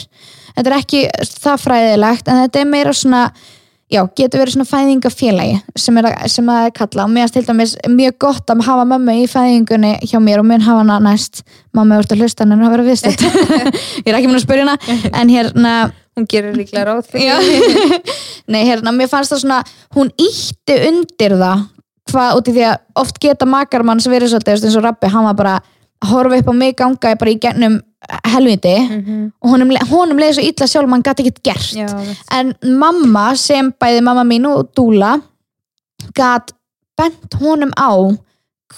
þetta 0.60 0.74
er 0.74 0.78
ekki 0.82 1.06
það 1.40 1.64
fræðilegt 1.64 2.28
en 2.30 2.44
þetta 2.44 2.62
er 2.62 2.70
meira 2.70 2.94
svona 2.96 3.24
já, 3.90 4.02
getur 4.18 4.44
verið 4.44 4.56
svona 4.56 4.68
fæðingafélagi 4.70 5.56
sem, 5.80 5.98
er, 6.02 6.10
sem 6.30 6.52
að 6.52 6.68
er 6.68 6.76
kalla. 6.78 7.06
Og 7.06 7.14
mér 7.14 7.32
dæmis 7.34 7.76
mjög 7.90 8.18
gott 8.22 8.54
að 8.54 8.66
hafa 8.68 8.86
mömmu 8.90 9.16
í 9.24 9.26
fæðingunni 9.30 9.96
hjá 10.04 10.20
mér 10.24 10.44
og 10.44 10.50
mun 10.50 10.66
hafa 10.66 10.84
hana 10.84 11.00
næst. 11.10 11.42
Mamma 11.76 12.00
úr 12.02 12.10
til 12.10 12.20
hlustan 12.22 12.54
en 12.54 12.62
að 12.66 12.76
vera 12.76 12.86
viðstöld 12.88 13.26
ég 14.06 14.12
er 14.12 14.20
ekki 14.20 14.30
mun 14.30 14.40
að 14.40 14.46
spyrja 14.46 14.68
hana 14.68 15.00
en 15.10 15.34
hérna 15.34 15.74
hún 16.18 16.30
gerir 16.30 16.56
líklega 16.58 16.86
ráð. 16.90 17.10
Nei, 18.52 18.64
hérna, 18.68 18.94
mér 18.96 19.10
fannst 19.12 19.34
það 19.34 19.44
svona 19.46 19.60
hún 19.98 20.14
ítti 20.20 20.80
undir 20.90 21.38
það 21.40 21.68
hvað 22.10 22.40
út 22.40 22.48
í 22.50 22.56
því 22.56 22.64
að 22.66 22.80
oft 23.04 23.20
geta 23.22 23.46
makar 23.46 23.86
mann 23.86 24.00
sem 24.02 24.14
verið 24.14 24.34
svolítið, 24.34 24.66
eins 24.66 24.78
og 24.80 24.86
Rabbi, 24.86 25.12
hann 25.14 25.28
var 25.30 25.38
bara 25.38 25.60
horfa 26.06 26.38
upp 26.40 26.48
á 26.48 26.54
mig 26.56 26.76
ganga 26.78 27.16
bara 27.20 27.32
í 27.32 27.40
gennum 27.40 27.82
helviti 28.26 28.76
Mhm. 28.90 29.32
og 29.44 29.50
honum, 29.52 29.72
honum 29.90 30.18
leiði 30.18 30.34
svo 30.40 30.44
illa 30.48 30.68
sjálf 30.68 30.88
mann 30.90 31.04
gæti 31.04 31.26
ekkert 31.26 31.44
gert. 31.44 31.74
Já, 31.76 32.16
en 32.32 32.54
mamma 32.80 33.36
sem 33.36 33.72
bæði 33.74 34.02
mamma 34.02 34.24
mín 34.24 34.48
og 34.48 34.72
Dúla 34.76 35.22
gat 36.16 36.52
bent 36.98 37.34
honum 37.42 37.72
á 37.78 37.92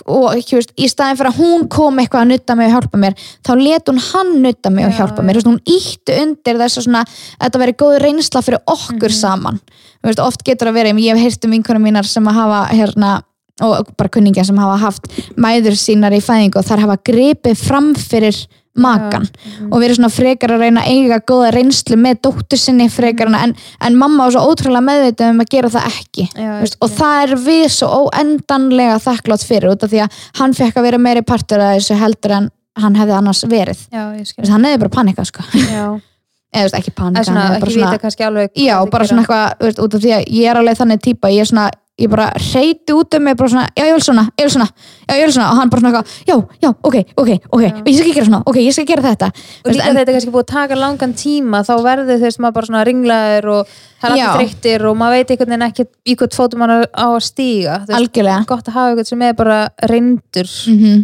og 0.07 0.34
veist, 0.34 0.72
í 0.80 0.88
staðin 0.88 1.18
fyrir 1.19 1.30
að 1.34 1.39
hún 1.41 1.65
kom 1.69 1.98
eitthvað 1.99 2.22
að 2.23 2.30
nutta 2.31 2.56
mig 2.56 2.68
og 2.69 2.73
hjálpa 2.81 2.98
mér 2.98 3.15
þá 3.43 3.52
let 3.61 3.85
hún 3.91 3.99
hann 3.99 4.41
nutta 4.41 4.69
mig 4.72 4.85
og 4.88 4.91
Já, 4.93 4.98
hjálpa 5.02 5.22
mér. 5.22 5.34
veist, 5.35 5.48
hún 5.48 5.60
ítti 5.68 6.15
undir 6.22 6.57
þess 6.61 6.77
að 6.80 6.85
svona, 6.88 7.06
þetta 7.41 7.60
veri 7.60 7.73
góð 7.73 7.98
reynsla 8.02 8.41
fyrir 8.41 8.60
okkur 8.72 9.11
saman. 9.11 9.60
Þú 10.02 10.07
veist, 10.10 10.19
oft 10.23 10.43
getur 10.48 10.68
að 10.72 10.73
vera, 10.80 10.89
ég 10.95 11.11
hef 11.15 11.22
heyrt 11.22 11.45
um 11.45 11.52
vinkunum 11.52 11.84
mínar 11.84 12.06
sem 12.06 12.23
að 12.26 12.34
hafa 12.39 12.61
hérna 12.73 13.22
og 13.65 13.91
bara 13.98 14.14
kunningja 14.14 14.45
sem 14.48 14.57
hafa 14.61 14.80
haft 14.86 15.11
mæður 15.38 15.78
sínar 15.80 16.15
í 16.15 16.23
fæðingu 16.23 16.61
og 16.61 16.68
þar 16.68 16.86
hafa 16.86 16.98
gripið 17.11 17.64
fram 17.68 17.94
fyrir 17.98 18.38
makan 18.80 19.26
og 19.68 19.82
verið 19.82 19.98
svona 19.98 20.10
frekar 20.14 20.53
að 20.56 20.61
reyna 20.64 20.86
eiga 20.88 21.18
góða 21.28 21.49
reynslu 21.52 21.98
með 21.99 22.22
dóttur 22.23 22.60
sinni 22.60 22.88
frekar 22.91 23.28
en, 23.36 23.52
en 23.52 23.98
mamma 23.99 24.30
var 24.30 24.38
svo 24.38 24.45
ótrúlega 24.48 24.86
meðvitað 24.88 25.34
um 25.34 25.44
að 25.44 25.52
gera 25.52 25.72
það 25.73 25.90
ekki 25.90 26.28
Já, 26.30 26.53
veist, 26.61 26.78
og 26.80 26.94
það 26.95 27.26
er 27.26 27.36
við 27.49 27.65
svo 27.76 27.90
óendanlega 28.06 29.02
þakklátt 29.03 29.44
fyrir 29.44 29.73
út 29.73 29.84
af 29.84 29.91
því 29.91 30.06
að 30.06 30.23
hann 30.40 30.56
fekk 30.56 30.80
að 30.80 30.88
vera 30.88 31.02
meiri 31.03 31.26
partur 31.28 31.65
að 31.65 31.76
þessu 31.82 31.99
heldur 31.99 32.38
en 32.38 32.49
hann 32.80 32.95
hefði 32.95 33.18
annars 33.18 33.44
verið. 33.52 33.84
Já, 33.91 34.06
veist, 34.15 34.40
hann 34.48 34.65
hefði 34.68 34.80
bara 34.86 34.94
panika 34.94 35.26
sko. 35.28 35.44
Já, 35.60 35.86
eða 36.56 36.65
veist, 36.68 36.80
ekki 36.80 36.94
panika 36.95 37.26
svona, 37.28 37.45
ekki 37.57 37.65
bara 37.65 37.76
vita 37.76 38.02
kannski 38.06 38.28
alveg 38.28 38.60
já, 38.60 38.76
bara 38.91 39.07
svona 39.07 39.26
eitthvað 39.26 39.84
út 39.86 39.98
af 39.98 40.03
því 40.03 40.14
að 40.18 40.26
ég 40.38 40.52
er 40.52 40.60
alveg 40.61 40.80
þannig 40.80 41.03
típa 41.06 41.32
ég 41.32 41.45
er 41.45 41.52
svona, 41.52 41.68
ég 42.02 42.11
bara 42.11 42.28
reyti 42.36 42.95
út 42.98 43.18
um 43.18 43.23
mig 43.23 43.38
bara 43.40 43.52
svona, 43.53 43.68
já, 43.78 43.86
ég 43.88 43.95
vil 43.98 44.03
svona, 44.06 44.26
ég 44.40 44.48
vil 44.48 44.53
svona 44.56 44.68
já, 44.72 45.14
ég 45.15 45.23
vil 45.26 45.36
svona, 45.36 45.49
og 45.52 45.60
hann 45.61 45.72
bara 45.72 45.84
svona 45.84 45.91
eitthvað, 45.91 46.15
já, 46.28 46.36
já, 46.65 46.69
ok, 46.90 46.98
ok, 47.22 47.32
ok 47.52 47.64
ég 47.64 47.95
skal 47.98 48.07
ekki 48.07 48.15
gera 48.18 48.28
svona, 48.30 48.41
ok, 48.45 48.60
ég 48.61 48.76
skal 48.76 48.90
gera 48.90 49.06
þetta. 49.06 49.32
Og 49.65 49.72
líka 49.72 49.86
en- 49.88 49.95
þetta 49.99 50.10
er 50.10 50.18
kannski 50.18 50.34
búið 50.36 50.45
að 50.45 50.52
taka 50.56 50.80
langan 50.82 51.15
tíma 51.22 51.64
þá 51.68 51.73
verður 51.86 52.22
veist 52.26 52.41
maður 52.41 52.57
bara 52.60 52.69
svona 52.72 52.84
ringlaður 52.90 53.49
og 53.56 53.72
það 54.02 54.11
er 54.11 54.18
Já. 54.18 54.26
allir 54.28 54.38
þreyttir 54.41 54.86
og 54.90 54.98
maður 54.98 55.18
veit 55.18 55.32
einhvern 55.32 55.56
veginn 55.56 55.69
ekki 55.69 55.88
í 56.06 56.15
hvort 56.18 56.38
fótum 56.38 56.64
maður 56.65 56.86
á 56.91 57.07
að 57.07 57.23
stíga 57.30 57.80
þú 57.86 57.88
veist, 57.88 57.98
algjörlega. 58.02 58.45
Gott 58.48 58.68
að 58.68 58.78
hafa 58.78 58.91
einhvern 58.91 59.11
sem 59.11 59.22
er 59.22 59.34
bara 59.34 59.60
reyndur. 59.90 60.53
Mm 60.68 61.02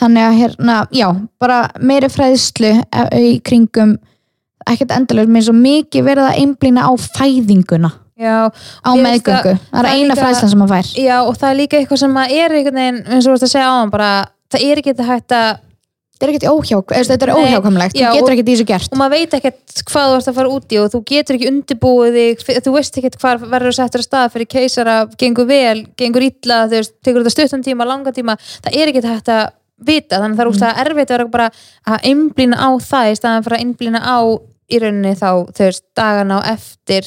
þannig 0.00 0.22
að 0.22 0.36
hérna, 0.40 0.76
já, 0.94 1.08
bara 1.42 1.60
meiri 1.82 2.10
fræðslu 2.12 2.72
eh, 2.84 3.16
í 3.18 3.32
kringum 3.42 3.96
ekkert 4.66 4.94
endilega, 4.96 5.30
mér 5.30 5.42
er 5.44 5.48
svo 5.48 5.56
mikið 5.58 6.06
verið 6.06 6.28
að 6.28 6.40
einblýna 6.42 6.86
á 6.86 6.92
fæðinguna 7.02 7.90
já, 8.18 8.48
á 8.48 8.90
meðgöngu, 8.96 9.52
það- 9.58 9.78
er 9.80 9.84
það 9.84 9.92
eina 10.00 10.16
fræðslan 10.16 10.50
sem 10.54 10.58
maður 10.64 10.74
fær. 10.76 10.90
Já 11.04 11.16
og 11.26 11.36
það 11.36 11.50
er 11.52 11.60
líka 11.60 11.78
eitthvað 11.80 11.98
sem 12.02 12.12
maður 12.16 12.40
er 12.40 12.56
einhvern 12.56 12.80
veginn 12.80 13.04
eins 13.06 13.26
og 13.26 13.30
þú 13.30 13.36
veist 13.36 13.46
að 13.48 13.54
segja 13.54 13.68
á 13.70 13.74
hann 13.80 13.90
bara 13.90 14.10
það 14.50 14.66
er 14.70 14.76
ekki 14.82 14.92
þetta 14.94 15.08
hægt 15.12 15.32
að 15.36 15.62
þetta 16.16 16.24
er 16.24 16.30
ekkert 16.32 16.48
óhják, 16.48 16.92
eða, 16.96 17.08
þetta 17.12 17.26
er 17.26 17.30
Nei, 17.34 17.42
óhjákamlegt 17.44 17.96
já, 18.00 18.06
þú 18.08 18.14
getur 18.16 18.24
og- 18.24 18.32
ekkert 18.32 18.48
í 18.48 18.52
þessu 18.56 18.66
gert. 18.70 18.88
og 18.92 18.98
maður 18.98 19.10
veit 19.16 19.34
ekkert 19.36 19.82
hvað 19.90 20.06
þú 20.08 20.16
ert 20.16 20.28
að 20.30 20.34
fara 20.38 20.48
út 20.56 20.68
í 20.72 20.78
og 20.80 20.86
þú 20.94 21.00
getur 21.10 21.36
ekki 21.36 21.48
undirbúið 21.50 22.16
þig 22.16 22.62
þú 22.64 22.72
veist 22.72 22.96
ekkert 22.96 23.18
hvað 23.20 23.44
verður 23.52 23.74
settur 23.76 24.00
að 24.00 24.06
stað 24.08 24.32
fyrir 24.32 24.48
keisara, 24.48 24.94
gengur 25.20 25.46
vel, 25.46 25.86
gengur 25.94 26.24
illa 26.24 26.62
þú 26.70 26.78
veist, 26.80 26.94
tekur 27.04 27.20
þetta 27.20 27.34
stuttan 27.36 27.62
tíma, 27.62 27.84
langan 27.84 28.14
tíma. 28.16 28.38
Það 28.64 28.72
er 28.80 28.88
ekkert 28.94 29.10
hægt 29.12 29.28
að 29.28 29.50
vita 29.84 30.16
þannig 30.16 30.32
að 30.32 30.38
það 30.40 30.46
er 30.46 30.50
úrst 30.54 30.64
að 30.64 30.80
erfitt 30.86 31.10
að 31.10 31.16
vera 31.18 31.28
bara 31.28 31.50
að 31.86 32.00
einblýna 32.08 32.56
á 32.56 32.68
það 32.80 33.10
í 33.12 33.16
staðan 33.20 33.44
fyrir 33.44 33.56
að 33.58 33.64
einblýna 33.66 34.00
á 34.00 34.18
í 34.72 34.76
rauninni 34.80 35.12
þá, 35.20 35.30
þú 35.52 35.60
veist, 35.68 35.82
dagana 35.94 36.40
á 36.40 36.42
eftir 36.56 37.04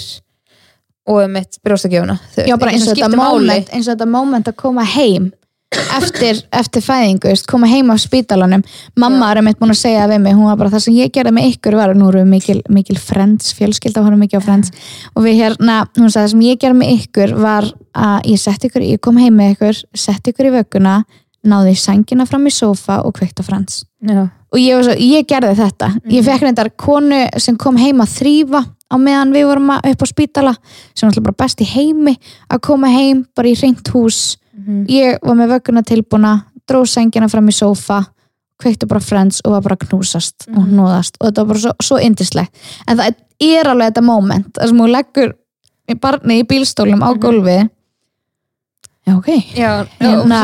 og 1.10 1.24
um 1.26 1.36
eitt 1.40 1.60
brjóstakjöfuna 1.66 2.20
já, 2.46 2.56
bara 2.56 2.72
eins 2.76 2.88
og 2.88 2.96
þetta 2.96 3.18
moment, 3.18 3.74
eins 3.74 3.88
og 3.88 3.96
þetta 3.96 4.10
moment 4.10 4.50
að 4.52 4.58
koma 4.62 4.86
heim 4.86 5.32
eftir, 5.70 6.40
eftir 6.56 6.84
fæðingu, 6.84 7.34
koma 7.50 7.68
heim 7.70 7.92
á 7.94 7.96
spítalanum. 8.02 8.64
Mamma 9.00 9.30
er 9.32 9.42
einmitt 9.42 9.60
búin 9.60 9.74
að 9.74 9.82
segja 9.84 10.08
við 10.10 10.24
mig 10.24 10.38
hún 10.38 10.50
var 10.50 10.58
bara 10.58 10.74
það 10.74 10.86
sem 10.88 10.98
ég 10.98 11.14
gerði 11.14 11.34
með 11.36 11.50
ykkur 11.52 11.78
var 11.78 11.94
nú 11.98 12.10
við 12.16 12.26
mikil, 12.30 12.58
mikil 12.74 12.98
friends, 13.02 13.54
fjölskylda 13.58 14.04
horfum 14.06 14.24
mikið 14.24 14.42
á 14.42 14.48
friends. 14.48 14.74
Og 15.14 15.26
við 15.28 15.44
hérna, 15.44 15.84
hún 15.98 16.10
sagði 16.10 16.24
það 16.24 16.34
sem 16.34 16.44
ég 16.48 16.62
gerði 16.64 16.80
með 16.82 16.96
ykkur 16.96 17.36
var 17.44 17.70
að 17.94 18.32
ég 18.34 18.42
sett 18.42 18.66
ykkur, 18.70 18.88
ég 18.96 19.04
kom 19.06 19.22
heim 19.22 19.38
með 19.38 19.56
ykkur 19.56 19.84
sett 20.08 20.32
ykkur 20.32 20.50
í 20.50 20.56
vögguna, 20.58 20.98
náði 21.50 21.78
sængina 21.80 22.26
fram 22.28 22.50
í 22.50 22.52
sófa 22.54 23.00
og 23.06 23.14
kveikt 23.16 23.40
á 23.40 23.44
friends 23.48 23.86
já, 24.04 24.26
og 24.28 24.58
ég, 24.60 24.82
svo, 24.84 24.96
ég 24.98 25.28
gerði 25.30 25.54
þetta. 25.62 25.94
Ég 26.12 26.26
fekk 26.26 26.44
reyndar 26.44 26.74
konu 26.76 27.22
sem 27.40 27.56
kom 27.60 27.78
heim 27.80 28.02
að 28.04 28.18
þrýfa 28.18 28.66
á 28.90 28.96
meðan 28.98 29.34
við 29.36 29.48
vorum 29.50 29.72
upp 29.78 30.04
á 30.04 30.08
spítala 30.10 30.54
sem 30.94 31.06
var 31.06 31.12
alltaf 31.14 31.26
bara 31.30 31.42
best 31.46 31.62
í 31.62 31.68
heimi 31.70 32.16
að 32.50 32.64
koma 32.66 32.90
heim 32.92 33.26
bara 33.36 33.48
í 33.52 33.58
reynt 33.60 33.88
hús. 33.94 34.38
Ég 34.90 35.22
var 35.24 35.38
með 35.40 35.54
vögguna 35.56 35.84
tilbúna 35.88 36.34
dróð 36.70 36.90
sængina 36.92 37.30
fram 37.32 37.48
í 37.50 37.56
sófa 37.56 38.04
kveiktu 38.60 38.90
bara 38.90 39.00
friends 39.00 39.42
og 39.46 39.56
var 39.56 39.64
bara 39.64 39.80
knúsast 39.80 40.50
og 40.52 40.66
hnúðast 40.68 41.18
og 41.20 41.30
þetta 41.30 41.44
var 41.44 41.52
bara 41.54 41.64
svo, 41.64 41.74
svo 41.84 42.00
indislegt 42.04 42.64
en 42.88 43.00
það 43.00 43.20
er 43.40 43.70
alveg 43.72 43.92
þetta 43.92 44.04
moment 44.04 44.50
þar 44.58 44.72
sem 44.72 44.82
hún 44.84 44.92
leggur 44.94 45.36
barni 46.04 46.42
í 46.42 46.48
bílstólum 46.50 47.02
á 47.02 47.10
gólfi 47.16 47.58
já 49.08 49.16
ok. 49.16 49.30
Já, 49.56 49.72
hérna, 50.02 50.42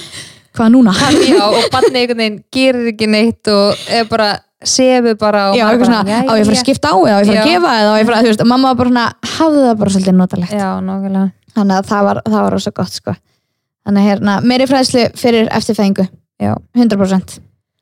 hvað 0.56 0.72
núna? 0.72 0.94
já, 1.20 1.44
og 1.46 1.68
barnið 1.72 2.00
einhvern 2.00 2.22
veginn 2.24 2.40
gerir 2.54 2.88
ekki 2.94 3.10
neitt 3.12 3.52
og 3.52 3.84
er 3.92 4.08
bara 4.10 4.32
sefur 4.64 5.16
bara 5.20 5.50
og 5.50 5.56
já, 5.56 5.64
maður 5.64 5.72
eitthvað 5.74 5.90
svona, 5.90 6.02
bara, 6.04 6.20
á 6.20 6.32
ég 6.36 6.42
að 6.42 6.48
fara 6.50 6.56
að 6.56 6.64
skipta 6.64 6.88
á 6.92 6.96
eða 7.00 7.16
á 7.16 7.20
ég 7.20 7.24
að 7.24 7.30
fara 7.30 7.42
að 7.44 7.50
gefa 7.50 7.74
eða 7.80 7.90
á 7.90 7.96
ég 7.96 8.02
að 8.04 8.08
fara 8.10 8.16
að, 8.20 8.24
þú 8.26 8.30
veist, 8.32 8.44
mamma 8.50 8.68
var 8.72 8.78
bara 8.80 8.90
svona, 8.90 9.04
hafði 9.36 9.62
það 9.66 9.76
bara 9.80 9.94
svolítið 9.94 10.16
notalegt. 10.20 10.52
Já, 10.52 10.68
nákvæmlega. 10.84 11.30
Þannig 11.56 11.76
að 11.80 11.86
það 11.90 12.02
var, 12.10 12.20
það 12.26 12.42
var 12.44 12.52
rosa 12.56 12.72
gott 12.76 12.92
sko. 12.98 13.14
Þannig 13.86 14.02
að 14.04 14.10
hérna, 14.10 14.34
meiri 14.44 14.66
fræðslu 14.70 15.06
fyrir 15.18 15.48
eftirfæðingu. 15.56 16.08
Já. 16.40 16.52
100% 16.76 17.38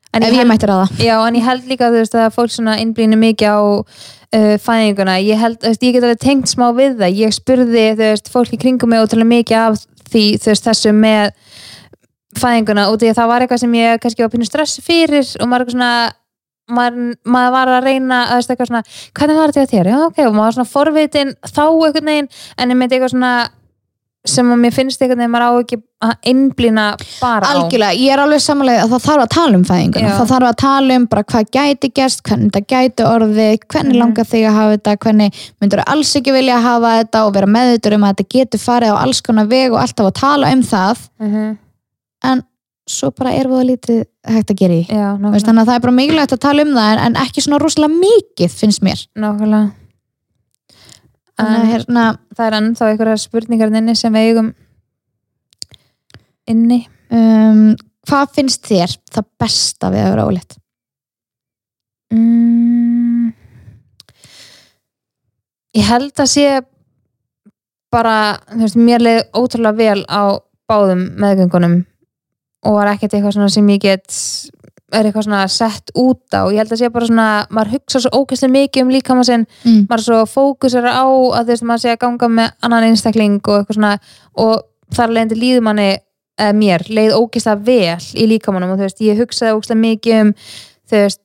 En 0.09 0.23
ef 0.23 0.31
ég 0.31 0.33
ég 0.33 0.39
held- 0.41 0.49
mætti 0.49 0.65
ráða. 0.65 0.87
Já, 0.97 1.15
en 1.27 1.35
ég 1.37 1.43
held 1.45 1.67
líka 1.69 1.89
þú 1.91 1.99
veist, 1.99 2.15
að 2.17 2.31
fólk 2.33 2.49
svona 2.55 2.77
innblýnir 2.81 3.19
mikið 3.21 3.51
á 3.53 3.59
uh, 3.59 4.55
fæðinguna. 4.63 5.19
Ég 5.21 5.37
held, 5.37 5.59
þú 5.61 5.69
veist, 5.69 5.83
ég 5.85 5.93
get 5.93 6.03
alveg 6.07 6.23
tengt 6.23 6.49
smá 6.49 6.71
við 6.73 6.95
það. 6.97 7.13
Ég 7.19 7.35
spurði, 7.35 7.83
þú 7.93 8.07
veist, 8.07 8.31
fólk 8.33 8.55
í 8.55 8.57
kringum 8.57 8.89
mig 8.89 9.03
ótrúlega 9.03 9.29
mikið 9.35 9.57
af 9.67 9.77
því, 10.09 10.23
þú 10.41 10.49
veist, 10.49 10.65
þessu 10.65 10.95
með 10.97 11.29
fæðinguna. 12.39 12.87
Út 12.93 13.03
í 13.05 13.09
að 13.11 13.19
það 13.19 13.29
var 13.31 13.45
eitthvað 13.45 13.61
sem 13.63 13.77
ég 13.77 14.01
kannski 14.03 14.25
var 14.25 14.33
pínu 14.33 14.47
stress 14.49 14.79
fyrir 14.85 15.29
og 15.43 15.49
maður 15.51 15.73
svona 15.75 15.91
maður, 16.69 17.13
maður 17.25 17.51
var 17.57 17.67
að 17.77 17.83
reyna 17.89 18.23
að 18.25 18.43
þú 18.47 18.55
veist, 18.55 18.67
svona, 18.71 18.83
hvernig 19.19 19.39
var 19.41 19.53
þetta 19.55 19.71
þér? 19.75 19.91
Já, 19.93 19.99
ok, 20.07 20.19
og 20.27 20.33
maður 20.33 20.45
var 20.49 20.57
svona 20.59 20.73
forvitin 20.73 21.35
þá 21.49 21.63
einhvern 21.69 22.11
veginn, 22.13 22.29
en 22.57 22.69
ég 22.75 22.77
myndi 22.79 22.95
eitthvað 22.99 23.15
svona 23.15 23.33
sem 24.29 24.49
að 24.51 24.59
mér 24.59 24.73
finnst 24.75 25.01
einhvern 25.01 25.21
veginn 25.23 25.31
maður 25.31 25.47
á 25.47 25.51
ekki 25.63 25.77
að 26.03 26.11
innblýna 26.31 26.83
bara 27.21 27.47
á. 27.47 27.49
algjörlega, 27.55 27.95
ég 27.99 28.11
er 28.13 28.19
alveg 28.23 28.41
samanlega 28.43 28.83
að 28.83 28.91
það 28.93 29.05
þarf 29.07 29.23
að 29.23 29.31
tala 29.35 29.57
um 29.59 29.63
fæðinguna 29.67 30.11
það 30.17 30.29
þarf 30.33 30.47
að 30.49 30.57
tala 30.63 30.97
um 30.99 31.05
bara 31.11 31.23
hvað 31.23 31.49
gæti 31.55 31.89
gerst 31.95 32.21
hvernig 32.27 32.51
þetta 32.51 32.61
gæti 32.73 33.05
orðið, 33.07 33.57
hvernig 33.71 33.95
Mhm. 33.95 33.99
langar 34.03 34.27
þig 34.29 34.43
að 34.49 34.57
hafa 34.59 34.75
þetta, 34.77 34.97
hvernig 35.05 35.39
myndur 35.61 35.83
alls 35.87 36.13
ekki 36.19 36.35
vilja 36.35 36.59
hafa 36.61 36.91
þetta 36.99 37.23
og 37.25 37.33
vera 37.33 37.47
meðutur 37.47 37.93
um 37.95 38.03
að 38.03 38.13
þetta 38.15 38.29
getur 38.37 38.59
farið 38.67 38.91
á 38.95 39.01
alls 39.03 39.21
konar 39.21 39.47
veg 39.47 39.71
og 39.71 39.79
alltaf 39.79 40.05
að 40.11 40.13
tala 40.19 40.51
um 40.51 40.61
það 40.63 40.97
Mhm. 41.19 41.57
en 42.23 42.43
svo 42.89 43.11
bara 43.15 43.33
er 43.37 43.49
við 43.49 43.65
lítið 43.69 43.99
hægt 44.29 44.53
að 44.53 44.61
gera 44.61 44.77
í. 44.77 44.85
Já, 44.89 45.09
Veist, 45.21 45.45
þannig 45.47 45.63
að 45.63 45.69
það 45.69 45.75
er 45.75 45.83
bara 45.85 45.97
mikilvægt 45.97 46.35
að 46.35 46.41
tala 46.45 46.65
um 46.65 46.71
það 46.77 46.93
en, 46.93 47.01
en 47.05 47.19
ekki 47.23 47.43
svona 47.45 47.59
rosalega 47.61 47.99
mikið 47.99 48.55
finnst 48.61 48.85
mér. 48.85 49.03
Nákvæmlega. 49.19 49.67
Þannig 51.39 51.59
að 51.59 51.69
hérna, 51.71 52.05
það 52.35 52.47
er 52.47 52.57
ennþá 52.57 52.87
einhverjar 52.91 53.21
spurningar 53.21 53.75
inni 53.79 53.95
sem 53.95 54.15
við 54.15 54.31
eigum 54.31 54.49
inni. 56.49 56.79
Um, 57.09 57.77
hvað 58.09 58.33
finnst 58.35 58.65
þér 58.67 58.97
það 59.13 59.29
besta 59.39 59.93
við 59.93 60.03
að 60.03 60.11
vera 60.15 60.25
ólétt? 60.29 60.59
mm, 62.13 63.29
ég 65.77 65.89
held 65.89 66.21
að 66.21 66.31
sé 66.31 66.47
bara, 67.93 68.15
þú 68.51 68.63
veist, 68.65 68.79
mér 68.79 69.05
leið 69.05 69.21
ótrúlega 69.37 69.77
vel 69.79 70.03
á 70.09 70.37
báðum 70.69 71.05
meðgöngunum 71.21 71.79
og 72.65 72.75
var 72.75 72.91
ekkert 72.93 73.13
eitthvað 73.13 73.35
svona 73.37 73.49
sem 73.53 73.67
ég 73.71 73.79
get 73.83 74.15
er 74.91 75.05
eitthvað 75.05 75.27
svona 75.27 75.43
sett 75.53 75.91
út 75.95 76.33
á. 76.33 76.49
Ég 76.49 76.57
held 76.57 76.71
að 76.73 76.79
sé 76.81 76.89
bara 76.89 77.05
svona, 77.05 77.27
maður 77.53 77.75
hugsa 77.75 77.99
svo 78.01 78.09
ógæslega 78.23 78.55
mikið 78.55 78.81
um 78.81 78.89
líkama 78.89 79.23
sinn, 79.27 79.45
Mm. 79.65 79.85
maður 79.89 80.03
svo 80.07 80.19
fókusar 80.25 80.85
á 80.89 81.05
að 81.05 81.45
þú 81.45 81.53
veist, 81.53 81.63
maður 81.63 81.81
sé 81.83 81.91
að 81.93 81.99
ganga 81.99 82.27
með 82.27 82.51
annan 82.63 82.83
einstakling 82.89 83.39
og 83.47 83.59
eitthvað 83.59 83.77
svona 83.77 83.99
og 84.35 84.63
þar 84.95 85.13
leiðandi 85.13 85.37
líður 85.37 85.61
manni 85.61 85.89
eða 86.39 86.53
mér, 86.57 86.81
leið 86.89 87.13
ógæslega 87.19 87.65
vel 87.65 88.05
í 88.15 88.27
líkamanum 88.33 88.71
og 88.73 88.77
þú 88.79 88.87
veist, 88.87 89.01
ég 89.05 89.17
hugsaði 89.19 89.53
ógæslega 89.53 89.83
mikið 89.85 90.21
um 90.21 90.33
þú 90.89 91.03
veist, 91.03 91.21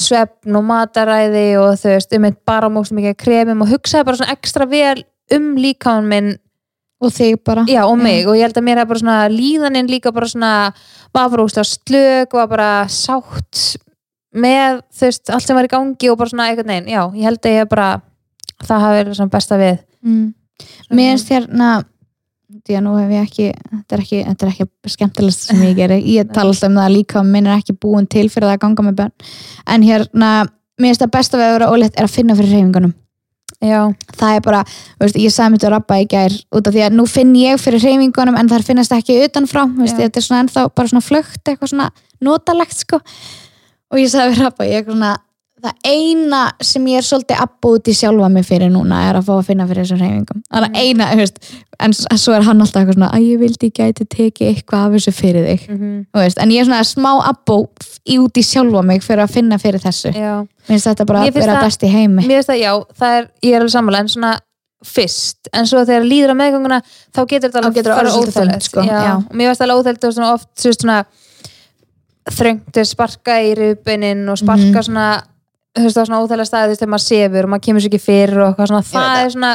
svefn 0.00 0.56
og 0.56 0.64
mataræði 0.64 1.46
og 1.60 1.74
þú 1.78 1.94
veist, 1.94 2.12
um 2.16 2.24
eitt 2.24 2.44
bara 2.44 2.68
mókslega 2.72 3.00
mikið 3.00 3.16
kremum 3.22 3.62
og 3.62 3.68
hugsaði 3.68 4.04
bara 4.08 4.16
svona 4.16 4.32
ekstra 4.34 4.66
vel 4.66 5.04
um 5.30 5.54
líkamann 5.56 6.08
minn 6.08 6.30
Og 7.00 7.12
þig 7.14 7.38
bara? 7.44 7.64
já, 7.64 7.80
og 7.88 7.96
mig. 7.96 8.26
Og 8.28 8.36
ég 8.36 8.44
held 8.44 8.58
að 8.60 8.66
mér 8.66 8.82
er 8.82 8.88
bara 8.88 9.00
svona 9.00 9.20
líðaninn 9.32 9.88
líka 9.88 10.12
bara 10.12 10.28
svona 10.28 10.72
var 11.14 11.30
bara 11.32 11.44
úrst 11.46 11.56
á 11.56 11.64
slög 11.64 12.34
var 12.36 12.50
bara 12.50 12.70
sátt 12.92 13.78
með 14.30 14.82
þú 14.94 15.06
veist, 15.08 15.30
allt 15.32 15.46
sem 15.46 15.56
var 15.56 15.66
í 15.66 15.72
gangi 15.72 16.10
og 16.10 16.18
bara 16.20 16.30
svona 16.30 16.50
einhvern 16.50 16.70
veginn, 16.70 16.90
já, 16.92 17.02
ég 17.16 17.26
held 17.26 17.40
að 17.40 17.56
ég 17.56 17.70
bara 17.70 17.88
það 18.60 18.84
hafi 18.84 18.98
verið 19.00 19.16
svona 19.18 19.32
besta 19.32 19.58
við. 19.58 19.80
Mm. 20.04 20.28
Mér 20.90 21.10
finnst 21.10 21.32
hérna 21.32 21.70
því 22.66 22.76
að 22.76 22.84
nú 22.84 22.94
hef 22.98 23.12
ég 23.14 23.26
ekki 23.26 23.48
þetta 23.48 23.96
er 23.96 24.04
ekki, 24.04 24.22
þetta 24.28 24.46
er 24.46 24.52
ekki 24.52 24.94
skemmtilegst 24.94 25.44
sem 25.48 25.60
ég 25.64 25.76
geri. 25.78 26.00
Ég 26.14 26.32
tala 26.34 26.52
alltaf 26.52 26.68
um 26.68 26.78
það 26.78 26.88
að 26.88 26.96
líka 26.98 27.24
minn 27.26 27.48
er 27.48 27.56
ekki 27.56 27.78
búin 27.80 28.08
til 28.10 28.26
fyrir 28.28 28.50
það 28.50 28.56
að 28.58 28.64
ganga 28.66 28.86
með 28.86 28.98
börn. 29.00 29.28
En 29.70 29.86
hérna, 29.86 30.32
mér 30.76 30.92
finnst 30.92 31.04
það 31.06 31.14
besta 31.16 31.40
við 31.40 31.48
að 31.48 31.56
vera 31.56 31.70
ólétt 31.72 31.96
er 31.96 32.08
að 32.08 32.18
finna 32.18 32.36
fyrir 32.38 32.58
reyfingunum 32.58 32.94
já, 33.60 33.80
það 34.16 34.36
er 34.36 34.44
bara, 34.44 34.60
veist, 35.00 35.18
ég 35.20 35.34
sagði 35.34 35.54
mér 35.54 35.62
til 35.62 35.68
að 35.68 35.74
rappa 35.76 35.98
í 36.00 36.06
gær 36.10 36.36
út 36.56 36.68
af 36.68 36.76
því 36.76 36.84
að 36.86 36.96
nú 36.96 37.06
finn 37.10 37.32
ég 37.38 37.60
fyrir 37.60 37.84
reyfingunum 37.84 38.38
en 38.40 38.50
það 38.50 38.68
finnast 38.70 38.94
ekki 38.96 39.18
utanfrá 39.26 39.66
veist, 39.76 39.98
þetta 39.98 40.20
er 40.20 40.26
svona 40.26 40.44
ennþá 40.44 40.66
bara 40.74 40.92
svona 40.92 41.04
flögt 41.04 41.42
eitthvað 41.44 41.74
svona 41.74 41.90
notalegt 42.24 42.78
sko. 42.84 43.00
Og 43.90 44.00
ég 44.00 44.10
sagði 44.12 44.36
við 44.36 44.44
rappa, 44.44 44.68
ég 44.68 44.84
er 44.84 44.88
svona 44.92 45.16
það 45.64 45.74
eina 45.90 46.40
sem 46.64 46.86
ég 46.90 46.96
er 47.00 47.06
svolítið 47.06 47.40
abba 47.44 47.68
út 47.76 47.88
í 47.90 47.94
sjálfa 47.96 48.28
mig 48.32 48.44
fyrir 48.48 48.70
núna 48.72 49.00
er 49.10 49.18
að 49.20 49.26
fá 49.28 49.32
að 49.38 49.46
finna 49.50 49.66
fyrir 49.68 49.84
þessum 49.84 50.00
reyfingum 50.02 50.42
það 50.50 50.66
er 50.66 50.80
eina, 50.82 51.08
þú 51.12 51.20
veist, 51.22 51.38
en 51.80 51.92
svo 52.18 52.34
er 52.36 52.42
hann 52.48 52.60
alltaf 52.64 52.80
eitthvað 52.82 52.98
svona, 52.98 53.10
að 53.16 53.26
ég 53.28 53.38
vildi 53.44 53.70
gæti 53.80 54.06
tekið 54.16 54.50
eitthvað 54.54 54.84
af 54.86 54.92
þessu 54.96 55.14
fyrir 55.20 55.48
þig, 55.50 55.64
mm 55.70 55.96
þú 56.14 56.24
veist 56.24 56.38
en 56.44 56.50
ég 56.54 56.60
er 56.60 56.68
svona 56.70 56.84
smá 56.88 57.10
abbo 57.28 57.58
í 58.08 58.18
út 58.22 58.36
í 58.40 58.44
sjálfa 58.44 58.82
mig 58.84 59.02
fyrir 59.06 59.24
að 59.26 59.34
finna 59.38 59.58
fyrir 59.58 59.80
þessu, 59.84 60.12
já. 60.16 60.36
Minnst 60.68 60.86
þetta 60.86 61.06
bara 61.06 61.20
Mér 61.24 61.28
að 61.30 61.34
finnst 61.34 61.46
vera 61.48 61.58
það- 61.58 61.66
best 61.68 61.82
í 61.82 61.90
heimi. 61.94 62.22
mér 62.26 62.36
finnst 62.40 62.50
það, 62.50 62.60
já, 62.60 62.72
það 63.00 63.18
er, 63.20 63.30
ég 63.42 63.52
er 63.54 63.60
alveg 63.60 63.74
sammála 63.76 63.98
en 64.04 64.08
svona 64.08 64.32
fyrst, 64.80 65.48
en 65.52 65.66
svo 65.68 65.82
þegar 65.84 66.04
líður 66.08 66.30
á 66.32 66.36
meðgönguna 66.40 66.78
þá 67.12 67.20
getur 67.28 67.50
þetta 67.50 67.60
orðið 67.60 67.82
svolítið 67.84 68.16
óþægilegt, 68.16 68.36
þungt, 68.36 68.62
sko, 68.64 68.80
mér 69.36 69.50
finnst 69.50 69.60
það 69.60 69.66
alveg 69.66 69.80
óþægilegt 69.80 70.04
og 70.08 70.14
svona 70.16 70.32
oft 70.32 70.48
þú 70.56 70.70
veist, 70.70 70.80
svona 70.86 71.00
þröngt 72.30 72.78
sparka 72.86 73.36
í 73.42 73.52
rupinin 73.58 74.28
og 74.30 74.38
sparka 74.38 74.80
Mhm. 74.80 74.84
svona 74.86 75.06
þú 75.76 75.86
veist 75.86 75.96
það 75.96 76.02
er 76.04 76.08
svona 76.10 76.22
óþægilega 76.24 76.50
staði 76.50 76.68
þú 76.68 76.72
veist 76.74 76.82
þegar 76.84 76.94
maður 76.94 77.08
sefur 77.08 77.44
og 77.46 77.52
maður 77.54 77.66
kemur 77.68 77.84
sér 77.84 77.92
ekki 77.92 78.04
fyrir 78.06 78.40
og 78.44 78.48
eitthvað 78.50 78.72
svona, 78.72 78.86
það 78.90 79.24
er 79.26 79.34
svona 79.36 79.52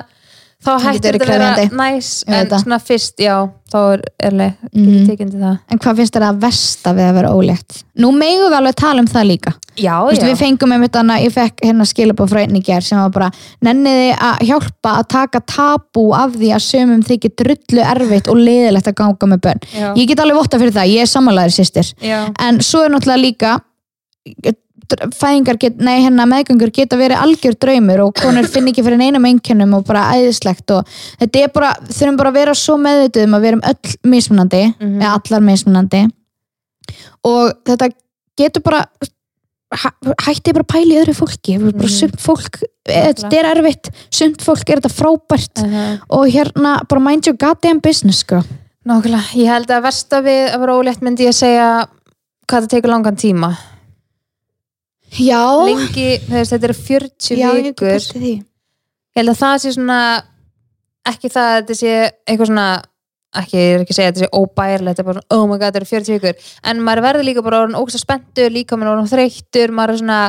þá 0.65 0.69
hættir 0.81 1.13
þetta 1.19 1.25
að 1.25 1.31
vera 1.35 1.65
næs 1.77 2.07
en 2.25 2.47
það. 2.49 2.61
svona 2.63 2.77
fyrst, 2.81 3.19
já, 3.21 3.33
þá 3.69 3.75
er 3.91 4.03
erlega, 4.29 4.69
getur 4.71 5.03
tekið 5.11 5.33
til 5.35 5.41
það 5.43 5.57
En 5.75 5.81
hvað 5.83 5.99
finnst 5.99 6.15
þér 6.15 6.25
að 6.29 6.39
versta 6.45 6.93
við 6.95 7.05
að 7.09 7.17
vera 7.19 7.33
ólétt? 7.35 7.75
Nú 8.01 8.09
megum 8.15 8.47
við 8.47 8.55
alveg 8.57 8.73
að 8.73 8.79
tala 8.79 9.03
um 9.03 9.09
það 9.11 9.27
líka. 9.29 9.53
já, 9.77 9.93
Þú 9.99 10.07
veist, 10.09 10.23
við 10.25 10.39
fengum 10.39 10.73
einmitt 10.77 10.97
annað, 11.01 11.25
ég 11.27 11.35
fekk 11.35 11.61
hérna 11.67 11.85
skilabóð 11.91 12.31
frá 12.33 12.39
einni 12.45 12.63
ger 12.65 12.81
sem 12.87 12.97
var 13.03 13.11
bara, 13.19 13.29
nenniði 13.67 14.09
að 14.15 14.41
hjálpa 14.49 14.95
að 15.03 15.07
taka 15.13 15.43
tabú 15.53 16.07
af 16.17 16.33
því 16.39 16.49
að 16.55 16.65
sömum 16.71 17.03
þykir 17.11 17.35
drullu 17.43 17.85
erfitt 17.91 18.31
og 18.31 18.41
leiðilegt 18.41 18.89
að 18.89 18.97
ganga 19.03 19.31
með 19.35 19.43
bönn. 19.45 19.63
já, 19.75 19.91
Ég 19.99 20.07
get 20.09 20.23
alveg 20.23 20.39
votta 20.39 20.57
fyrir 20.63 20.73
það, 20.79 20.93
ég 20.95 21.05
er 21.05 21.11
samanlæður 21.13 21.57
sýstir. 21.59 21.93
já, 22.01 22.19
En 22.41 22.63
svo 22.63 22.85
er 22.87 22.95
náttúrulega 22.95 23.21
líka 23.27 23.57
fæðingar 25.15 25.57
get, 25.59 25.77
nei 25.81 26.01
hérna 26.03 26.25
meðgöngur 26.29 26.71
geta 26.71 26.97
verið 26.99 27.17
algjör 27.23 27.55
draumur 27.59 28.03
og 28.05 28.13
konur 28.21 28.47
finn 28.47 28.67
ekki 28.69 28.83
fyrir 28.85 28.97
neinum 29.01 29.25
einkennum 29.25 29.73
og 29.79 29.85
bara 29.87 30.03
æðislegt 30.13 30.69
og 30.75 30.85
þetta 31.19 31.41
er 31.43 31.51
bara, 31.55 31.73
þurfum 31.89 32.17
bara 32.17 32.29
að 32.29 32.39
vera 32.39 32.53
svo 32.55 32.77
meðvituð 32.77 33.23
um 33.25 33.33
að 33.39 33.41
við 33.45 33.51
erum 33.53 33.65
öll 33.71 33.95
mismunandi 34.15 34.63
Mhm. 34.79 35.01
eða 35.01 35.13
allar 35.19 35.41
mismunandi. 35.41 36.03
Og 37.25 37.53
þetta 37.65 37.89
getur 38.37 38.61
bara 38.63 38.85
hæ- 39.75 40.15
hætti 40.27 40.53
bara 40.53 40.63
að 40.63 40.91
í 40.93 40.99
öðru 41.01 41.15
fólki 41.17 41.57
mm 41.57 41.71
bara 41.71 41.87
Mhm. 41.87 41.97
sumt 41.99 42.19
fólk, 42.21 42.63
eh, 42.87 43.13
þetta 43.13 43.33
er 43.39 43.55
erfitt 43.55 43.89
sumt 44.11 44.37
fólk 44.41 44.69
er 44.69 44.79
þetta 44.79 44.93
frábært 44.93 45.63
uh 45.65 45.97
og 46.09 46.27
hérna 46.29 46.79
bara 46.87 47.01
mind 47.01 47.25
your 47.27 47.35
goddamn 47.37 47.79
business 47.79 48.19
sko. 48.19 48.43
Nákvæmlega, 48.87 49.33
ég 49.33 49.47
held 49.47 49.67
að 49.67 49.81
versta 49.83 50.21
við 50.21 50.53
að 50.53 50.59
vera 50.59 50.77
ólétt 50.77 51.01
myndi 51.01 51.25
ég 51.25 51.33
segja 51.33 51.87
hvað 52.47 52.67
það 52.67 52.69
tekur 52.69 52.89
langan 52.91 53.15
tíma 53.17 53.57
já, 55.19 55.43
lengi, 55.65 56.09
veist, 56.29 56.53
þetta 56.53 56.69
eru 56.69 56.77
40 56.79 57.39
já 57.39 57.47
ég 57.49 57.69
vikur. 57.69 58.07
því. 58.13 58.33
Ég 59.15 59.21
held 59.21 59.31
að 59.31 59.39
það 59.41 59.55
sé 59.63 59.73
svona 59.75 59.99
ekki 61.05 61.31
það 61.31 61.49
að 61.51 61.57
þetta 61.59 61.79
sé 61.79 61.95
eitthvað 62.25 62.49
svona 62.51 62.67
ekki, 63.35 63.59
ég 63.59 63.73
er 63.75 63.83
ekki 63.83 63.93
að 63.93 63.99
segja 63.99 64.09
að 64.09 64.15
þetta 64.15 64.25
sé 64.25 64.39
óbærilegt 64.39 64.95
þetta 64.95 65.03
er 65.03 65.09
bara 65.09 65.19
svona, 65.21 65.35
oh 65.35 65.45
my 65.45 65.57
god, 65.59 65.67
þetta 65.67 65.81
eru 65.81 65.91
40 65.91 66.15
vikur. 66.15 66.49
En 66.71 66.81
maður 66.85 67.05
verður 67.05 67.27
líka 67.29 67.45
bara 67.45 67.61
orðin 67.63 67.79
ógst 67.79 68.01
spenntur 68.01 68.53
líka 68.53 68.79
maður 68.79 68.95
orðin 68.95 69.11
þreyttur, 69.11 69.75
maður 69.75 69.95
er 69.95 70.01
svona 70.01 70.19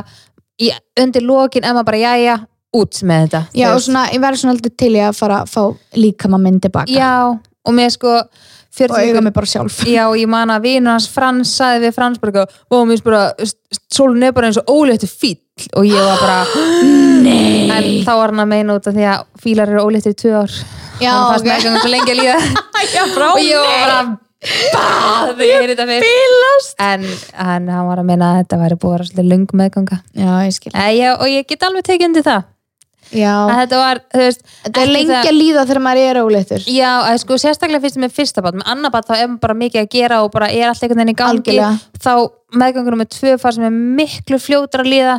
í, 0.59 0.71
undir 1.01 1.25
lokin, 1.25 1.65
en 1.67 1.77
maður 1.77 1.89
bara 1.91 2.03
jæja 2.03 2.37
út 2.77 3.01
með 3.07 3.25
þetta. 3.25 3.41
Já, 3.57 3.67
og 3.73 3.83
svona, 3.85 4.05
ég 4.13 4.23
verður 4.23 4.43
svona 4.43 4.55
aldrei 4.57 4.73
til 4.83 4.93
í 4.93 5.03
að 5.03 5.17
fara 5.17 5.41
að 5.43 5.53
fá 5.53 5.63
líkama 5.97 6.39
minn 6.41 6.59
tilbaka. 6.63 6.91
Já, 6.91 7.13
og 7.67 7.75
mér 7.75 7.93
sko 7.95 8.19
40 8.19 8.56
og 8.85 8.97
eiga 8.99 9.21
mig 9.23 9.33
bara 9.35 9.49
sjálf. 9.49 9.81
Já, 9.97 10.05
ég 10.17 10.29
man 10.31 10.53
að 10.53 10.67
vinur 10.67 10.95
hans 10.95 11.09
Frans 11.11 11.55
saði 11.59 11.87
við 11.87 11.95
Frans 11.97 12.21
bara 12.21 12.33
eitthvað, 12.33 12.59
og 12.69 12.85
mér 12.85 12.97
finnst 12.97 13.07
bara 13.07 13.49
sólun 13.93 14.27
er 14.27 14.35
bara 14.35 14.51
eins 14.51 14.59
og 14.61 14.71
óléttu 14.71 15.09
fíll. 15.09 15.41
Og 15.73 15.87
ég 15.89 15.97
var 15.97 16.21
bara 16.21 16.39
Nei. 17.25 17.65
En 17.73 17.89
þá 18.05 18.13
var 18.13 18.33
hann 18.33 18.43
að 18.45 18.51
meina 18.53 18.77
út 18.77 18.87
af 18.89 18.93
því 18.93 19.09
að 19.09 19.25
fílar 19.41 19.73
eru 19.73 19.87
óléttir 19.87 20.13
í 20.13 20.19
tvö 20.21 20.37
ár. 20.43 20.55
Já, 21.01 21.11
þannig 21.11 21.33
fannst 21.33 21.43
ok. 21.43 21.49
mér 21.49 21.57
ekki 21.57 21.83
svo 21.83 21.91
lengi 21.95 22.15
að 22.15 22.21
líða. 22.21 22.39
Já, 22.95 23.03
frá 23.15 23.27
og 23.31 23.43
ég 23.43 23.61
var 23.61 23.75
bara 23.83 23.99
ég 25.97 26.03
fyrst. 26.03 26.05
Bílast 26.05 26.83
en 26.85 27.07
hann, 27.33 27.71
var 27.89 28.03
að 28.03 28.09
meina 28.11 28.29
að 28.29 28.43
þetta 28.43 28.61
væri 28.61 28.77
búið 28.77 28.91
að 28.91 28.97
vera 28.97 29.09
svolítið 29.09 29.31
lung 29.31 29.57
meðganga. 29.61 29.97
Já, 30.13 30.29
ég 30.45 30.53
skil. 30.59 30.73
E, 30.77 30.85
já, 30.93 31.09
og 31.15 31.27
ég 31.31 31.49
get 31.49 31.65
alveg 31.65 31.89
tekið 31.89 32.09
undir 32.11 32.27
það 32.27 32.45
að 33.11 33.19
Já, 33.21 33.35
þetta 33.61 33.79
var, 33.81 34.01
veist 34.19 34.43
þetta 34.65 34.83
er 34.83 34.91
lengi 34.91 35.15
að 35.17 35.37
líða 35.37 35.65
þegar 35.67 35.83
maður 35.85 36.09
er 36.09 36.19
óleittur 36.21 36.67
Já, 36.67 36.89
að 37.07 37.19
sko 37.23 37.37
sérstaklega 37.41 37.83
fyrst 37.85 37.99
með 38.01 38.15
fyrsta 38.17 38.43
bát 38.43 38.57
með 38.57 38.67
annar 38.73 38.93
bát 38.93 39.07
þá 39.07 39.15
er 39.17 39.33
bara 39.41 39.55
mikið 39.57 39.83
að 39.83 39.89
gera 39.93 40.19
og 40.25 40.31
bara 40.33 40.49
er 40.51 40.69
allt 40.69 40.83
einhvern 40.83 41.01
veginn 41.01 41.13
í 41.13 41.17
gangi. 41.17 41.39
Algjörlega. 41.39 41.71
þá 42.03 42.13
meðgangur 42.61 42.99
með 42.99 43.09
tvö 43.15 43.33
far 43.41 43.55
sem 43.55 43.67
er 43.67 43.75
miklu 43.99 44.39
fljótar 44.41 44.83
að 44.83 44.91
líða. 44.93 45.17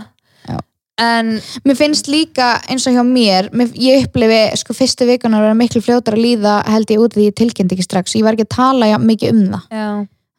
Já. 0.49 0.57
en 1.05 1.33
Mér 1.67 1.79
finnst 1.79 2.11
líka 2.11 2.51
eins 2.69 2.87
og 2.89 2.97
hjá 2.97 3.05
mér, 3.07 3.51
mér 3.53 3.73
ég 3.79 4.07
upplifi 4.07 4.41
sko 4.61 4.77
fyrstu 4.77 5.09
vikunar 5.09 5.43
að 5.43 5.49
vera 5.49 5.59
miklu 5.59 5.85
fljótar 5.85 6.19
að 6.19 6.25
líða 6.25 6.59
held 6.69 6.93
ég 6.95 7.05
út 7.05 7.17
því 7.17 7.31
ég 7.31 7.39
tilkynnti 7.39 7.79
ekki 7.79 7.89
strax. 7.89 8.17
Ég 8.19 8.27
var 8.27 8.37
ekki 8.37 8.49
að 8.49 8.57
tala 8.57 8.91
ja, 8.91 8.99
mikið 9.03 9.35
um 9.35 9.45
það. 9.55 9.69
Já, 9.73 9.89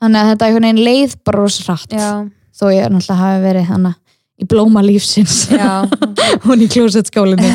þannig 0.03 0.21
að 0.21 0.29
þetta 0.33 0.49
einhvern 0.49 0.69
veginn 0.69 0.85
leið 0.89 1.17
bara 1.27 1.43
rosa 1.43 1.79
já, 1.89 2.11
þó 2.59 2.65
ég 2.73 2.89
náttúrulega 2.89 3.21
hafi 3.23 3.43
verið 3.45 3.69
hana 3.73 3.95
í 4.39 4.47
blóma 4.49 4.81
lífsins. 4.85 5.49
Já. 5.51 5.83
Hún 6.45 6.63
í 6.63 6.67
klósetskólinni 6.71 7.49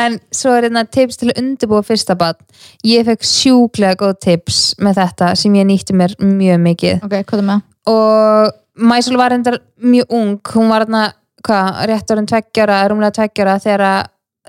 en 0.00 0.18
svo 0.34 0.52
er 0.54 0.68
hérna 0.68 0.84
tips 0.86 1.18
til 1.20 1.30
að 1.32 1.40
undirbúa 1.42 1.82
fyrsta 1.86 2.14
bát 2.18 2.38
ég 2.86 3.06
fekk 3.08 3.26
sjúklega 3.26 3.98
góð 3.98 4.16
tips 4.26 4.60
með 4.82 5.00
þetta 5.02 5.32
sem 5.40 5.56
ég 5.58 5.66
nýtti 5.68 5.96
mér 5.96 6.14
mjög 6.22 6.62
mikið. 6.68 7.04
Ok, 7.06 7.18
hvað 7.26 7.42
er 7.42 7.48
með? 7.50 7.66
og 7.90 8.56
Mæsul 8.80 9.18
var 9.18 9.34
endar 9.34 9.58
mjög 9.82 10.12
ung. 10.16 10.38
Hún 10.54 10.70
var 10.70 10.86
hérna, 10.86 11.02
hvað, 11.44 11.80
rétt 11.90 12.12
orðin 12.14 12.28
tveggjara 12.30 12.78
rúmlega 12.88 13.16
tveggjara 13.18 13.58
þegar 13.60 13.82
að 13.84 13.98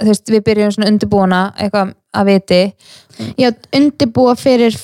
þú 0.02 0.08
veist, 0.14 0.32
við 0.32 0.44
byrjum 0.46 0.72
svona 0.76 0.92
undirbúna 0.92 1.40
eitthvað 1.60 1.92
að 2.16 2.30
viti. 2.30 2.62
Já, 3.42 3.50
undirbúa 3.76 4.36
fyrir 4.40 4.78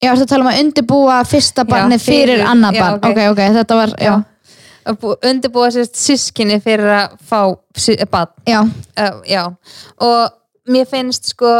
Já, 0.00 0.14
ertu 0.14 0.24
að 0.24 0.30
tala 0.32 0.44
um 0.46 0.48
að 0.48 0.58
undirbúa 0.62 1.16
fyrsta 1.28 1.62
barnið 1.68 2.00
fyrir, 2.00 2.38
fyrir- 2.38 2.46
annað 2.48 2.78
já, 2.78 2.82
barn? 2.86 3.00
ok. 3.04 3.18
ok, 3.34 3.40
þetta 3.58 3.76
var, 3.76 3.90
já, 4.00 4.12
bú- 4.16 4.29
undirbúa 4.98 5.70
sérst 5.74 5.98
sískinni 6.00 6.60
fyrir 6.62 6.90
að 6.94 7.16
fá 7.26 7.40
barn. 8.10 8.34
Já, 8.48 8.60
uh, 8.62 9.20
já, 9.28 9.44
og 10.00 10.70
mér 10.70 10.88
finnst 10.90 11.32
sko 11.34 11.54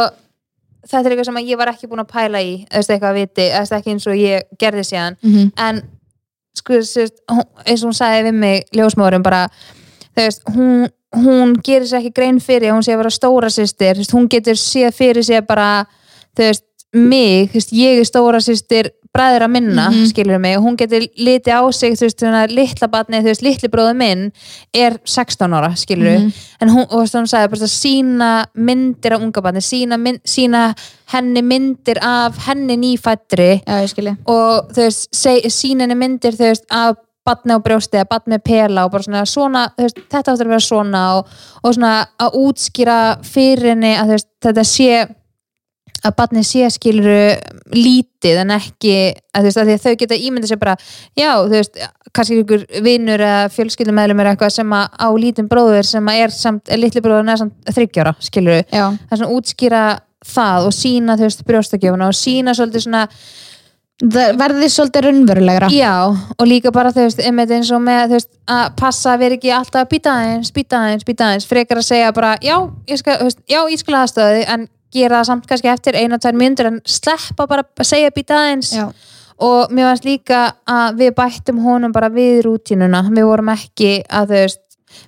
þetta 0.87 1.03
er 1.05 1.13
eitthvað 1.13 1.29
sem 1.29 1.41
ég 1.47 1.59
var 1.59 1.71
ekki 1.71 1.89
búin 1.89 2.03
að 2.03 2.11
pæla 2.11 2.41
í 2.43 2.53
eða 2.69 2.95
eitthvað 2.95 3.09
að 3.11 3.19
viti, 3.19 3.49
eða 3.49 3.77
ekki 3.79 3.93
eins 3.95 4.07
og 4.07 4.17
ég 4.19 4.47
gerði 4.59 4.87
síðan, 4.87 5.19
mhm. 5.21 5.51
En 5.57 5.83
sko, 6.57 6.81
sérst, 6.83 7.21
eins 7.65 7.83
og 7.83 7.91
hún 7.91 7.97
sagði 7.97 8.25
við 8.29 8.41
mig 8.41 8.73
ljósmóðurum 8.75 9.23
bara, 9.23 9.45
veist, 10.17 10.43
hún 10.51 10.89
hún 11.11 11.55
gerir 11.63 11.87
sér 11.87 11.99
ekki 11.99 12.13
grein 12.15 12.39
fyrir 12.39 12.71
hún 12.71 12.83
sé 12.85 12.93
að 12.93 13.03
vera 13.03 13.11
stóra 13.11 13.49
sýstir 13.51 13.99
hún 14.13 14.29
getur 14.31 14.55
séð 14.59 14.93
fyrir 14.95 15.25
sér 15.27 15.43
bara 15.47 15.85
veist, 16.37 16.63
mig, 16.93 17.51
veist, 17.51 17.73
ég 17.75 17.99
er 17.99 18.07
stóra 18.07 18.39
sýstir 18.43 18.91
bræður 19.11 19.43
að 19.45 19.51
minna, 19.51 19.89
mm 19.91 20.05
skilur 20.11 20.39
mig 20.39 20.57
hún 20.63 20.77
getur 20.79 21.03
litið 21.19 21.51
á 21.51 21.61
sig, 21.75 21.93
þú 21.99 22.07
veist, 22.07 22.23
litla 22.51 22.87
batni, 22.91 23.19
þú 23.19 23.29
veist, 23.31 23.43
litli 23.43 23.69
bróður 23.71 23.97
minn 23.99 24.31
er 24.73 24.97
16 25.03 25.51
ára, 25.53 25.73
skilur 25.75 26.17
Mhm. 26.19 26.31
en 26.61 26.69
hún, 26.69 26.85
og 26.87 26.89
þú 26.91 27.01
veist, 27.01 27.15
hún 27.15 27.27
sagði 27.27 27.49
bara 27.51 27.67
sína 27.67 28.31
myndir 28.55 29.13
af 29.13 29.21
unga 29.21 29.41
batni, 29.41 29.59
sína, 29.61 29.97
mynd, 29.99 30.21
sína 30.23 30.73
henni 31.13 31.41
myndir 31.41 31.97
af 32.01 32.37
henni 32.47 32.77
nýfættri 32.77 33.61
skilji. 33.87 34.17
Og 34.25 34.71
þú 34.71 34.81
veist, 34.87 35.09
sína 35.11 35.81
henni 35.81 35.95
myndir 35.95 36.31
þú 36.31 36.47
veist, 36.47 36.65
af 36.71 36.95
batni 37.25 37.53
á 37.53 37.59
brjósti 37.61 37.99
eða 37.99 38.09
batni 38.09 38.33
með 38.37 38.43
pela 38.43 38.85
og 38.85 38.91
bara 38.91 39.03
svona, 39.03 39.25
svona 39.25 39.67
þú 39.77 39.83
veist, 39.83 39.97
þetta 40.09 40.31
áttur 40.33 40.45
að 40.47 40.53
vera 40.55 40.59
svona 40.59 41.01
og, 41.17 41.25
og 41.63 41.73
svona 41.75 42.07
að 42.19 42.31
útskýra 42.33 43.23
fyrir 43.23 43.75
henni 43.75 43.93
að 43.95 44.05
þú 44.05 44.15
veist, 44.15 44.27
þetta 44.41 44.63
sé 44.65 45.15
að 46.05 46.15
batni 46.17 46.43
sé 46.45 46.69
skiluru 46.73 47.17
lítið 47.75 48.41
en 48.43 48.53
ekki 48.55 48.95
að, 49.35 49.47
veist, 49.47 49.59
að 49.61 49.69
því 49.69 49.75
að 49.75 49.83
þau 49.85 49.95
geta 50.01 50.17
ímyndið 50.17 50.53
sér 50.53 50.61
bara 50.61 50.77
já, 51.17 51.31
þú 51.43 51.53
veist, 51.53 51.81
kannski 52.11 52.39
ykkur 52.41 52.65
vinnur 52.85 53.25
eða 53.27 53.51
fjölskyldumæðlum 53.55 54.23
er 54.23 54.31
eitthvað 54.31 54.55
sem 54.57 54.73
að 54.77 54.97
á 54.97 55.07
lítinn 55.23 55.51
bróður 55.51 55.87
sem 55.87 56.09
að 56.11 56.23
er 56.25 56.35
samt, 56.35 56.73
litli 56.81 57.03
bróður 57.05 57.29
er 57.35 57.43
samt 57.43 57.71
þryggjára, 57.75 58.15
skiluru 58.23 58.63
það 58.71 58.97
er 58.97 59.21
svona 59.21 59.37
útskýra 59.37 59.85
það 60.31 60.67
og 60.67 60.75
sína 60.77 61.17
þú 61.17 61.29
veist 61.29 61.47
brjóstakjöfuna 61.47 62.11
og 62.11 62.17
sína 62.17 62.57
svolítið 62.57 62.85
svona 62.87 63.05
það 64.01 64.37
verði 64.39 64.69
svolítið 64.71 65.05
raunverulegra. 65.05 65.69
Já, 65.73 66.09
og 66.09 66.47
líka 66.47 66.71
bara 66.73 66.91
þú 66.93 67.05
veist, 67.05 67.21
eins 67.21 67.71
og 67.71 67.81
með 67.85 68.03
þú 68.09 68.17
veist, 68.17 68.29
að 68.49 68.63
passa 68.79 69.13
að 69.13 69.23
vera 69.25 69.37
ekki 69.37 69.51
alltaf 69.53 69.83
að 69.83 69.91
býta 69.91 70.13
aðeins, 70.17 70.53
býta 70.55 70.79
aðeins, 70.81 71.05
býta 71.05 71.27
aðeins 71.27 71.49
frekar 71.49 71.81
að 71.81 71.87
segja 71.87 72.13
bara, 72.15 72.35
já, 72.41 72.55
ég 72.89 73.01
skal, 73.01 73.19
veist, 73.21 73.41
já, 73.49 73.59
ég 73.69 73.81
skal 73.81 73.99
aðstöði, 74.01 74.45
en 74.49 74.67
gera 74.93 75.21
það 75.21 75.29
samt 75.31 75.47
kannski 75.49 75.71
eftir 75.71 75.97
eina, 75.99 76.19
tvær 76.21 76.37
myndur, 76.37 76.71
en 76.71 76.81
sleppa 76.85 77.47
bara 77.49 77.65
að 77.65 77.87
segja 77.87 78.13
býta 78.15 78.37
aðeins. 78.39 78.73
Já, 78.75 78.89
og 79.41 79.71
mér 79.73 79.89
varst 79.89 80.05
líka 80.05 80.41
að 80.69 80.99
við 81.01 81.13
bættum 81.17 81.61
honum 81.65 81.93
bara 81.95 82.11
við 82.13 82.43
rútínuna, 82.45 83.03
við 83.09 83.25
vorum 83.25 83.51
ekki 83.53 83.93
að 84.05 84.35
veist, 84.35 84.61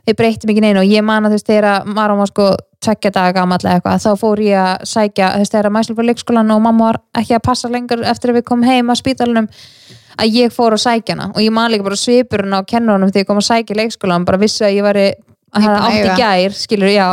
við 0.08 0.18
breyttum 0.20 0.54
ekki 0.54 0.64
neina 0.64 0.82
og 0.82 0.90
ég 0.90 1.04
man 1.06 1.28
að 1.28 1.34
þú 1.34 1.38
veist, 1.38 1.50
þegar 1.52 1.90
Marum 1.94 2.22
var 2.24 2.32
sko 2.32 2.48
tveggja 2.84 3.12
daga 3.16 3.36
gamall 3.38 3.62
eða 3.62 3.76
eitthvað, 3.78 4.04
þá 4.04 4.22
fór 4.24 4.42
ég 4.44 4.60
að 4.60 4.88
sækja 4.90 5.34
þú 5.36 5.44
veist, 5.44 5.56
þegar 5.56 5.76
mæslu 5.76 5.98
fyrir 5.98 6.10
leikskólan 6.10 6.56
og 6.56 6.64
mamma 6.64 6.88
var 6.90 7.00
ekki 7.22 7.38
að 7.38 7.44
passa 7.46 7.72
lengur 7.72 8.04
eftir 8.10 8.34
að 8.34 8.40
við 8.40 8.48
komum 8.50 8.68
heim 8.68 8.90
að 8.92 9.00
spítalunum 9.04 9.50
að 10.14 10.40
ég 10.40 10.54
fór 10.54 10.76
að 10.76 10.84
sækja 10.84 11.16
hana. 11.16 11.30
Og 11.34 11.42
ég 11.42 11.54
man 11.54 11.72
líka 11.74 11.86
bara 11.88 12.00
svipurinn 12.00 12.54
á 12.58 12.62
kennurunum 12.70 13.12
þegar 13.12 13.24
ég 13.24 13.30
kom 13.30 13.42
að 13.42 13.48
sækja 13.50 13.76
í 13.76 13.80
leikskólan, 13.82 14.26
bara 14.28 14.42
vissi 14.42 14.66
að 14.66 14.76
ég 14.78 14.88
væri 14.88 15.06
að 15.54 15.70
að 15.70 15.78
átti 15.78 16.02
eiga. 16.02 16.18
gær, 16.20 16.58
skilur, 16.58 16.92
já 16.94 17.08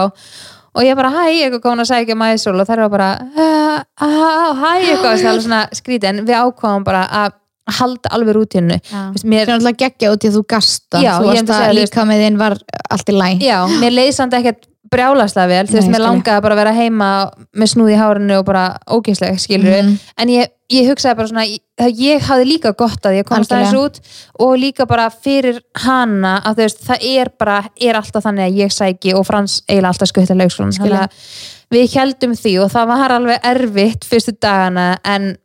og 0.74 0.86
ég 0.86 0.97
bara, 0.98 1.10
hæ, 1.10 1.24
ég 1.34 1.51
er 1.51 1.62
komin 1.62 1.84
að 1.84 1.90
sækja 1.90 2.16
mæsól 2.18 2.60
og 2.60 2.68
þær 2.68 2.84
var 2.86 2.94
bara, 2.94 3.10
"Uh, 3.34 3.78
ah, 4.06 4.55
hæ, 4.55 4.70
eitthvað, 4.80 5.18
það 5.18 5.32
var 5.32 5.44
svona 5.44 5.62
skrítið. 5.74 6.09
En 6.09 6.26
við 6.26 6.36
ákváðum 6.38 6.84
bara 6.84 7.06
að 7.10 7.32
halda 7.70 8.10
alveg 8.14 8.36
rútínu 8.36 8.76
já. 8.78 9.01
mér, 9.24 9.47
það 9.47 9.52
er 9.52 9.55
alltaf 9.59 9.78
geggja 9.82 10.12
út 10.14 10.24
í 10.24 10.30
að 10.30 10.36
þú 10.38 10.42
gasta 10.55 11.02
Já, 11.02 11.12
þú 11.18 11.28
ég 11.28 11.40
varst 11.40 11.55
að 11.56 11.74
líka 11.78 12.06
með 12.09 12.24
þinn 12.24 12.40
var 12.40 12.56
allt 12.90 13.12
í 13.12 13.16
læg 13.16 13.44
já, 13.47 13.59
mér 13.82 13.94
leið 13.97 14.10
samt 14.16 14.36
ekkert 14.38 14.66
brjálaslega 14.90 15.46
vel, 15.48 15.66
þú 15.70 15.76
veist, 15.78 15.86
ég 15.88 15.92
mér 15.94 16.02
langaði 16.02 16.42
bara 16.42 16.54
að 16.56 16.60
vera 16.64 16.72
heima 16.74 17.08
með 17.56 17.68
snúð 17.74 17.90
í 17.94 17.98
hárinu 18.00 18.38
og 18.40 18.46
bara 18.48 18.64
ógeðslega, 18.90 19.38
skilur 19.38 19.76
Mhm. 19.84 19.92
en 20.18 20.28
ég, 20.28 20.48
ég 20.72 20.88
hugsaði 20.90 21.16
bara 21.16 21.28
svona 21.28 21.44
ég, 21.46 21.60
ég 22.00 22.20
hafði 22.26 22.46
líka 22.48 22.72
gott 22.76 23.02
að 23.06 23.18
ég 23.20 23.24
komast 23.28 23.52
aðeins 23.52 23.74
út 23.78 24.00
og 24.40 24.56
líka 24.58 24.86
bara 24.90 25.08
fyrir 25.10 25.60
hana 25.84 26.40
að 26.44 26.56
þú 26.56 26.64
veist, 26.66 26.82
það 26.88 27.06
er 27.20 27.30
bara 27.38 27.64
er 27.80 27.94
alltaf 27.94 28.24
þannig 28.24 28.46
að 28.48 28.56
ég 28.64 28.72
sæki 28.74 29.14
og 29.14 29.26
Frans 29.26 29.62
eiginlega 29.68 29.92
alltaf 29.94 30.08
skuttar 30.08 30.36
leikskólan 30.36 30.72
Skilja. 30.74 30.96
þannig 30.96 31.02
að 31.06 31.76
við 31.76 31.94
heldum 31.94 32.32
því 32.34 32.56
og 32.64 32.70
það 32.72 32.86
var 32.90 33.10
alveg 33.12 33.38
erfitt 33.44 34.04
fyrstu 34.04 34.32
dagana 34.40 34.98
en, 35.04 35.36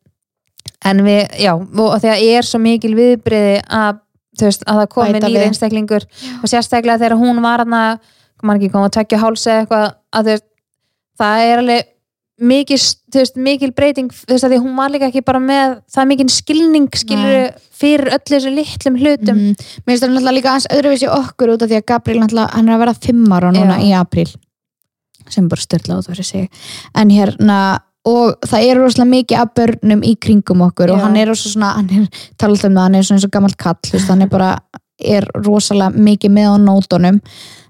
en 0.85 0.97
við, 1.05 1.30
já, 1.39 1.53
og 1.53 2.01
því 2.01 2.09
að 2.15 2.26
er 2.34 2.41
svo 2.49 2.59
mikil 2.59 2.95
viðbriði 2.97 3.61
að 3.69 4.01
þú 4.39 4.49
veist, 4.49 4.65
að 4.67 4.80
það 4.81 4.89
komi 4.89 5.13
Bæta 5.13 5.27
nýr 5.30 5.38
við. 5.38 5.47
einstaklingur 5.47 6.03
og 6.41 6.49
sérstaklega 6.49 6.97
þegar 6.99 7.17
hún 7.22 7.41
var 7.45 7.59
hana 7.63 7.99
ekki 8.53 8.72
koma 8.73 8.89
að 8.89 8.95
tekja 8.99 9.22
háls 9.22 9.45
eða 9.47 9.63
eitthvað 9.63 9.85
að 10.15 10.31
veist, 10.31 10.47
það 11.19 11.43
er 11.49 11.61
alveg 11.63 11.91
mikil, 12.35 12.77
þú 13.11 13.22
veist, 13.22 13.38
mikil 13.39 13.72
breyting 13.76 14.11
veist, 14.11 14.43
að 14.43 14.53
því 14.53 14.59
hún 14.65 14.76
var 14.76 14.91
líka 14.91 15.07
ekki 15.07 15.23
bara 15.26 15.39
með 15.39 15.77
það 15.91 16.01
er 16.01 16.09
mikil 16.11 16.27
skilning, 16.35 16.89
skilur 16.99 17.38
fyrir 17.76 18.11
öllu 18.11 18.35
þessu 18.35 18.51
litlum 18.51 18.99
hlutum 18.99 19.39
mm. 19.39 19.65
mér 19.85 19.93
finnst 19.93 20.03
það 20.03 20.11
náttúrulega 20.11 20.35
líka 20.35 20.51
aðeins 20.51 20.69
öðruvísi 20.76 21.09
okkur 21.11 21.53
út 21.55 21.63
af 21.63 21.72
því 21.72 21.80
að 21.80 21.88
Gabriel 21.91 22.22
náttúrulega, 22.22 22.51
hann 22.55 22.69
er 22.69 22.76
að 22.76 22.84
vera 22.84 22.95
fimm 23.07 23.35
ára 23.35 23.51
núna 23.55 23.80
Já. 23.80 23.85
í 23.88 23.91
apríl 23.95 24.30
sem 25.31 25.49
bara 25.49 25.63
styrla 25.63 25.99
út 26.01 26.09
fyrir 26.11 26.27
sig 26.27 26.49
en 26.95 27.13
hérna 27.15 27.59
og 28.05 28.35
það 28.45 28.67
er 28.67 28.80
rosalega 28.80 29.11
mikið 29.15 29.41
af 29.41 29.53
börnum 29.57 30.03
í 30.05 30.13
kringum 30.22 30.65
okkur 30.67 30.93
og 30.93 30.99
Já. 30.99 31.05
hann 31.07 31.15
er 31.19 31.31
rosalega 31.31 31.55
svona, 31.55 31.72
hann 31.80 31.89
er 31.89 32.26
talað 32.38 32.67
um 32.67 32.76
það, 32.76 32.84
hann 32.84 32.97
er 32.99 33.07
svona 33.07 33.19
eins 33.19 33.27
og 33.30 33.34
gammal 33.34 33.55
kall, 33.57 33.80
þú 33.88 33.95
veist, 33.95 34.11
hann 34.11 34.26
er 34.26 34.31
bara 34.31 34.51
er 34.99 35.27
rosalega 35.45 35.91
mikið 35.97 36.31
með 36.31 36.47
á 36.51 36.55
nótunum. 36.61 37.19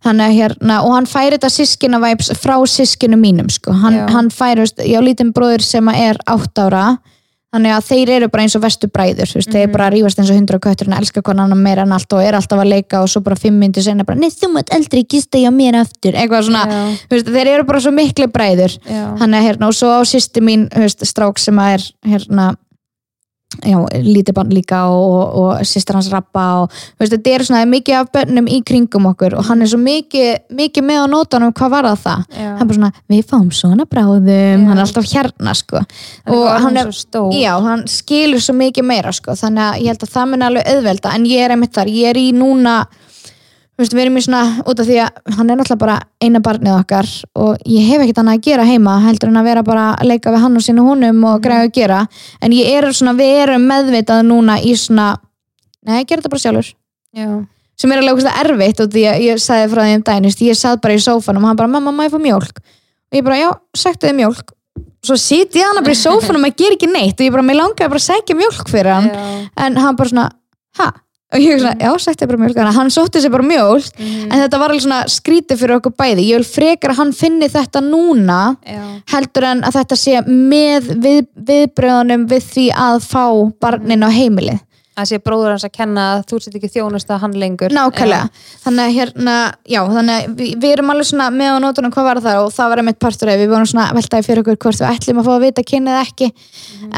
Hann 0.06 0.20
hérna, 0.22 0.84
og 0.86 0.94
hann 0.94 1.08
færi 1.10 1.38
þetta 1.40 1.50
sískina 1.50 2.00
frá 2.38 2.56
sískinu 2.70 3.18
mínum 3.18 3.50
sko. 3.50 3.72
hann, 3.74 4.08
hann 4.10 4.30
færi, 4.30 4.62
ég 4.86 4.98
á 4.98 5.02
lítinn 5.02 5.34
bróður 5.34 5.62
sem 5.62 5.88
er 5.90 6.18
átt 6.28 6.54
ára 6.62 6.98
þannig 7.56 7.72
að 7.72 7.86
þeir 7.88 8.10
eru 8.10 8.28
bara 8.28 8.44
eins 8.44 8.56
og 8.58 8.62
vestu 8.62 8.88
bræður 8.92 9.30
þú 9.32 9.36
veist, 9.40 9.50
þeir 9.50 9.68
Mhm. 9.68 9.72
bara 9.72 9.90
rífast 9.90 10.20
eins 10.20 10.30
og 10.30 10.36
hundra 10.36 10.60
köttur 10.60 10.88
en 10.88 10.94
elska 10.94 11.22
konan 11.24 11.46
annan 11.46 11.64
meira 11.64 11.82
en 11.84 11.92
allt 11.94 12.12
og 12.14 12.20
er 12.22 12.34
alltaf 12.36 12.60
að 12.60 12.68
leika 12.70 13.02
og 13.02 13.08
svo 13.08 13.24
bara 13.24 13.36
fimm 13.36 13.58
myndi 13.60 13.82
senna 13.82 14.04
bara, 14.04 14.20
nei 14.20 14.28
þú 14.30 14.52
mátt 14.52 14.70
eldri 14.76 15.06
gista 15.08 15.38
hjá 15.38 15.50
mér 15.56 15.80
aftur. 15.80 16.12
Svona, 16.14 16.66
veist, 17.10 17.26
þeir 17.26 17.48
eru 17.48 17.64
bara 17.64 17.80
svo 17.80 17.92
miklu 17.92 18.28
bræður. 18.28 18.78
Hann 19.20 19.34
er 19.34 19.42
hérna 19.42 19.68
og 19.68 19.74
svo 19.74 19.88
á 19.88 20.02
sýsti 20.04 20.42
mín 20.44 20.68
veist, 20.70 21.00
strák 21.00 21.40
sem 21.40 21.58
er 21.58 21.80
hérna 22.06 22.56
já, 23.62 23.78
lítið 24.06 24.38
bann 24.38 24.54
líka 24.56 24.86
og, 24.92 25.36
og 25.42 25.66
sýstir 25.68 25.98
hans 25.98 26.10
rappa 26.14 26.46
og 26.64 26.74
þú 26.74 27.04
veist, 27.04 27.16
þetta 27.16 27.36
er 27.36 27.46
svona 27.48 27.66
mikið 27.70 28.00
af 28.00 28.12
bönnum 28.16 28.50
í 28.52 28.62
kringum 28.66 29.10
okkur 29.12 29.38
og 29.40 29.48
hann 29.50 29.66
er 29.66 29.72
svo 29.72 29.82
mikið, 29.82 30.48
mikið 30.56 30.88
með 30.88 31.04
á 31.04 31.06
nótanum 31.12 31.54
hvað 31.56 31.76
var 31.76 31.90
það. 31.92 32.04
Það 32.06 32.26
Já. 32.36 32.46
hann 32.46 32.62
er 32.62 32.70
bara 32.70 32.80
svona, 32.80 32.92
við 33.12 33.24
fáum 33.30 33.52
svona 33.56 33.88
bráðum. 33.90 34.28
Já. 34.32 34.68
hann 34.70 34.78
er 34.78 34.84
alltaf 34.86 35.10
hérna 35.12 35.56
sko. 35.58 35.82
Og 36.32 36.46
og 36.46 36.62
hann 36.62 36.78
er 36.78 36.92
Já, 37.36 37.54
hann 37.64 37.88
skilur 37.92 38.44
svo 38.44 38.56
mikið 38.58 38.88
meira 38.88 39.14
sko, 39.16 39.36
þannig 39.40 39.64
að 39.66 39.82
ég 39.82 39.94
held 39.94 40.06
að 40.06 40.14
það 40.16 40.30
mun 40.32 40.46
alveg 40.50 40.70
auðvelda 40.74 41.16
en 41.16 41.28
ég 41.30 41.46
er 41.46 41.56
einmitt 41.56 41.76
þar, 41.76 41.92
ég 41.92 42.14
er 42.14 42.20
í 42.20 42.30
núna 42.36 42.78
við 43.76 44.02
erum 44.06 44.20
í 44.20 44.24
svona 44.24 44.42
út 44.64 44.80
af 44.80 44.88
því 44.88 45.00
að 45.04 45.34
hann 45.36 45.50
er 45.50 45.58
náttúrulega 45.60 45.82
bara 45.82 45.96
eina 46.24 46.42
barnið 46.44 46.78
okkar 46.78 47.10
og 47.36 47.66
ég 47.68 47.90
hef 47.90 48.04
ekkert 48.04 48.22
annað 48.22 48.38
að 48.38 48.46
gera 48.48 48.68
heima 48.70 48.94
heldur 49.04 49.32
en 49.32 49.42
að 49.42 49.50
vera 49.50 49.64
bara 49.68 49.88
að 49.96 50.12
leika 50.14 50.32
við 50.32 50.44
hann 50.46 50.56
og 50.56 50.64
sínu 50.64 50.86
húnum 50.86 51.20
og 51.28 51.44
græða 51.44 51.68
að 51.68 51.74
gera, 51.76 52.00
en 52.40 52.56
ég 52.56 52.72
er 52.72 52.88
svona 52.96 53.16
við 53.18 53.42
erum 53.44 53.68
meðvitað 53.68 54.24
núna 54.30 54.58
í 54.64 54.76
svona 54.80 55.10
nei, 55.84 56.00
ég 56.00 56.08
ger 56.08 56.22
þetta 56.22 56.32
bara 56.32 56.46
sjálfur 56.46 56.72
Já. 57.16 57.30
sem 57.76 57.92
er 57.92 58.02
alveg 58.02 58.16
ógeðslega 58.16 58.46
erfitt 58.46 58.84
og 58.86 58.92
því 58.96 59.06
að 59.12 59.24
ég 59.28 59.44
sagði 59.44 59.72
frá 59.74 59.84
því 59.84 60.00
um 60.00 60.08
daginn, 60.10 60.32
ég 60.48 60.60
satt 60.60 60.84
bara 60.84 60.96
í 60.96 61.04
sófanum 61.04 61.44
og 61.44 61.52
hann 61.52 61.60
bara, 61.60 61.72
mamma, 61.76 61.92
má 61.92 62.08
ég 62.08 62.16
fá 62.16 62.20
mjólk 62.22 62.62
og 62.64 63.20
ég 63.20 63.28
bara, 63.28 63.42
já, 63.44 63.50
sæktu 63.76 64.08
þið 64.08 64.20
mjólk 64.24 64.56
svo 65.06 65.18
sitt 65.20 65.56
ég 65.56 65.68
hann 65.68 65.84
bara 65.84 65.96
í 65.96 66.00
sófanum 66.00 66.48
og 66.48 66.56
ger 66.58 66.76
ekki 66.76 66.88
neitt 66.90 67.20
og 67.20 67.28
ég 67.28 67.36
bara, 67.36 67.46
mér 67.46 67.60
langaði 67.60 67.92
bara 67.92 68.02
að 68.02 68.08
sækja 68.08 68.40
mjólk 68.40 68.72
fyrir 68.72 68.94
hann 68.96 69.12
Já. 69.12 69.26
en 69.68 69.78
hann 69.84 70.00
bara 70.00 70.12
svona, 70.12 70.30
ha? 70.80 70.94
Og 71.36 71.42
ég 71.44 71.60
svona, 71.60 71.76
já, 71.84 71.92
sæktu 72.06 72.28
bara 72.32 72.50
að 72.70 72.78
hann 72.80 72.92
sótti 72.94 73.22
sér 73.24 73.32
bara 73.34 73.44
mjólk 73.44 73.90
Mhm. 74.00 74.32
en 74.32 74.40
þetta 74.44 74.60
var 74.60 74.70
alveg 74.72 74.86
svona 74.86 75.02
skrítið 75.12 75.60
fyrir 75.62 75.76
okkur 75.80 75.96
bæði 76.00 76.28
ég 76.30 76.40
vil 76.40 76.48
frekar 76.48 76.94
að 76.94 77.00
hann 77.02 77.12
finni 77.14 77.50
þetta 77.52 77.82
núna 77.84 78.40
Já. 78.66 78.82
heldur 79.14 79.44
en 79.52 79.62
að 79.68 79.76
þetta 79.80 79.98
sé 80.00 80.22
með 80.26 80.94
við, 81.04 81.28
viðbröðunum 81.50 82.28
við 82.32 82.44
því 82.54 82.68
að 82.72 83.02
fá 83.04 83.26
barnin 83.62 84.04
á 84.08 84.10
heimilið 84.10 84.60
að 84.96 85.06
sé 85.10 85.18
bróður 85.20 85.52
hans 85.56 85.66
að 85.68 85.72
kenna 85.76 86.04
að 86.16 86.22
þú 86.30 86.40
sett 86.44 86.56
ekki 86.56 86.70
þjónust 86.72 87.10
að 87.12 87.20
hann 87.26 87.34
lengur 87.42 87.74
Nákvæmlega, 87.76 88.30
þannig 88.64 88.84
að 88.86 88.94
hérna, 88.96 89.36
já, 89.68 89.82
þannig 89.92 90.16
að 90.16 90.36
við, 90.40 90.52
við 90.64 90.72
erum 90.76 90.90
alveg 90.94 91.10
svona 91.10 91.28
með 91.36 91.52
á 91.52 91.58
nótunum 91.66 91.92
hvað 91.96 92.08
var 92.10 92.22
það 92.24 92.40
og 92.46 92.54
það 92.56 92.70
var 92.72 92.82
einmitt 92.84 93.00
partur 93.04 93.32
við 93.36 93.50
vorum 93.52 93.70
svona 93.72 93.88
veltaði 93.98 94.28
fyrir 94.30 94.44
okkur 94.46 94.60
hvort 94.66 94.80
við 94.82 94.90
ætlum 94.94 95.20
að 95.20 95.28
fá 95.30 95.34
að 95.36 95.46
vita 95.46 95.66
kynni 95.72 95.92
eða 95.92 96.06
ekki 96.08 96.32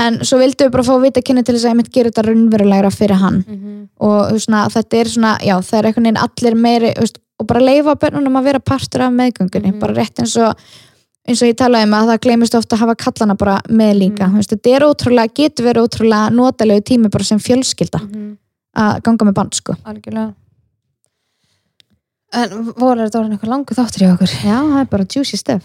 en 0.05 0.19
svo 0.23 0.41
vildum 0.43 0.67
við 0.69 0.73
bara 0.77 0.87
fá 0.87 0.93
að 0.97 1.05
vita 1.07 1.21
kynni 1.25 1.43
til 1.47 1.55
þess 1.57 1.65
að 1.65 1.73
einmitt 1.73 1.91
gera 1.97 2.11
þetta 2.13 2.27
raunverulegra 2.29 2.91
fyrir 2.93 3.21
hann 3.23 3.39
Já. 3.47 3.53
Mhm. 3.57 3.77
og 3.99 4.37
svona, 4.41 4.65
þetta 4.69 4.97
er 5.01 5.07
svona, 5.17 5.37
já, 5.41 5.55
það 5.57 5.79
er 5.79 5.85
einhvern 5.89 6.05
veginn 6.07 6.21
allir 6.21 6.55
meiri, 6.67 6.93
veist, 7.01 7.17
og 7.39 7.45
bara 7.49 7.61
leifa 7.65 7.95
börnunum 7.97 8.37
að 8.39 8.43
vera 8.51 8.59
partur 8.59 9.01
af 9.07 9.11
meðgöngunni, 9.13 9.71
Mhm. 9.73 9.79
bara 9.79 9.93
rétt 9.93 10.19
eins 10.21 10.35
og 10.37 10.55
eins 11.27 11.41
og 11.43 11.47
ég 11.49 11.55
talaði 11.59 11.83
um 11.89 11.93
að 11.97 12.07
það 12.11 12.19
gleymist 12.25 12.55
ofta 12.55 12.75
að 12.75 12.79
hafa 12.85 12.95
kallana 12.95 13.35
bara 13.37 13.57
með 13.69 13.93
líka, 13.99 14.29
veist, 14.33 14.49
þetta 14.53 14.75
er 14.77 14.85
ótrúlega, 14.87 15.33
getur 15.35 15.65
verið 15.67 15.87
ótrúlega 15.87 16.29
notalegu 16.33 16.81
tími 16.87 17.09
bara 17.11 17.23
sem 17.23 17.39
fjölskylda 17.39 17.99
Mhm. 18.01 18.37
að 18.77 19.01
ganga 19.03 19.25
með 19.25 19.33
band, 19.33 19.53
sko. 19.55 19.75
algjörlega 19.85 20.33
en 22.37 22.73
voru 22.77 23.03
þetta 23.05 23.19
orðin 23.21 23.35
eitthvað 23.37 23.53
langu 23.53 23.75
þáttur 23.77 24.03
í 24.03 24.09
okkur 24.13 24.33
Já, 24.43 24.57
það 24.61 24.79
er 24.81 24.89
bara 24.91 25.05
juicy 25.15 25.37
stuff. 25.37 25.63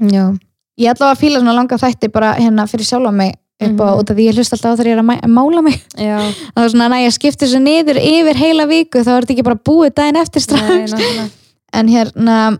já, 0.00 0.38
Ég 0.78 0.92
ætla 0.94 1.08
að 1.12 1.18
fíla 1.18 1.40
svona 1.40 1.54
langa 1.56 1.74
þætti 1.76 2.08
bara 2.12 2.34
hérna 2.38 2.64
fyrir 2.70 2.86
sjálfa 2.86 3.10
mig 3.12 3.34
upp 3.60 3.80
á, 3.82 3.86
Mhm. 3.90 3.98
út 3.98 4.10
af 4.10 4.16
því 4.16 4.28
ég 4.28 4.34
hlust 4.36 4.52
alltaf 4.54 4.70
á 4.70 4.76
þegar 4.78 4.86
ég 4.86 4.94
er 4.94 5.02
að 5.02 5.08
mæ- 5.10 5.26
mála 5.26 5.62
mig. 5.62 5.82
Það 6.54 6.64
er 6.64 6.68
svona, 6.70 6.88
næ, 6.88 6.98
ég 7.02 7.12
skipti 7.12 7.46
þessu 7.46 7.58
niður 7.58 7.98
yfir 7.98 8.34
heila 8.36 8.66
viku, 8.70 9.02
þá 9.02 9.08
er 9.18 9.22
þetta 9.26 9.34
ekki 9.34 9.42
bara 9.44 9.56
búið 9.56 9.94
daginn 9.94 10.16
eftir 10.22 10.40
strax. 10.40 11.32
En 11.72 11.88
hérna 11.88 12.58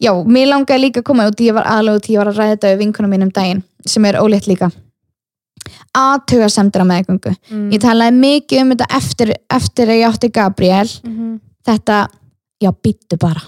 já, 0.00 0.12
mér 0.24 0.48
langaði 0.52 0.80
líka 0.86 1.00
að 1.00 1.04
koma 1.10 1.26
út 1.30 1.40
ég 1.40 1.54
var 1.54 1.64
alveg 1.66 1.94
út, 2.00 2.08
ég 2.12 2.18
var 2.18 2.28
að 2.32 2.36
ræða 2.40 2.54
þetta 2.56 2.72
við 2.74 2.78
vinkunum 2.84 3.10
mínum 3.10 3.30
daginn 3.32 3.62
sem 3.86 4.04
er 4.04 4.18
ólétt 4.20 4.46
líka. 4.50 4.70
Aðtuga 5.96 6.48
semdur 6.52 6.84
á 6.84 6.86
meðgöngu. 6.86 7.32
Mm. 7.50 7.70
ég 7.72 7.80
talaði 7.82 8.16
mikið 8.20 8.60
um 8.62 8.72
þetta 8.74 8.86
eftir, 8.98 9.32
eftir 9.50 9.88
að 9.88 10.00
ég 10.00 10.08
átti 10.10 10.30
Gabriel 10.32 10.88
Mhm. 11.04 11.40
þetta, 11.66 12.08
já, 12.62 12.70
býttu 12.72 13.18
bara. 13.18 13.42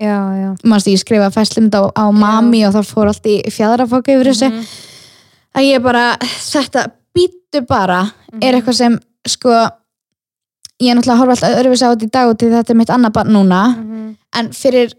Já, 0.00 0.18
já. 0.36 0.56
Manstu, 0.64 0.90
ég 0.90 0.98
skrifaði 0.98 1.32
fæslum 1.32 1.70
þetta 1.70 1.80
á, 1.80 1.92
á 1.96 2.04
mami 2.12 2.64
og 2.66 2.74
þá 2.74 2.82
fór 2.84 3.06
allt 3.08 3.24
í 3.24 3.42
fjadrafóku 3.48 4.10
yfir 4.12 4.32
þessu. 4.32 4.50
Mhm. 4.50 4.64
að 5.54 5.62
ég 5.70 5.82
bara, 5.82 6.16
þetta 6.18 6.90
býttu 7.16 7.66
bara 7.66 8.12
er 8.42 8.54
eitthvað 8.54 8.74
sem 8.74 8.98
sko 9.26 9.50
ég 10.82 10.90
er 10.90 10.96
náttúrulega 10.96 11.14
að 11.14 11.18
horfa 11.22 11.30
alltaf 11.36 11.58
öðruvis 11.60 11.82
á 11.86 11.88
þetta 11.94 12.04
í 12.04 12.10
dag 12.10 12.28
og 12.28 12.38
til 12.38 12.50
þetta 12.50 12.70
er 12.70 12.74
mitt 12.76 12.88
annað 12.90 13.12
barn 13.12 13.28
núna. 13.32 13.76
Mhm. 13.76 14.16
en 14.34 14.48
fyrir 14.50 14.92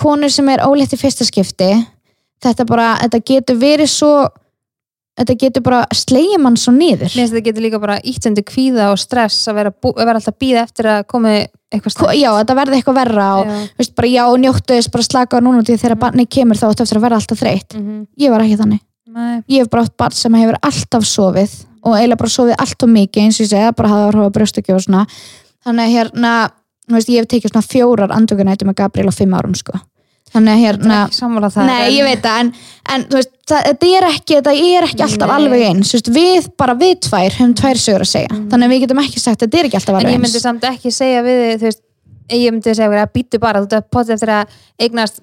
konur 0.00 0.30
sem 0.32 0.48
er 0.48 0.64
ólétt 0.66 0.92
í 0.94 0.98
fyrsta 1.00 1.24
skipti 1.24 1.72
þetta 2.44 2.66
bara, 2.68 2.94
þetta 3.02 3.20
getur 3.24 3.56
verið 3.60 3.88
svo 3.92 4.14
þetta 5.18 5.36
getur 5.38 5.62
bara 5.62 5.84
slegja 5.94 6.38
mann 6.42 6.56
svo 6.58 6.72
niður 6.74 7.06
Mér 7.06 7.14
finnst 7.14 7.34
þetta 7.36 7.44
getur 7.46 7.62
líka 7.62 7.78
bara 7.82 7.98
ítt 8.02 8.26
undir 8.26 8.42
kvíða 8.48 8.88
og 8.90 8.98
stress 8.98 9.44
að 9.48 9.54
vera, 9.60 9.70
bú- 9.70 9.92
að 9.94 10.08
vera 10.08 10.18
alltaf 10.18 10.34
að 10.34 10.40
býða 10.42 10.64
eftir 10.66 10.88
að 10.90 11.04
komi 11.06 11.34
eitthvað 11.74 11.94
Ko- 12.00 12.10
já, 12.14 12.30
þetta 12.40 12.56
verði 12.58 12.80
eitthvað 12.80 12.98
verra 12.98 13.28
og 13.38 13.46
Já. 13.46 13.60
veist, 13.78 13.94
bara, 13.94 14.08
já, 14.10 14.24
njóttu 14.42 14.74
þess, 14.74 14.90
bara 14.90 15.06
slaka 15.06 15.40
núna 15.40 15.62
því 15.62 15.76
þegar 15.84 16.00
barnið 16.02 16.28
kemur 16.36 16.58
þá 16.58 16.66
áttu 16.72 16.82
eftir 16.82 16.98
að 16.98 17.04
verða 17.06 17.20
alltaf 17.22 17.38
þreytt 17.44 17.74
Mhm. 17.78 18.06
ég 18.18 18.30
var 18.34 18.40
ekki 18.42 18.58
þannig 18.58 18.80
Nei. 19.14 19.42
ég 19.48 19.58
hef 19.62 19.70
bara 19.70 19.82
átt 19.84 19.96
barn 19.96 20.10
sem 20.18 20.34
hefur 20.34 20.58
alltaf 20.62 21.02
sofið 21.06 21.54
og 21.84 21.94
eiginlega 21.94 22.18
bara 22.18 22.34
sofið 22.34 22.56
alltaf 22.58 22.88
mikið 22.90 23.22
eins 23.22 23.38
og 23.40 23.46
ég 23.46 23.50
segja, 23.54 23.72
bara 23.76 23.88
hafa 23.88 24.10
áhrif 24.10 24.26
á 24.26 24.34
brjóstökju 24.34 24.74
og 24.74 24.82
svona 24.82 25.06
þannig 25.64 25.86
að 25.86 25.94
hérna 25.94 26.50
veist, 26.92 27.08
ég 27.08 27.22
hef 27.22 27.26
tekið 27.32 27.50
svona 27.54 27.66
fjórar 27.66 28.10
andökunæti 28.12 28.64
með 28.68 28.74
Gabriel 28.82 29.08
á 29.08 29.14
fimm 29.16 29.32
árum 29.34 29.54
sko. 29.56 29.72
Þannig 30.34 30.50
að 30.56 30.62
hérna 30.64 30.94
Ekki 31.06 31.14
sammála 31.14 31.48
það 31.54 31.66
Nei, 31.68 31.82
en- 31.86 31.92
ég 31.94 32.04
veit 32.08 32.22
það, 32.24 32.38
en, 32.40 32.48
en 32.90 33.02
þú 33.06 33.14
veist, 33.20 33.32
það, 33.46 33.60
þetta 33.68 33.86
er 33.98 34.06
ekki, 34.08 34.34
þetta 34.40 34.54
er 34.74 34.86
ekki 34.88 35.02
alltaf 35.06 35.28
Nei. 35.30 35.34
alveg 35.36 35.62
eins, 35.68 35.92
veist, 35.94 36.08
við 36.10 36.48
bara 36.58 36.74
við 36.74 36.94
tvær 37.06 37.36
höfum 37.38 37.52
tvær 37.60 37.78
sögur 37.78 38.02
að 38.02 38.10
segja, 38.10 38.28
þannig 38.50 38.66
að 38.66 38.72
við 38.74 38.80
getum 38.84 39.02
ekki 39.04 39.20
sagt 39.22 39.44
þetta 39.44 39.58
er 39.60 39.68
ekki 39.68 39.78
alltaf 39.78 39.94
En 39.94 40.00
alveg 40.00 40.10
ég 40.10 40.18
eins. 40.18 40.24
myndi 40.26 40.42
samt 40.42 40.66
ekki 40.72 40.90
segja 40.96 41.20
við 41.22 41.42
þú 41.60 41.68
veist, 41.68 41.82
ég 42.34 42.50
myndi 42.56 42.74
segja 42.74 43.04
að 43.04 43.12
býtu 43.14 43.40
bara, 43.44 43.62
þú 43.62 43.70
veist, 43.76 43.90
potið 43.94 44.14
eftir 44.16 44.32
að 44.34 44.58
eignast, 44.88 45.22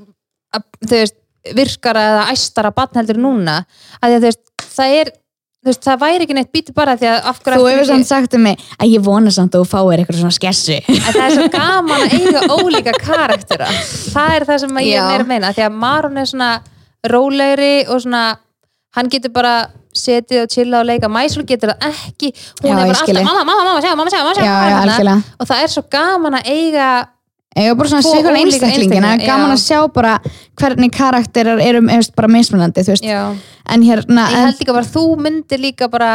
að, 0.56 0.64
þú 0.86 0.96
veist, 1.02 1.18
virkara 1.60 2.06
eða 2.14 2.24
æstara 2.32 2.72
batn 2.72 3.02
heldur 3.02 3.20
núna, 3.20 3.58
að 4.00 4.16
að 4.16 4.22
þú 4.22 4.30
veist, 4.30 4.44
það 4.78 4.96
er, 5.02 5.12
veist, 5.66 5.82
það 5.86 6.00
væri 6.02 6.26
ekki 6.26 6.36
neitt 6.38 6.52
býtu 6.56 6.74
bara 6.78 6.96
því 6.98 7.10
að 7.12 7.28
af 7.32 7.42
hverju 7.46 7.60
Þú 7.62 7.68
hefur 7.72 7.88
samt 7.92 8.08
sagt 8.10 8.38
um 8.38 8.42
mig 8.48 8.64
að 8.82 8.94
ég 8.96 9.04
vona 9.06 9.32
samt 9.36 9.54
að 9.56 9.62
þú 9.66 9.70
fáir 9.72 10.02
eitthvað 10.02 10.22
svona 10.22 10.38
skessu 10.38 10.78
að 10.90 11.12
það 11.12 11.26
er 11.26 11.36
svo 11.36 11.50
gaman 11.54 12.06
að 12.06 12.16
eiga 12.18 12.42
ólíka 12.56 12.94
karaktera 13.02 13.68
það 14.16 14.36
er 14.40 14.48
það 14.50 14.64
sem 14.66 14.80
ég 14.82 14.96
Já. 14.96 15.04
er 15.04 15.06
meira 15.12 15.24
að 15.24 15.30
meina 15.34 15.54
því 15.58 15.66
að 15.68 15.78
Maron 15.84 16.18
er 16.24 16.32
svona 16.32 16.50
rólegri 17.12 17.74
og 17.90 18.02
svona 18.04 18.24
hann 18.98 19.10
getur 19.14 19.32
bara 19.36 19.54
setið 19.96 20.46
og 20.46 20.52
chilla 20.54 20.80
og 20.82 20.88
leika 20.88 21.10
Mæsul 21.12 21.44
getur 21.48 21.74
það 21.74 21.88
ekki 21.92 22.30
hún 22.62 22.70
Já, 22.70 22.76
er 22.76 22.82
ég 22.82 22.92
bara 22.92 23.00
skil 23.02 23.16
alltaf 23.18 23.22
þig. 23.22 23.26
mamma, 23.28 23.44
mamma, 23.46 23.64
mamma, 23.68 23.82
sjá, 23.84 23.96
mamma, 23.96 24.12
sjá, 24.14 24.22
mamma, 24.24 24.36
sjá 24.38 24.46
Já, 24.46 24.52
já, 24.52 24.76
þarna?" 24.76 24.82
algjörlega 24.82 25.40
og 25.42 25.50
það 25.52 25.64
er 25.66 25.74
svo 25.76 25.84
gaman 25.98 26.38
að 26.40 26.52
eiga 26.56 26.90
Ég 27.52 27.68
var 27.68 27.80
bara 27.82 27.90
svona 27.92 28.00
að 28.00 28.14
hvernig 28.14 28.30
ólíka 28.32 28.44
einstaklingina 28.46 29.10
einstaklinga, 29.12 29.28
gaman 29.28 29.50
já. 29.50 29.56
að 29.56 29.64
sjá 29.66 29.80
bara 29.92 30.12
hvernig 30.62 30.94
karakterar 30.96 31.60
eru 31.60 31.82
eftir, 31.92 32.14
bara 32.16 32.30
mismunandi, 32.32 32.86
þú 32.88 32.94
veist. 32.94 33.10
Hérna, 33.68 34.28
ég 34.32 34.46
held 34.46 34.62
líka 34.62 34.76
bara 34.78 34.88
þú 34.88 35.04
myndir 35.20 35.60
líka 35.60 35.90
bara 35.92 36.12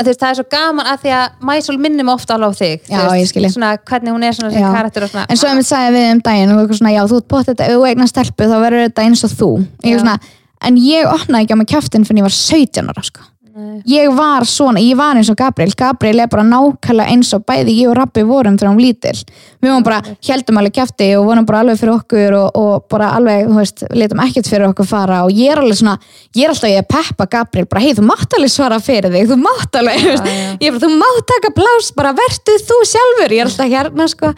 að 0.00 0.08
veist, 0.08 0.22
það 0.22 0.30
er 0.30 0.38
svo 0.38 0.46
gaman 0.54 0.88
að 0.88 1.04
því 1.04 1.12
að 1.18 1.44
Mæsul 1.50 1.76
minnum 1.84 2.12
ofta 2.14 2.38
alveg 2.38 2.56
á 2.56 2.60
þig 2.62 2.88
Já, 2.88 3.02
veist, 3.12 3.36
svona 3.52 3.74
hvernig 3.76 4.16
hún 4.16 4.24
er 4.24 4.38
svona 4.38 4.54
sem 4.54 4.64
karakter 4.64 5.04
og 5.04 5.12
svona. 5.12 5.26
En 5.28 5.42
svo 5.42 5.52
ef 5.52 5.60
við 5.60 5.68
sagði 5.68 5.92
við 5.98 6.08
um 6.14 6.24
daginn 6.30 6.56
og 6.56 6.74
svona, 6.80 6.94
já, 6.96 7.02
þú 7.12 7.20
ert 7.20 7.28
bótt 7.34 7.52
þetta, 7.52 7.68
eignar 7.90 8.10
stelpu 8.14 8.48
þá 8.48 8.56
verður 8.64 8.88
þetta 8.88 9.04
eins 9.04 9.26
og 9.28 9.36
þú. 9.36 9.52
Ég 9.84 9.98
er 9.98 10.02
svona, 10.06 10.16
en 10.64 10.80
ég 10.80 11.12
opnaði 11.12 11.44
ekki 11.44 11.54
á 11.54 11.60
mig 11.60 11.70
kjaftin 11.74 12.08
fyrir 12.08 12.24
ég 12.24 12.28
var 12.30 12.36
17 12.40 12.92
ára, 12.94 13.04
sko 13.04 13.28
Nei. 13.54 13.82
ég 13.86 14.10
var 14.10 14.42
svona, 14.50 14.80
ég 14.82 14.96
var 14.98 15.14
eins 15.14 15.28
og 15.30 15.36
Gabriel. 15.38 15.70
Gabriel 15.78 16.24
er 16.24 16.30
bara 16.32 16.42
nákvæmlega 16.48 17.12
eins 17.12 17.30
og 17.36 17.44
bæði 17.46 17.76
ég 17.76 17.92
og 17.92 17.94
Rappi 18.00 18.24
vorum 18.26 18.56
þegar 18.58 18.72
hún 18.72 18.82
lítil. 18.82 19.14
Við 19.62 19.70
vorum 19.70 19.86
bara, 19.86 20.00
heldum 20.26 20.58
alveg 20.58 20.74
kjafti 20.80 21.08
og 21.14 21.28
vorum 21.28 21.46
bara 21.46 21.62
alveg 21.62 21.78
fyrir 21.78 21.94
okkur 21.94 22.36
og, 22.40 22.58
og 22.58 22.88
bara 22.90 23.12
alveg 23.14 23.46
þú 23.46 23.60
veist, 23.60 23.86
letum 23.94 24.24
ekkert 24.26 24.50
fyrir 24.50 24.66
okkur 24.72 24.90
fara. 24.90 25.22
Og 25.28 25.30
ég 25.38 25.54
er 25.54 25.62
alveg 25.62 25.78
svona, 25.78 25.94
ég 26.34 26.48
er 26.48 26.54
alltaf 26.56 26.74
ég 26.74 26.82
að 26.82 26.90
peppa 26.96 27.30
Gabriel 27.38 27.70
bara, 27.70 27.86
hei, 27.86 27.94
þú 27.94 28.08
mátt 28.10 28.38
alveg 28.40 28.54
svara 28.56 28.82
fyrir 28.82 29.14
þig 29.14 29.30
þú 29.30 29.40
mátt 29.46 29.82
alveg, 29.82 30.06
veist, 30.10 30.30
já. 30.34 30.52
ég 30.64 30.68
er 30.68 30.74
bara, 30.76 30.84
þú 30.88 30.94
mátt 31.06 31.26
taka 31.30 31.54
plás, 31.62 31.94
bara 31.94 32.14
vertu 32.18 32.60
þú 32.66 32.84
sjálfur. 32.90 33.38
Ég 33.38 33.44
er 33.44 33.52
alltaf 33.52 33.74
hérna, 33.78 34.10
sko 34.10 34.34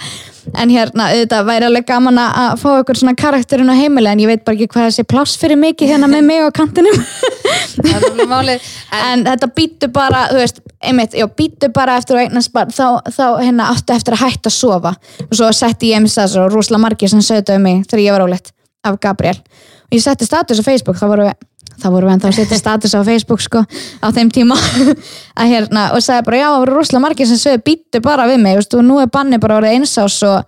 en 0.55 0.70
hérna, 0.70 1.09
auðvitað 1.12 1.48
væri 1.48 1.66
alveg 1.68 1.86
gaman 1.89 2.20
að 2.23 2.39
að 2.43 2.52
fá 2.62 2.68
okkur 2.74 3.01
svona 3.01 3.14
karakterinn 3.18 3.73
á 3.73 3.77
heimili 3.77 4.10
en 4.10 4.23
ég 4.23 4.31
veit 4.31 4.44
bara 4.47 4.56
ekki 4.56 4.70
hvað 4.74 4.89
þessi 4.90 5.06
pláss 5.10 5.39
fyrir 5.40 5.59
mikið 5.60 5.93
hérna 5.94 6.10
með 6.10 6.27
mig 6.28 6.44
á 6.44 6.48
kantinum. 6.55 6.98
En, 8.97 9.24
þetta 9.27 9.48
býtu 9.56 9.89
bara, 9.93 10.27
þú 10.31 10.40
veist, 10.40 10.60
einmitt, 10.81 11.16
já, 11.16 11.27
býtu 11.39 11.70
bara 11.74 11.97
eftir 12.01 12.18
að 12.18 12.27
eignast 12.27 12.52
barn, 12.55 12.73
þá, 12.74 13.02
þá 13.12 13.24
hérna 13.43 13.70
áttu 13.73 13.94
eftir 13.94 14.16
að 14.16 14.23
hætta 14.24 14.51
að 14.51 14.56
sofa. 14.56 14.94
Og 15.27 15.35
svo 15.39 15.51
setti 15.56 15.93
ég 15.93 16.01
eins 16.01 16.16
þess 16.16 16.39
og 16.40 16.52
rúsla 16.55 16.81
margir 16.82 17.12
sem 17.12 17.23
sögðu 17.24 17.59
um 17.59 17.66
mig 17.66 17.85
þegar 17.90 18.05
ég 18.05 18.16
var 18.16 18.27
óleitt 18.27 18.52
af 18.86 18.98
Gabriel. 19.02 19.36
Og 19.86 19.98
ég 19.98 20.05
setti 20.05 20.28
status 20.28 20.62
á 20.62 20.64
Facebook, 20.66 20.98
þá 20.98 21.06
voru 21.10 21.28
við 21.28 21.36
þá 21.81 21.86
voru 21.93 22.07
við 22.09 22.15
ennþá 22.16 22.28
að 22.32 22.36
setja 22.40 22.59
status 22.61 22.94
á 22.97 23.01
Facebook 23.07 23.40
sko 23.44 23.62
á 24.03 24.07
þeim 24.16 24.31
tíma. 24.35 24.57
Að 25.40 25.51
hérna, 25.53 25.86
og 25.97 26.01
sagði 26.05 26.27
bara 26.28 26.40
já, 26.43 26.47
það 26.51 26.61
voru 26.65 26.77
rúsla 26.78 27.01
margir 27.05 27.27
sem 27.31 27.40
sögðu 27.40 27.62
býtu 27.69 28.03
bara 28.05 28.27
við 28.31 28.39
mig, 28.44 28.57
veist, 28.61 28.74
og 28.78 28.85
nú 28.86 29.01
er 29.03 29.11
banni 29.12 29.39
bara 29.43 29.59
orðið 29.61 29.74
eins 29.77 29.97
ás 30.01 30.20
og 30.27 30.44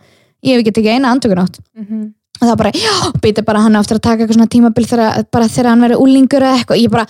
ég 0.46 0.54
hef 0.56 0.62
ekki 0.64 0.76
tekið 0.78 0.94
eina 0.96 1.10
andökunátt 1.12 1.58
Mhm. 1.78 2.06
og 2.40 2.46
það 2.48 2.56
bara, 2.60 2.70
já, 2.70 2.94
býti 3.20 3.44
bara 3.44 3.60
hann 3.64 3.74
á 3.76 3.80
eftir 3.82 3.98
að 3.98 4.04
taka 4.06 4.22
eitthvað 4.22 4.38
svona 4.38 4.52
tímabil 4.54 4.86
þegar, 4.86 5.24
bara 5.30 5.48
þegar 5.48 5.68
hann 5.72 5.80
verið 5.82 6.02
úlingur 6.04 6.42
eða 6.46 6.58
eitthvað, 6.60 6.82
ég 6.84 6.90
bara 6.90 7.06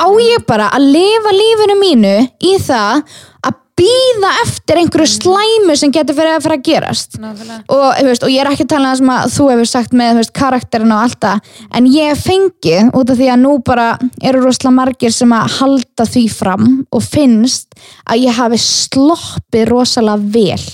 á 0.00 0.06
ég 0.20 0.46
bara 0.48 0.70
að 0.72 0.86
lifa 0.92 1.32
lífinu 1.36 1.76
mínu 1.80 2.14
í 2.40 2.56
það 2.64 3.02
að 3.44 3.54
býða 3.76 4.30
eftir 4.42 4.78
einhverju 4.80 5.08
slæmu 5.10 5.74
sem 5.76 5.92
getur 5.92 6.16
fyrir 6.16 6.36
að 6.36 6.44
fara 6.46 6.56
að 6.56 6.64
gerast. 6.64 7.18
Og, 7.20 7.84
veist, 8.06 8.24
og 8.24 8.32
ég 8.32 8.40
er 8.40 8.48
ekki 8.50 8.64
að 8.64 8.72
tala 8.72 8.88
um 8.88 8.92
það 8.92 9.00
sem 9.00 9.12
að 9.12 9.34
þú 9.34 9.48
hefur 9.50 9.70
sagt 9.70 9.96
með 10.00 10.20
veist, 10.20 10.32
karakterin 10.36 10.94
og 10.96 11.02
allt 11.04 11.18
það 11.26 11.50
en 11.76 11.90
ég 11.92 12.10
hef 12.12 12.24
fengið 12.24 12.94
út 12.96 13.12
af 13.12 13.20
því 13.20 13.28
að 13.34 13.42
nú 13.42 13.52
bara 13.66 13.88
eru 14.22 14.42
rosalega 14.44 14.76
margir 14.78 15.14
sem 15.14 15.36
að 15.36 15.58
halda 15.58 16.08
því 16.14 16.24
fram 16.32 16.72
og 16.88 17.04
finnst 17.04 17.76
að 18.08 18.24
ég 18.24 18.40
hafi 18.40 18.62
sloppið 18.64 19.68
rosalega 19.74 20.32
vel 20.38 20.66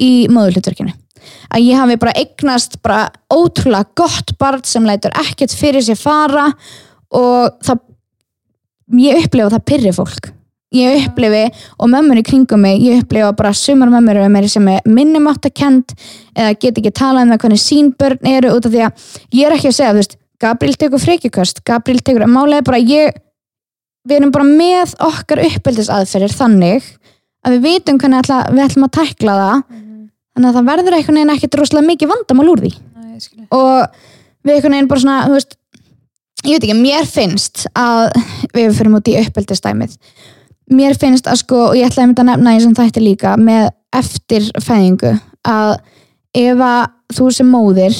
í 0.00 0.12
móðurhlutverkinu. 0.32 0.96
Að 1.52 1.66
ég 1.66 1.76
hafi 1.76 2.00
bara 2.00 2.16
eignast 2.16 2.80
bara 2.80 3.04
ótrúlega 3.28 3.92
gott 4.00 4.32
barn 4.40 4.64
sem 4.64 4.86
lætur 4.88 5.12
ekkert 5.20 5.52
fyrir 5.52 5.84
sér 5.84 6.00
fara 6.00 6.48
og 7.12 7.60
það 7.66 7.88
ég 9.00 9.26
upplifa 9.26 9.52
það 9.52 9.66
pyrri 9.68 9.92
fólk 9.94 10.30
ég 10.74 11.06
upplifi 11.08 11.44
og 11.78 11.90
mömmur 11.90 12.20
í 12.20 12.24
kringum 12.26 12.62
mig 12.62 12.82
ég 12.84 13.02
upplifa 13.02 13.32
bara 13.36 13.52
sumar 13.56 13.90
mömmur 13.90 14.48
sem 14.48 14.68
er 14.68 14.86
minnumáttakend 14.86 15.94
eða 16.36 16.54
get 16.54 16.78
ekki 16.78 16.92
talað 16.94 17.26
um 17.26 17.32
það 17.34 17.42
hvernig 17.44 17.62
sín 17.62 17.90
börn 17.98 18.30
eru 18.30 18.54
út 18.54 18.66
af 18.66 18.74
því 18.74 18.84
að 18.86 19.08
ég 19.34 19.46
er 19.46 19.56
ekki 19.56 19.70
að 19.72 19.78
segja 19.80 19.96
veist, 19.96 20.16
Gabriel 20.40 20.76
tekur 20.80 21.02
frekjuköst. 21.02 21.60
Gabriel 21.66 22.00
tekur, 22.00 22.24
málega 22.30 22.64
bara 22.64 22.80
ég 22.80 23.18
við 24.08 24.16
erum 24.16 24.32
bara 24.32 24.46
með 24.48 24.94
okkar 25.04 25.42
uppeldisaðferðir 25.44 26.32
þannig 26.32 26.86
að 27.44 27.56
við 27.56 27.66
vitum 27.66 27.98
hvernig 28.00 28.22
ætla, 28.22 28.38
við 28.48 28.64
ætlum 28.64 28.86
að 28.86 28.94
tækla 28.96 29.36
það. 29.40 29.64
Þannig 30.30 30.48
að 30.48 30.56
það 30.56 30.70
verður 30.70 30.96
einhvern 30.96 31.18
veginn 31.20 31.34
ekkert 31.34 31.58
rosalega 31.60 31.90
mikið 31.90 32.12
vandamál 32.14 32.48
úr 32.54 32.64
því. 32.64 32.72
Skil. 33.20 33.42
og 33.52 33.98
við 34.46 34.54
einhvern 34.54 34.76
veginn 34.76 34.88
bara 34.88 35.02
svona 35.02 35.16
veist, 35.28 35.56
ég 36.46 36.54
veit 36.54 36.64
ekki, 36.64 36.76
mér 36.78 37.08
finnst 37.08 37.66
að 37.76 38.14
við 38.56 38.76
fyrir 38.78 38.96
út 38.96 39.10
í 39.10 39.16
uppeldistæmið 39.20 39.98
mér 40.70 40.96
finnst 40.98 41.28
að 41.30 41.42
sko 41.42 41.64
og 41.70 41.76
ég 41.78 41.90
ætlaði 41.90 42.14
að 42.14 42.30
nefna 42.30 42.54
eins 42.54 42.68
og 42.68 42.76
þætti 42.78 43.02
líka 43.04 43.34
með 43.40 43.70
eftirfæðingu 44.00 45.16
að 45.50 45.74
ef 46.38 46.62
að 46.62 46.80
þú 47.16 47.28
sem 47.34 47.50
móðir 47.50 47.96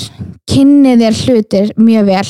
kynni 0.50 0.96
þér 1.00 1.20
hlutir 1.24 1.72
mjög 1.80 2.10
vel 2.12 2.26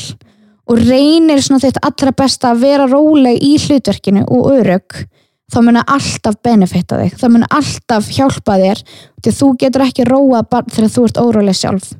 og 0.70 0.84
reynir 0.86 1.42
svona 1.42 1.62
þitt 1.64 1.80
allra 1.84 2.12
besta 2.16 2.52
að 2.52 2.62
vera 2.64 2.86
róleg 2.88 3.40
í 3.42 3.56
hlutverkinu 3.60 4.24
og 4.28 4.52
örug 4.54 5.02
þá 5.50 5.58
muni 5.66 5.82
alltaf 5.82 6.38
benefita 6.44 7.00
þig 7.00 7.16
þá 7.18 7.26
muni 7.34 7.48
alltaf 7.50 8.08
hjálpa 8.14 8.56
þér 8.60 8.82
því 9.20 9.34
þú 9.40 9.50
getur 9.60 9.84
ekki 9.86 10.06
róa 10.08 10.44
barn 10.46 10.70
þegar 10.70 10.94
þú 10.94 11.06
ert 11.08 11.20
óróleg 11.20 11.58
sjálf. 11.58 11.92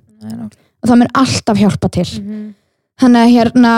Og 0.81 0.89
það 0.89 1.01
mun 1.03 1.13
alltaf 1.21 1.59
hjálpa 1.61 1.91
til. 1.93 2.09
Mhm. 2.21 2.55
þannig 3.01 3.21
að 3.21 3.33
hérna 3.35 3.73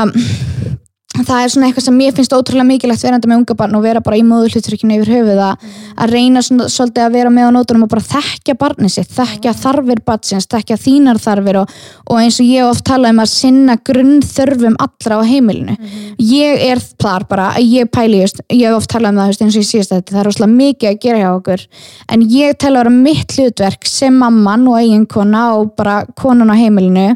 það 1.12 1.42
er 1.42 1.50
svona 1.52 1.68
eitthvað 1.68 1.84
sem 1.84 1.96
mér 1.96 2.14
finnst 2.16 2.32
ótrúlega 2.32 2.64
mikilvægt 2.64 3.04
verandi 3.04 3.28
með 3.28 3.42
unga 3.42 3.56
barn 3.58 3.76
og 3.76 3.82
vera 3.84 4.00
bara 4.04 4.16
í 4.16 4.22
móðuhlutrykkinu 4.24 4.96
yfir 4.96 5.10
höfuð 5.12 5.40
að, 5.44 5.66
að 6.00 6.12
reyna 6.14 6.42
svona, 6.44 6.68
svolítið 6.72 7.04
að 7.04 7.16
vera 7.18 7.32
með 7.34 7.48
á 7.48 7.50
nótunum 7.56 7.84
og 7.84 7.90
bara 7.92 8.04
þekkja 8.06 8.54
barnið 8.62 8.94
sitt, 8.94 9.10
þekkja 9.12 9.52
þarfir 9.60 10.00
barnsins, 10.06 10.48
þekkja 10.54 10.78
þínar 10.80 11.20
þarfir 11.20 11.58
og, 11.60 11.74
og 12.08 12.20
eins 12.22 12.38
og 12.40 12.48
ég 12.48 12.68
oft 12.68 12.84
talað 12.88 13.12
um 13.12 13.20
að 13.26 13.30
sinna 13.34 13.76
grunnþörfum 13.90 14.78
allra 14.86 15.20
á 15.20 15.22
heimilinu. 15.28 15.76
Ég 16.16 16.64
er 16.70 16.80
þar 16.80 17.28
bara, 17.28 17.50
ég 17.60 17.92
pæli 17.92 18.22
just, 18.22 18.40
ég 18.48 18.72
oft 18.72 18.88
talað 18.92 19.12
um 19.12 19.20
það 19.20 19.34
just, 19.34 19.44
eins 19.44 19.58
og 19.58 19.64
ég 19.66 19.68
síðast 19.68 19.94
þetta, 19.96 20.14
það 20.14 20.22
er 20.22 20.30
rosalega 20.30 20.56
mikið 20.62 20.92
að 20.94 20.98
gera 21.04 21.20
hjá 21.20 21.28
okkur. 21.34 21.66
En 22.08 22.24
ég 22.32 22.56
að 22.56 22.80
vera 22.80 22.94
mitt 22.96 23.36
hlutverk 23.36 23.86
sem 23.90 24.16
mamman 24.16 24.64
og 24.70 24.80
eiginkona 24.80 25.44
og 25.58 25.74
bara 25.76 26.00
konan 26.16 26.52
á 26.52 26.56
heimilinu 26.56 27.10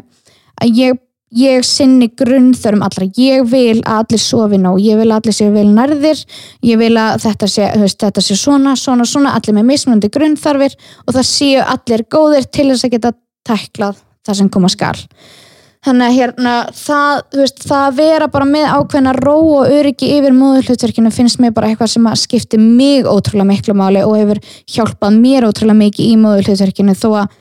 að 0.61 0.79
ég 0.83 1.03
ég 1.35 1.63
sinni 1.67 2.07
grunnþörum 2.17 2.83
allra. 2.85 3.07
Ég 3.19 3.47
vil 3.51 3.81
að 3.81 4.03
allir 4.03 4.21
sofi 4.23 4.59
nóg. 4.61 4.79
Ég 4.83 4.99
vil 4.99 5.09
að 5.09 5.17
allir 5.19 5.35
séu 5.35 5.51
vel 5.55 5.67
nærðir. 5.73 6.21
Ég 6.65 6.79
vil 6.79 6.93
að 6.99 7.23
þetta 7.25 7.49
sé, 7.51 7.71
veist, 7.81 7.99
þetta 8.03 8.23
sé 8.23 8.37
svona, 8.39 8.75
svona, 8.79 9.07
svona. 9.07 9.35
Allir 9.35 9.57
með 9.57 9.67
mismunandi 9.73 10.11
grunnþarfir 10.13 10.77
og 11.05 11.17
það 11.17 11.27
séu 11.31 11.65
allir 11.65 12.05
góðir 12.07 12.47
til 12.47 12.69
þess 12.71 12.87
að 12.87 12.95
geta 12.95 13.13
tæklað 13.47 13.99
það 14.27 14.39
sem 14.41 14.49
koma 14.53 14.71
skal. 14.71 14.95
Þannig 15.87 16.07
að 16.07 16.15
hérna 16.17 16.53
það, 16.75 17.19
veist, 17.37 17.59
það 17.63 17.83
að 17.85 17.97
vera 18.01 18.27
bara 18.31 18.47
með 18.49 18.65
ákveðna 18.75 19.13
ró 19.15 19.35
og 19.37 19.69
öryggi 19.71 20.09
yfir 20.17 20.33
móðurhlutverkinu 20.35 21.11
finnst 21.15 21.39
mér 21.39 21.53
bara 21.55 21.69
eitthvað 21.69 21.93
sem 21.93 22.07
að 22.09 22.17
skipti 22.23 22.59
mig 22.59 23.07
ótrúlega 23.07 23.47
miklu 23.47 23.75
máli 23.77 24.01
og 24.03 24.17
hefur 24.17 24.41
hjálpað 24.73 25.19
mér 25.21 25.47
ótrúlega 25.47 25.79
mikið 25.85 26.09
í 26.09 26.17
móðurhlutverkinu 26.23 26.97
þó 26.97 27.07
að 27.21 27.37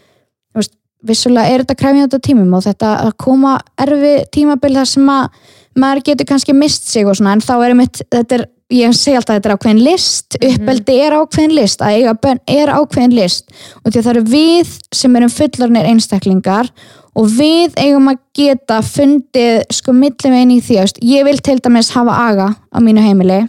vissulega 1.06 1.52
er 1.52 1.64
þetta 1.64 1.78
kræfjandi 1.82 2.18
á 2.18 2.26
tímum 2.26 2.56
og 2.56 2.66
þetta 2.66 2.90
að 3.04 3.14
koma 3.22 3.54
erfi 3.82 4.16
tímabil 4.34 4.74
þar 4.76 4.90
sem 4.90 5.08
að 5.12 5.40
maður 5.76 6.04
getur 6.10 6.28
kannski 6.28 6.54
mist 6.56 6.90
sig 6.90 7.06
og 7.06 7.16
svona 7.18 7.36
en 7.36 7.44
þá 7.44 7.54
er 7.56 7.72
einmitt, 7.72 8.02
þetta 8.12 8.38
er, 8.38 8.44
ég 8.72 8.94
segi 8.96 9.16
alltaf 9.18 9.38
þetta 9.38 9.50
er 9.50 9.56
ákveðin 9.56 9.82
list, 9.84 10.38
uppeldi 10.40 10.98
er 11.04 11.16
ákveðin 11.20 11.56
list 11.56 11.84
að 11.84 11.98
eiga 11.98 12.14
bönn 12.26 12.40
er 12.50 12.72
ákveðin 12.72 13.16
list. 13.16 13.50
Og 13.82 13.90
því 13.90 13.98
að 14.00 14.06
það 14.06 14.12
eru 14.14 14.24
við 14.32 14.72
sem 15.00 15.18
erum 15.20 15.34
fullornir 15.36 15.90
einstaklingar 15.92 16.72
og 17.16 17.28
við 17.32 17.76
eigum 17.80 18.10
að 18.12 18.22
geta 18.36 18.80
fundið 18.84 19.62
sko 19.72 19.94
millum 19.96 20.36
einn 20.36 20.56
í 20.56 20.60
því 20.64 20.80
að 20.82 20.98
ég 21.06 21.28
vil 21.28 21.38
til 21.44 21.58
dæmis 21.64 21.92
hafa 21.96 22.16
aga 22.26 22.50
á 22.52 22.78
mínu 22.84 23.04
heimili 23.04 23.44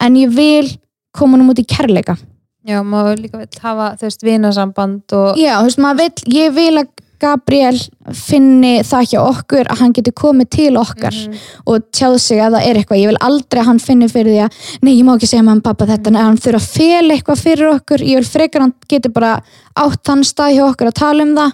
en 0.00 0.18
ég 0.20 0.34
vil 0.34 0.68
koma 1.16 1.38
nú 1.38 1.48
út 1.52 1.62
í 1.62 1.68
kærleika 1.68 2.16
Já, 2.70 2.80
maður 2.86 3.22
líka 3.24 3.42
vill 3.42 3.62
hafa, 3.64 3.92
þú 4.00 4.08
veist, 4.08 4.26
vinasamband 4.26 5.18
og 5.18 5.38
Já, 5.40 5.54
þú 5.58 5.68
veist, 5.68 5.84
maður 5.84 6.02
vill, 6.04 6.34
ég 6.40 6.58
vil 6.58 6.72
að 6.84 6.90
Gabriel 7.20 7.76
finni 8.16 8.80
það 8.86 9.08
hjá 9.10 9.18
okkur 9.20 9.68
að 9.70 9.80
hann 9.82 9.94
getur 9.96 10.14
komið 10.16 10.48
til 10.54 10.70
okkar 10.80 11.16
og 11.68 11.82
tjáð 11.92 12.16
sig 12.24 12.40
að 12.40 12.56
það 12.56 12.68
er 12.68 12.80
eitthvað, 12.80 13.00
ég 13.02 13.10
vil 13.10 13.20
aldrei 13.26 13.60
að 13.60 13.68
hann 13.68 13.82
finni 13.84 14.08
fyrir 14.10 14.32
því 14.32 14.38
að, 14.46 14.60
nei, 14.86 14.92
ég 14.94 15.04
má 15.04 15.12
ekki 15.14 15.28
segja 15.28 15.44
maður 15.46 15.66
pappa 15.68 15.88
þetta, 15.90 16.12
en 16.12 16.20
hann 16.20 16.38
þurfa 16.40 16.62
að 16.62 16.70
fela 16.78 17.16
eitthvað 17.16 17.42
fyrir 17.44 17.72
okkur. 17.74 18.04
Ég 18.08 18.22
vil 18.22 18.30
frekar 18.30 18.64
hann 18.64 18.72
getur 18.88 19.12
bara 19.12 19.34
átt 19.80 20.00
þann 20.08 20.24
stað 20.26 20.54
hjá 20.56 20.62
okkur 20.70 20.90
að 20.90 20.96
tala 21.02 21.26
um 21.26 21.34
það. 21.36 21.52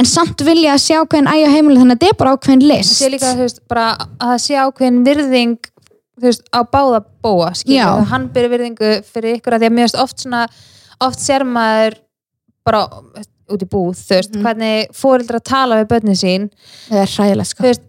En 0.00 0.08
samt 0.08 0.46
vilja 0.48 0.78
að 0.78 0.84
sjá 0.86 0.96
ákveðin 1.02 1.30
ægja 1.34 1.52
heimileg 1.52 1.82
þannig 1.84 1.98
að 1.98 2.00
þetta 2.00 2.14
er 2.14 2.20
bara 2.22 2.34
ákveðin 2.38 2.66
list 2.72 2.96
sé 2.96 3.12
líka, 3.12 3.34
þú 3.36 3.44
veist, 3.44 3.62
bara 3.68 3.86
að 4.00 4.32
það 4.32 4.42
sé 4.46 4.58
ákveðin 4.64 5.04
virðing 5.10 5.71
þú 6.22 6.30
veist, 6.30 6.42
á 6.54 6.60
báða 6.62 7.02
bóa 7.24 7.50
skilur, 7.58 8.04
hann 8.12 8.28
byrja 8.34 8.52
virðingu 8.54 8.90
fyrir 9.04 9.38
ykkur 9.40 9.56
að 9.56 9.64
því 9.64 9.70
að 9.70 9.76
veist 9.82 9.98
oft 10.02 10.22
svona 10.22 10.42
oft 11.02 11.18
sér 11.18 11.44
maður 11.44 11.98
bara 12.64 12.84
út 13.52 13.62
í 13.62 13.66
búð, 13.68 13.96
þú 13.98 14.14
veist, 14.16 14.34
Mhm. 14.36 14.42
hvernig 14.46 14.92
fóreldrar 14.94 15.42
tala 15.42 15.80
við 15.82 15.88
börnin 15.90 16.16
sín 16.16 16.50
það 16.88 17.02
er 17.02 17.10
hræðilegt 17.16 17.50
sko 17.50 17.62
þú 17.64 17.68
veist, 17.72 17.82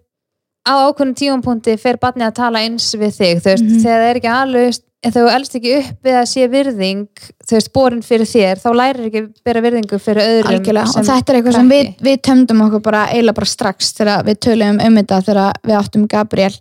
á 0.68 0.74
ákveðnum 0.88 1.16
tíumpunkti 1.20 1.78
fer 1.80 1.98
barnið 2.02 2.28
að 2.32 2.36
tala 2.36 2.60
eins 2.60 2.96
við 2.96 3.14
þig 3.20 3.38
þú 3.44 3.50
veist, 3.54 3.64
Mhm. 3.64 3.82
þegar 3.84 4.02
það 4.02 4.10
er 4.10 4.20
ekki 4.20 4.34
alveg 4.42 4.80
ef 5.04 5.14
þú 5.18 5.24
elst 5.34 5.56
ekki 5.60 5.74
upp 5.80 6.10
að 6.14 6.26
sé 6.32 6.46
virðing 6.52 7.08
þú 7.44 7.58
veist, 7.58 7.72
borin 7.76 8.04
fyrir 8.06 8.30
þér, 8.30 8.62
þá 8.64 8.70
lærir 8.80 9.08
ekki 9.10 9.22
að 9.24 9.30
bera 9.50 9.64
virðingu 9.66 10.00
fyrir 10.02 10.24
öðrum 10.24 10.52
Algjörlega, 10.54 10.94
og 11.00 11.08
þetta 11.10 11.34
er 11.34 11.40
eitthvað 11.40 11.58
sem 11.58 11.72
við, 11.74 11.90
við 12.08 12.22
tömdum 12.30 12.62
okkur 12.68 12.84
bara 12.86 13.02
eiginlega 13.12 13.38
bara 13.42 13.52
strax 13.54 13.92
þegar 13.98 14.24
við 14.30 14.40
töluðum 14.48 14.80
um 14.88 15.00
þetta 15.02 15.22
þegar 15.28 15.60
við 15.68 15.80
áttum 15.80 16.06
Gabriel 16.14 16.54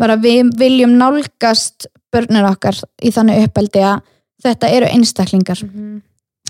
var 0.00 0.14
að 0.14 0.28
við 0.28 0.52
viljum 0.60 0.94
nálgast 1.00 1.88
börnir 2.14 2.46
okkar 2.50 2.78
í 3.02 3.12
þannig 3.14 3.44
uppeldi 3.48 3.82
að 3.86 4.00
þetta 4.44 4.70
eru 4.76 4.86
einstaklingar 4.94 5.64
Mhm. 5.66 5.98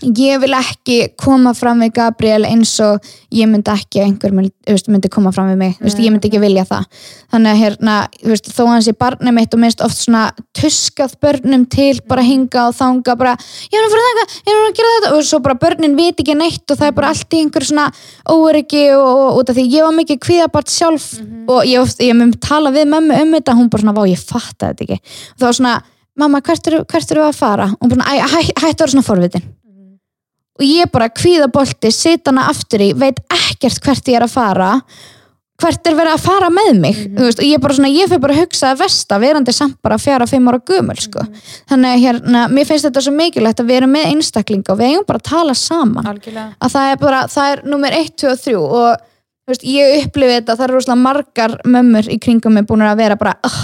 Ég 0.01 0.41
vil 0.41 0.55
ekki 0.57 0.97
koma 1.21 1.53
fram 1.57 1.83
við 1.85 1.93
Gabriel 1.99 2.47
eins 2.49 2.73
og 2.83 3.05
ég 3.35 3.49
myndi 3.51 3.73
ekki 3.73 4.01
að 4.01 4.07
einhver 4.07 4.33
myndi, 4.35 4.77
myndi 4.89 5.11
koma 5.13 5.33
fram 5.35 5.51
við 5.53 5.59
mig. 5.61 5.75
Veist, 5.83 6.01
ég 6.01 6.13
myndi 6.13 6.31
ekki 6.31 6.41
vilja 6.41 6.65
það. 6.69 6.87
Þannig 7.35 7.51
að 7.51 7.61
hérna, 7.61 7.97
þó 8.49 8.63
hans 8.71 8.89
í 8.91 8.95
barnið 8.97 9.37
mitt 9.37 9.57
og 9.57 9.63
minnst 9.63 9.85
oft 9.85 10.01
svona 10.01 10.23
tuskað 10.57 11.19
börnum 11.21 11.67
til 11.71 12.01
bara 12.09 12.25
hinga 12.25 12.67
og 12.71 12.79
þanga 12.79 13.17
bara, 13.21 13.37
ég 13.69 13.77
er 13.77 13.87
að 13.87 13.95
fara 13.95 14.09
þanga, 14.09 14.27
ég 14.41 14.53
er 14.55 14.65
að 14.65 14.81
gera 14.81 14.97
þetta. 14.97 15.13
Og 15.19 15.29
svo 15.29 15.43
bara 15.45 15.61
börnin 15.67 15.97
vit 16.01 16.25
ekki 16.25 16.39
neitt 16.39 16.65
og 16.65 16.81
það 16.81 16.91
er 16.91 16.99
bara 16.99 17.13
allt 17.13 17.37
í 17.37 17.45
einhver 17.45 17.69
svona 17.69 17.87
óöryggi 18.31 18.85
og, 18.97 19.13
og 19.21 19.41
út 19.43 19.53
af 19.53 19.61
því 19.61 19.69
ég 19.77 19.87
var 19.87 19.97
mikið 20.01 20.21
kvíðabart 20.27 20.73
sjálf 20.73 21.13
og 21.51 21.63
ég, 21.69 21.95
ég 22.07 22.17
mun 22.17 22.35
tala 22.41 22.73
við 22.75 22.91
mömmu 22.97 23.21
um 23.21 23.39
þetta 23.39 23.59
hún 23.59 23.71
bara 23.73 23.85
svona, 23.85 23.97
vá 24.01 24.05
ég 24.09 24.21
fatta 24.21 24.73
þetta 24.73 24.87
ekki. 24.89 25.17
Og 25.37 25.47
var 25.47 25.61
svona, 25.61 25.79
mamma 26.21 26.43
hvert 26.45 26.73
eru, 26.73 26.85
hvert 26.89 27.15
eru 27.15 27.25
að 27.29 27.39
fara? 27.39 27.71
Og 27.77 27.87
hún 27.87 27.97
bara, 27.97 28.17
"Æ, 28.17 28.21
hæ, 28.21 28.41
hættu 28.65 28.83
að 28.83 28.87
vera 28.87 28.95
svona 28.97 29.07
forvitin 29.07 29.49
og 30.61 30.67
ég 30.67 30.91
bara 30.93 31.09
kvíðabolti, 31.09 31.91
sit 31.95 32.29
hana 32.29 32.49
aftur 32.53 32.85
í 32.85 32.93
veit 32.99 33.21
ekkert 33.33 33.81
hvert 33.85 34.13
ég 34.13 34.21
er 34.21 34.27
að 34.29 34.37
fara 34.37 34.75
hvert 35.61 35.89
er 35.91 35.97
verið 35.99 36.15
að 36.15 36.23
fara 36.25 36.49
með 36.49 36.71
mig 36.81 36.97
Mhm. 36.97 37.17
þú 37.19 37.27
veist, 37.27 37.41
og 37.41 37.45
ég 37.45 37.61
svona, 37.77 37.91
ég 37.93 38.09
fyrir 38.09 38.21
bara 38.21 38.35
að 38.35 38.41
hugsa 38.47 38.71
að 38.73 38.79
vesta 38.81 39.19
verandi 39.21 39.53
samt 39.53 39.77
bara 39.83 39.99
fjara, 39.99 40.27
fimm 40.27 40.49
ára 40.49 40.59
gömul 40.59 40.97
sko. 40.97 41.21
Mhm. 41.21 41.35
þannig 41.71 41.91
að 41.95 42.03
hérna, 42.05 42.49
mér 42.49 42.67
finnst 42.67 42.85
þetta 42.87 43.03
svo 43.03 43.13
mikilvægt 43.13 43.61
að 43.61 43.69
við 43.69 43.77
erum 43.77 43.93
með 43.93 44.07
einstaklinga 44.15 44.71
og 44.71 44.79
við 44.79 44.89
eigum 44.89 45.07
bara 45.07 45.19
að 45.19 45.31
tala 45.31 45.55
saman 45.55 46.05
algjörlega 46.07 46.55
að 46.61 46.71
það 46.73 46.93
er 46.93 46.97
bara, 46.97 47.21
það 47.27 47.53
er 47.53 47.63
nummer 47.65 47.91
1, 47.93 48.17
2 48.17 48.31
og 48.31 48.39
3 48.39 48.57
og 48.57 48.97
veist, 49.51 49.65
ég 49.67 50.05
upplifi 50.07 50.41
þetta 50.41 50.57
það 50.57 50.65
eru 50.65 50.75
rosalega 50.79 51.03
margar 51.03 51.57
mömmur 51.67 52.09
í 52.09 52.19
kringum 52.23 52.55
mig 52.55 52.67
búin 52.69 52.85
að 52.87 52.97
vera 52.97 53.17
bara, 53.17 53.35
oh, 53.45 53.61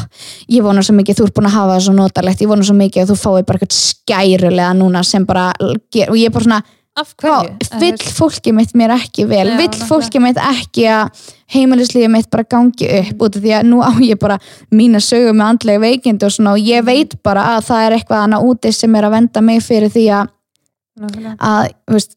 ég 0.51 0.63
vona 0.63 0.83
svo 0.83 0.95
mikið 0.99 1.21
þú 1.21 1.25
ert 1.29 1.35
búin 1.35 1.47
að 1.49 1.57
hafa 1.57 1.77
það 1.77 1.85
svo 1.87 1.95
notalegt, 1.97 2.43
ég 2.43 2.49
vona 2.51 2.67
svo 2.67 2.75
mikið 2.77 3.03
að 3.05 3.13
þú 3.13 3.17
fáið 3.25 3.47
bara 3.47 3.59
eitthvað 3.59 3.77
skærulega 3.81 4.73
núna 4.77 5.05
sem 5.07 5.25
bara, 5.25 5.53
og 5.61 6.17
ég 6.17 6.27
er 6.27 6.31
bara 6.35 6.45
svona 6.45 6.63
af 6.97 7.13
hverju? 7.21 7.57
vill 7.81 7.99
fólki 8.17 8.53
mitt 8.57 8.73
mér 8.79 8.95
ekki 8.97 9.27
vel? 9.29 9.51
Já, 9.53 9.57
vill 9.61 9.87
fólki 9.89 10.21
mitt 10.23 10.41
ekki 10.41 10.87
að 10.91 11.23
heimilislífi 11.53 12.09
mitt 12.11 12.31
bara 12.33 12.47
gangi 12.49 12.89
upp 13.01 13.23
út 13.27 13.39
af 13.39 13.45
því 13.45 13.55
að 13.59 13.69
nú 13.71 13.83
á 13.85 13.91
ég 14.03 14.19
bara 14.21 14.39
mína 14.75 15.01
sögu 15.05 15.35
með 15.37 15.53
andlega 15.53 15.85
veikindi 15.85 16.27
og 16.27 16.35
svona 16.35 16.57
og 16.57 16.65
ég 16.65 16.85
veit 16.87 17.17
bara 17.27 17.47
að 17.57 17.69
það 17.69 17.87
er 17.87 17.97
eitthvað 17.99 18.25
annað 18.25 18.51
úti 18.51 18.73
sem 18.75 18.99
er 18.99 19.09
að 19.09 19.17
venda 19.19 19.45
mig 19.45 19.63
fyrir 19.65 19.93
því 19.93 20.07
að, 20.19 20.35
að 21.37 21.73
veist, 21.95 22.17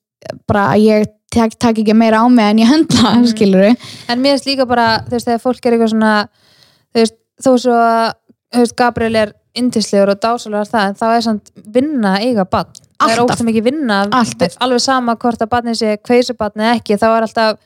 bara 0.49 0.67
að 0.73 0.85
ég 0.87 1.09
tek, 1.33 1.57
tak 1.59 1.81
ekki 1.81 1.95
meira 1.97 2.23
á 2.23 2.25
mig 2.31 2.51
en 2.53 2.63
ég 2.63 2.71
höndla 2.71 3.15
mm. 3.19 3.27
skilur 3.33 3.67
en 3.69 4.21
mér 4.21 4.37
finnst 4.37 4.49
líka 4.49 4.67
bara, 4.69 5.03
þú 5.05 5.17
veist, 5.17 5.29
þegar 5.29 5.43
fólk 5.43 5.65
er 5.65 5.75
eitthvað 5.75 5.93
svona 5.93 6.13
þú 6.29 7.03
veist, 7.03 7.17
þó 7.39 7.51
svo 7.55 7.77
að 7.77 8.05
þú 8.49 8.63
veist, 8.63 8.77
Gabriel 8.79 9.19
er 9.19 9.33
yndislegur 9.59 10.13
og 10.13 10.21
dásalega 10.23 10.67
það, 10.69 10.87
en 10.87 10.99
þá 10.99 11.07
er 11.09 11.25
samt 11.25 11.51
vinna 11.75 12.15
eiga 12.23 12.45
bann, 12.49 12.71
það 12.99 13.13
er 13.15 13.21
ógst 13.23 13.43
mikið 13.47 13.63
vinna 13.69 13.99
Alltaf. 14.11 14.57
alveg 14.59 14.81
sama 14.83 15.15
hvort 15.15 15.41
að 15.41 15.49
barnið 15.53 15.77
sé 15.79 15.97
kveisabarn 16.03 16.59
eða 16.59 16.75
ekki, 16.79 16.97
þá 16.99 17.07
er 17.17 17.27
alltaf 17.27 17.57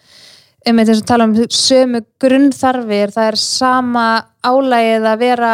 um 0.70 0.78
þess 0.78 1.02
að 1.02 1.06
tala 1.10 1.24
um 1.28 1.34
sömu 1.50 2.02
grunnþarfir, 2.24 3.12
það 3.12 3.28
er 3.32 3.36
sama 3.42 4.06
álægið 4.48 5.08
að 5.12 5.20
vera 5.20 5.54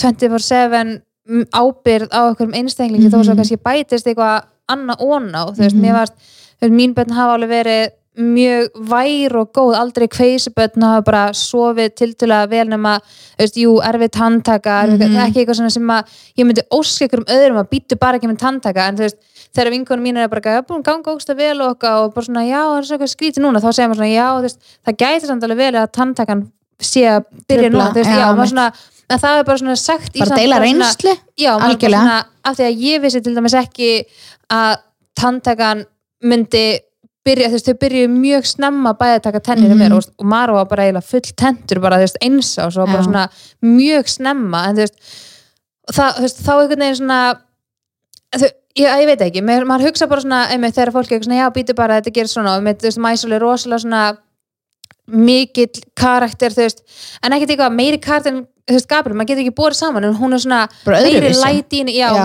24-7 0.00 1.00
mm, 1.28 1.44
ábyrð 1.54 2.08
á 2.10 2.20
okkur 2.32 2.48
um 2.48 2.56
einstaklingi 2.58 3.10
þó 3.12 3.20
svo 3.22 3.34
Mhm. 3.34 3.40
kannski 3.42 3.58
bætist 3.62 4.06
eitthvað 4.06 4.44
annað 4.70 4.98
óná, 5.04 5.44
þú 5.54 5.60
veist, 5.62 5.76
Mhm. 5.76 5.82
mér 5.84 5.92
varst 5.94 6.14
þú 6.60 6.62
veist, 6.66 6.74
mín 6.74 6.94
börn 6.94 7.10
hafa 7.12 7.34
alveg 7.36 7.50
verið 7.50 7.90
mjög 8.20 8.68
vær 8.90 9.34
og 9.40 9.50
góð, 9.56 9.74
aldrei 9.78 10.06
kveisubötn 10.12 10.84
hafa 10.84 11.04
bara 11.06 11.22
sofið 11.36 11.94
tiltölulega 11.98 12.48
vel 12.50 12.68
nema, 12.68 12.98
veist, 13.38 13.56
jú, 13.56 13.78
erfið 13.80 14.10
tantaka 14.16 14.82
mm 14.86 14.92
Mhm. 15.00 15.16
ekki 15.26 15.40
eitthvað 15.40 15.58
svona 15.60 15.70
sem 15.70 15.88
að 15.88 16.04
ég 16.38 16.44
myndi 16.46 16.62
óska 16.70 17.04
ykkur 17.06 17.22
um 17.24 17.30
öðrum 17.36 17.60
að 17.62 17.70
býtu 17.70 17.98
bara 17.98 18.18
ekki 18.18 18.28
með 18.28 18.38
tantaka 18.38 18.86
en 18.88 18.96
þú 18.96 19.06
veist, 19.06 19.16
þegar 19.54 19.70
vinkonum 19.70 20.04
mín 20.04 20.16
er 20.18 20.28
bara 20.28 20.40
að 20.40 20.82
ganga 20.82 21.10
ógsta 21.14 21.36
vel 21.36 21.60
og 21.60 21.76
okkar 21.76 22.04
og 22.04 22.14
bara 22.14 22.24
svona 22.26 22.44
já, 22.46 22.60
það 22.60 22.78
er 22.78 22.84
svona 22.84 22.98
eitthvað 22.98 23.14
skrítið 23.16 23.42
núna, 23.44 23.60
þá 23.60 23.70
segir 23.72 23.88
maður 23.88 24.00
svona 24.00 24.14
já, 24.14 24.28
veist, 24.42 24.58
það 24.86 24.96
gæti 25.02 25.26
samt 25.26 25.42
alveg 25.44 25.56
vel 25.56 25.74
að 25.74 25.92
tantakan 25.92 26.52
sé 26.80 27.02
að 27.06 27.24
byrja 27.48 27.70
Trufla, 27.70 27.78
núna, 27.78 27.90
þú 27.90 27.94
veist, 27.94 28.10
já, 28.10 28.18
já, 28.18 28.34
maður 28.36 28.52
svona 28.54 28.72
en 29.10 29.18
það 29.18 29.38
er 29.38 29.44
bara 29.44 29.58
svona 29.58 29.76
sagt 29.76 30.14
í 30.14 30.18
bara 30.20 30.28
samt 30.28 30.38
deila 30.40 30.56
bara 30.56 30.66
Algjörlega. 31.66 32.24
af 32.44 32.56
því 32.56 32.64
að 32.68 32.76
til 33.22 33.34
að 34.50 35.86
myndi 36.20 36.64
byrja, 37.26 37.48
þú 37.50 37.56
veist, 37.58 37.66
þau 37.68 37.78
byrjuðu 37.82 38.12
mjög 38.16 38.46
snemma 38.48 38.92
bæði 39.00 39.16
að 39.18 39.24
taka 39.26 39.40
tennir 39.40 39.68
mm 39.68 39.76
Mhm. 39.76 39.80
mér 39.82 39.96
og, 39.96 40.04
og 40.18 40.26
Mara 40.26 40.52
var 40.52 40.64
bara 40.70 40.82
eiginlega 40.86 41.04
full 41.10 41.20
tentur 41.36 41.80
bara, 41.80 41.96
þú 41.96 42.06
veist, 42.06 42.18
eins 42.22 42.54
á, 42.58 42.64
svo 42.72 42.86
bara 42.86 43.02
svona 43.04 43.28
mjög 43.62 44.08
snemma, 44.08 44.64
en 44.68 44.76
þú 44.76 44.86
veist 44.86 44.96
það, 45.92 46.14
þú 46.16 46.20
veist, 46.26 46.40
þá 46.46 46.52
einhvern 46.54 46.80
veginn 46.80 46.96
svona 46.96 47.20
þau, 48.32 48.48
ég, 48.78 48.88
ég 49.02 49.06
veit 49.10 49.20
ekki, 49.26 49.42
mér, 49.42 49.64
maður 49.68 49.90
hugsa 49.90 50.06
bara 50.08 50.20
svona 50.24 50.40
einmitt, 50.50 50.74
þegar 50.74 50.92
fólk 50.94 51.10
er 51.10 51.18
eitthvað 51.18 51.28
svona, 51.28 51.40
já, 51.42 51.50
býtu 51.50 51.74
bara, 51.76 52.00
þetta 52.00 52.14
gerir 52.14 52.28
svona 52.32 52.54
og 52.54 52.60
einmitt, 52.62 52.80
þú 52.80 52.88
veist, 52.88 52.98
Mæsul 53.04 53.32
er 53.36 53.40
rosalega 53.44 53.82
svona 53.84 54.02
mikill 55.10 55.82
karakter, 55.98 56.50
þú 56.54 56.62
veist 56.66 56.82
en 57.24 57.32
ekkert 57.34 57.50
eitthvað 57.56 57.74
meiri 57.74 57.98
karakter 57.98 58.32
en 58.36 58.44
þú 58.70 58.76
veist, 58.76 58.88
Gabriel, 58.88 59.16
maður 59.18 59.32
getur 59.32 59.42
ekki 59.44 59.56
borið 59.58 59.78
saman 59.80 60.04
en 60.06 60.14
hún 60.20 60.32
er 60.36 60.42
svona 60.44 60.60
meiri 61.02 61.20
henni 61.26 61.96
já, 61.98 62.08
Já. 62.14 62.24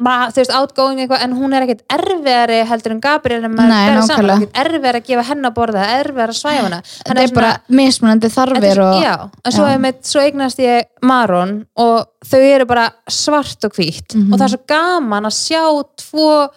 Meiri 0.00 0.10
svona 0.10 0.24
light 0.24 0.36
í 0.36 0.40
henni 0.40 0.40
svona, 0.40 0.40
ma, 0.40 0.40
þú 0.40 0.40
veist, 0.40 0.54
outgoing 0.54 0.98
eitthvað 1.00 1.24
en 1.24 1.32
hún 1.36 1.54
er 1.54 1.62
ekkert 1.66 1.84
erfiðari 1.92 2.66
heldur 2.66 2.92
en 2.92 3.00
Gabriel 3.00 3.44
en 3.44 3.54
maður 3.56 3.74
berið 3.90 4.06
saman, 4.06 4.46
erfiðari 4.54 5.00
að 5.00 5.06
gefa 5.06 5.22
henn 5.28 5.44
að 5.44 5.54
borða 5.54 5.84
erfiðari 6.00 6.34
að 6.34 6.40
svæfa 6.40 6.64
hana. 6.64 6.82
þetta 7.06 7.22
er 7.22 7.34
bara 7.34 7.60
mismunandi 7.68 8.30
þarfir 8.30 8.64
er, 8.64 8.80
og 8.80 9.02
já, 9.02 9.30
en 9.44 9.52
svo, 9.52 9.64
einmitt, 9.66 10.04
svo 10.06 10.20
eignast 10.20 10.58
ég 10.58 10.82
Maron 11.02 11.66
og 11.76 12.06
þau 12.24 12.40
eru 12.40 12.66
bara 12.66 12.90
svart 13.08 13.64
og 13.64 13.72
hvítt 13.72 14.14
Mhm. 14.14 14.32
og 14.32 14.38
það 14.38 14.44
er 14.44 14.48
svo 14.48 14.66
gaman 14.66 15.24
að 15.24 15.36
sjá 15.36 15.84
tvo 15.96 16.48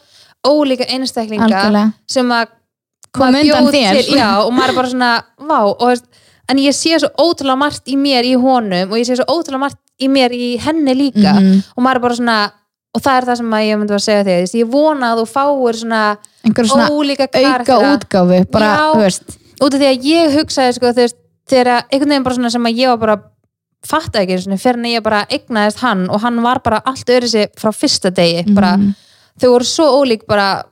ólíka 0.45 0.85
einstaklinga 0.89 1.45
algjörlega. 1.47 1.93
sem 2.07 2.27
að 2.29 2.47
Kom 3.13 3.27
maður 3.31 3.43
undan 3.59 3.73
þér. 3.73 4.03
til, 4.05 4.17
já, 4.17 4.41
og 4.45 4.51
maður 4.53 4.69
er 4.69 4.75
bara 4.75 4.87
svona, 4.87 5.23
vá 5.39 5.59
og, 5.69 5.79
veist, 5.87 6.05
en 6.49 6.57
ég 6.57 6.73
sé 6.73 6.99
svo 6.99 7.09
ótrúlega 7.19 7.57
margt 7.57 7.85
í 7.87 7.95
mér 7.95 8.23
í 8.25 8.33
honum 8.35 8.91
og 8.91 8.97
ég 8.97 9.05
sé 9.05 9.15
svo 9.15 9.25
ótrúlega 9.29 9.59
margt 9.59 9.77
í 10.01 10.07
mér 10.09 10.31
í 10.33 10.59
henni 10.59 10.93
líka. 10.95 11.33
Mhm. 11.39 11.63
og 11.77 11.83
maður 11.83 11.95
er 11.95 11.99
bara 11.99 12.15
svona 12.15 12.51
og 12.93 13.01
það 13.01 13.17
er 13.17 13.27
það 13.29 13.37
sem 13.41 13.53
að 13.57 13.65
ég 13.67 13.79
myndi 13.81 13.93
að 13.97 14.03
segja 14.05 14.23
þig 14.27 14.55
ég 14.61 14.71
vona 14.73 15.11
að 15.13 15.21
þú 15.21 15.25
fáir 15.33 15.79
svona 15.81 16.01
svona 16.63 16.89
ólíka 16.93 17.27
auka 17.33 17.77
útgáfu 17.93 18.39
bara, 18.51 18.71
Já. 18.77 19.09
út 19.63 19.73
af 19.73 19.79
því 19.79 19.87
að 19.89 20.03
ég 20.09 20.35
hugsaði 20.37 20.73
sko, 20.77 20.91
þegar 21.49 21.85
einhvern 21.91 22.09
veginn 22.13 22.23
bara 22.27 22.35
svona 22.35 22.51
sem 22.53 22.67
að 22.69 22.77
ég 22.83 22.91
var 22.93 22.97
bara 22.97 23.17
fatta 23.83 24.21
ekki 24.23 24.37
fyrir 24.61 24.77
en 24.79 24.85
ég 24.93 25.03
bara 25.03 25.25
eignaðist 25.27 25.81
hann 25.83 26.05
og 26.09 26.21
hann 26.23 26.37
var 26.43 26.61
bara 26.63 26.81
allt 26.85 27.09
öðru 27.09 27.27
sig 27.29 27.49
frá 27.59 27.71
fyrsta 27.75 28.11
degi 28.11 28.45
bara, 28.55 28.77
Mhm. 28.77 28.93
þau 29.41 29.49
voru 29.49 29.65
svo 29.65 29.89
ólík 30.03 30.25
bara 30.27 30.63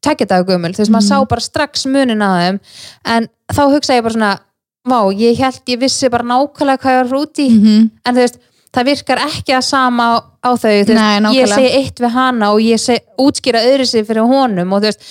tekja 0.00 0.26
dag 0.28 0.46
gömul, 0.46 0.70
þú 0.72 0.78
veist, 0.84 0.90
maður 0.90 1.02
Mhm. 1.02 1.24
sá 1.24 1.28
bara 1.28 1.40
strax 1.40 1.86
munin 1.86 2.22
á 2.22 2.30
þeim, 2.38 2.60
en 3.04 3.28
þá 3.52 3.62
hugsaði 3.74 3.98
ég 3.98 4.02
bara 4.02 4.14
svona, 4.14 4.38
vá, 4.86 5.12
ég 5.12 5.36
held 5.36 5.60
ég 5.66 5.78
vissi 5.80 6.08
bara 6.10 6.22
nákvæmlega 6.22 6.78
hvað 6.78 6.94
ég 6.94 7.10
var 7.10 7.18
út 7.18 7.38
í 7.38 7.48
Mhm. 7.50 7.90
en 8.06 8.14
þú 8.14 8.18
veist, 8.18 8.38
það 8.74 8.88
virkar 8.90 9.22
ekki 9.28 9.54
að 9.56 9.64
sama 9.68 10.04
á, 10.04 10.14
á 10.42 10.50
þau, 10.58 10.70
Nei, 10.98 11.14
ég 11.38 11.48
segi 11.56 11.72
eitt 11.78 12.02
við 12.04 12.14
hana 12.16 12.50
og 12.52 12.60
ég 12.64 12.80
seg, 12.82 13.00
útskýra 13.20 13.62
öðru 13.70 13.86
sig 13.86 14.06
fyrir 14.08 14.26
honum 14.28 14.72
og 14.74 14.82
þú 14.82 14.90
veist, 14.90 15.08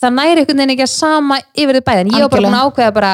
það 0.00 0.16
næri 0.18 0.42
einhvern 0.44 0.60
veginn 0.62 0.74
ekki 0.76 0.86
að 0.86 0.92
sama 0.94 1.38
yfir 1.54 1.78
þið 1.80 1.86
bæði, 1.88 2.00
en 2.04 2.12
ég 2.14 2.22
var 2.24 2.30
bara 2.30 2.42
búin 2.46 2.58
að 2.60 2.68
ákveða 2.70 2.94
bara, 3.00 3.12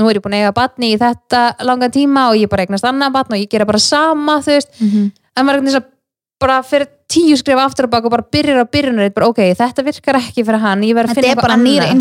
nú 0.00 0.08
er 0.10 0.18
ég 0.18 0.24
búin 0.24 0.34
að 0.34 0.42
eiga 0.44 0.52
batni 0.58 0.92
í 0.92 0.98
þetta 0.98 1.42
langan 1.70 1.94
tíma 1.94 2.28
og 2.32 2.38
ég 2.40 2.50
bara 2.50 2.66
eignast 2.66 2.84
annað 2.90 3.14
batn 3.18 3.36
og 3.36 3.42
ég 3.44 3.50
gera 3.54 3.64
bara 3.68 3.78
sama, 3.78 4.40
þú 4.42 4.56
veist. 4.58 4.70
Mhm. 4.80 5.10
en 5.36 5.46
maður 5.46 5.54
er 5.54 5.60
einhvern 5.60 5.74
veginn 5.74 5.90
bara 6.44 6.62
fyrir 6.66 6.88
tíu 7.08 7.36
skrif 7.38 7.56
aftur 7.62 7.86
og 7.86 7.90
bak 7.90 8.04
og 8.04 8.10
bara 8.10 8.24
byrjar 8.26 8.58
á 8.58 8.66
byrjunar 8.66 9.12
bara 9.14 9.28
ok, 9.30 9.38
þetta 9.54 9.84
virkar 9.86 10.18
ekki 10.18 10.42
fyrir 10.44 10.60
hann, 10.60 10.82
ég 10.82 10.94
verð 10.96 11.10
að 11.12 11.14
þetta 11.14 11.22
finna 11.22 11.30
er 11.30 11.36
bara 11.36 11.54
eitthvað 11.54 11.60
annað. 11.86 11.92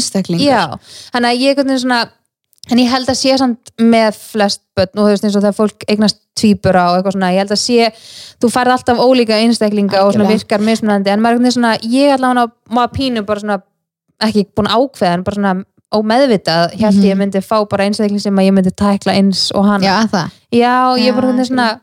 Að 2.67 2.71
en 2.71 2.79
ég 2.79 2.89
held 2.89 3.09
að 3.09 3.17
sé 3.19 3.37
samt 3.37 3.71
með 3.81 4.15
flest 4.15 4.61
börn 4.75 4.93
og 4.97 5.03
þú 5.05 5.09
veist 5.11 5.23
eins 5.27 5.35
og 5.35 5.41
þegar 5.43 5.57
fólk 5.57 5.83
eignast 5.89 6.19
tvíbura 6.39 6.85
og 6.91 6.97
eitthvað 6.97 7.13
svona, 7.17 7.31
ég 7.33 7.43
held 7.43 7.51
að 7.51 7.61
sé 7.61 7.91
þú 8.41 8.49
færð 8.53 8.71
alltaf 8.77 8.97
ólíka 9.03 9.37
einstaklinga 9.41 10.05
og 10.05 10.13
svona 10.15 10.29
virkar 10.31 10.59
mismunandi, 10.63 11.09
en 11.13 11.21
maður 11.21 11.35
er 11.35 11.43
veginn 11.43 11.51
svona 11.57 11.73
ég 11.83 12.13
allavega 12.15 12.47
maður 12.71 12.93
pínu 12.97 13.25
bara 13.27 13.39
svona 13.43 13.59
ekki 14.23 14.45
búin 14.55 14.69
að 14.71 14.79
ákveða, 14.79 15.13
en 15.13 15.23
bara 15.23 15.35
svona 15.35 15.53
ómeðvitað, 15.93 16.73
held 16.79 16.95
Mhm. 16.97 17.03
ég 17.05 17.17
myndi 17.17 17.41
fá 17.45 17.69
bara 17.69 17.83
einstakling 17.85 18.19
sem 18.21 18.35
að 18.35 18.47
ég 18.47 18.53
myndi 18.53 18.71
tækla 18.71 19.13
eins 19.13 19.51
og 19.53 19.65
hann 19.65 19.81
já, 19.81 20.07
það. 20.09 20.31
Já, 20.51 20.95
ég 20.97 21.13
einhvern 21.13 21.27
veginn 21.37 21.45
svona 21.45 21.79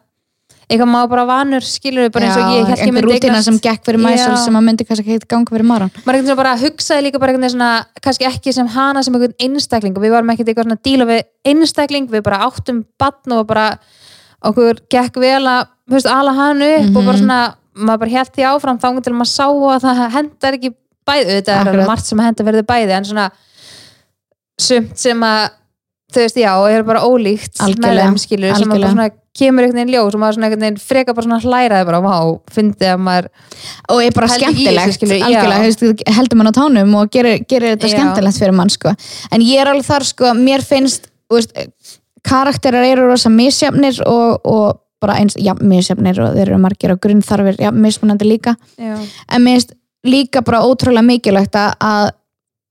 eitthvað 0.71 0.91
má 0.93 1.01
bara 1.11 1.25
vanur, 1.27 1.65
skilur 1.67 2.07
við 2.07 2.13
bara 2.15 2.27
eins 2.29 2.37
og 2.39 2.53
ég 2.55 2.69
held 2.71 2.83
ég 2.87 2.93
myndi 2.95 3.07
rútina 3.09 3.41
sem 3.43 3.57
gekk 3.59 3.85
fyrir 3.89 4.01
mæsal 4.05 4.35
Já. 4.37 4.41
sem 4.45 4.55
að 4.61 4.65
myndi 4.69 4.87
kannski 4.87 5.17
ekki 5.17 5.29
ganga 5.33 5.51
fyrir 5.51 5.67
maran 5.67 5.91
maður 5.97 6.19
einhvern 6.21 6.29
veginn 6.31 6.41
bara 6.41 6.53
hugsaði 6.61 7.05
líka 7.09 7.21
bara 7.23 7.35
veginn 7.35 7.51
svona 7.55 7.71
kannski 8.01 8.29
ekki 8.31 8.55
sem 8.55 8.69
hana 8.77 9.03
sem 9.03 9.15
einhvern 9.19 9.35
einstakling 9.43 9.97
og 9.99 10.05
við 10.07 10.15
varum 10.15 10.31
ekkert 10.35 10.53
eitthvað 10.53 10.69
svona 10.69 10.79
að 10.79 10.85
díla 10.87 11.09
við 11.11 11.23
einstakling 11.53 12.07
við 12.15 12.23
bara 12.23 12.39
áttum 12.47 12.85
batn 13.03 13.35
og 13.35 13.47
bara 13.51 13.67
okkur 14.47 14.81
gekk 14.95 15.19
vel 15.21 15.43
að 15.51 15.67
veist, 15.91 16.07
ala 16.07 16.33
hann 16.39 16.63
upp 16.63 16.97
og 16.97 17.03
bara 17.05 17.17
Mhm. 17.17 17.23
svona 17.25 17.41
maður 17.75 17.99
bara 18.05 18.11
held 18.11 18.33
því 18.37 18.47
áfram 18.55 18.79
þá 18.81 19.03
til 19.03 19.13
maður 19.13 19.33
sá 19.35 19.47
að 19.51 19.83
það 19.85 20.11
hendar 20.15 20.53
ekki 20.55 20.75
bæði, 21.07 21.43
þetta 21.43 21.67
er 21.75 21.87
margt 21.87 22.07
sem 22.07 22.19
hendar 22.19 22.47
verið 22.47 22.67
bæði 22.69 22.95
en 22.95 23.05
svona 23.05 23.31
sumt 24.61 24.99
sem 25.01 25.21
að 25.25 25.51
þú 26.15 26.25
veist, 26.25 26.39
já, 26.41 26.53
er 26.71 26.87
bara 26.87 27.03
ólíkt 27.07 27.61
með 27.81 28.01
þeim 28.03 28.19
skilur, 28.21 28.55
sem 28.59 28.73
að 28.73 28.81
bara 28.81 28.93
svona 28.95 29.09
kemur 29.41 29.65
einhvern 29.65 29.79
veginn 29.79 29.95
ljós 29.95 30.17
og 30.17 30.21
maður 30.21 30.37
svona 30.37 30.49
einhvern 30.49 30.65
veginn 30.67 30.81
freka 30.83 31.15
bara 31.15 31.27
svona 31.29 31.41
hlæraði 31.45 31.87
bara, 31.89 32.01
vá, 32.03 32.17
fyndi 32.51 32.89
að 32.91 33.05
maður 33.07 33.31
og 33.95 34.03
er 34.03 34.17
bara 34.17 34.31
skemmtilegt 34.35 34.97
skilur, 34.97 35.23
algjörlega, 35.29 35.63
hefst, 35.65 36.05
heldur 36.19 36.41
mann 36.41 36.51
á 36.51 36.55
tánum 36.59 36.99
og 36.99 37.15
gerir, 37.15 37.45
gerir 37.47 37.77
þetta 37.77 37.91
Já. 37.91 37.95
skemmtilegt 37.95 38.43
fyrir 38.43 38.57
mann 38.59 38.73
sko. 38.75 38.95
en 39.31 39.47
ég 39.47 39.63
er 39.63 39.71
alveg 39.71 39.87
þar, 39.87 40.09
sko, 40.11 40.35
mér 40.39 40.67
finnst 40.67 41.11
þú 41.31 41.39
veist, 41.39 41.97
karakterar 42.27 42.85
eru 42.85 43.09
rosa 43.09 43.31
misjafnir 43.33 44.03
og, 44.07 44.41
og 44.45 44.81
bara 45.01 45.17
eins, 45.23 45.37
já, 45.41 45.55
misjafnir 45.57 46.19
og 46.21 46.35
þeir 46.37 46.49
eru 46.51 46.61
margir 46.61 46.93
og 46.93 47.01
grunnþarfir, 47.01 47.57
já, 47.63 47.71
mismunandi 47.73 48.27
líka. 48.29 48.57
Já, 48.77 48.99
en 48.99 49.45
mér 49.47 49.61
finnst 49.61 49.77
líka 50.05 50.43
bara 50.45 50.63
ótrúlega 50.65 51.05
mikilvægt 51.07 51.57
að 51.57 52.11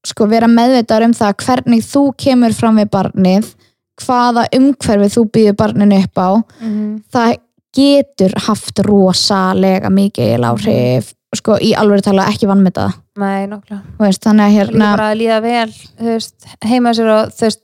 sko, 0.07 0.27
vera 0.31 0.47
meðvitaður 0.47 1.09
um 1.09 1.17
það 1.17 1.35
hvernig 1.45 1.85
þú 1.85 2.03
kemur 2.23 2.55
fram 2.55 2.79
við 2.81 2.89
barnið 2.95 3.53
hvaða 3.99 4.45
umhverfið 4.55 5.15
þú 5.17 5.23
býður 5.35 5.55
barninu 5.59 5.97
upp 6.05 6.19
á. 6.23 6.29
Mhm, 6.63 6.91
það 7.11 7.37
getur 7.75 8.33
haft 8.47 8.81
rosalega 8.85 9.91
mikið 9.93 10.45
áhrif 10.47 11.13
sko 11.37 11.59
í 11.61 11.73
alveg 11.77 12.01
tala 12.07 12.25
ekki 12.31 12.47
vannmeta 12.49 12.87
það 12.87 12.95
nei, 13.21 13.81
veist, 13.99 14.23
þannig 14.23 14.45
að 14.45 14.53
líka 14.53 14.57
hérna 14.57 14.91
bara 14.95 15.09
að 15.11 15.19
líða 15.19 15.39
vel 15.43 15.73
veist, 16.07 16.47
heima 16.65 16.93
sér 16.97 17.11
og 17.13 17.33
þú 17.35 17.45
veist 17.45 17.61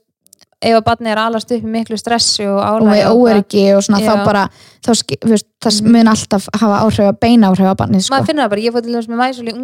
ef 0.64 0.72
að 0.72 0.84
barnið 0.86 1.12
er 1.12 1.20
alast 1.20 1.50
upp 1.52 1.64
í 1.64 1.70
miklu 1.70 1.98
stressi 2.00 2.46
og 2.48 2.56
og 2.56 2.64
álægi 2.64 2.96
við 2.96 3.08
óöryggi 3.12 3.64
og 3.76 3.84
svona 3.84 4.00
Já. 4.00 4.08
þá 4.08 4.24
bara 4.24 4.44
þá, 4.80 4.90
veist, 5.28 5.48
það 5.62 5.80
mun 5.84 6.10
alltaf 6.12 6.48
hafa 6.56 6.78
áhrif 6.80 7.10
að 7.10 7.18
beina 7.20 7.50
áhrif 7.50 7.68
á 7.68 7.76
barnið 7.76 8.06
sko. 8.06 8.14
maður 8.14 8.30
finnur 8.30 8.46
það 8.46 8.52
bara, 8.54 8.64
ég 8.64 8.76
fór 8.76 8.84
til 8.86 8.94
dæmis 8.94 9.08
með 9.10 9.20
mæsul 9.20 9.48
í 9.48 9.54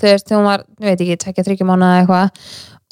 veist, 0.00 0.26
þegar 0.26 0.38
hún 0.38 0.48
var, 0.48 0.64
ég 0.80 0.88
veit 0.88 1.04
ekki, 1.04 1.18
tekja 1.26 1.44
þryggja 1.44 1.68
mánuða 1.68 1.90
eða 1.90 2.00
eitthvað 2.00 2.30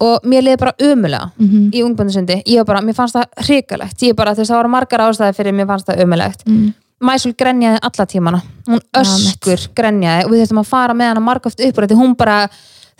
og 0.09 0.29
mér 0.29 0.45
liði 0.47 0.61
bara 0.61 0.75
ömulega 0.79 1.31
mm 1.39 1.71
í 1.73 1.83
ungbandasundi, 1.83 2.43
ég 2.47 2.61
var 2.61 2.69
bara, 2.75 2.85
mér 2.85 2.95
fannst 2.95 3.17
það 3.17 3.49
hrikalegt, 3.49 4.03
ég 4.03 4.15
bara, 4.15 4.35
þú 4.37 4.45
veist, 4.45 4.53
það 4.53 4.61
voru 4.61 4.75
margar 4.77 5.05
ástæði 5.09 5.37
fyrir 5.37 5.57
mér 5.57 5.67
fannst 5.67 5.89
það 5.89 6.05
ömulegt 6.05 6.45
-hmm. 6.47 6.75
Mæsul 6.99 7.35
grenjaði 7.39 7.79
alla 7.83 8.07
tímana 8.07 8.41
hún 8.67 8.81
öskur 8.99 9.69
grenjaði 9.75 10.25
og 10.25 10.33
við 10.33 10.41
þurftum 10.43 10.59
að 10.59 10.67
fara 10.67 10.95
með 10.95 11.07
hana 11.13 11.21
margóft 11.21 11.61
upp 11.61 11.79
úr 11.79 11.87
því 11.87 11.95
hún 11.95 12.17
bara 12.17 12.49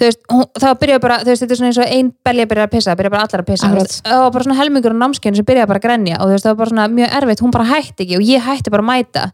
veist, 0.07 0.21
hún, 0.31 0.45
það 0.55 0.75
byrjaði 0.83 1.03
bara, 1.03 1.17
þú 1.25 1.33
veist, 1.33 1.43
þetta 1.43 1.55
er 1.55 1.59
svona 1.59 1.71
eins 1.73 1.81
og 1.83 1.93
ein 1.97 2.11
belja 2.29 2.47
byrjar 2.51 2.69
að 2.69 2.75
pissa, 2.77 2.95
byrjar 2.99 3.15
bara 3.15 3.25
allar 3.27 3.43
að 3.43 3.49
pissa 3.49 3.71
það 4.07 4.23
var 4.23 4.33
bara 4.37 4.47
svona 4.47 4.59
helmingur 4.61 4.95
á 4.95 5.03
námskeiðinu 5.03 5.41
sem 5.41 5.49
byrjaði 5.49 5.71
bara 5.73 5.81
að 5.83 5.87
grenja 5.89 6.17
og 6.19 6.25
þú 6.29 6.35
veist, 6.37 6.47
það 6.47 6.53
var 6.53 6.61
bara 6.63 6.73
svona 6.73 6.87
mjög 6.95 7.17
erfitt, 7.19 7.43
hún 7.45 7.55
bara 7.57 7.69
hætti 7.73 8.07
ekki 8.07 8.19
og 8.19 8.27
ég 8.29 8.47
hætti 8.47 8.75
bara 8.75 8.85
að 8.85 8.91
mæta. 8.93 9.25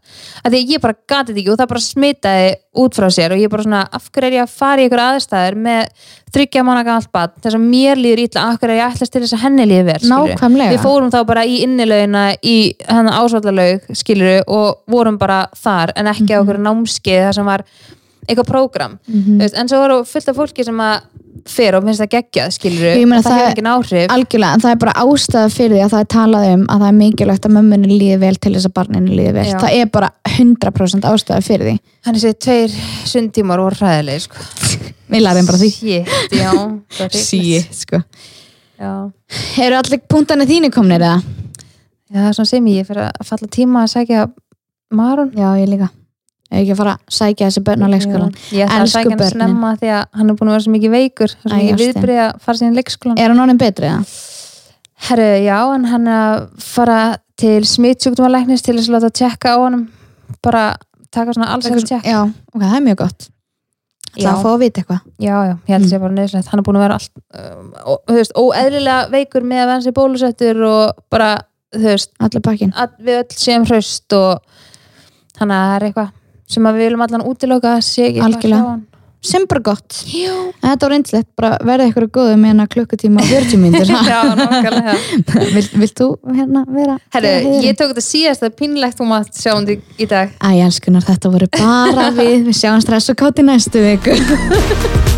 Að 0.41 0.55
því 0.55 0.61
að 0.61 0.73
ég 0.75 0.83
bara 0.85 0.97
gati 1.13 1.31
þetta 1.31 1.41
ekki 1.43 1.53
og 1.53 1.59
það 1.61 1.71
bara 1.73 1.83
smitaði 1.85 2.49
út 2.75 2.97
frá 2.97 3.07
sér 3.13 3.35
og 3.35 3.41
ég 3.41 3.51
bara 3.53 3.65
svona, 3.65 3.81
af 3.95 4.09
hverju 4.11 4.27
er 4.31 4.37
ég 4.39 4.43
að 4.45 4.55
fara 4.55 4.81
í 4.81 4.89
ykkur 4.89 5.03
aðstæður 5.05 5.59
með 5.65 5.81
þryggja 6.35 6.63
mánu 6.67 6.81
gamalt 6.83 7.11
barn, 7.15 7.35
þess 7.39 7.55
að 7.55 7.67
mér 7.69 8.01
líður 8.01 8.23
ítla 8.25 8.41
af 8.49 8.57
hverju 8.59 8.73
er 8.75 8.81
ég 8.81 8.95
ætlast 8.95 9.13
til 9.13 9.21
þess 9.23 9.37
að 9.37 9.43
henni 9.45 9.67
líður 9.69 9.85
vel 9.87 10.09
skilurðu? 13.95 14.41
Eitthvað 18.25 18.49
prógram. 18.49 18.97
Þú 19.07 19.37
veist, 19.43 19.55
en 19.59 19.69
svo 19.71 19.83
voru 19.83 20.01
fullt 20.09 20.31
af 20.31 20.39
fólki 20.39 20.65
sem 20.67 20.81
að 20.85 20.97
fer 21.49 21.75
og 21.77 21.85
finnst 21.85 22.01
það 22.01 22.11
geggjað 22.15 22.55
Ég 22.65 23.05
meina, 23.05 23.19
og 23.19 23.25
það, 23.25 23.27
það 23.27 23.39
hefur 23.39 23.51
engin 23.51 23.67
áhrif 23.69 24.13
algjörlega, 24.15 24.55
en 24.57 24.63
það 24.63 24.71
er 24.71 24.79
bara 24.81 24.93
ástæða 25.03 25.49
fyrir 25.53 25.75
því 25.75 25.81
að 25.85 25.91
það 25.93 26.03
er 26.03 26.09
talað 26.13 26.45
um 26.53 26.63
að 26.65 26.83
það 26.83 26.87
er 26.87 26.95
mikilvægt 26.99 27.45
að 27.45 27.53
mömmunni 27.55 27.89
líði 27.99 28.17
vel 28.23 28.37
til 28.41 28.53
þess 28.55 28.69
að 28.69 28.73
barninu 28.79 29.17
líði 29.19 29.33
vel 29.35 29.45
Já. 29.45 29.57
það 29.61 29.75
er 29.77 29.91
bara 29.97 30.09
100% 30.31 31.07
ástæða 31.11 31.45
fyrir 31.45 31.69
því 31.69 31.75
hann 32.07 32.17
er 32.17 32.23
sér 32.23 32.37
tveir 32.45 32.77
sundtímar 33.11 33.61
voru 33.61 33.79
hræðileg 33.81 34.23
sko. 34.25 34.45
við 35.13 35.25
lærum 35.25 35.49
bara 35.51 35.61
því 35.61 35.69
Shit, 35.75 36.15
já, 36.33 36.49
hrikalegt. 36.97 37.77
sko. 37.83 38.01
eru 39.67 39.81
allir 39.81 40.01
punktanir 40.09 40.49
þínu 40.49 40.71
komnir 40.73 41.03
eða? 41.03 41.19
já, 42.09 42.17
það 42.23 42.31
er 42.31 42.39
svona 42.39 42.53
sem 42.55 42.71
ég 42.73 42.89
fyrir 42.89 43.05
að 43.11 43.29
falla 43.29 43.51
tíma 43.59 43.85
að 43.85 43.93
segja 43.99 44.25
Maron 44.95 45.29
já, 45.35 45.51
ég 45.61 45.69
líka 45.69 45.91
ef 46.55 46.61
ekki 46.61 46.73
að 46.75 46.79
fara 46.81 46.95
að 46.95 47.17
sækja 47.17 47.49
þessi 47.49 47.63
börn 47.67 47.85
á 47.85 47.87
leikskólan 47.91 48.31
ég 48.55 48.65
ætla 48.65 48.79
að 48.85 48.93
segja 48.93 49.17
hann 49.19 49.33
snemma 49.33 49.73
því 49.81 49.91
að 49.97 50.07
hann 50.19 50.31
er 50.31 50.39
búin 50.39 50.51
að 50.51 50.55
vera 50.55 50.65
svo 50.65 50.73
mikið 50.75 50.95
veikur. 50.95 51.35
Svo 51.35 51.51
mikið 51.51 51.83
viðbrið 51.83 52.23
að 52.23 52.31
fara 52.47 52.61
síðan 52.61 52.79
leikskólan 52.79 53.21
er 53.21 53.33
hann 53.33 53.43
orðin 53.45 53.61
betri 53.61 53.91
eða? 53.91 54.17
Herru, 55.05 55.29
já, 55.43 55.59
en 55.75 55.87
hann 55.91 56.09
er 56.09 56.23
að 56.23 56.49
fara 56.63 56.99
til 57.35 57.61
smitsjúkdómalæknis 57.67 58.63
til 58.63 58.77
þess 58.77 58.89
að 58.89 58.95
láta 58.95 59.13
tjekka 59.19 59.53
á 59.53 59.57
honum. 59.59 59.87
Bara 60.45 60.65
taka 61.11 61.35
svona 61.35 61.51
alls 61.51 61.67
ekki 61.67 61.83
tjekk. 61.91 62.07
Já, 62.07 62.21
ok, 62.23 62.61
það 62.61 62.77
er 62.79 62.85
mjög 62.85 63.01
gott. 63.03 63.27
Það 64.15 64.29
að 64.31 64.43
fá 64.45 64.49
að 64.51 64.61
vita 64.61 64.81
eitthvað? 64.81 64.99
Já, 65.19 65.33
já, 65.35 65.53
ég 65.53 65.73
held 65.73 65.85
að 65.85 65.91
sé 65.91 65.99
bara 65.99 66.15
nöðslegt 66.15 66.51
hann 66.51 66.61
er 66.61 66.65
búin 66.65 66.77
að 66.79 66.85
vera 66.85 66.99
allt 66.99 67.11
um, 67.39 67.71
og, 67.81 67.97
þú 68.07 68.17
veist, 68.19 68.35
óeðlilega 68.39 69.09
veikur 69.11 69.47
með 69.47 69.61
að 69.61 69.65
vera 69.65 69.75
hans 69.75 69.89
í 69.89 69.93
bólusettur 69.95 70.61
og 70.69 71.01
bara, 71.11 71.31
þú 71.75 71.87
veist 71.89 72.13
allir 72.23 72.45
pakkin 72.45 72.75
að 72.79 72.93
við 73.07 73.19
öll 73.21 73.39
séum 73.41 73.67
hraust 73.67 74.15
og 74.15 74.61
þannig 75.35 75.57
að 75.57 75.65
það 75.65 75.75
er 75.75 75.87
eitthvað 75.89 76.13
sem 76.49 76.67
að 76.67 76.77
við 76.77 76.89
viljum 76.89 77.05
allan 77.07 77.25
útiloka 77.25 77.77
að 77.77 78.83
sem 79.25 79.45
bara 79.49 79.61
gott. 79.65 79.95
En 80.05 80.69
þetta 80.69 80.85
var 80.85 80.93
reynslegt, 80.93 81.29
bara 81.37 81.55
verða 81.65 81.87
ykkur 81.89 82.07
góðu 82.13 82.35
með 82.37 82.51
hérna 82.51 82.67
klukkutíma 82.69 83.23
og 83.23 83.31
40 83.31 83.61
mínútur. 83.63 83.93
Já 84.11 84.19
nokkulega 84.37 84.95
Vilt, 85.55 85.73
vilt 85.81 85.97
þú 86.01 86.09
hérna 86.35 86.65
vera 86.69 86.99
Herru, 87.15 87.33
ég 87.65 87.79
tók 87.79 87.95
þetta 87.95 88.05
síðast 88.05 88.43
það 88.45 88.51
er 88.51 88.55
pínlegt 88.61 89.01
þú 89.01 89.09
mátt 89.09 89.41
sjá 89.41 89.55
um 89.55 89.65
því 89.67 89.79
í 89.97 90.09
dag. 90.11 90.37
Æ, 90.37 90.49
elskunar, 90.67 91.05
þetta 91.09 91.33
voru 91.33 91.51
bara 91.57 92.09
við. 92.21 92.37
Við 92.51 92.61
sjáum 92.61 92.85
stress 92.85 93.11
og 93.13 93.21
kátt 93.23 93.41
í 93.41 93.49
næstu 93.49 93.85
viku 93.85 95.13